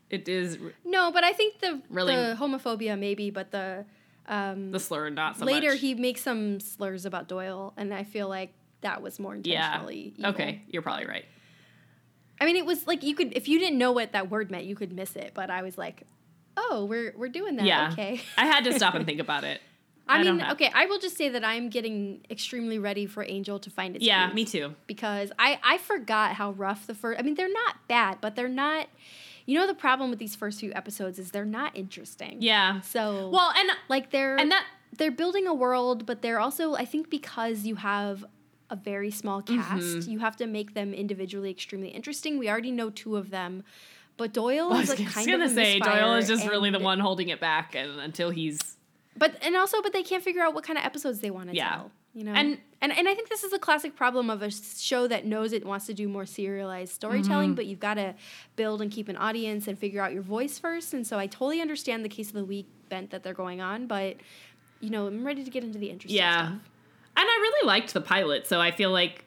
It 0.09 0.27
is 0.29 0.59
No, 0.83 1.11
but 1.11 1.23
I 1.23 1.33
think 1.33 1.59
the 1.59 1.81
Really- 1.89 2.15
the 2.15 2.35
homophobia 2.39 2.97
maybe, 2.97 3.31
but 3.31 3.51
the 3.51 3.85
um, 4.27 4.71
the 4.71 4.79
slur, 4.79 5.09
not 5.09 5.37
so 5.37 5.45
later 5.45 5.69
much. 5.71 5.79
he 5.79 5.93
makes 5.93 6.21
some 6.21 6.59
slurs 6.59 7.05
about 7.05 7.27
Doyle, 7.27 7.73
and 7.77 7.93
I 7.93 8.03
feel 8.03 8.27
like 8.27 8.53
that 8.81 9.01
was 9.01 9.19
more 9.19 9.35
yeah. 9.35 9.65
intentionally. 9.65 10.13
evil. 10.17 10.31
Okay, 10.31 10.61
you're 10.67 10.81
probably 10.81 11.05
right. 11.05 11.25
I 12.41 12.45
mean, 12.45 12.55
it 12.55 12.65
was 12.65 12.85
like 12.87 13.03
you 13.03 13.15
could 13.15 13.33
if 13.35 13.47
you 13.47 13.59
didn't 13.59 13.77
know 13.77 13.91
what 13.91 14.11
that 14.13 14.29
word 14.31 14.49
meant, 14.51 14.65
you 14.65 14.75
could 14.75 14.91
miss 14.93 15.15
it. 15.15 15.31
But 15.33 15.49
I 15.49 15.61
was 15.63 15.77
like, 15.77 16.03
oh, 16.57 16.85
we're 16.85 17.13
we're 17.17 17.29
doing 17.29 17.55
that. 17.57 17.65
yeah. 17.65 17.89
Okay. 17.93 18.21
I 18.37 18.45
had 18.45 18.63
to 18.65 18.73
stop 18.73 18.93
and 18.95 19.05
think 19.09 19.19
about 19.19 19.43
it. 19.43 19.59
I, 20.07 20.19
I 20.19 20.23
mean, 20.23 20.41
okay. 20.51 20.71
I 20.73 20.85
will 20.85 20.99
just 20.99 21.17
say 21.17 21.29
that 21.29 21.43
I'm 21.43 21.69
getting 21.69 22.21
extremely 22.29 22.77
ready 22.77 23.07
for 23.07 23.23
Angel 23.27 23.57
to 23.59 23.69
find 23.69 23.95
its. 23.95 24.05
Yeah, 24.05 24.31
me 24.33 24.45
too. 24.45 24.75
because 24.87 25.31
I 25.39 25.59
I 25.63 25.77
forgot 25.79 26.33
how 26.35 26.51
rough 26.51 26.85
the 26.87 26.93
first. 26.93 27.19
I 27.19 27.23
mean, 27.23 27.35
they're 27.35 27.51
not 27.51 27.75
bad, 27.87 28.19
but 28.21 28.35
they're 28.35 28.47
not. 28.47 28.87
You 29.47 29.59
know, 29.59 29.67
the 29.67 29.75
problem 29.75 30.09
with 30.09 30.17
these 30.19 30.35
first 30.35 30.59
few 30.59 30.71
episodes 30.73 31.19
is 31.19 31.31
they're 31.31 31.45
not 31.45 31.75
interesting. 31.75 32.37
Yeah. 32.41 32.81
So 32.81 33.29
Well, 33.29 33.51
and 33.57 33.69
like 33.89 34.11
they're 34.11 34.35
and 34.37 34.51
that 34.51 34.65
they're 34.97 35.11
building 35.11 35.45
a 35.47 35.53
world, 35.53 36.05
but 36.05 36.21
they're 36.21 36.39
also 36.39 36.73
I 36.75 36.85
think 36.85 37.09
because 37.09 37.65
you 37.65 37.75
have 37.75 38.25
a 38.69 38.75
very 38.75 39.11
small 39.11 39.41
cast, 39.43 39.83
Mm-hmm. 39.85 40.09
you 40.11 40.19
have 40.19 40.35
to 40.37 40.47
make 40.47 40.73
them 40.73 40.93
individually 40.93 41.51
extremely 41.51 41.89
interesting. 41.89 42.39
We 42.39 42.49
already 42.49 42.71
know 42.71 42.89
two 42.89 43.15
of 43.17 43.29
them, 43.29 43.63
but 44.17 44.33
Doyle 44.33 44.71
I 44.73 44.81
is 44.81 44.89
like 44.89 45.07
kind 45.07 45.27
gonna 45.27 45.45
of 45.45 45.51
say 45.51 45.79
Doyle 45.79 46.15
is 46.15 46.27
just 46.27 46.47
really 46.47 46.71
the 46.71 46.79
one 46.79 46.99
holding 46.99 47.29
it 47.29 47.39
back, 47.39 47.75
and 47.75 47.99
until 47.99 48.31
he's 48.31 48.74
But 49.17 49.37
and 49.41 49.55
also, 49.55 49.81
but 49.81 49.93
they 49.93 50.03
can't 50.03 50.23
figure 50.23 50.41
out 50.41 50.53
what 50.53 50.63
kind 50.63 50.77
of 50.77 50.85
episodes 50.85 51.19
they 51.21 51.31
want 51.31 51.49
to 51.49 51.55
Yeah. 51.55 51.69
tell. 51.69 51.91
You 52.13 52.23
know, 52.23 52.31
And- 52.33 52.59
and 52.81 52.91
and 52.97 53.07
I 53.09 53.13
think 53.15 53.29
this 53.29 53.43
is 53.43 53.51
a 53.53 53.59
classic 53.59 53.95
problem 53.95 54.29
of 54.29 54.41
a 54.41 54.49
show 54.51 55.05
that 55.07 55.25
knows 55.25 55.51
it 55.53 55.65
wants 55.65 55.85
to 55.87 55.93
do 55.93 56.07
more 56.07 56.25
serialized 56.25 56.93
storytelling, 56.93 57.49
Mm-hmm. 57.49 57.55
but 57.55 57.65
you've 57.65 57.79
got 57.79 57.95
to 57.95 58.13
build 58.55 58.81
and 58.81 58.89
keep 58.91 59.09
an 59.09 59.17
audience 59.17 59.67
and 59.67 59.77
figure 59.77 60.01
out 60.01 60.13
your 60.13 60.21
voice 60.21 60.57
first. 60.59 60.93
And 60.93 61.05
so 61.05 61.17
I 61.19 61.27
totally 61.27 61.61
understand 61.61 62.05
the 62.05 62.09
case 62.09 62.27
of 62.29 62.35
the 62.35 62.45
week 62.45 62.67
bent 62.89 63.09
that 63.11 63.23
they're 63.23 63.33
going 63.33 63.59
on, 63.61 63.87
but 63.87 64.17
you 64.81 64.89
know, 64.89 65.07
I'm 65.07 65.25
ready 65.25 65.43
to 65.43 65.49
get 65.49 65.63
into 65.63 65.79
the 65.79 65.89
interesting 65.89 66.17
yeah. 66.17 66.47
stuff. 66.47 66.59
And 67.17 67.25
I 67.29 67.37
really 67.41 67.67
liked 67.67 67.93
the 67.93 68.01
pilot, 68.01 68.45
so 68.47 68.59
I 68.61 68.71
feel 68.71 68.91
like 68.91 69.23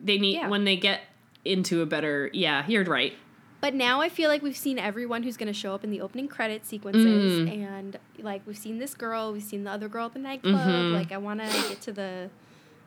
they 0.00 0.18
need 0.18 0.34
Yeah. 0.34 0.48
when 0.48 0.64
they 0.64 0.76
get 0.76 1.02
into 1.44 1.80
a 1.82 1.86
better. 1.86 2.28
Yeah, 2.32 2.64
you're 2.68 2.84
right. 2.84 3.14
But 3.62 3.74
now 3.74 4.00
I 4.00 4.08
feel 4.08 4.28
like 4.28 4.42
we've 4.42 4.56
seen 4.56 4.76
everyone 4.78 5.22
who's 5.22 5.36
going 5.36 5.46
to 5.46 5.58
show 5.58 5.72
up 5.72 5.84
in 5.84 5.90
the 5.90 6.00
opening 6.00 6.26
credit 6.26 6.66
sequences, 6.66 7.48
Mm. 7.48 7.62
and 7.68 7.98
like 8.18 8.42
we've 8.44 8.58
seen 8.58 8.78
this 8.80 8.92
girl, 8.94 9.32
we've 9.32 9.42
seen 9.42 9.62
the 9.62 9.70
other 9.70 9.88
girl 9.88 10.06
at 10.06 10.14
the 10.14 10.18
nightclub. 10.18 10.56
Mhm. 10.66 10.92
Like 10.92 11.12
I 11.12 11.18
want 11.18 11.40
to 11.40 11.46
get 11.68 11.80
to 11.82 11.92
the 11.92 12.28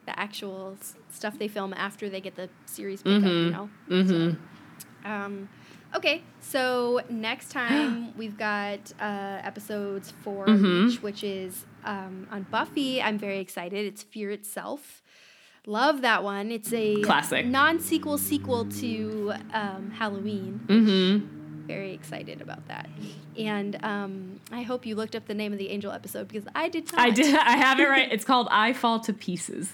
the 0.05 0.19
actual 0.19 0.75
s- 0.79 0.95
stuff 1.09 1.39
they 1.39 1.47
film 1.47 1.73
after 1.73 2.07
they 2.09 2.21
get 2.21 2.35
the 2.35 2.47
series 2.67 3.01
pickup. 3.01 3.23
You 3.23 3.29
Mhm. 3.29 3.51
know. 3.53 3.69
Mm-hmm. 3.89 5.11
Um, 5.11 5.49
okay, 5.95 6.21
so 6.41 7.01
next 7.09 7.49
time 7.51 8.13
we've 8.17 8.37
got 8.37 8.91
uh, 8.99 9.39
episodes 9.43 10.11
for 10.23 10.45
Mhm. 10.45 10.89
each, 10.91 11.01
which 11.01 11.23
is 11.23 11.65
um, 11.85 12.27
on 12.31 12.43
Buffy. 12.51 13.01
I'm 13.01 13.17
very 13.17 13.39
excited. 13.39 13.85
It's 13.85 14.03
Fear 14.03 14.29
Itself. 14.31 15.01
Love 15.67 16.01
that 16.01 16.23
one. 16.23 16.51
It's 16.51 16.71
a 16.73 17.01
Classic. 17.01 17.45
non-sequel 17.45 18.17
sequel 18.19 18.65
to 18.65 19.33
um, 19.53 19.91
Halloween. 19.91 20.61
Mm-hmm. 20.67 21.65
Very 21.67 21.93
excited 21.93 22.41
about 22.41 22.67
that. 22.67 22.87
And 23.37 23.83
um, 23.83 24.39
I 24.51 24.61
hope 24.61 24.85
you 24.85 24.95
looked 24.95 25.15
up 25.15 25.25
the 25.25 25.33
name 25.33 25.51
of 25.51 25.57
the 25.57 25.69
Angel 25.69 25.91
episode 25.91 26.27
because 26.27 26.47
I 26.53 26.69
did 26.69 26.91
not. 26.91 27.01
I 27.01 27.09
did. 27.09 27.33
I 27.35 27.57
have 27.57 27.79
it 27.79 27.85
right. 27.89 28.11
It's 28.11 28.23
called 28.23 28.47
"I 28.51 28.73
Fall 28.73 28.99
to 29.01 29.13
Pieces." 29.13 29.73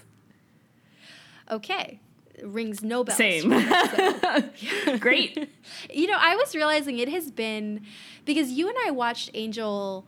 Okay. 1.50 2.00
Rings 2.42 2.82
no 2.82 3.04
bells. 3.04 3.18
Same. 3.18 3.50
Great. 5.00 5.50
You 5.94 6.08
know, 6.08 6.18
I 6.18 6.36
was 6.38 6.56
realizing 6.56 7.00
it 7.00 7.10
has 7.10 7.30
been 7.32 7.86
because 8.26 8.52
you 8.52 8.68
and 8.70 8.78
I 8.88 8.92
watched 8.92 9.30
Angel, 9.34 10.06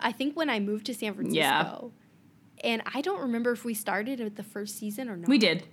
I 0.00 0.10
think 0.12 0.36
when 0.36 0.50
I 0.50 0.58
moved 0.60 0.86
to 0.86 0.94
San 0.94 1.14
Francisco. 1.14 1.38
Yeah. 1.38 1.78
And 2.64 2.82
I 2.94 3.00
don't 3.02 3.20
remember 3.20 3.52
if 3.52 3.64
we 3.64 3.74
started 3.74 4.18
with 4.20 4.36
the 4.36 4.42
first 4.42 4.78
season 4.78 5.08
or 5.08 5.16
not. 5.16 5.28
We 5.28 5.38
did. 5.38 5.64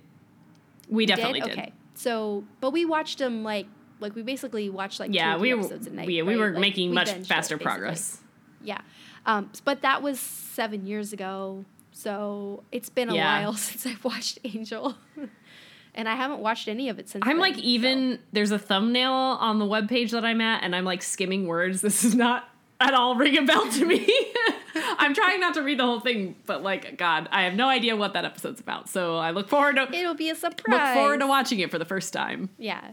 We 0.88 0.96
We 0.98 1.06
definitely 1.06 1.40
did. 1.40 1.52
Okay. 1.52 1.72
So, 1.94 2.44
but 2.60 2.70
we 2.72 2.84
watched 2.84 3.18
them 3.18 3.42
like, 3.42 3.66
like 4.00 4.14
we 4.14 4.22
basically 4.22 4.68
watched 4.70 5.00
like 5.00 5.12
Yeah, 5.14 5.34
two 5.36 5.40
we 5.40 5.54
were. 5.54 5.60
episodes 5.60 5.86
a 5.86 5.90
night. 5.90 6.06
we, 6.06 6.20
we 6.22 6.36
were 6.36 6.50
Like, 6.50 6.60
making 6.60 6.90
we 6.90 6.94
much 6.94 7.08
binged 7.08 7.20
it, 7.20 7.26
faster 7.26 7.56
progress. 7.58 8.20
Yeah. 8.62 8.80
Um, 9.26 9.50
but 9.64 9.82
that 9.82 10.02
was 10.02 10.20
seven 10.20 10.86
years 10.86 11.12
ago. 11.12 11.64
So 11.92 12.62
it's 12.72 12.88
been 12.90 13.08
a 13.08 13.14
Yeah. 13.14 13.40
while 13.42 13.52
since 13.68 13.86
I've 13.86 14.04
watched 14.04 14.38
Angel. 14.44 14.94
and 15.94 16.08
I 16.08 16.14
haven't 16.14 16.40
watched 16.40 16.68
any 16.68 16.88
of 16.88 16.98
it 16.98 17.08
since 17.08 17.22
I'm 17.24 17.36
then, 17.36 17.40
like 17.40 17.54
so- 17.54 17.60
even 17.62 18.18
there's 18.32 18.50
a 18.50 18.58
thumbnail 18.58 19.12
on 19.12 19.58
the 19.58 19.66
webpage 19.66 20.10
that 20.10 20.24
I'm 20.24 20.40
at 20.40 20.62
and 20.62 20.74
I'm 20.76 20.84
like 20.84 21.02
skimming 21.02 21.46
words. 21.46 21.80
This 21.82 22.04
is 22.04 22.14
not 22.14 22.48
at 22.82 22.94
all 22.94 23.14
ring 23.16 23.36
a 23.38 23.42
bell 23.42 23.68
to 23.70 23.84
me. 23.84 24.06
I'm 24.74 25.14
trying 25.14 25.40
not 25.40 25.54
to 25.54 25.62
read 25.62 25.78
the 25.78 25.84
whole 25.84 26.00
thing, 26.00 26.36
but 26.46 26.62
like 26.62 26.96
God, 26.98 27.28
I 27.30 27.42
have 27.44 27.54
no 27.54 27.68
idea 27.68 27.94
what 27.96 28.12
that 28.14 28.24
episode's 28.24 28.60
about. 28.60 28.88
So 28.88 29.16
I 29.16 29.30
look 29.30 29.48
forward 29.48 29.76
to 29.76 29.92
It'll 29.94 30.14
be 30.14 30.30
a 30.30 30.34
surprise. 30.34 30.94
look 30.94 30.94
forward 31.02 31.20
to 31.20 31.26
watching 31.26 31.60
it 31.60 31.70
for 31.70 31.78
the 31.78 31.84
first 31.84 32.12
time. 32.12 32.48
Yeah. 32.58 32.92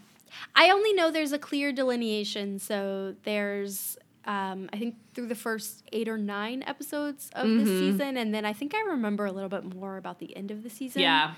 I 0.56 0.70
only 0.72 0.94
know 0.94 1.12
there's 1.12 1.32
a 1.32 1.40
clear 1.40 1.72
delineation. 1.72 2.60
So 2.60 3.16
there's, 3.24 3.98
um, 4.26 4.70
I 4.74 4.78
think, 4.78 4.96
through 5.14 5.28
the 5.28 5.36
first 5.36 5.84
eight 5.92 6.08
or 6.08 6.18
nine 6.18 6.64
episodes 6.68 7.30
of 7.34 7.48
this 7.48 7.68
Mhm. 7.70 7.80
season. 7.80 8.18
And 8.18 8.34
then 8.34 8.46
I 8.46 8.54
think 8.54 8.74
I 8.76 8.82
remember 8.82 9.26
a 9.26 9.32
little 9.32 9.50
bit 9.50 9.64
more 9.64 9.98
about 9.98 10.20
the 10.20 10.36
end 10.36 10.52
of 10.52 10.64
the 10.64 10.70
season. 10.70 11.02
Yeah. 11.02 11.34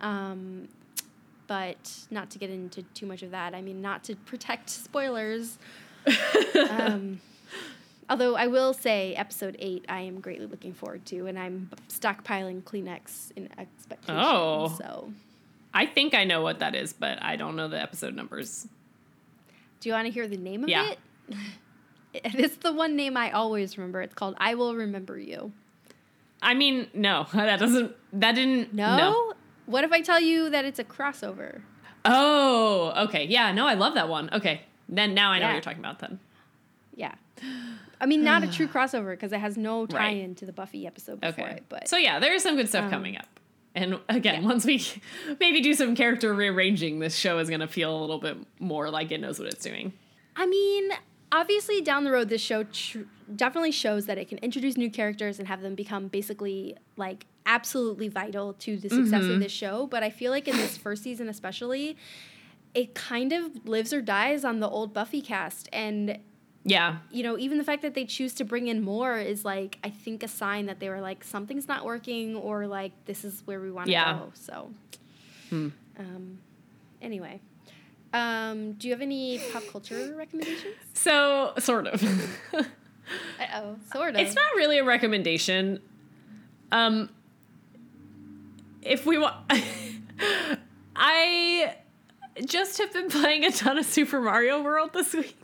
Um, 0.00 0.68
but 1.46 2.06
not 2.10 2.30
to 2.30 2.38
get 2.38 2.50
into 2.50 2.82
too 2.82 3.06
much 3.06 3.22
of 3.22 3.30
that. 3.30 3.54
I 3.54 3.62
mean, 3.62 3.80
not 3.80 4.04
to 4.04 4.16
protect 4.16 4.68
spoilers. 4.70 5.58
um, 6.70 7.20
although 8.10 8.36
I 8.36 8.46
will 8.46 8.72
say, 8.72 9.14
episode 9.14 9.56
eight, 9.58 9.84
I 9.88 10.00
am 10.00 10.20
greatly 10.20 10.46
looking 10.46 10.72
forward 10.72 11.04
to, 11.06 11.26
and 11.26 11.38
I'm 11.38 11.70
stockpiling 11.88 12.62
Kleenex 12.62 13.32
in 13.36 13.48
expectation. 13.58 14.20
Oh. 14.20 14.74
So, 14.78 15.12
I 15.74 15.86
think 15.86 16.14
I 16.14 16.24
know 16.24 16.42
what 16.42 16.58
that 16.60 16.74
is, 16.74 16.92
but 16.92 17.22
I 17.22 17.36
don't 17.36 17.56
know 17.56 17.68
the 17.68 17.80
episode 17.80 18.14
numbers. 18.14 18.66
do 19.80 19.88
you 19.88 19.94
want 19.94 20.06
to 20.06 20.12
hear 20.12 20.26
the 20.26 20.36
name 20.38 20.62
of 20.64 20.68
Yeah. 20.68 20.90
it? 20.92 20.98
It's 22.24 22.56
the 22.56 22.72
one 22.72 22.96
name 22.96 23.14
I 23.14 23.30
always 23.32 23.76
remember. 23.76 24.00
It's 24.00 24.14
called 24.14 24.36
"I 24.38 24.54
Will 24.54 24.74
Remember 24.74 25.18
You." 25.18 25.52
I 26.40 26.54
mean, 26.54 26.88
no, 26.94 27.26
that 27.34 27.58
doesn't. 27.60 27.94
That 28.14 28.34
didn't. 28.36 28.72
No. 28.72 29.34
What 29.66 29.84
if 29.84 29.92
I 29.92 30.00
tell 30.00 30.18
you 30.18 30.48
that 30.48 30.64
it's 30.64 30.78
a 30.78 30.84
crossover? 30.84 31.60
Oh, 32.06 32.94
okay. 33.04 33.24
Yeah, 33.26 33.52
no, 33.52 33.66
I 33.66 33.74
love 33.74 33.92
that 33.94 34.08
one. 34.08 34.30
Okay. 34.32 34.62
Then 34.88 35.12
now 35.12 35.30
I 35.32 35.38
know 35.38 35.42
Yeah. 35.42 35.48
what 35.48 35.52
you're 35.56 35.60
talking 35.60 35.80
about 35.80 35.98
then. 35.98 36.18
Yeah. 36.94 37.14
I 38.00 38.06
mean, 38.06 38.22
not 38.24 38.42
a 38.44 38.46
true 38.50 38.66
crossover 38.74 39.10
because 39.12 39.32
it 39.32 39.40
has 39.40 39.56
no 39.56 39.86
tie-in 39.86 40.34
to 40.36 40.46
the 40.46 40.52
Buffy 40.52 40.86
episode 40.86 41.20
before 41.20 41.44
Okay. 41.46 41.56
it. 41.56 41.64
But 41.68 41.88
so 41.88 41.96
yeah, 41.96 42.18
there 42.18 42.34
is 42.34 42.42
some 42.42 42.56
good 42.56 42.68
stuff 42.68 42.84
Um, 42.84 42.90
coming 42.90 43.16
up. 43.16 43.28
And 43.74 44.00
again, 44.08 44.42
yeah. 44.42 44.48
once 44.48 44.64
we 44.64 44.82
maybe 45.40 45.60
do 45.60 45.74
some 45.74 45.94
character 45.94 46.32
rearranging, 46.34 46.98
this 46.98 47.14
show 47.16 47.38
is 47.38 47.48
going 47.48 47.60
to 47.60 47.68
feel 47.68 47.94
a 47.96 48.00
little 48.00 48.18
bit 48.18 48.36
more 48.58 48.90
like 48.90 49.10
it 49.12 49.20
knows 49.20 49.38
what 49.38 49.48
it's 49.48 49.62
doing. 49.62 49.92
I 50.34 50.46
mean, 50.46 50.90
obviously, 51.32 51.80
down 51.82 52.04
the 52.04 52.10
road, 52.10 52.28
this 52.30 52.40
show 52.40 52.64
tr- 52.64 53.00
definitely 53.34 53.72
shows 53.72 54.06
that 54.06 54.16
it 54.18 54.28
can 54.28 54.38
introduce 54.38 54.76
new 54.76 54.90
characters 54.90 55.38
and 55.38 55.48
have 55.48 55.60
them 55.62 55.74
become 55.74 56.08
basically 56.08 56.76
like 56.96 57.26
absolutely 57.44 58.08
vital 58.08 58.54
to 58.54 58.76
the 58.78 58.88
success 58.88 59.22
Mhm. 59.24 59.34
of 59.34 59.40
this 59.40 59.52
show. 59.52 59.86
But 59.86 60.02
I 60.02 60.10
feel 60.10 60.30
like 60.32 60.48
in 60.48 60.56
this 60.56 60.76
first 60.76 61.02
season, 61.02 61.28
especially, 61.28 61.96
it 62.74 62.94
kind 62.94 63.32
of 63.32 63.66
lives 63.68 63.92
or 63.92 64.00
dies 64.02 64.44
on 64.44 64.60
the 64.60 64.68
old 64.68 64.92
Buffy 64.94 65.20
cast. 65.22 65.68
And, 65.72 66.18
Yeah. 66.68 66.96
you 67.12 67.22
know, 67.22 67.38
even 67.38 67.58
the 67.58 67.64
fact 67.64 67.82
that 67.82 67.94
they 67.94 68.04
choose 68.04 68.34
to 68.34 68.44
bring 68.44 68.66
in 68.66 68.82
more 68.82 69.16
is 69.18 69.44
like, 69.44 69.78
I 69.84 69.90
think, 69.90 70.22
a 70.24 70.28
sign 70.28 70.66
that 70.66 70.80
they 70.80 70.88
were 70.88 71.00
like, 71.00 71.22
something's 71.22 71.68
not 71.68 71.84
working 71.84 72.34
or 72.34 72.66
like, 72.66 72.90
this 73.06 73.24
is 73.24 73.42
where 73.44 73.60
we 73.60 73.70
want 73.70 73.86
to 73.86 73.92
Yeah. 73.92 74.14
go. 74.14 74.32
So, 74.34 74.70
Hmm. 75.50 75.68
um, 75.98 76.38
anyway. 77.00 77.40
Um, 78.12 78.72
do 78.72 78.88
you 78.88 78.94
have 78.94 79.00
any 79.02 79.38
pop 79.52 79.62
culture 79.70 80.14
recommendations? 80.16 80.74
So, 80.94 81.52
sort 81.58 81.86
of. 81.86 82.02
Uh 83.38 83.44
oh, 83.54 83.76
sort 83.92 84.14
of. 84.16 84.20
it's 84.20 84.34
not 84.34 84.56
really 84.56 84.78
a 84.78 84.84
recommendation. 84.84 85.80
Um 86.72 87.08
if 88.82 89.06
we 89.06 89.16
want 89.16 89.36
I 90.96 91.76
just 92.44 92.78
have 92.78 92.92
been 92.92 93.08
playing 93.08 93.44
a 93.44 93.52
ton 93.52 93.78
of 93.78 93.86
Super 93.86 94.20
Mario 94.20 94.60
World 94.62 94.92
this 94.92 95.14
week. 95.22 95.36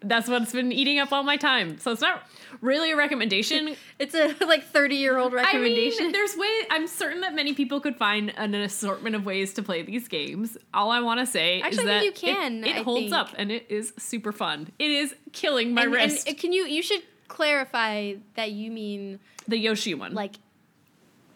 That's 0.00 0.28
what's 0.28 0.52
been 0.52 0.70
eating 0.70 1.00
up 1.00 1.12
all 1.12 1.24
my 1.24 1.36
time. 1.36 1.78
So 1.78 1.90
it's 1.90 2.00
not 2.00 2.22
really 2.60 2.92
a 2.92 2.96
recommendation. 2.96 3.74
It's 3.98 4.14
a 4.14 4.32
like 4.46 4.64
thirty 4.64 4.94
year 4.94 5.18
old 5.18 5.32
recommendation. 5.32 5.98
I 6.02 6.04
mean, 6.04 6.12
there's 6.12 6.36
way. 6.36 6.52
I'm 6.70 6.86
certain 6.86 7.22
that 7.22 7.34
many 7.34 7.52
people 7.52 7.80
could 7.80 7.96
find 7.96 8.32
an 8.36 8.54
assortment 8.54 9.16
of 9.16 9.26
ways 9.26 9.54
to 9.54 9.62
play 9.62 9.82
these 9.82 10.06
games. 10.06 10.56
All 10.72 10.92
I 10.92 11.00
want 11.00 11.18
to 11.18 11.26
say 11.26 11.60
Actually, 11.60 11.78
is 11.78 11.84
that 11.86 12.04
you 12.04 12.12
can, 12.12 12.62
It, 12.62 12.76
it 12.76 12.84
holds 12.84 13.06
think. 13.06 13.12
up 13.14 13.30
and 13.36 13.50
it 13.50 13.66
is 13.68 13.92
super 13.98 14.30
fun. 14.30 14.68
It 14.78 14.90
is 14.92 15.16
killing 15.32 15.74
my 15.74 15.82
and, 15.82 15.92
wrist. 15.92 16.28
and 16.28 16.38
can 16.38 16.52
you 16.52 16.64
you 16.66 16.80
should 16.82 17.02
clarify 17.26 18.14
that 18.36 18.52
you 18.52 18.70
mean 18.70 19.18
the 19.48 19.58
Yoshi 19.58 19.94
one. 19.94 20.14
like 20.14 20.36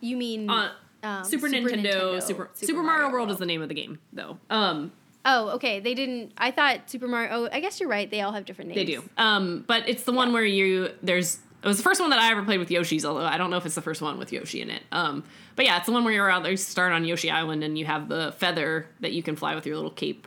you 0.01 0.17
mean 0.17 0.49
on 0.49 0.71
Um, 1.03 1.25
Super, 1.25 1.49
Nintendo, 1.49 2.23
Super 2.23 2.49
Super, 2.55 2.83
Mario, 2.85 3.11
World 3.11 3.31
is 3.33 3.39
the 3.39 3.47
name 3.47 3.61
of 3.61 3.69
the 3.69 3.75
game, 3.75 3.99
though. 4.13 4.39
Um, 4.51 4.93
Oh, 5.25 5.51
okay. 5.51 5.79
They 5.81 5.95
didn't. 5.95 6.33
I 6.37 6.51
thought 6.51 6.91
Super 6.91 7.07
Mario. 7.07 7.31
Oh, 7.33 7.49
I 7.53 7.61
guess 7.61 7.79
you're 7.81 7.89
right. 7.89 8.11
They 8.11 8.21
all 8.23 8.33
have 8.33 8.45
different 8.45 8.71
names. 8.71 8.77
they 8.79 8.85
do. 8.93 9.03
Um, 9.17 9.65
but 9.67 9.89
it's 9.89 10.03
the 10.05 10.13
one 10.13 10.29
Yeah. 10.29 10.35
where 10.35 10.45
you 10.45 10.91
there's 11.03 11.39
it 11.63 11.69
was 11.69 11.77
the 11.77 11.85
first 11.85 12.01
one 12.01 12.11
that 12.11 12.19
I 12.19 12.33
ever 12.33 12.43
played 12.43 12.59
with 12.59 12.73
Yoshi's, 12.73 13.05
although 13.05 13.25
I 13.25 13.39
don't 13.39 13.49
know 13.51 13.57
if 13.57 13.65
it's 13.65 13.77
the 13.77 13.83
first 13.83 14.03
one 14.03 14.19
with 14.19 14.33
Yoshi 14.33 14.61
in 14.63 14.69
it. 14.71 14.83
Um, 14.91 15.23
but 15.55 15.65
yeah, 15.65 15.77
it's 15.77 15.87
the 15.87 15.93
one 15.93 16.03
where 16.03 16.13
you're 16.13 16.29
out 16.29 16.43
there, 16.43 16.51
you 16.51 16.57
start 16.57 16.93
on 16.93 17.05
Yoshi 17.05 17.31
Island, 17.31 17.63
and 17.63 17.79
you 17.79 17.85
have 17.85 18.09
the 18.09 18.35
feather 18.37 18.87
that 18.99 19.13
you 19.13 19.23
can 19.23 19.37
fly 19.37 19.55
with 19.55 19.65
your 19.65 19.77
little 19.77 19.93
cape. 19.93 20.27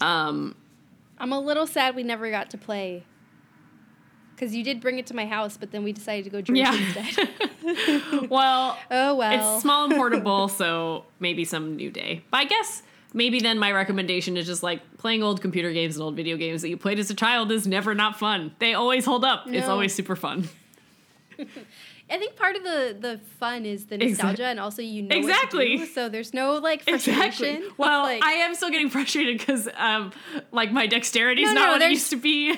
Um, 0.00 0.54
I'm 1.18 1.32
a 1.32 1.38
little 1.40 1.66
sad 1.66 1.94
we 1.94 2.02
never 2.02 2.30
got 2.30 2.50
to 2.50 2.58
play. 2.58 3.04
Because 4.34 4.54
you 4.54 4.64
did 4.64 4.80
bring 4.80 4.98
it 4.98 5.06
to 5.08 5.14
my 5.14 5.26
house, 5.26 5.56
but 5.56 5.70
then 5.70 5.84
we 5.84 5.92
decided 5.92 6.24
to 6.24 6.30
go 6.30 6.40
drink 6.40 6.66
Yeah. 6.66 6.74
instead. 6.74 8.28
well, 8.30 8.76
oh 8.90 9.14
well. 9.14 9.54
It's 9.54 9.62
small 9.62 9.84
and 9.84 9.94
portable, 9.94 10.48
so 10.48 11.04
maybe 11.20 11.44
some 11.44 11.76
new 11.76 11.90
day. 11.90 12.24
But 12.30 12.38
I 12.38 12.44
guess 12.46 12.82
maybe 13.14 13.40
then 13.40 13.58
my 13.58 13.72
recommendation 13.72 14.36
is 14.36 14.46
just 14.46 14.62
like 14.62 14.98
playing 14.98 15.22
old 15.22 15.40
computer 15.40 15.72
games 15.72 15.96
and 15.96 16.02
old 16.02 16.16
video 16.16 16.36
games 16.36 16.60
that 16.60 16.68
you 16.68 16.76
played 16.76 16.98
as 16.98 17.08
a 17.08 17.14
child 17.14 17.50
is 17.50 17.66
never 17.66 17.94
not 17.94 18.18
fun. 18.18 18.54
They 18.58 18.74
always 18.74 19.06
hold 19.06 19.24
up. 19.24 19.44
It's 19.46 19.68
always 19.68 19.94
super 19.94 20.16
fun. 20.16 20.48
I 22.10 22.18
think 22.18 22.36
part 22.36 22.54
of 22.54 22.62
the 22.62 22.96
the 23.00 23.20
fun 23.40 23.64
is 23.64 23.86
the 23.86 23.96
nostalgia, 23.96 24.44
and 24.44 24.60
also 24.60 24.82
you 24.82 25.02
know 25.02 25.16
Exactly. 25.16 25.78
Do, 25.78 25.86
so 25.86 26.08
there's 26.10 26.34
no 26.34 26.54
like 26.58 26.82
frustration. 26.88 27.22
Exactly. 27.22 27.68
Well, 27.78 28.02
Like- 28.02 28.22
I 28.22 28.32
am 28.32 28.54
still 28.54 28.70
getting 28.70 28.90
frustrated 28.90 29.38
because 29.38 29.68
um, 29.74 30.12
like 30.52 30.70
my 30.70 30.86
dexterity 30.86 31.42
is 31.42 31.48
No, 31.48 31.54
not 31.54 31.66
no, 31.66 31.72
what 31.72 31.82
it 31.82 31.90
used 31.90 32.10
to 32.10 32.16
be. 32.16 32.56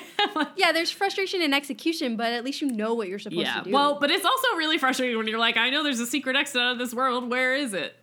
yeah, 0.57 0.73
there's 0.73 0.91
frustration 0.91 1.41
in 1.41 1.53
execution, 1.53 2.17
but 2.17 2.33
at 2.33 2.43
least 2.43 2.61
you 2.61 2.69
know 2.69 2.93
what 2.93 3.07
you're 3.07 3.19
supposed 3.19 3.41
yeah. 3.41 3.59
to 3.59 3.63
do. 3.65 3.71
Well, 3.71 3.99
but 3.99 4.11
it's 4.11 4.25
also 4.25 4.47
really 4.57 4.77
frustrating 4.77 5.17
when 5.17 5.27
you're 5.27 5.39
like, 5.39 5.55
I 5.55 5.69
know 5.69 5.81
there's 5.81 6.01
a 6.01 6.07
secret 6.07 6.35
exit 6.35 6.61
out 6.61 6.73
of 6.73 6.77
this 6.77 6.93
world. 6.93 7.29
Where 7.29 7.55
is 7.55 7.73
it? 7.73 7.95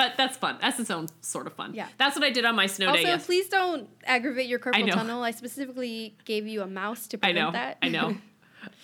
But 0.00 0.16
that's 0.16 0.38
fun. 0.38 0.56
That's 0.62 0.80
its 0.80 0.90
own 0.90 1.08
sort 1.20 1.46
of 1.46 1.52
fun. 1.52 1.74
Yeah. 1.74 1.86
That's 1.98 2.16
what 2.16 2.24
I 2.24 2.30
did 2.30 2.46
on 2.46 2.56
my 2.56 2.64
snow 2.64 2.86
also, 2.86 3.02
day. 3.02 3.08
Yes. 3.08 3.26
please 3.26 3.50
don't 3.50 3.86
aggravate 4.06 4.46
your 4.46 4.58
carpal 4.58 4.86
know. 4.86 4.94
tunnel. 4.94 5.22
I 5.22 5.30
specifically 5.30 6.16
gave 6.24 6.46
you 6.46 6.62
a 6.62 6.66
mouse 6.66 7.06
to 7.08 7.18
I 7.18 7.32
prevent 7.32 7.46
know. 7.48 7.52
that. 7.52 7.78
I 7.82 7.88
know. 7.88 8.16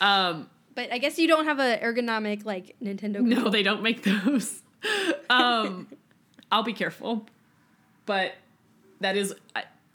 Um, 0.00 0.48
but 0.74 0.90
I 0.90 0.96
guess 0.96 1.18
you 1.18 1.28
don't 1.28 1.44
have 1.44 1.58
an 1.58 1.80
ergonomic 1.80 2.46
like 2.46 2.76
Nintendo. 2.82 3.20
No, 3.20 3.50
they 3.50 3.62
don't 3.62 3.82
make 3.82 4.02
those. 4.02 4.62
um, 5.30 5.86
I'll 6.50 6.62
be 6.62 6.72
careful, 6.72 7.26
but 8.06 8.32
that 9.00 9.18
is 9.18 9.34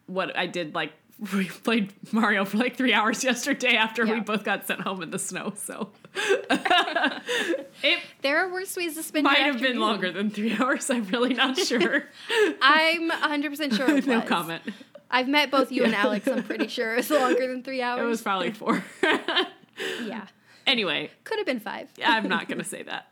what 0.06 0.38
I 0.38 0.46
did. 0.46 0.76
Like 0.76 0.94
we 1.34 1.46
played 1.46 1.94
Mario 2.12 2.46
for 2.46 2.58
like 2.58 2.76
three 2.76 2.94
hours 2.94 3.24
yesterday 3.24 3.76
after 3.76 4.06
we 4.06 4.20
both 4.20 4.44
got 4.44 4.68
sent 4.68 4.82
home 4.82 5.02
in 5.02 5.10
the 5.10 5.20
snow. 5.20 5.54
So 5.56 5.90
it 7.84 8.00
There 8.22 8.38
are 8.46 8.52
worse 8.52 8.76
ways 8.76 8.96
to 8.96 9.04
spend. 9.04 9.26
Time. 9.26 9.34
Might 9.34 9.46
have 9.46 9.62
been 9.62 9.80
longer 9.80 10.12
than 10.12 10.30
three 10.30 10.54
hours. 10.60 10.90
I'm 10.90 11.06
really 11.06 11.34
not 11.34 11.58
sure. 11.68 12.04
I'm 12.62 13.08
100 13.08 13.50
percent 13.50 13.74
sure. 13.74 13.90
It 13.98 14.06
no 14.08 14.20
was. 14.20 14.28
comment. 14.30 14.62
I've 15.10 15.28
met 15.28 15.52
both 15.52 15.72
you 15.72 15.84
and 15.84 15.94
Alex. 15.96 16.28
I'm 16.28 16.44
pretty 16.44 16.68
sure 16.68 16.94
it 16.94 16.98
was 16.98 17.10
longer 17.10 17.48
than 17.48 17.64
three 17.64 17.82
hours. 17.82 18.02
It 18.02 18.06
was 18.06 18.22
probably 18.22 18.52
four. 18.52 18.84
yeah, 20.04 20.28
anyway, 20.66 21.12
could 21.24 21.38
have 21.38 21.46
been 21.46 21.60
five. 21.60 21.90
I'm 22.04 22.28
not 22.30 22.48
gonna 22.48 22.64
say 22.64 22.84
that. 22.84 23.08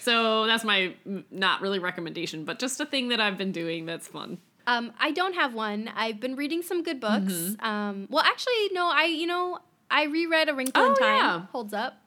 so 0.00 0.46
that's 0.46 0.64
my 0.64 0.94
not 1.30 1.60
really 1.60 1.78
recommendation, 1.78 2.44
but 2.44 2.58
just 2.58 2.80
a 2.80 2.86
thing 2.86 3.08
that 3.08 3.20
I've 3.20 3.36
been 3.38 3.52
doing 3.52 3.86
that's 3.86 4.06
fun. 4.08 4.38
Um, 4.68 4.92
I 5.00 5.12
don't 5.12 5.34
have 5.34 5.54
one. 5.54 5.90
I've 5.96 6.20
been 6.20 6.36
reading 6.36 6.62
some 6.62 6.82
good 6.82 7.00
books. 7.00 7.32
Mm-hmm. 7.32 7.64
Um, 7.64 8.06
well, 8.10 8.22
actually, 8.24 8.68
no. 8.72 8.88
I 8.88 9.04
you 9.04 9.26
know 9.26 9.58
I 9.90 10.04
reread 10.04 10.48
A 10.48 10.54
Wrinkle 10.54 10.84
in 10.84 10.90
Oh, 10.92 10.94
Time. 10.94 11.16
yeah. 11.16 11.40
Holds 11.52 11.72
up. 11.72 12.00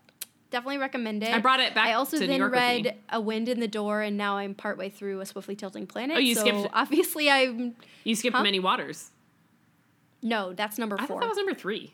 Definitely 0.51 0.79
recommend 0.79 1.23
it. 1.23 1.33
I 1.33 1.39
brought 1.39 1.61
it 1.61 1.73
back 1.73 1.87
I 1.87 1.93
also 1.93 2.17
then 2.19 2.43
read 2.43 2.95
A 3.09 3.21
Wind 3.21 3.47
in 3.47 3.59
the 3.61 3.67
Door, 3.69 4.01
and 4.01 4.17
now 4.17 4.35
I'm 4.37 4.53
partway 4.53 4.89
through 4.89 5.21
A 5.21 5.25
Swiftly 5.25 5.55
Tilting 5.55 5.87
Planet. 5.87 6.17
Oh, 6.17 6.19
you 6.19 6.35
so 6.35 6.41
skipped- 6.41 6.69
Obviously, 6.73 7.29
I'm 7.29 7.75
You 8.03 8.15
skipped 8.15 8.35
Huh? 8.35 8.43
Many 8.43 8.59
Waters. 8.59 9.11
no. 10.21 10.53
That's 10.53 10.77
number 10.77 10.97
four. 10.97 11.03
I 11.03 11.07
thought 11.07 11.19
that 11.21 11.29
was 11.29 11.37
number 11.37 11.53
three. 11.53 11.93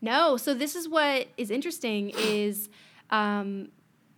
No, 0.00 0.36
so 0.36 0.54
this 0.54 0.74
is 0.76 0.88
what 0.88 1.26
is 1.36 1.50
interesting 1.50 2.10
is 2.16 2.68
um, 3.10 3.68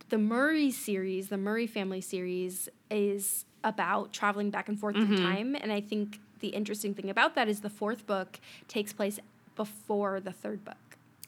the 0.09 0.17
Murray 0.17 0.69
series, 0.71 1.29
the 1.29 1.37
Murray 1.37 1.65
family 1.67 2.01
series, 2.01 2.69
is 2.91 3.45
about 3.63 4.13
traveling 4.13 4.49
back 4.51 4.69
and 4.69 4.79
forth 4.79 4.95
through 4.95 5.05
Mm-hmm. 5.07 5.23
time, 5.25 5.55
and 5.59 5.71
I 5.71 5.81
think 5.81 6.19
the 6.39 6.49
interesting 6.49 6.93
thing 6.93 7.09
about 7.09 7.35
that 7.35 7.47
is 7.47 7.61
the 7.61 7.69
fourth 7.69 8.05
book 8.07 8.39
takes 8.67 8.93
place 8.93 9.19
before 9.55 10.19
the 10.19 10.31
third 10.31 10.63
book. 10.65 10.75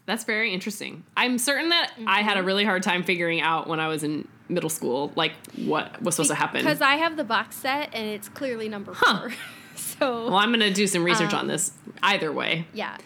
That's 0.06 0.26
very 0.26 0.54
interesting. 0.54 1.04
I'm 1.16 1.38
certain 1.38 1.70
that 1.70 1.94
I 2.06 2.24
had 2.24 2.38
a 2.38 2.44
really 2.44 2.66
hard 2.66 2.84
time 2.84 3.04
figuring 3.04 3.40
out 3.40 3.68
when 3.68 3.80
I 3.80 3.88
was 3.88 4.04
in 4.04 4.28
middle 4.50 4.70
school, 4.70 5.14
like 5.16 5.32
what 5.56 6.02
was 6.02 6.16
supposed 6.16 6.30
to 6.32 6.36
happen. 6.36 6.60
Because 6.62 6.82
I 6.82 6.96
have 6.96 7.16
the 7.16 7.24
box 7.24 7.56
set, 7.56 7.90
and 7.94 8.06
it's 8.10 8.28
clearly 8.28 8.68
number 8.68 8.92
Huh. 8.94 9.20
four. 9.22 9.34
so 9.76 10.26
Well, 10.26 10.36
I'm 10.38 10.52
gonna 10.52 10.74
do 10.74 10.88
some 10.88 11.04
research 11.06 11.34
Um, 11.34 11.40
on 11.42 11.48
this. 11.48 11.72
Either 12.02 12.34
way, 12.34 12.66
yeah, 12.74 12.98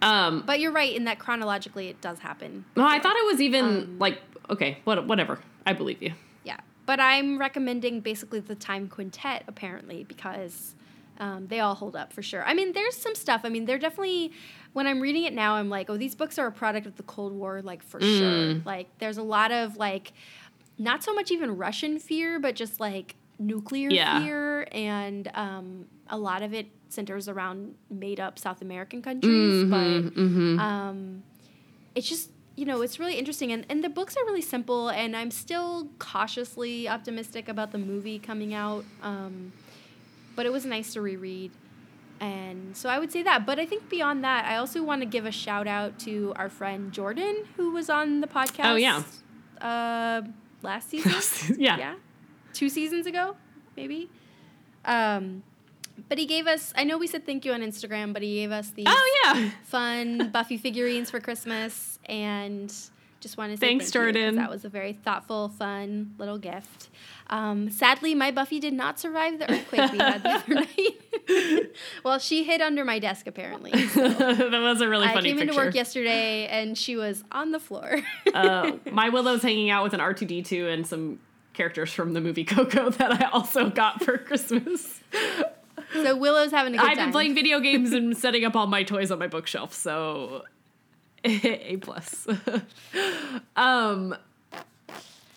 um, 0.00 0.42
but 0.46 0.60
you're 0.60 0.72
right 0.72 0.94
in 0.96 1.04
that 1.04 1.18
chronologically 1.18 1.88
it 1.88 2.00
does 2.00 2.20
happen. 2.20 2.64
no, 2.74 2.86
I 2.86 2.98
thought 3.00 3.16
it 3.16 3.26
was 3.26 3.40
even 3.42 3.64
Um, 3.64 3.96
like 3.98 4.18
okay, 4.48 4.78
what, 4.84 5.06
whatever. 5.06 5.38
I 5.66 5.74
believe 5.74 6.02
you. 6.02 6.12
Yeah, 6.42 6.56
but 6.86 6.98
I'm 7.00 7.36
recommending 7.38 8.00
basically 8.00 8.40
the 8.40 8.54
Time 8.54 8.88
Quintet 8.88 9.44
apparently 9.46 10.04
because 10.04 10.74
um, 11.20 11.46
they 11.46 11.60
all 11.60 11.74
hold 11.76 11.94
up 11.94 12.12
for 12.12 12.22
sure. 12.22 12.42
I 12.44 12.54
mean, 12.54 12.72
there's 12.72 12.96
some 12.96 13.14
stuff. 13.14 13.42
I 13.44 13.48
mean, 13.50 13.64
they're 13.66 13.78
definitely. 13.78 14.32
When 14.72 14.86
I'm 14.86 15.00
reading 15.00 15.24
it 15.24 15.32
now, 15.34 15.54
I'm 15.54 15.68
like, 15.68 15.88
oh, 15.90 15.96
these 15.96 16.14
books 16.14 16.38
are 16.38 16.46
a 16.46 16.52
product 16.52 16.86
of 16.86 16.96
the 16.96 17.02
Cold 17.04 17.32
War, 17.32 17.60
like 17.62 17.82
for 17.82 18.00
Mm. 18.00 18.18
sure. 18.18 18.62
Like, 18.64 18.88
there's 18.98 19.18
a 19.18 19.22
lot 19.22 19.52
of 19.52 19.76
like, 19.76 20.12
not 20.78 21.02
so 21.04 21.12
much 21.14 21.30
even 21.30 21.56
Russian 21.56 21.98
fear, 21.98 22.38
but 22.40 22.54
just 22.56 22.80
like 22.80 23.14
nuclear 23.38 23.90
Yeah. 23.90 24.18
fear, 24.20 24.66
and 24.72 25.30
um, 25.34 25.86
a 26.08 26.16
lot 26.18 26.42
of 26.42 26.54
it 26.54 26.66
centers 26.88 27.28
around 27.28 27.74
made 27.90 28.18
up 28.20 28.38
South 28.38 28.62
American 28.62 29.02
countries. 29.02 29.62
But 29.68 29.78
Mm-hmm. 30.14 30.58
um, 30.58 31.22
it's 31.94 32.08
just 32.08 32.30
you 32.56 32.64
know 32.66 32.82
it's 32.82 32.98
really 32.98 33.14
interesting 33.16 33.52
and, 33.52 33.64
and 33.70 33.82
the 33.82 33.88
books 33.88 34.16
are 34.16 34.24
really 34.26 34.42
simple 34.42 34.90
and 34.90 35.16
i'm 35.16 35.30
still 35.30 35.88
cautiously 35.98 36.88
optimistic 36.88 37.48
about 37.48 37.70
the 37.72 37.78
movie 37.78 38.18
coming 38.18 38.52
out 38.54 38.84
um, 39.02 39.52
but 40.36 40.46
it 40.46 40.52
was 40.52 40.64
nice 40.64 40.92
to 40.94 41.00
reread 41.00 41.52
and 42.20 42.76
so 42.76 42.88
i 42.88 42.98
would 42.98 43.10
say 43.10 43.22
that 43.22 43.46
but 43.46 43.58
i 43.58 43.64
think 43.66 43.88
beyond 43.88 44.22
that 44.24 44.44
i 44.44 44.56
also 44.56 44.82
want 44.82 45.00
to 45.00 45.06
give 45.06 45.24
a 45.26 45.30
shout 45.32 45.66
out 45.66 45.98
to 45.98 46.32
our 46.36 46.48
friend 46.48 46.92
jordan 46.92 47.44
who 47.56 47.70
was 47.72 47.88
on 47.90 48.20
the 48.20 48.26
podcast 48.26 48.64
Oh, 48.64 48.76
yeah. 48.76 49.02
uh, 49.60 50.22
last 50.62 50.90
season 50.90 51.56
yeah. 51.58 51.78
yeah 51.78 51.94
two 52.52 52.68
seasons 52.68 53.06
ago 53.06 53.36
maybe 53.76 54.10
um, 54.84 55.42
but 56.08 56.18
he 56.18 56.26
gave 56.26 56.46
us 56.46 56.72
i 56.76 56.84
know 56.84 56.98
we 56.98 57.06
said 57.06 57.24
thank 57.26 57.44
you 57.44 57.52
on 57.52 57.60
instagram 57.60 58.12
but 58.12 58.22
he 58.22 58.36
gave 58.36 58.50
us 58.52 58.70
the 58.70 58.84
Oh 58.86 59.20
yeah. 59.24 59.50
fun 59.64 60.30
Buffy 60.32 60.56
figurines 60.56 61.10
for 61.10 61.20
Christmas, 61.20 61.98
and 62.06 62.68
just 63.20 63.36
want 63.36 63.50
to 63.52 63.56
say 63.58 63.60
Thanks, 63.66 63.84
thank 63.90 63.94
you, 63.94 64.12
Jordan. 64.12 64.36
that 64.36 64.48
was 64.50 64.64
a 64.64 64.68
very 64.70 64.94
thoughtful, 64.94 65.50
fun 65.50 66.14
little 66.18 66.38
gift. 66.38 66.88
Um, 67.30 67.70
sadly, 67.70 68.14
my 68.14 68.30
Buffy 68.32 68.58
did 68.60 68.72
not 68.74 68.98
survive 69.00 69.38
the 69.38 69.50
earthquake 69.50 69.92
we 69.92 69.98
had 69.98 70.22
the 70.22 70.30
other 70.30 70.54
night. 71.64 71.70
well, 72.04 72.18
she 72.18 72.42
hid 72.44 72.60
under 72.60 72.84
my 72.84 72.98
desk 72.98 73.26
apparently. 73.28 73.86
So 73.88 74.08
that 74.08 74.50
was 74.60 74.80
a 74.80 74.88
really 74.88 75.06
I 75.06 75.14
funny 75.14 75.30
came 75.30 75.38
picture. 75.38 75.52
into 75.52 75.64
work 75.64 75.74
yesterday, 75.74 76.46
and 76.48 76.76
she 76.76 76.96
was 76.96 77.22
on 77.30 77.52
the 77.52 77.60
floor. 77.60 78.00
uh, 78.34 78.72
my 78.90 79.08
Willow's 79.10 79.42
hanging 79.42 79.70
out 79.70 79.84
with 79.84 79.94
an 79.94 80.00
R2D2 80.00 80.72
and 80.74 80.86
some 80.86 81.20
characters 81.52 81.92
from 81.92 82.14
the 82.14 82.20
movie 82.20 82.44
Coco 82.44 82.90
that 82.90 83.22
I 83.22 83.30
also 83.30 83.70
got 83.70 84.02
for 84.04 84.18
Christmas. 84.18 85.00
so 85.92 86.16
Willow's 86.16 86.50
having 86.50 86.74
a 86.74 86.78
good 86.78 86.82
time. 86.82 86.90
I've 86.90 86.96
time. 86.98 87.06
been 87.08 87.12
playing 87.12 87.34
video 87.36 87.60
games 87.60 87.92
and 87.92 88.16
setting 88.16 88.44
up 88.44 88.56
all 88.56 88.66
my 88.66 88.82
toys 88.82 89.10
on 89.12 89.18
my 89.20 89.26
bookshelf, 89.28 89.72
so 89.72 90.44
A 91.24 91.76
plus. 91.76 92.26
um, 93.56 94.16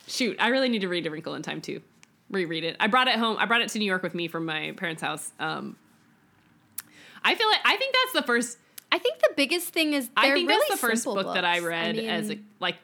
shoot, 0.08 0.38
I 0.40 0.48
really 0.50 0.70
need 0.70 0.82
to 0.82 0.88
read 0.88 1.06
A 1.06 1.12
Wrinkle 1.12 1.36
in 1.36 1.42
Time 1.42 1.62
too. 1.62 1.82
Reread 2.30 2.64
it. 2.64 2.76
I 2.80 2.88
brought 2.88 3.08
it 3.08 3.16
home. 3.20 3.38
I 3.40 3.46
brought 3.46 3.62
it 3.62 3.70
to 3.70 3.80
New 3.80 3.86
York 3.86 4.04
with 4.04 4.16
me 4.16 4.28
from 4.28 4.46
my 4.46 4.74
parents' 4.78 5.02
house. 5.02 5.32
Um, 5.40 5.76
I 7.24 7.36
feel 7.36 7.48
like 7.48 7.60
I 7.64 7.78
think 7.78 7.96
that's 8.04 8.14
the 8.14 8.28
first. 8.28 8.58
I 8.92 8.98
think 8.98 9.20
the 9.20 9.32
biggest 9.36 9.70
thing 9.70 9.94
is 9.94 10.10
I 10.16 10.32
think 10.32 10.48
really 10.50 10.66
that's 10.68 10.82
the 10.82 10.88
first 10.88 11.06
book 11.06 11.34
that 11.34 11.46
I 11.46 11.56
books. 11.60 11.68
read 11.68 11.98
as 11.98 12.32
a 12.32 12.40
like 12.60 12.78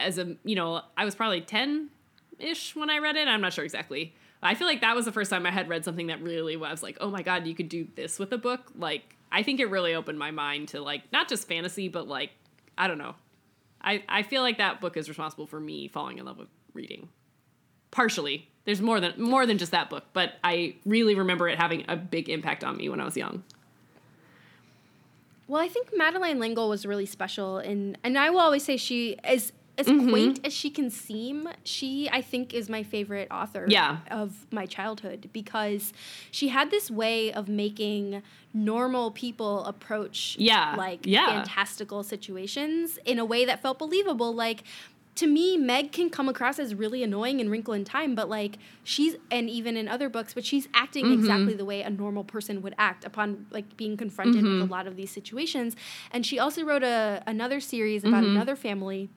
as 0.00 0.18
a 0.18 0.36
you 0.44 0.54
know 0.54 0.82
I 0.96 1.04
was 1.04 1.14
probably 1.14 1.40
ten 1.40 1.90
ish 2.38 2.74
when 2.76 2.90
I 2.90 2.98
read 2.98 3.16
it. 3.16 3.28
I'm 3.28 3.40
not 3.40 3.52
sure 3.52 3.64
exactly. 3.64 4.14
I 4.42 4.54
feel 4.54 4.66
like 4.66 4.82
that 4.82 4.94
was 4.94 5.06
the 5.06 5.12
first 5.12 5.30
time 5.30 5.46
I 5.46 5.50
had 5.50 5.68
read 5.68 5.84
something 5.84 6.08
that 6.08 6.22
really 6.22 6.56
was 6.56 6.82
like, 6.82 6.98
oh 7.00 7.10
my 7.10 7.22
god, 7.22 7.46
you 7.46 7.54
could 7.54 7.68
do 7.68 7.88
this 7.96 8.18
with 8.18 8.32
a 8.32 8.38
book. 8.38 8.70
Like 8.78 9.16
I 9.32 9.42
think 9.42 9.60
it 9.60 9.66
really 9.66 9.94
opened 9.94 10.18
my 10.18 10.30
mind 10.30 10.68
to 10.68 10.80
like 10.80 11.10
not 11.12 11.28
just 11.28 11.48
fantasy, 11.48 11.88
but 11.88 12.06
like 12.06 12.30
I 12.76 12.88
don't 12.88 12.98
know. 12.98 13.14
I 13.80 14.02
I 14.08 14.22
feel 14.22 14.42
like 14.42 14.58
that 14.58 14.80
book 14.80 14.96
is 14.96 15.08
responsible 15.08 15.46
for 15.46 15.60
me 15.60 15.88
falling 15.88 16.18
in 16.18 16.26
love 16.26 16.38
with 16.38 16.48
reading. 16.76 17.08
Partially, 17.90 18.48
there's 18.64 18.80
more 18.82 19.00
than 19.00 19.20
more 19.20 19.46
than 19.46 19.58
just 19.58 19.72
that 19.72 19.90
book, 19.90 20.04
but 20.12 20.34
I 20.44 20.76
really 20.84 21.14
remember 21.14 21.48
it 21.48 21.58
having 21.58 21.84
a 21.88 21.96
big 21.96 22.28
impact 22.28 22.62
on 22.62 22.76
me 22.76 22.88
when 22.88 23.00
I 23.00 23.04
was 23.04 23.16
young. 23.16 23.42
Well, 25.48 25.62
I 25.62 25.68
think 25.68 25.90
Madeleine 25.96 26.40
L'Engle 26.40 26.68
was 26.68 26.84
really 26.84 27.06
special, 27.06 27.58
and 27.58 27.96
and 28.02 28.18
I 28.18 28.30
will 28.30 28.40
always 28.40 28.64
say 28.64 28.76
she 28.76 29.16
is 29.28 29.52
as 29.78 29.86
Mhm. 29.86 30.08
quaint 30.08 30.40
as 30.42 30.54
she 30.54 30.70
can 30.70 30.88
seem, 30.90 31.48
she 31.62 32.08
I 32.10 32.22
think 32.22 32.54
is 32.54 32.68
my 32.70 32.82
favorite 32.82 33.28
author 33.30 33.66
Yeah. 33.68 33.98
of 34.10 34.46
my 34.50 34.64
childhood 34.64 35.28
because 35.34 35.92
she 36.30 36.48
had 36.48 36.70
this 36.70 36.90
way 36.90 37.30
of 37.30 37.46
making 37.48 38.22
normal 38.54 39.10
people 39.10 39.64
approach 39.66 40.34
Yeah. 40.38 40.74
like 40.78 41.00
Yeah. 41.04 41.26
fantastical 41.26 42.02
situations 42.02 42.98
in 43.04 43.18
a 43.18 43.24
way 43.24 43.44
that 43.44 43.60
felt 43.60 43.78
believable. 43.78 44.32
Like 44.34 44.64
to 45.16 45.26
me, 45.26 45.56
Meg 45.56 45.92
can 45.92 46.10
come 46.10 46.28
across 46.28 46.58
as 46.58 46.74
really 46.74 47.02
annoying 47.02 47.40
in 47.40 47.48
Wrinkle 47.48 47.74
in 47.74 47.84
Time, 47.84 48.14
but 48.14 48.28
like 48.28 48.58
she's 48.84 49.16
and 49.30 49.48
even 49.48 49.76
in 49.76 49.88
other 49.88 50.08
books, 50.08 50.34
but 50.34 50.44
she's 50.44 50.68
acting 50.74 51.06
Mhm. 51.06 51.12
exactly 51.14 51.54
the 51.54 51.64
way 51.64 51.82
a 51.82 51.90
normal 51.90 52.22
person 52.22 52.60
would 52.62 52.74
act 52.78 53.04
upon 53.04 53.46
like 53.50 53.76
being 53.76 53.96
confronted 53.96 54.44
with 54.44 54.60
a 54.60 54.64
Mhm. 54.64 54.70
lot 54.70 54.86
of 54.86 54.96
these 54.96 55.10
situations. 55.10 55.74
And 56.12 56.24
she 56.24 56.38
also 56.38 56.64
wrote 56.64 56.82
a 56.82 57.22
another 57.26 57.60
series 57.60 58.04
about 58.04 58.24
Mhm. 58.24 58.30
another 58.32 58.56
family 58.56 59.08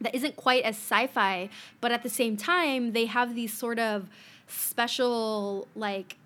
that 0.00 0.14
isn't 0.14 0.36
quite 0.36 0.62
as 0.64 0.76
sci-fi, 0.76 1.48
but 1.80 1.90
at 1.90 2.02
the 2.02 2.10
same 2.10 2.36
time 2.36 2.92
they 2.92 3.06
have 3.06 3.34
these 3.34 3.52
sort 3.52 3.78
of 3.78 4.08
special 4.46 5.66
like 5.74 6.16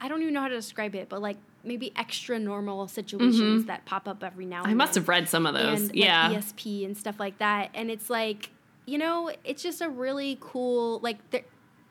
I 0.00 0.08
don't 0.08 0.20
even 0.22 0.34
know 0.34 0.40
how 0.40 0.48
to 0.48 0.54
describe 0.56 0.94
it, 0.94 1.08
but 1.08 1.20
like 1.22 1.36
maybe 1.64 1.92
extra 1.96 2.38
normal 2.38 2.88
situations 2.88 3.64
Mhm. 3.64 3.66
that 3.66 3.84
pop 3.84 4.08
up 4.08 4.22
every 4.24 4.46
now 4.46 4.62
and 4.62 4.70
I 4.70 4.74
must 4.74 4.94
then 4.94 5.02
have 5.02 5.08
read 5.08 5.28
some 5.28 5.46
of 5.46 5.54
those. 5.54 5.80
and 5.80 5.88
like, 5.88 5.94
yeah. 5.96 6.30
ESP 6.30 6.84
and 6.84 6.96
stuff 6.96 7.18
like 7.20 7.38
that. 7.38 7.70
And 7.74 7.90
it's 7.90 8.10
like, 8.10 8.50
you 8.86 8.98
know, 8.98 9.30
it's 9.44 9.62
just 9.62 9.80
a 9.80 9.88
really 9.88 10.38
cool 10.40 10.98
like 11.00 11.18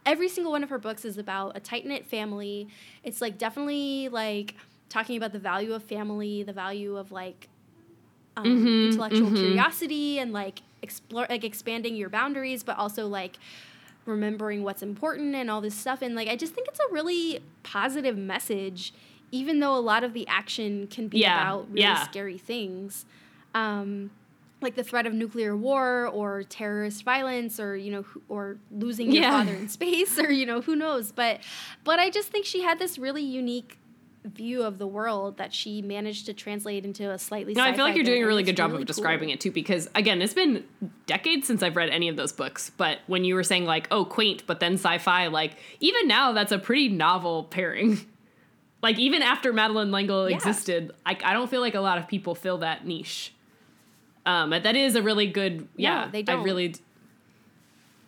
every 0.06 0.28
single 0.28 0.52
one 0.52 0.64
of 0.64 0.70
her 0.70 0.80
books 0.80 1.06
is 1.06 1.18
about 1.18 1.56
a 1.56 1.60
tight 1.60 1.86
knit 1.86 2.06
family. 2.06 2.68
It's 3.04 3.22
like 3.22 3.38
definitely 3.38 4.10
like 4.10 4.56
talking 4.90 5.16
about 5.16 5.32
the 5.32 5.40
value 5.40 5.74
of 5.74 5.84
family, 5.84 6.44
the 6.44 6.54
value 6.54 6.98
of 6.98 7.12
like 7.12 7.48
um, 8.38 8.48
Mhm, 8.48 8.84
intellectual 8.92 9.30
mhm. 9.30 9.38
curiosity 9.38 10.20
and 10.20 10.32
like 10.34 10.60
explore 10.82 11.28
like 11.30 11.44
expanding 11.44 11.96
your 11.96 12.10
boundaries, 12.10 12.64
but 12.64 12.78
also 12.78 13.08
like 13.08 13.38
remembering 14.06 14.64
what's 14.64 14.82
important 14.82 15.36
and 15.36 15.50
all 15.52 15.62
this 15.62 15.76
stuff. 15.76 16.02
And 16.02 16.16
like 16.16 16.28
I 16.28 16.36
just 16.36 16.54
think 16.54 16.68
it's 16.68 16.80
a 16.80 16.92
really 16.94 17.40
positive 17.64 18.18
message, 18.18 18.94
even 19.32 19.60
though 19.60 19.76
a 19.76 19.80
lot 19.80 20.04
of 20.04 20.14
the 20.14 20.28
action 20.28 20.88
can 20.88 21.08
be 21.08 21.20
Yeah, 21.20 21.42
about 21.42 21.68
really 21.70 21.82
yeah. 21.82 22.04
scary 22.04 22.38
things. 22.38 23.06
Um, 23.56 24.12
like 24.62 24.76
the 24.76 24.84
threat 24.84 25.08
of 25.08 25.14
nuclear 25.14 25.58
war 25.58 26.06
or 26.08 26.44
terrorist 26.44 27.04
violence 27.04 27.60
or 27.60 27.76
you 27.76 27.92
know 27.92 28.04
who- 28.04 28.22
or 28.30 28.58
losing 28.72 29.12
your 29.12 29.24
Yeah. 29.24 29.32
father 29.44 29.56
in 29.56 29.68
space 29.70 30.20
or 30.20 30.32
you 30.32 30.46
know 30.46 30.62
who 30.62 30.76
knows 30.76 31.12
but 31.12 31.40
but 31.84 32.00
i 32.00 32.12
just 32.12 32.30
think 32.30 32.46
she 32.46 32.62
had 32.62 32.78
this 32.78 33.00
really 33.00 33.24
unique 33.24 33.80
view 34.24 34.62
of 34.62 34.78
the 34.78 34.86
world 34.86 35.38
that 35.38 35.52
she 35.52 35.82
managed 35.82 36.28
to 36.28 36.34
translate 36.34 36.86
into 36.86 37.10
a 37.10 37.18
slightly 37.18 37.56
No, 37.56 37.64
I 37.64 37.74
feel 37.74 37.84
like 37.84 37.96
you're 37.96 38.04
doing 38.06 38.22
a 38.24 38.28
really 38.28 38.44
good 38.44 38.56
job 38.56 38.70
really 38.70 38.84
of 38.84 38.88
describing 38.88 39.30
cool. 39.30 39.34
it 39.34 39.42
too, 39.42 39.50
because 39.50 39.90
again, 39.96 40.22
it's 40.22 40.36
been 40.36 40.64
decades 41.08 41.48
since 41.48 41.64
I've 41.64 41.76
read 41.76 41.90
any 41.90 42.08
of 42.08 42.18
those 42.18 42.32
books. 42.32 42.70
But 42.78 43.00
when 43.08 43.24
you 43.26 43.34
were 43.34 43.42
saying 43.44 43.66
like, 43.66 43.88
oh, 43.90 44.06
quaint, 44.06 44.44
but 44.46 44.60
then 44.60 44.74
sci-fi, 44.74 45.26
like 45.26 45.54
even 45.80 46.08
now, 46.08 46.34
that's 46.34 46.52
a 46.52 46.60
pretty 46.60 46.88
novel 46.88 47.46
pairing. 47.46 48.06
like 48.82 48.98
even 49.00 49.22
after 49.22 49.54
Madeleine 49.54 49.92
L'Engle 49.92 50.30
Yeah. 50.30 50.36
existed, 50.38 50.92
I, 51.06 51.18
I 51.24 51.34
don't 51.34 51.50
feel 51.50 51.62
like 51.62 51.76
a 51.76 51.82
lot 51.82 51.98
of 51.98 52.08
people 52.08 52.36
fill 52.36 52.60
that 52.60 52.86
niche. 52.86 53.34
Um, 54.26 54.50
but 54.52 54.64
that 54.64 54.76
is 54.76 54.96
a 54.96 55.02
really 55.02 55.28
good. 55.28 55.68
Yeah, 55.76 56.08
they 56.12 56.22
don't. 56.24 56.44
really. 56.44 56.76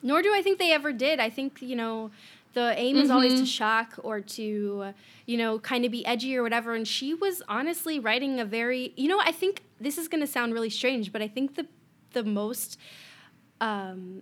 nor 0.02 0.22
do 0.22 0.34
I 0.36 0.42
think 0.42 0.60
they 0.60 0.72
ever 0.72 0.92
did. 0.94 1.20
I 1.20 1.30
think 1.30 1.62
you 1.62 1.76
know, 1.76 2.12
the 2.54 2.74
aim 2.78 2.98
is 2.98 3.10
always 3.10 3.34
Mm-hmm. 3.34 3.42
to 3.44 3.48
shock 3.48 3.94
or 4.04 4.22
to 4.22 4.94
you 5.26 5.38
know 5.38 5.58
kind 5.60 5.86
of 5.86 5.92
be 5.92 6.06
edgy 6.06 6.36
or 6.38 6.44
whatever. 6.44 6.76
And 6.76 6.88
she 6.88 7.14
was 7.14 7.42
honestly 7.48 8.00
writing 8.00 8.40
a 8.40 8.46
very 8.46 8.94
you 8.96 9.08
know 9.08 9.20
I 9.20 9.32
think 9.32 9.64
this 9.80 9.98
is 9.98 10.08
going 10.08 10.22
to 10.22 10.28
sound 10.28 10.54
really 10.54 10.70
strange, 10.70 11.12
but 11.12 11.22
I 11.22 11.28
think 11.28 11.56
the 11.56 11.66
the 12.12 12.24
most 12.24 12.78
um, 13.60 14.22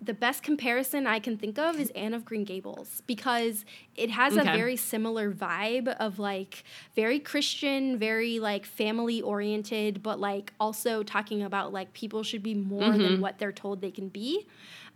the 0.00 0.14
best 0.14 0.42
comparison 0.42 1.06
I 1.06 1.18
can 1.18 1.36
think 1.36 1.58
of 1.58 1.78
is 1.80 1.90
Anne 1.90 2.14
of 2.14 2.24
Green 2.24 2.44
Gables 2.44 3.02
because 3.06 3.64
it 3.96 4.10
has 4.10 4.36
a 4.36 4.44
very 4.44 4.76
similar 4.76 5.32
vibe 5.32 5.88
of 5.88 6.18
like 6.20 6.62
very 6.94 7.18
Christian, 7.18 7.98
very 7.98 8.38
like 8.38 8.64
family 8.64 9.20
oriented, 9.20 10.02
but 10.02 10.20
like 10.20 10.52
also 10.60 11.02
talking 11.02 11.42
about 11.42 11.72
like 11.72 11.92
people 11.94 12.22
should 12.22 12.42
be 12.42 12.54
more 12.54 12.84
than 12.96 13.20
what 13.20 13.38
they're 13.38 13.52
told 13.52 13.80
they 13.80 13.90
can 13.90 14.08
be. 14.08 14.46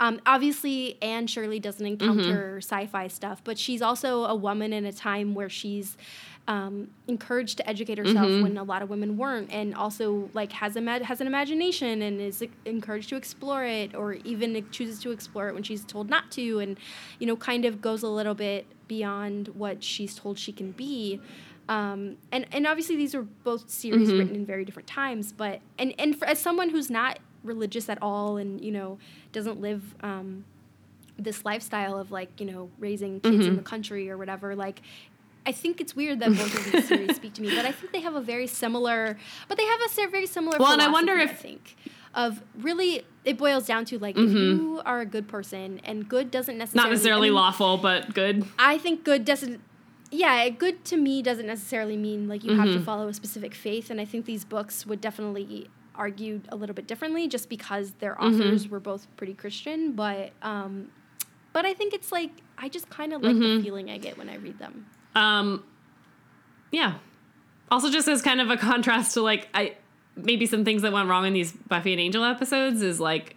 Um, 0.01 0.21
obviously, 0.25 1.01
Anne 1.03 1.27
Shirley 1.27 1.61
doesn't 1.61 1.85
encounter 1.87 2.59
sci-fi 2.59 3.09
stuff, 3.09 3.43
but 3.45 3.59
she's 3.59 3.83
also 3.83 4.25
a 4.25 4.35
woman 4.35 4.73
in 4.73 4.85
a 4.85 4.93
time 4.93 5.35
where 5.35 5.49
she's 5.49 5.97
um, 6.49 6.89
encouraged 7.07 7.57
to 7.59 7.69
educate 7.69 7.99
herself 7.99 8.29
when 8.43 8.57
a 8.59 8.65
lot 8.65 8.83
of 8.83 8.91
women 8.91 9.17
weren't, 9.17 9.51
and 9.53 9.75
also 9.75 10.29
like 10.35 10.53
has 10.53 10.75
a 10.77 10.81
ma- 10.81 10.99
has 11.05 11.21
an 11.21 11.27
imagination 11.29 12.03
and 12.03 12.21
is 12.21 12.43
encouraged 12.65 13.09
to 13.11 13.17
explore 13.17 13.65
it, 13.65 13.95
or 13.95 14.15
even 14.25 14.65
chooses 14.71 15.01
to 15.03 15.13
explore 15.13 15.49
it 15.49 15.55
when 15.55 15.63
she's 15.63 15.85
told 15.85 16.11
not 16.11 16.31
to, 16.33 16.59
and 16.59 16.79
you 17.21 17.27
know, 17.27 17.37
kind 17.37 17.65
of 17.65 17.81
goes 17.81 18.03
a 18.03 18.09
little 18.09 18.35
bit 18.35 18.67
beyond 18.89 19.49
what 19.49 19.85
she's 19.85 20.15
told 20.17 20.39
she 20.39 20.53
can 20.53 20.73
be. 20.73 21.21
Um, 21.69 22.17
and 22.33 22.45
and 22.51 22.67
obviously 22.67 22.97
these 22.97 23.15
are 23.15 23.23
both 23.23 23.71
series 23.71 24.11
Mhm. 24.11 24.19
written 24.19 24.35
in 24.35 24.45
very 24.45 24.65
different 24.65 24.89
times, 24.89 25.33
but 25.33 25.61
and 25.79 25.95
and 25.99 26.19
for, 26.19 26.27
as 26.27 26.41
someone 26.41 26.71
who's 26.71 26.91
not 26.91 27.21
religious 27.45 27.89
at 27.89 27.99
all, 28.03 28.37
and 28.37 28.61
you 28.65 28.73
know 28.73 28.99
doesn't 29.31 29.61
live 29.61 29.95
um, 30.03 30.45
this 31.19 31.45
lifestyle 31.45 31.97
of 31.99 32.11
like 32.11 32.41
you 32.41 32.47
know 32.47 32.69
raising 32.81 33.21
kids 33.21 33.47
in 33.47 33.53
Mhm. 33.55 33.57
the 33.59 33.63
country 33.63 34.11
or 34.11 34.19
whatever, 34.19 34.57
like 34.57 34.83
I 35.45 35.53
think 35.53 35.81
it's 35.81 35.97
weird 35.97 36.21
that 36.21 36.29
both 36.31 36.55
of 36.55 36.73
these 36.73 36.87
series 36.89 37.17
speak 37.17 37.35
to 37.35 37.43
me, 37.43 37.55
but 37.55 37.65
I 37.65 37.73
think 37.73 37.93
they 37.93 38.01
have 38.01 38.15
a 38.15 38.21
very 38.21 38.47
similar, 38.47 39.17
but 39.49 39.59
they 39.59 39.65
have 39.65 39.81
a 39.81 40.09
very 40.11 40.27
similar. 40.27 40.57
Well, 40.59 40.73
and 40.73 40.81
I 40.83 40.89
wonder 40.89 41.15
I 41.15 41.25
if- 41.25 41.39
think 41.39 41.77
of 42.15 42.43
really 42.59 43.03
it 43.25 43.39
boils 43.39 43.67
down 43.67 43.85
to 43.87 43.99
like 43.99 44.17
if 44.19 44.29
Mhm. 44.31 44.35
you 44.59 44.83
are 44.85 45.01
a 45.01 45.07
good 45.07 45.27
person 45.29 45.81
and 45.85 46.09
good 46.09 46.31
doesn't 46.31 46.59
necessarily 46.59 46.85
Not 46.89 46.93
necessarily 46.93 47.29
I 47.29 47.31
mean, 47.31 47.35
lawful, 47.37 47.77
but 47.79 48.13
good. 48.15 48.45
I 48.59 48.79
think 48.79 49.03
good 49.05 49.25
doesn't. 49.25 49.61
Yeah, 50.11 50.49
good 50.51 50.85
to 50.87 50.97
me 50.99 51.23
doesn't 51.23 51.47
necessarily 51.47 51.97
mean 51.97 52.29
like 52.29 52.45
you 52.45 52.55
have 52.55 52.69
to 52.71 52.79
Mhm. 52.81 52.85
follow 52.85 53.09
a 53.09 53.15
specific 53.15 53.55
faith, 53.55 53.91
and 53.91 53.99
I 54.01 54.05
think 54.05 54.27
these 54.27 54.45
books 54.45 54.85
would 54.87 55.01
definitely 55.01 55.69
argue 55.95 56.41
a 56.51 56.57
little 56.57 56.75
bit 56.75 56.87
differently, 56.87 57.27
just 57.29 57.49
because 57.49 57.93
their 57.93 58.15
Mhm. 58.17 58.35
authors 58.35 58.69
were 58.69 58.81
both 58.81 59.07
pretty 59.17 59.35
Christian. 59.35 59.93
But, 59.93 60.33
um, 60.43 60.89
but 61.53 61.65
I 61.65 61.73
think 61.75 61.95
it's 61.95 62.13
like 62.13 62.31
I 62.59 62.69
just 62.69 62.89
kind 62.91 63.13
of 63.13 63.23
like 63.23 63.35
the 63.39 63.41
Mhm. 63.59 63.63
feeling 63.65 63.91
I 63.91 63.99
get 63.99 64.17
when 64.19 64.29
I 64.29 64.37
read 64.37 64.59
them. 64.59 64.87
Um, 65.15 65.65
yeah. 66.71 66.95
Also, 67.71 67.91
just 67.91 68.09
as 68.09 68.23
kind 68.23 68.41
of 68.41 68.51
a 68.51 68.57
contrast 68.59 69.15
to 69.15 69.23
like 69.23 69.49
I 69.55 69.77
maybe 70.17 70.47
some 70.47 70.65
things 70.65 70.83
that 70.83 70.93
went 70.93 71.09
wrong 71.09 71.27
in 71.27 71.33
these 71.33 71.53
Buffy 71.53 71.93
and 71.93 72.01
Angel 72.01 72.25
episodes 72.25 72.83
is 72.83 73.01
like, 73.01 73.37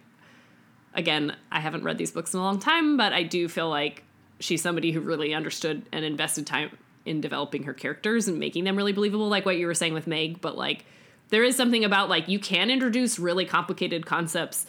again, 0.94 1.34
I 1.50 1.60
haven't 1.60 1.84
read 1.84 1.98
these 1.98 2.10
books 2.10 2.34
in 2.34 2.40
a 2.40 2.42
long 2.42 2.58
time, 2.58 2.96
but 2.96 3.12
I 3.12 3.22
do 3.22 3.48
feel 3.48 3.68
like 3.68 4.04
she's 4.40 4.62
somebody 4.62 4.92
who 4.92 5.00
really 5.00 5.32
understood 5.32 5.86
and 5.92 6.04
invested 6.04 6.46
time 6.46 6.76
in 7.06 7.20
developing 7.20 7.62
her 7.62 7.72
characters 7.72 8.28
and 8.28 8.38
making 8.38 8.64
them 8.64 8.76
really 8.76 8.92
believable, 8.92 9.28
like 9.28 9.46
what 9.46 9.56
you 9.56 9.66
were 9.66 9.74
saying 9.74 9.94
with 9.94 10.06
Meg. 10.06 10.40
But 10.40 10.56
like, 10.56 10.84
there 11.30 11.44
is 11.44 11.56
something 11.56 11.84
about 11.84 12.08
like 12.08 12.28
you 12.28 12.38
can 12.38 12.70
introduce 12.70 13.18
really 13.18 13.46
complicated 13.46 14.04
concepts 14.06 14.66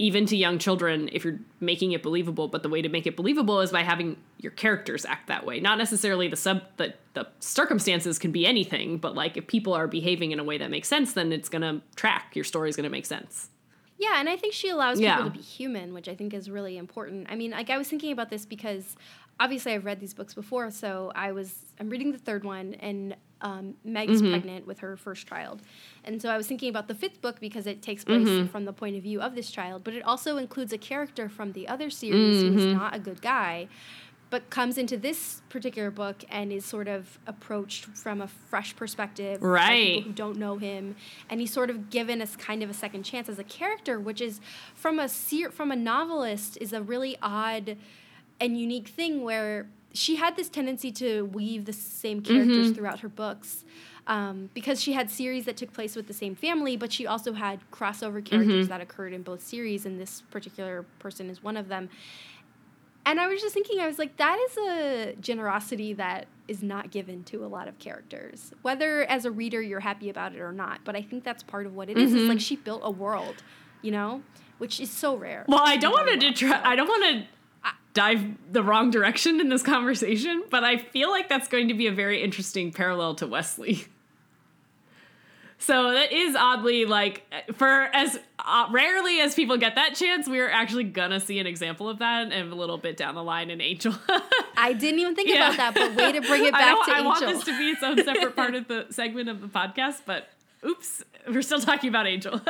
even 0.00 0.26
to 0.26 0.36
young 0.36 0.58
children 0.58 1.08
if 1.12 1.24
you're 1.24 1.38
making 1.60 1.92
it 1.92 2.02
believable 2.02 2.46
but 2.48 2.62
the 2.62 2.68
way 2.68 2.80
to 2.80 2.88
make 2.88 3.06
it 3.06 3.16
believable 3.16 3.60
is 3.60 3.72
by 3.72 3.82
having 3.82 4.16
your 4.38 4.52
characters 4.52 5.04
act 5.04 5.26
that 5.26 5.44
way 5.44 5.58
not 5.60 5.76
necessarily 5.78 6.28
the 6.28 6.36
sub 6.36 6.62
the, 6.76 6.94
the 7.14 7.26
circumstances 7.40 8.18
can 8.18 8.30
be 8.30 8.46
anything 8.46 8.96
but 8.98 9.14
like 9.14 9.36
if 9.36 9.46
people 9.46 9.72
are 9.74 9.88
behaving 9.88 10.30
in 10.32 10.38
a 10.38 10.44
way 10.44 10.56
that 10.58 10.70
makes 10.70 10.88
sense 10.88 11.12
then 11.14 11.32
it's 11.32 11.48
gonna 11.48 11.80
track 11.96 12.34
your 12.36 12.44
story's 12.44 12.76
gonna 12.76 12.88
make 12.90 13.06
sense 13.06 13.50
Yeah, 14.00 14.20
and 14.20 14.28
I 14.28 14.36
think 14.36 14.54
she 14.54 14.68
allows 14.68 15.00
Yeah. 15.00 15.16
people 15.16 15.30
to 15.32 15.36
be 15.38 15.42
human, 15.42 15.92
which 15.92 16.08
I 16.08 16.14
think 16.14 16.32
is 16.32 16.48
really 16.48 16.76
important. 16.78 17.26
I 17.28 17.34
mean, 17.34 17.50
like 17.50 17.68
I 17.68 17.76
was 17.78 17.88
thinking 17.88 18.12
about 18.12 18.30
this 18.30 18.46
because 18.46 18.94
obviously 19.40 19.72
I've 19.74 19.84
read 19.84 19.98
these 19.98 20.14
books 20.14 20.34
before, 20.34 20.70
so 20.70 21.10
I 21.16 21.32
was 21.32 21.52
I'm 21.80 21.88
reading 21.90 22.12
the 22.12 22.18
third 22.18 22.44
one, 22.44 22.74
and 22.74 23.16
um, 23.40 23.74
Meg 23.84 24.10
is 24.10 24.20
Mhm. 24.22 24.30
pregnant 24.30 24.66
with 24.66 24.80
her 24.80 24.96
first 24.96 25.26
child, 25.26 25.62
and 26.04 26.20
so 26.20 26.28
I 26.28 26.36
was 26.36 26.46
thinking 26.46 26.68
about 26.68 26.88
the 26.88 26.94
fifth 26.94 27.20
book 27.22 27.38
because 27.40 27.66
it 27.66 27.82
takes 27.82 28.04
place 28.04 28.28
Mhm. 28.28 28.50
from 28.50 28.64
the 28.64 28.72
point 28.72 28.96
of 28.96 29.02
view 29.02 29.20
of 29.20 29.34
this 29.34 29.50
child, 29.50 29.84
but 29.84 29.94
it 29.94 30.02
also 30.02 30.36
includes 30.36 30.72
a 30.72 30.78
character 30.78 31.28
from 31.28 31.52
the 31.52 31.68
other 31.68 31.90
series 31.90 32.42
who's 32.42 32.62
Mhm. 32.66 32.72
not 32.74 32.94
a 32.94 32.98
good 32.98 33.22
guy. 33.22 33.68
But 34.30 34.50
comes 34.50 34.76
into 34.76 34.98
this 34.98 35.40
particular 35.48 35.90
book 35.90 36.22
and 36.28 36.52
is 36.52 36.66
sort 36.66 36.86
of 36.86 37.18
approached 37.26 37.86
from 37.86 38.20
a 38.20 38.28
fresh 38.28 38.76
perspective, 38.76 39.40
Right. 39.42 40.02
who 40.02 40.12
don't 40.12 40.36
know 40.36 40.58
him, 40.58 40.96
and 41.30 41.40
he's 41.40 41.50
sort 41.50 41.70
of 41.70 41.88
given 41.88 42.20
us 42.20 42.36
kind 42.36 42.62
of 42.62 42.68
a 42.68 42.74
second 42.74 43.04
chance 43.04 43.30
as 43.30 43.38
a 43.38 43.44
character, 43.44 43.98
which 43.98 44.20
is 44.20 44.38
from 44.74 44.98
a 44.98 45.08
ser- 45.08 45.50
from 45.50 45.70
a 45.72 45.76
novelist 45.76 46.58
is 46.60 46.74
a 46.74 46.82
really 46.82 47.16
odd 47.22 47.78
and 48.38 48.60
unique 48.60 48.88
thing 48.88 49.22
where 49.22 49.70
she 49.98 50.16
had 50.16 50.36
this 50.36 50.48
tendency 50.48 50.90
to 50.92 51.24
weave 51.26 51.64
the 51.64 51.72
same 51.72 52.20
characters 52.22 52.70
Mhm. 52.70 52.74
throughout 52.74 53.00
her 53.00 53.08
books. 53.08 53.64
Um, 54.06 54.48
because 54.54 54.80
she 54.82 54.94
had 54.94 55.10
series 55.10 55.44
that 55.44 55.58
took 55.58 55.70
place 55.74 55.94
with 55.94 56.06
the 56.06 56.14
same 56.14 56.34
family, 56.34 56.78
but 56.78 56.90
she 56.92 57.06
also 57.06 57.34
had 57.34 57.60
crossover 57.70 58.24
characters 58.24 58.64
Mhm. 58.66 58.68
that 58.70 58.80
occurred 58.80 59.12
in 59.12 59.22
both 59.22 59.42
series, 59.42 59.84
and 59.84 60.00
this 60.00 60.22
particular 60.30 60.86
person 60.98 61.28
is 61.28 61.42
one 61.42 61.58
of 61.58 61.68
them. 61.68 61.90
And 63.04 63.20
I 63.20 63.26
was 63.26 63.40
just 63.42 63.52
thinking, 63.54 63.80
I 63.80 63.86
was 63.86 63.98
like, 63.98 64.16
that 64.16 64.38
is 64.50 64.56
a 64.58 65.14
generosity 65.20 65.92
that 65.94 66.26
is 66.46 66.62
not 66.62 66.90
given 66.90 67.22
to 67.24 67.44
a 67.44 67.48
lot 67.48 67.68
of 67.68 67.78
characters. 67.78 68.52
Whether 68.62 69.02
as 69.04 69.24
a 69.26 69.30
reader 69.30 69.60
you're 69.60 69.80
happy 69.80 70.08
about 70.08 70.34
it 70.34 70.40
or 70.40 70.52
not, 70.52 70.80
but 70.84 70.96
I 70.96 71.02
think 71.02 71.24
that's 71.24 71.42
part 71.42 71.66
of 71.66 71.74
what 71.74 71.88
it 71.90 71.98
is. 71.98 72.14
It's 72.14 72.22
Mhm. 72.22 72.28
like 72.28 72.40
she 72.40 72.56
built 72.56 72.80
a 72.84 72.90
world 72.90 73.42
you 73.80 73.92
know, 73.92 74.20
which 74.58 74.80
is 74.80 74.90
so 74.90 75.14
rare. 75.14 75.44
Well, 75.46 75.60
I 75.64 75.76
don't 75.76 75.92
want 75.92 76.08
to 76.08 76.16
dialogue, 76.16 76.34
detra- 76.34 76.62
so- 76.64 76.68
I 76.68 76.74
don't 76.74 76.88
want 76.88 77.04
to 77.04 77.26
dive 77.98 78.24
the 78.52 78.62
wrong 78.62 78.90
direction 78.92 79.40
in 79.40 79.48
this 79.48 79.62
conversation, 79.64 80.44
but 80.50 80.62
I 80.62 80.76
feel 80.78 81.10
like 81.10 81.28
that's 81.28 81.48
going 81.48 81.66
to 81.66 81.74
be 81.74 81.88
a 81.88 81.92
very 81.92 82.22
interesting 82.22 82.70
parallel 82.72 83.16
to 83.16 83.26
Wesley. 83.26 83.86
So 85.60 85.90
that 85.90 86.12
is 86.12 86.36
oddly 86.36 86.84
like 86.84 87.24
for 87.54 87.68
as 87.92 88.16
uh, 88.38 88.68
rarely 88.70 89.18
as 89.20 89.34
people 89.34 89.56
get 89.56 89.74
that 89.74 89.96
chance, 89.96 90.28
we're 90.28 90.48
actually 90.48 90.84
gonna 90.84 91.18
see 91.18 91.40
an 91.40 91.48
example 91.48 91.88
of 91.88 91.98
that 91.98 92.30
and 92.30 92.52
a 92.52 92.54
little 92.54 92.78
bit 92.78 92.96
down 92.96 93.16
the 93.16 93.24
line 93.24 93.50
in 93.50 93.60
Angel. 93.60 93.92
I 94.56 94.72
didn't 94.72 95.00
even 95.00 95.16
think 95.16 95.28
Yeah. 95.30 95.52
about 95.52 95.56
that, 95.56 95.74
but 95.74 95.96
way 96.00 96.12
to 96.12 96.20
bring 96.20 96.44
it 96.44 96.52
back 96.64 96.76
to 96.86 96.92
I 96.92 96.98
Angel. 96.98 97.04
want 97.06 97.26
this 97.26 97.42
to 97.44 97.58
be 97.58 97.70
its 97.70 97.82
own 97.82 97.96
separate 98.04 98.36
part 98.36 98.54
of 98.60 98.68
the 98.68 98.86
segment 98.90 99.28
of 99.28 99.40
the 99.40 99.48
podcast, 99.48 100.02
but 100.06 100.28
oops, 100.64 101.02
we're 101.26 101.42
still 101.42 101.60
talking 101.60 101.88
about 101.88 102.06
Angel. 102.06 102.40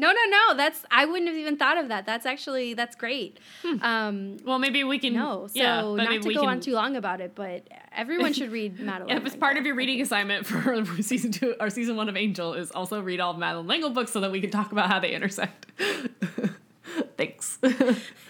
No, 0.00 0.12
no, 0.12 0.24
no. 0.30 0.56
That's 0.56 0.82
I 0.90 1.04
wouldn't 1.04 1.28
have 1.28 1.36
even 1.36 1.58
thought 1.58 1.76
of 1.76 1.88
that. 1.88 2.06
That's 2.06 2.24
actually 2.24 2.72
that's 2.72 2.96
great. 2.96 3.38
Um, 3.82 4.38
well, 4.44 4.58
maybe 4.58 4.82
we 4.82 4.98
can. 4.98 5.12
no, 5.12 5.46
so 5.46 5.52
yeah, 5.54 5.82
not 5.82 6.22
to 6.22 6.34
go 6.34 6.40
can, 6.40 6.48
on 6.48 6.60
too 6.60 6.72
long 6.72 6.96
about 6.96 7.20
it, 7.20 7.34
but 7.34 7.68
everyone 7.92 8.32
should 8.32 8.50
read 8.50 8.80
Madeleine. 8.80 9.14
If 9.14 9.26
it's 9.26 9.36
part 9.36 9.58
of 9.58 9.66
your 9.66 9.74
reading 9.74 10.00
assignment 10.00 10.46
for 10.46 10.84
season 11.02 11.32
two 11.32 11.54
or 11.60 11.68
season 11.68 11.96
one 11.96 12.08
of 12.08 12.16
Angel 12.16 12.54
is 12.54 12.70
also 12.70 13.02
read 13.02 13.20
all 13.20 13.32
of 13.32 13.38
Madeleine 13.38 13.66
L'Engle 13.66 13.90
books 13.90 14.10
so 14.10 14.20
that 14.20 14.32
we 14.32 14.40
can 14.40 14.50
talk 14.50 14.72
about 14.72 14.88
how 14.88 15.00
they 15.00 15.12
intersect. 15.12 15.66
Thanks. 17.18 17.58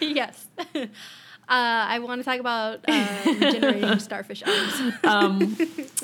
yes. 0.01 0.49
Uh, 0.75 0.83
I 1.49 2.01
want 2.01 2.21
to 2.21 2.25
talk 2.25 2.41
about 2.41 2.81
uh, 2.89 3.07
regenerating 3.27 3.99
starfish 4.01 4.43
arms. 4.45 4.95
um, 5.05 5.57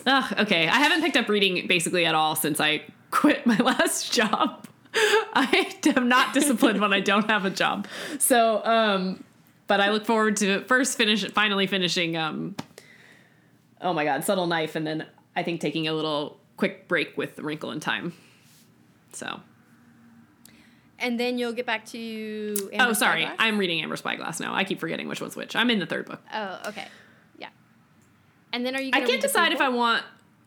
ugh, 0.07 0.35
okay, 0.41 0.69
I 0.69 0.77
haven't 0.79 1.03
picked 1.03 1.17
up 1.17 1.29
reading 1.29 1.67
basically 1.67 2.07
at 2.07 2.15
all 2.15 2.37
since 2.37 2.61
I 2.61 2.83
quit 3.11 3.47
my 3.47 3.57
last 3.59 4.13
job. 4.13 4.66
I 5.37 5.77
am 5.95 6.09
not 6.09 6.33
disciplined 6.33 6.81
when 6.81 6.93
I 6.95 7.01
don't 7.01 7.29
have 7.29 7.45
a 7.45 7.51
job. 7.51 7.87
So, 8.19 8.65
um, 8.65 9.23
but 9.67 9.81
I 9.81 9.91
look 9.91 10.07
forward 10.07 10.37
to 10.39 10.65
first 10.65 10.97
finish 10.97 11.29
finally 11.33 11.67
finishing. 11.67 12.17
Um, 12.17 12.57
oh 13.83 13.93
my 13.93 14.05
God, 14.05 14.25
subtle 14.25 14.47
knife, 14.47 14.77
and 14.77 14.87
then 14.87 15.07
I 15.35 15.43
think 15.43 15.61
taking 15.61 15.87
a 15.89 15.93
little 15.93 16.41
quick 16.57 16.89
break 16.89 17.17
with 17.19 17.39
Wrinkle 17.39 17.71
in 17.71 17.81
Time. 17.81 18.15
So. 19.13 19.41
and 20.99 21.21
then 21.21 21.39
you'll 21.39 21.53
get 21.53 21.67
back 21.67 21.85
to. 21.87 22.71
Amber 22.73 22.91
oh, 22.91 22.93
sorry. 22.93 23.23
Spyglass? 23.23 23.37
I'm 23.39 23.59
reading 23.59 23.83
Amber 23.83 23.97
Spyglass 23.97 24.41
now. 24.41 24.55
I 24.55 24.65
keep 24.65 24.81
forgetting 24.81 25.09
which 25.09 25.21
one's 25.21 25.37
which. 25.37 25.55
I'm 25.57 25.71
in 25.71 25.79
the 25.79 25.87
third 25.87 26.07
book. 26.07 26.23
Oh, 26.33 26.61
okay. 26.69 26.87
Yeah. 27.39 27.49
And 28.53 28.65
then 28.65 28.75
are 28.75 28.81
you? 28.81 28.91
I 28.93 29.03
can't 29.03 29.21
decide 29.21 29.53
if 29.53 29.61
I 29.61 29.69
want. 29.69 30.05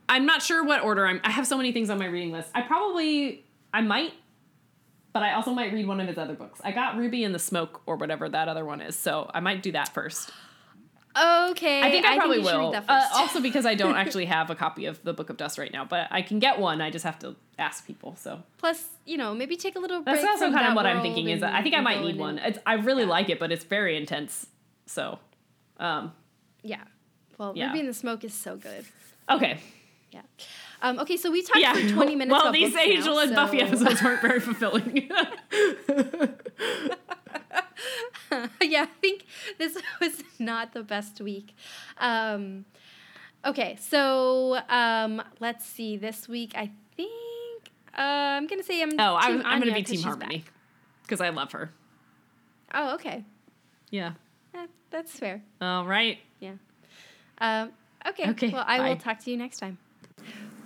I'm 0.07 0.26
not 0.26 0.41
sure 0.41 0.64
what 0.64 0.84
order 0.84 1.06
I'm. 1.06 1.22
I 1.24 1.30
have 1.30 1.45
so 1.45 1.57
many 1.57 1.72
things 1.72 1.90
on 1.90 1.99
my 1.99 2.07
reading 2.07 2.32
list. 2.32 2.49
I 2.56 2.61
probably. 2.61 3.44
I 3.74 3.82
might. 3.82 4.14
But 5.11 5.23
I 5.23 5.34
also 5.34 5.52
might 5.53 5.73
read 5.73 5.88
one 5.88 5.99
of 5.99 6.07
his 6.07 6.18
other 6.18 6.36
books. 6.36 6.61
I 6.64 6.72
got 6.72 6.95
Ruby 6.95 7.23
in 7.23 7.31
the 7.31 7.40
Smoke 7.40 7.81
or 7.86 7.95
whatever 7.95 8.30
that 8.30 8.48
other 8.48 8.64
one 8.64 8.80
is, 8.81 8.95
so 8.95 9.30
I 9.34 9.40
might 9.40 9.64
do 9.64 9.72
that 9.72 9.94
first. 9.94 10.31
Okay. 11.18 11.81
I 11.81 11.90
think 11.90 12.06
I 12.06 12.15
probably 12.18 12.38
you 12.38 12.44
should 12.44 12.57
will. 12.57 12.72
Read 12.72 12.84
that 12.88 12.90
Uh, 12.90 13.07
also 13.14 13.41
because 13.49 13.65
I 13.65 13.73
don't 13.73 13.95
actually 13.95 14.26
have 14.26 14.49
a 14.49 14.56
copy 14.56 14.86
of 14.86 15.03
the 15.03 15.14
Book 15.14 15.30
of 15.30 15.38
Dust 15.38 15.57
right 15.57 15.73
now, 15.73 15.84
but 15.84 16.07
I 16.11 16.22
can 16.22 16.38
get 16.40 16.60
one. 16.60 16.81
I 16.81 16.91
just 16.91 17.03
have 17.03 17.18
to 17.19 17.36
ask 17.57 17.86
people. 17.88 18.15
So 18.15 18.44
Plus, 18.57 18.86
you 19.06 19.18
know, 19.18 19.34
maybe 19.34 19.56
take 19.57 19.76
a 19.76 19.80
little. 19.80 20.02
Break. 20.02 20.18
That's 20.22 20.27
also 20.27 20.52
kind 20.52 20.68
of 20.68 20.76
what 20.76 20.86
I'm 20.86 21.02
thinking. 21.02 21.30
Is 21.30 21.41
I 21.41 21.61
think 21.64 21.76
I 21.76 21.81
might 21.81 22.02
need 22.02 22.18
one. 22.18 22.38
It's, 22.38 22.60
I 22.65 22.76
really 22.76 23.03
yeah. 23.03 23.10
like 23.10 23.30
it, 23.30 23.40
but 23.40 23.52
it's 23.52 23.65
very 23.65 23.98
intense. 23.98 24.45
So, 24.86 25.19
um, 25.80 26.14
Yeah. 26.61 26.84
Well, 27.38 27.53
Yeah. 27.56 27.68
Ruby 27.68 27.80
in 27.80 27.86
the 27.88 27.94
Smoke 27.94 28.23
is 28.23 28.34
so 28.34 28.56
good. 28.57 28.86
okay. 29.30 29.60
Yeah. 30.11 30.22
Um, 30.81 30.99
okay, 30.99 31.18
so 31.18 31.31
we 31.31 31.41
talked 31.41 31.60
yeah. 31.60 31.73
for 31.73 31.89
20 31.89 32.15
minutes 32.15 32.41
well, 32.41 32.51
these 32.51 32.76
Angel 32.76 33.15
now, 33.15 33.22
and 33.22 33.35
Buffy 33.35 33.61
episodes 33.61 34.01
weren't 34.01 34.22
very 34.22 34.39
fulfilling. 34.49 35.10
yeah, 38.61 38.84
I 38.84 38.89
think 39.01 39.26
this 39.57 39.77
was 39.99 40.23
not 40.38 40.73
the 40.73 40.84
best 40.84 41.19
week. 41.19 41.53
Um, 41.97 42.65
okay, 43.45 43.77
so 43.81 44.60
um, 44.69 45.22
let's 45.39 45.65
see. 45.65 45.97
This 45.97 46.27
week, 46.30 46.53
I 46.56 46.72
think 46.95 47.72
uh, 47.97 48.01
I'm 48.01 48.47
gonna 48.47 48.64
say 48.64 48.81
I'm. 48.81 48.91
oh, 48.97 49.15
I'm, 49.15 49.45
I'm 49.45 49.61
going 49.61 49.73
to 49.73 49.80
be 49.80 49.84
Team 49.84 50.01
Harmony 50.01 50.45
because 51.03 51.19
I 51.19 51.30
love 51.30 51.51
her. 51.51 51.72
Oh, 52.73 52.93
okay. 52.95 53.26
Yeah. 53.89 54.14
That's 54.91 55.11
fair. 55.11 55.43
All 55.61 55.85
right. 55.85 56.19
Yeah. 56.39 56.53
Um, 57.39 57.72
okay. 58.07 58.30
Okay, 58.31 58.49
Well, 58.49 58.64
I 58.65 58.89
will 58.89 58.97
talk 58.97 59.19
to 59.19 59.31
you 59.31 59.38
next 59.38 59.60
time. 59.60 59.77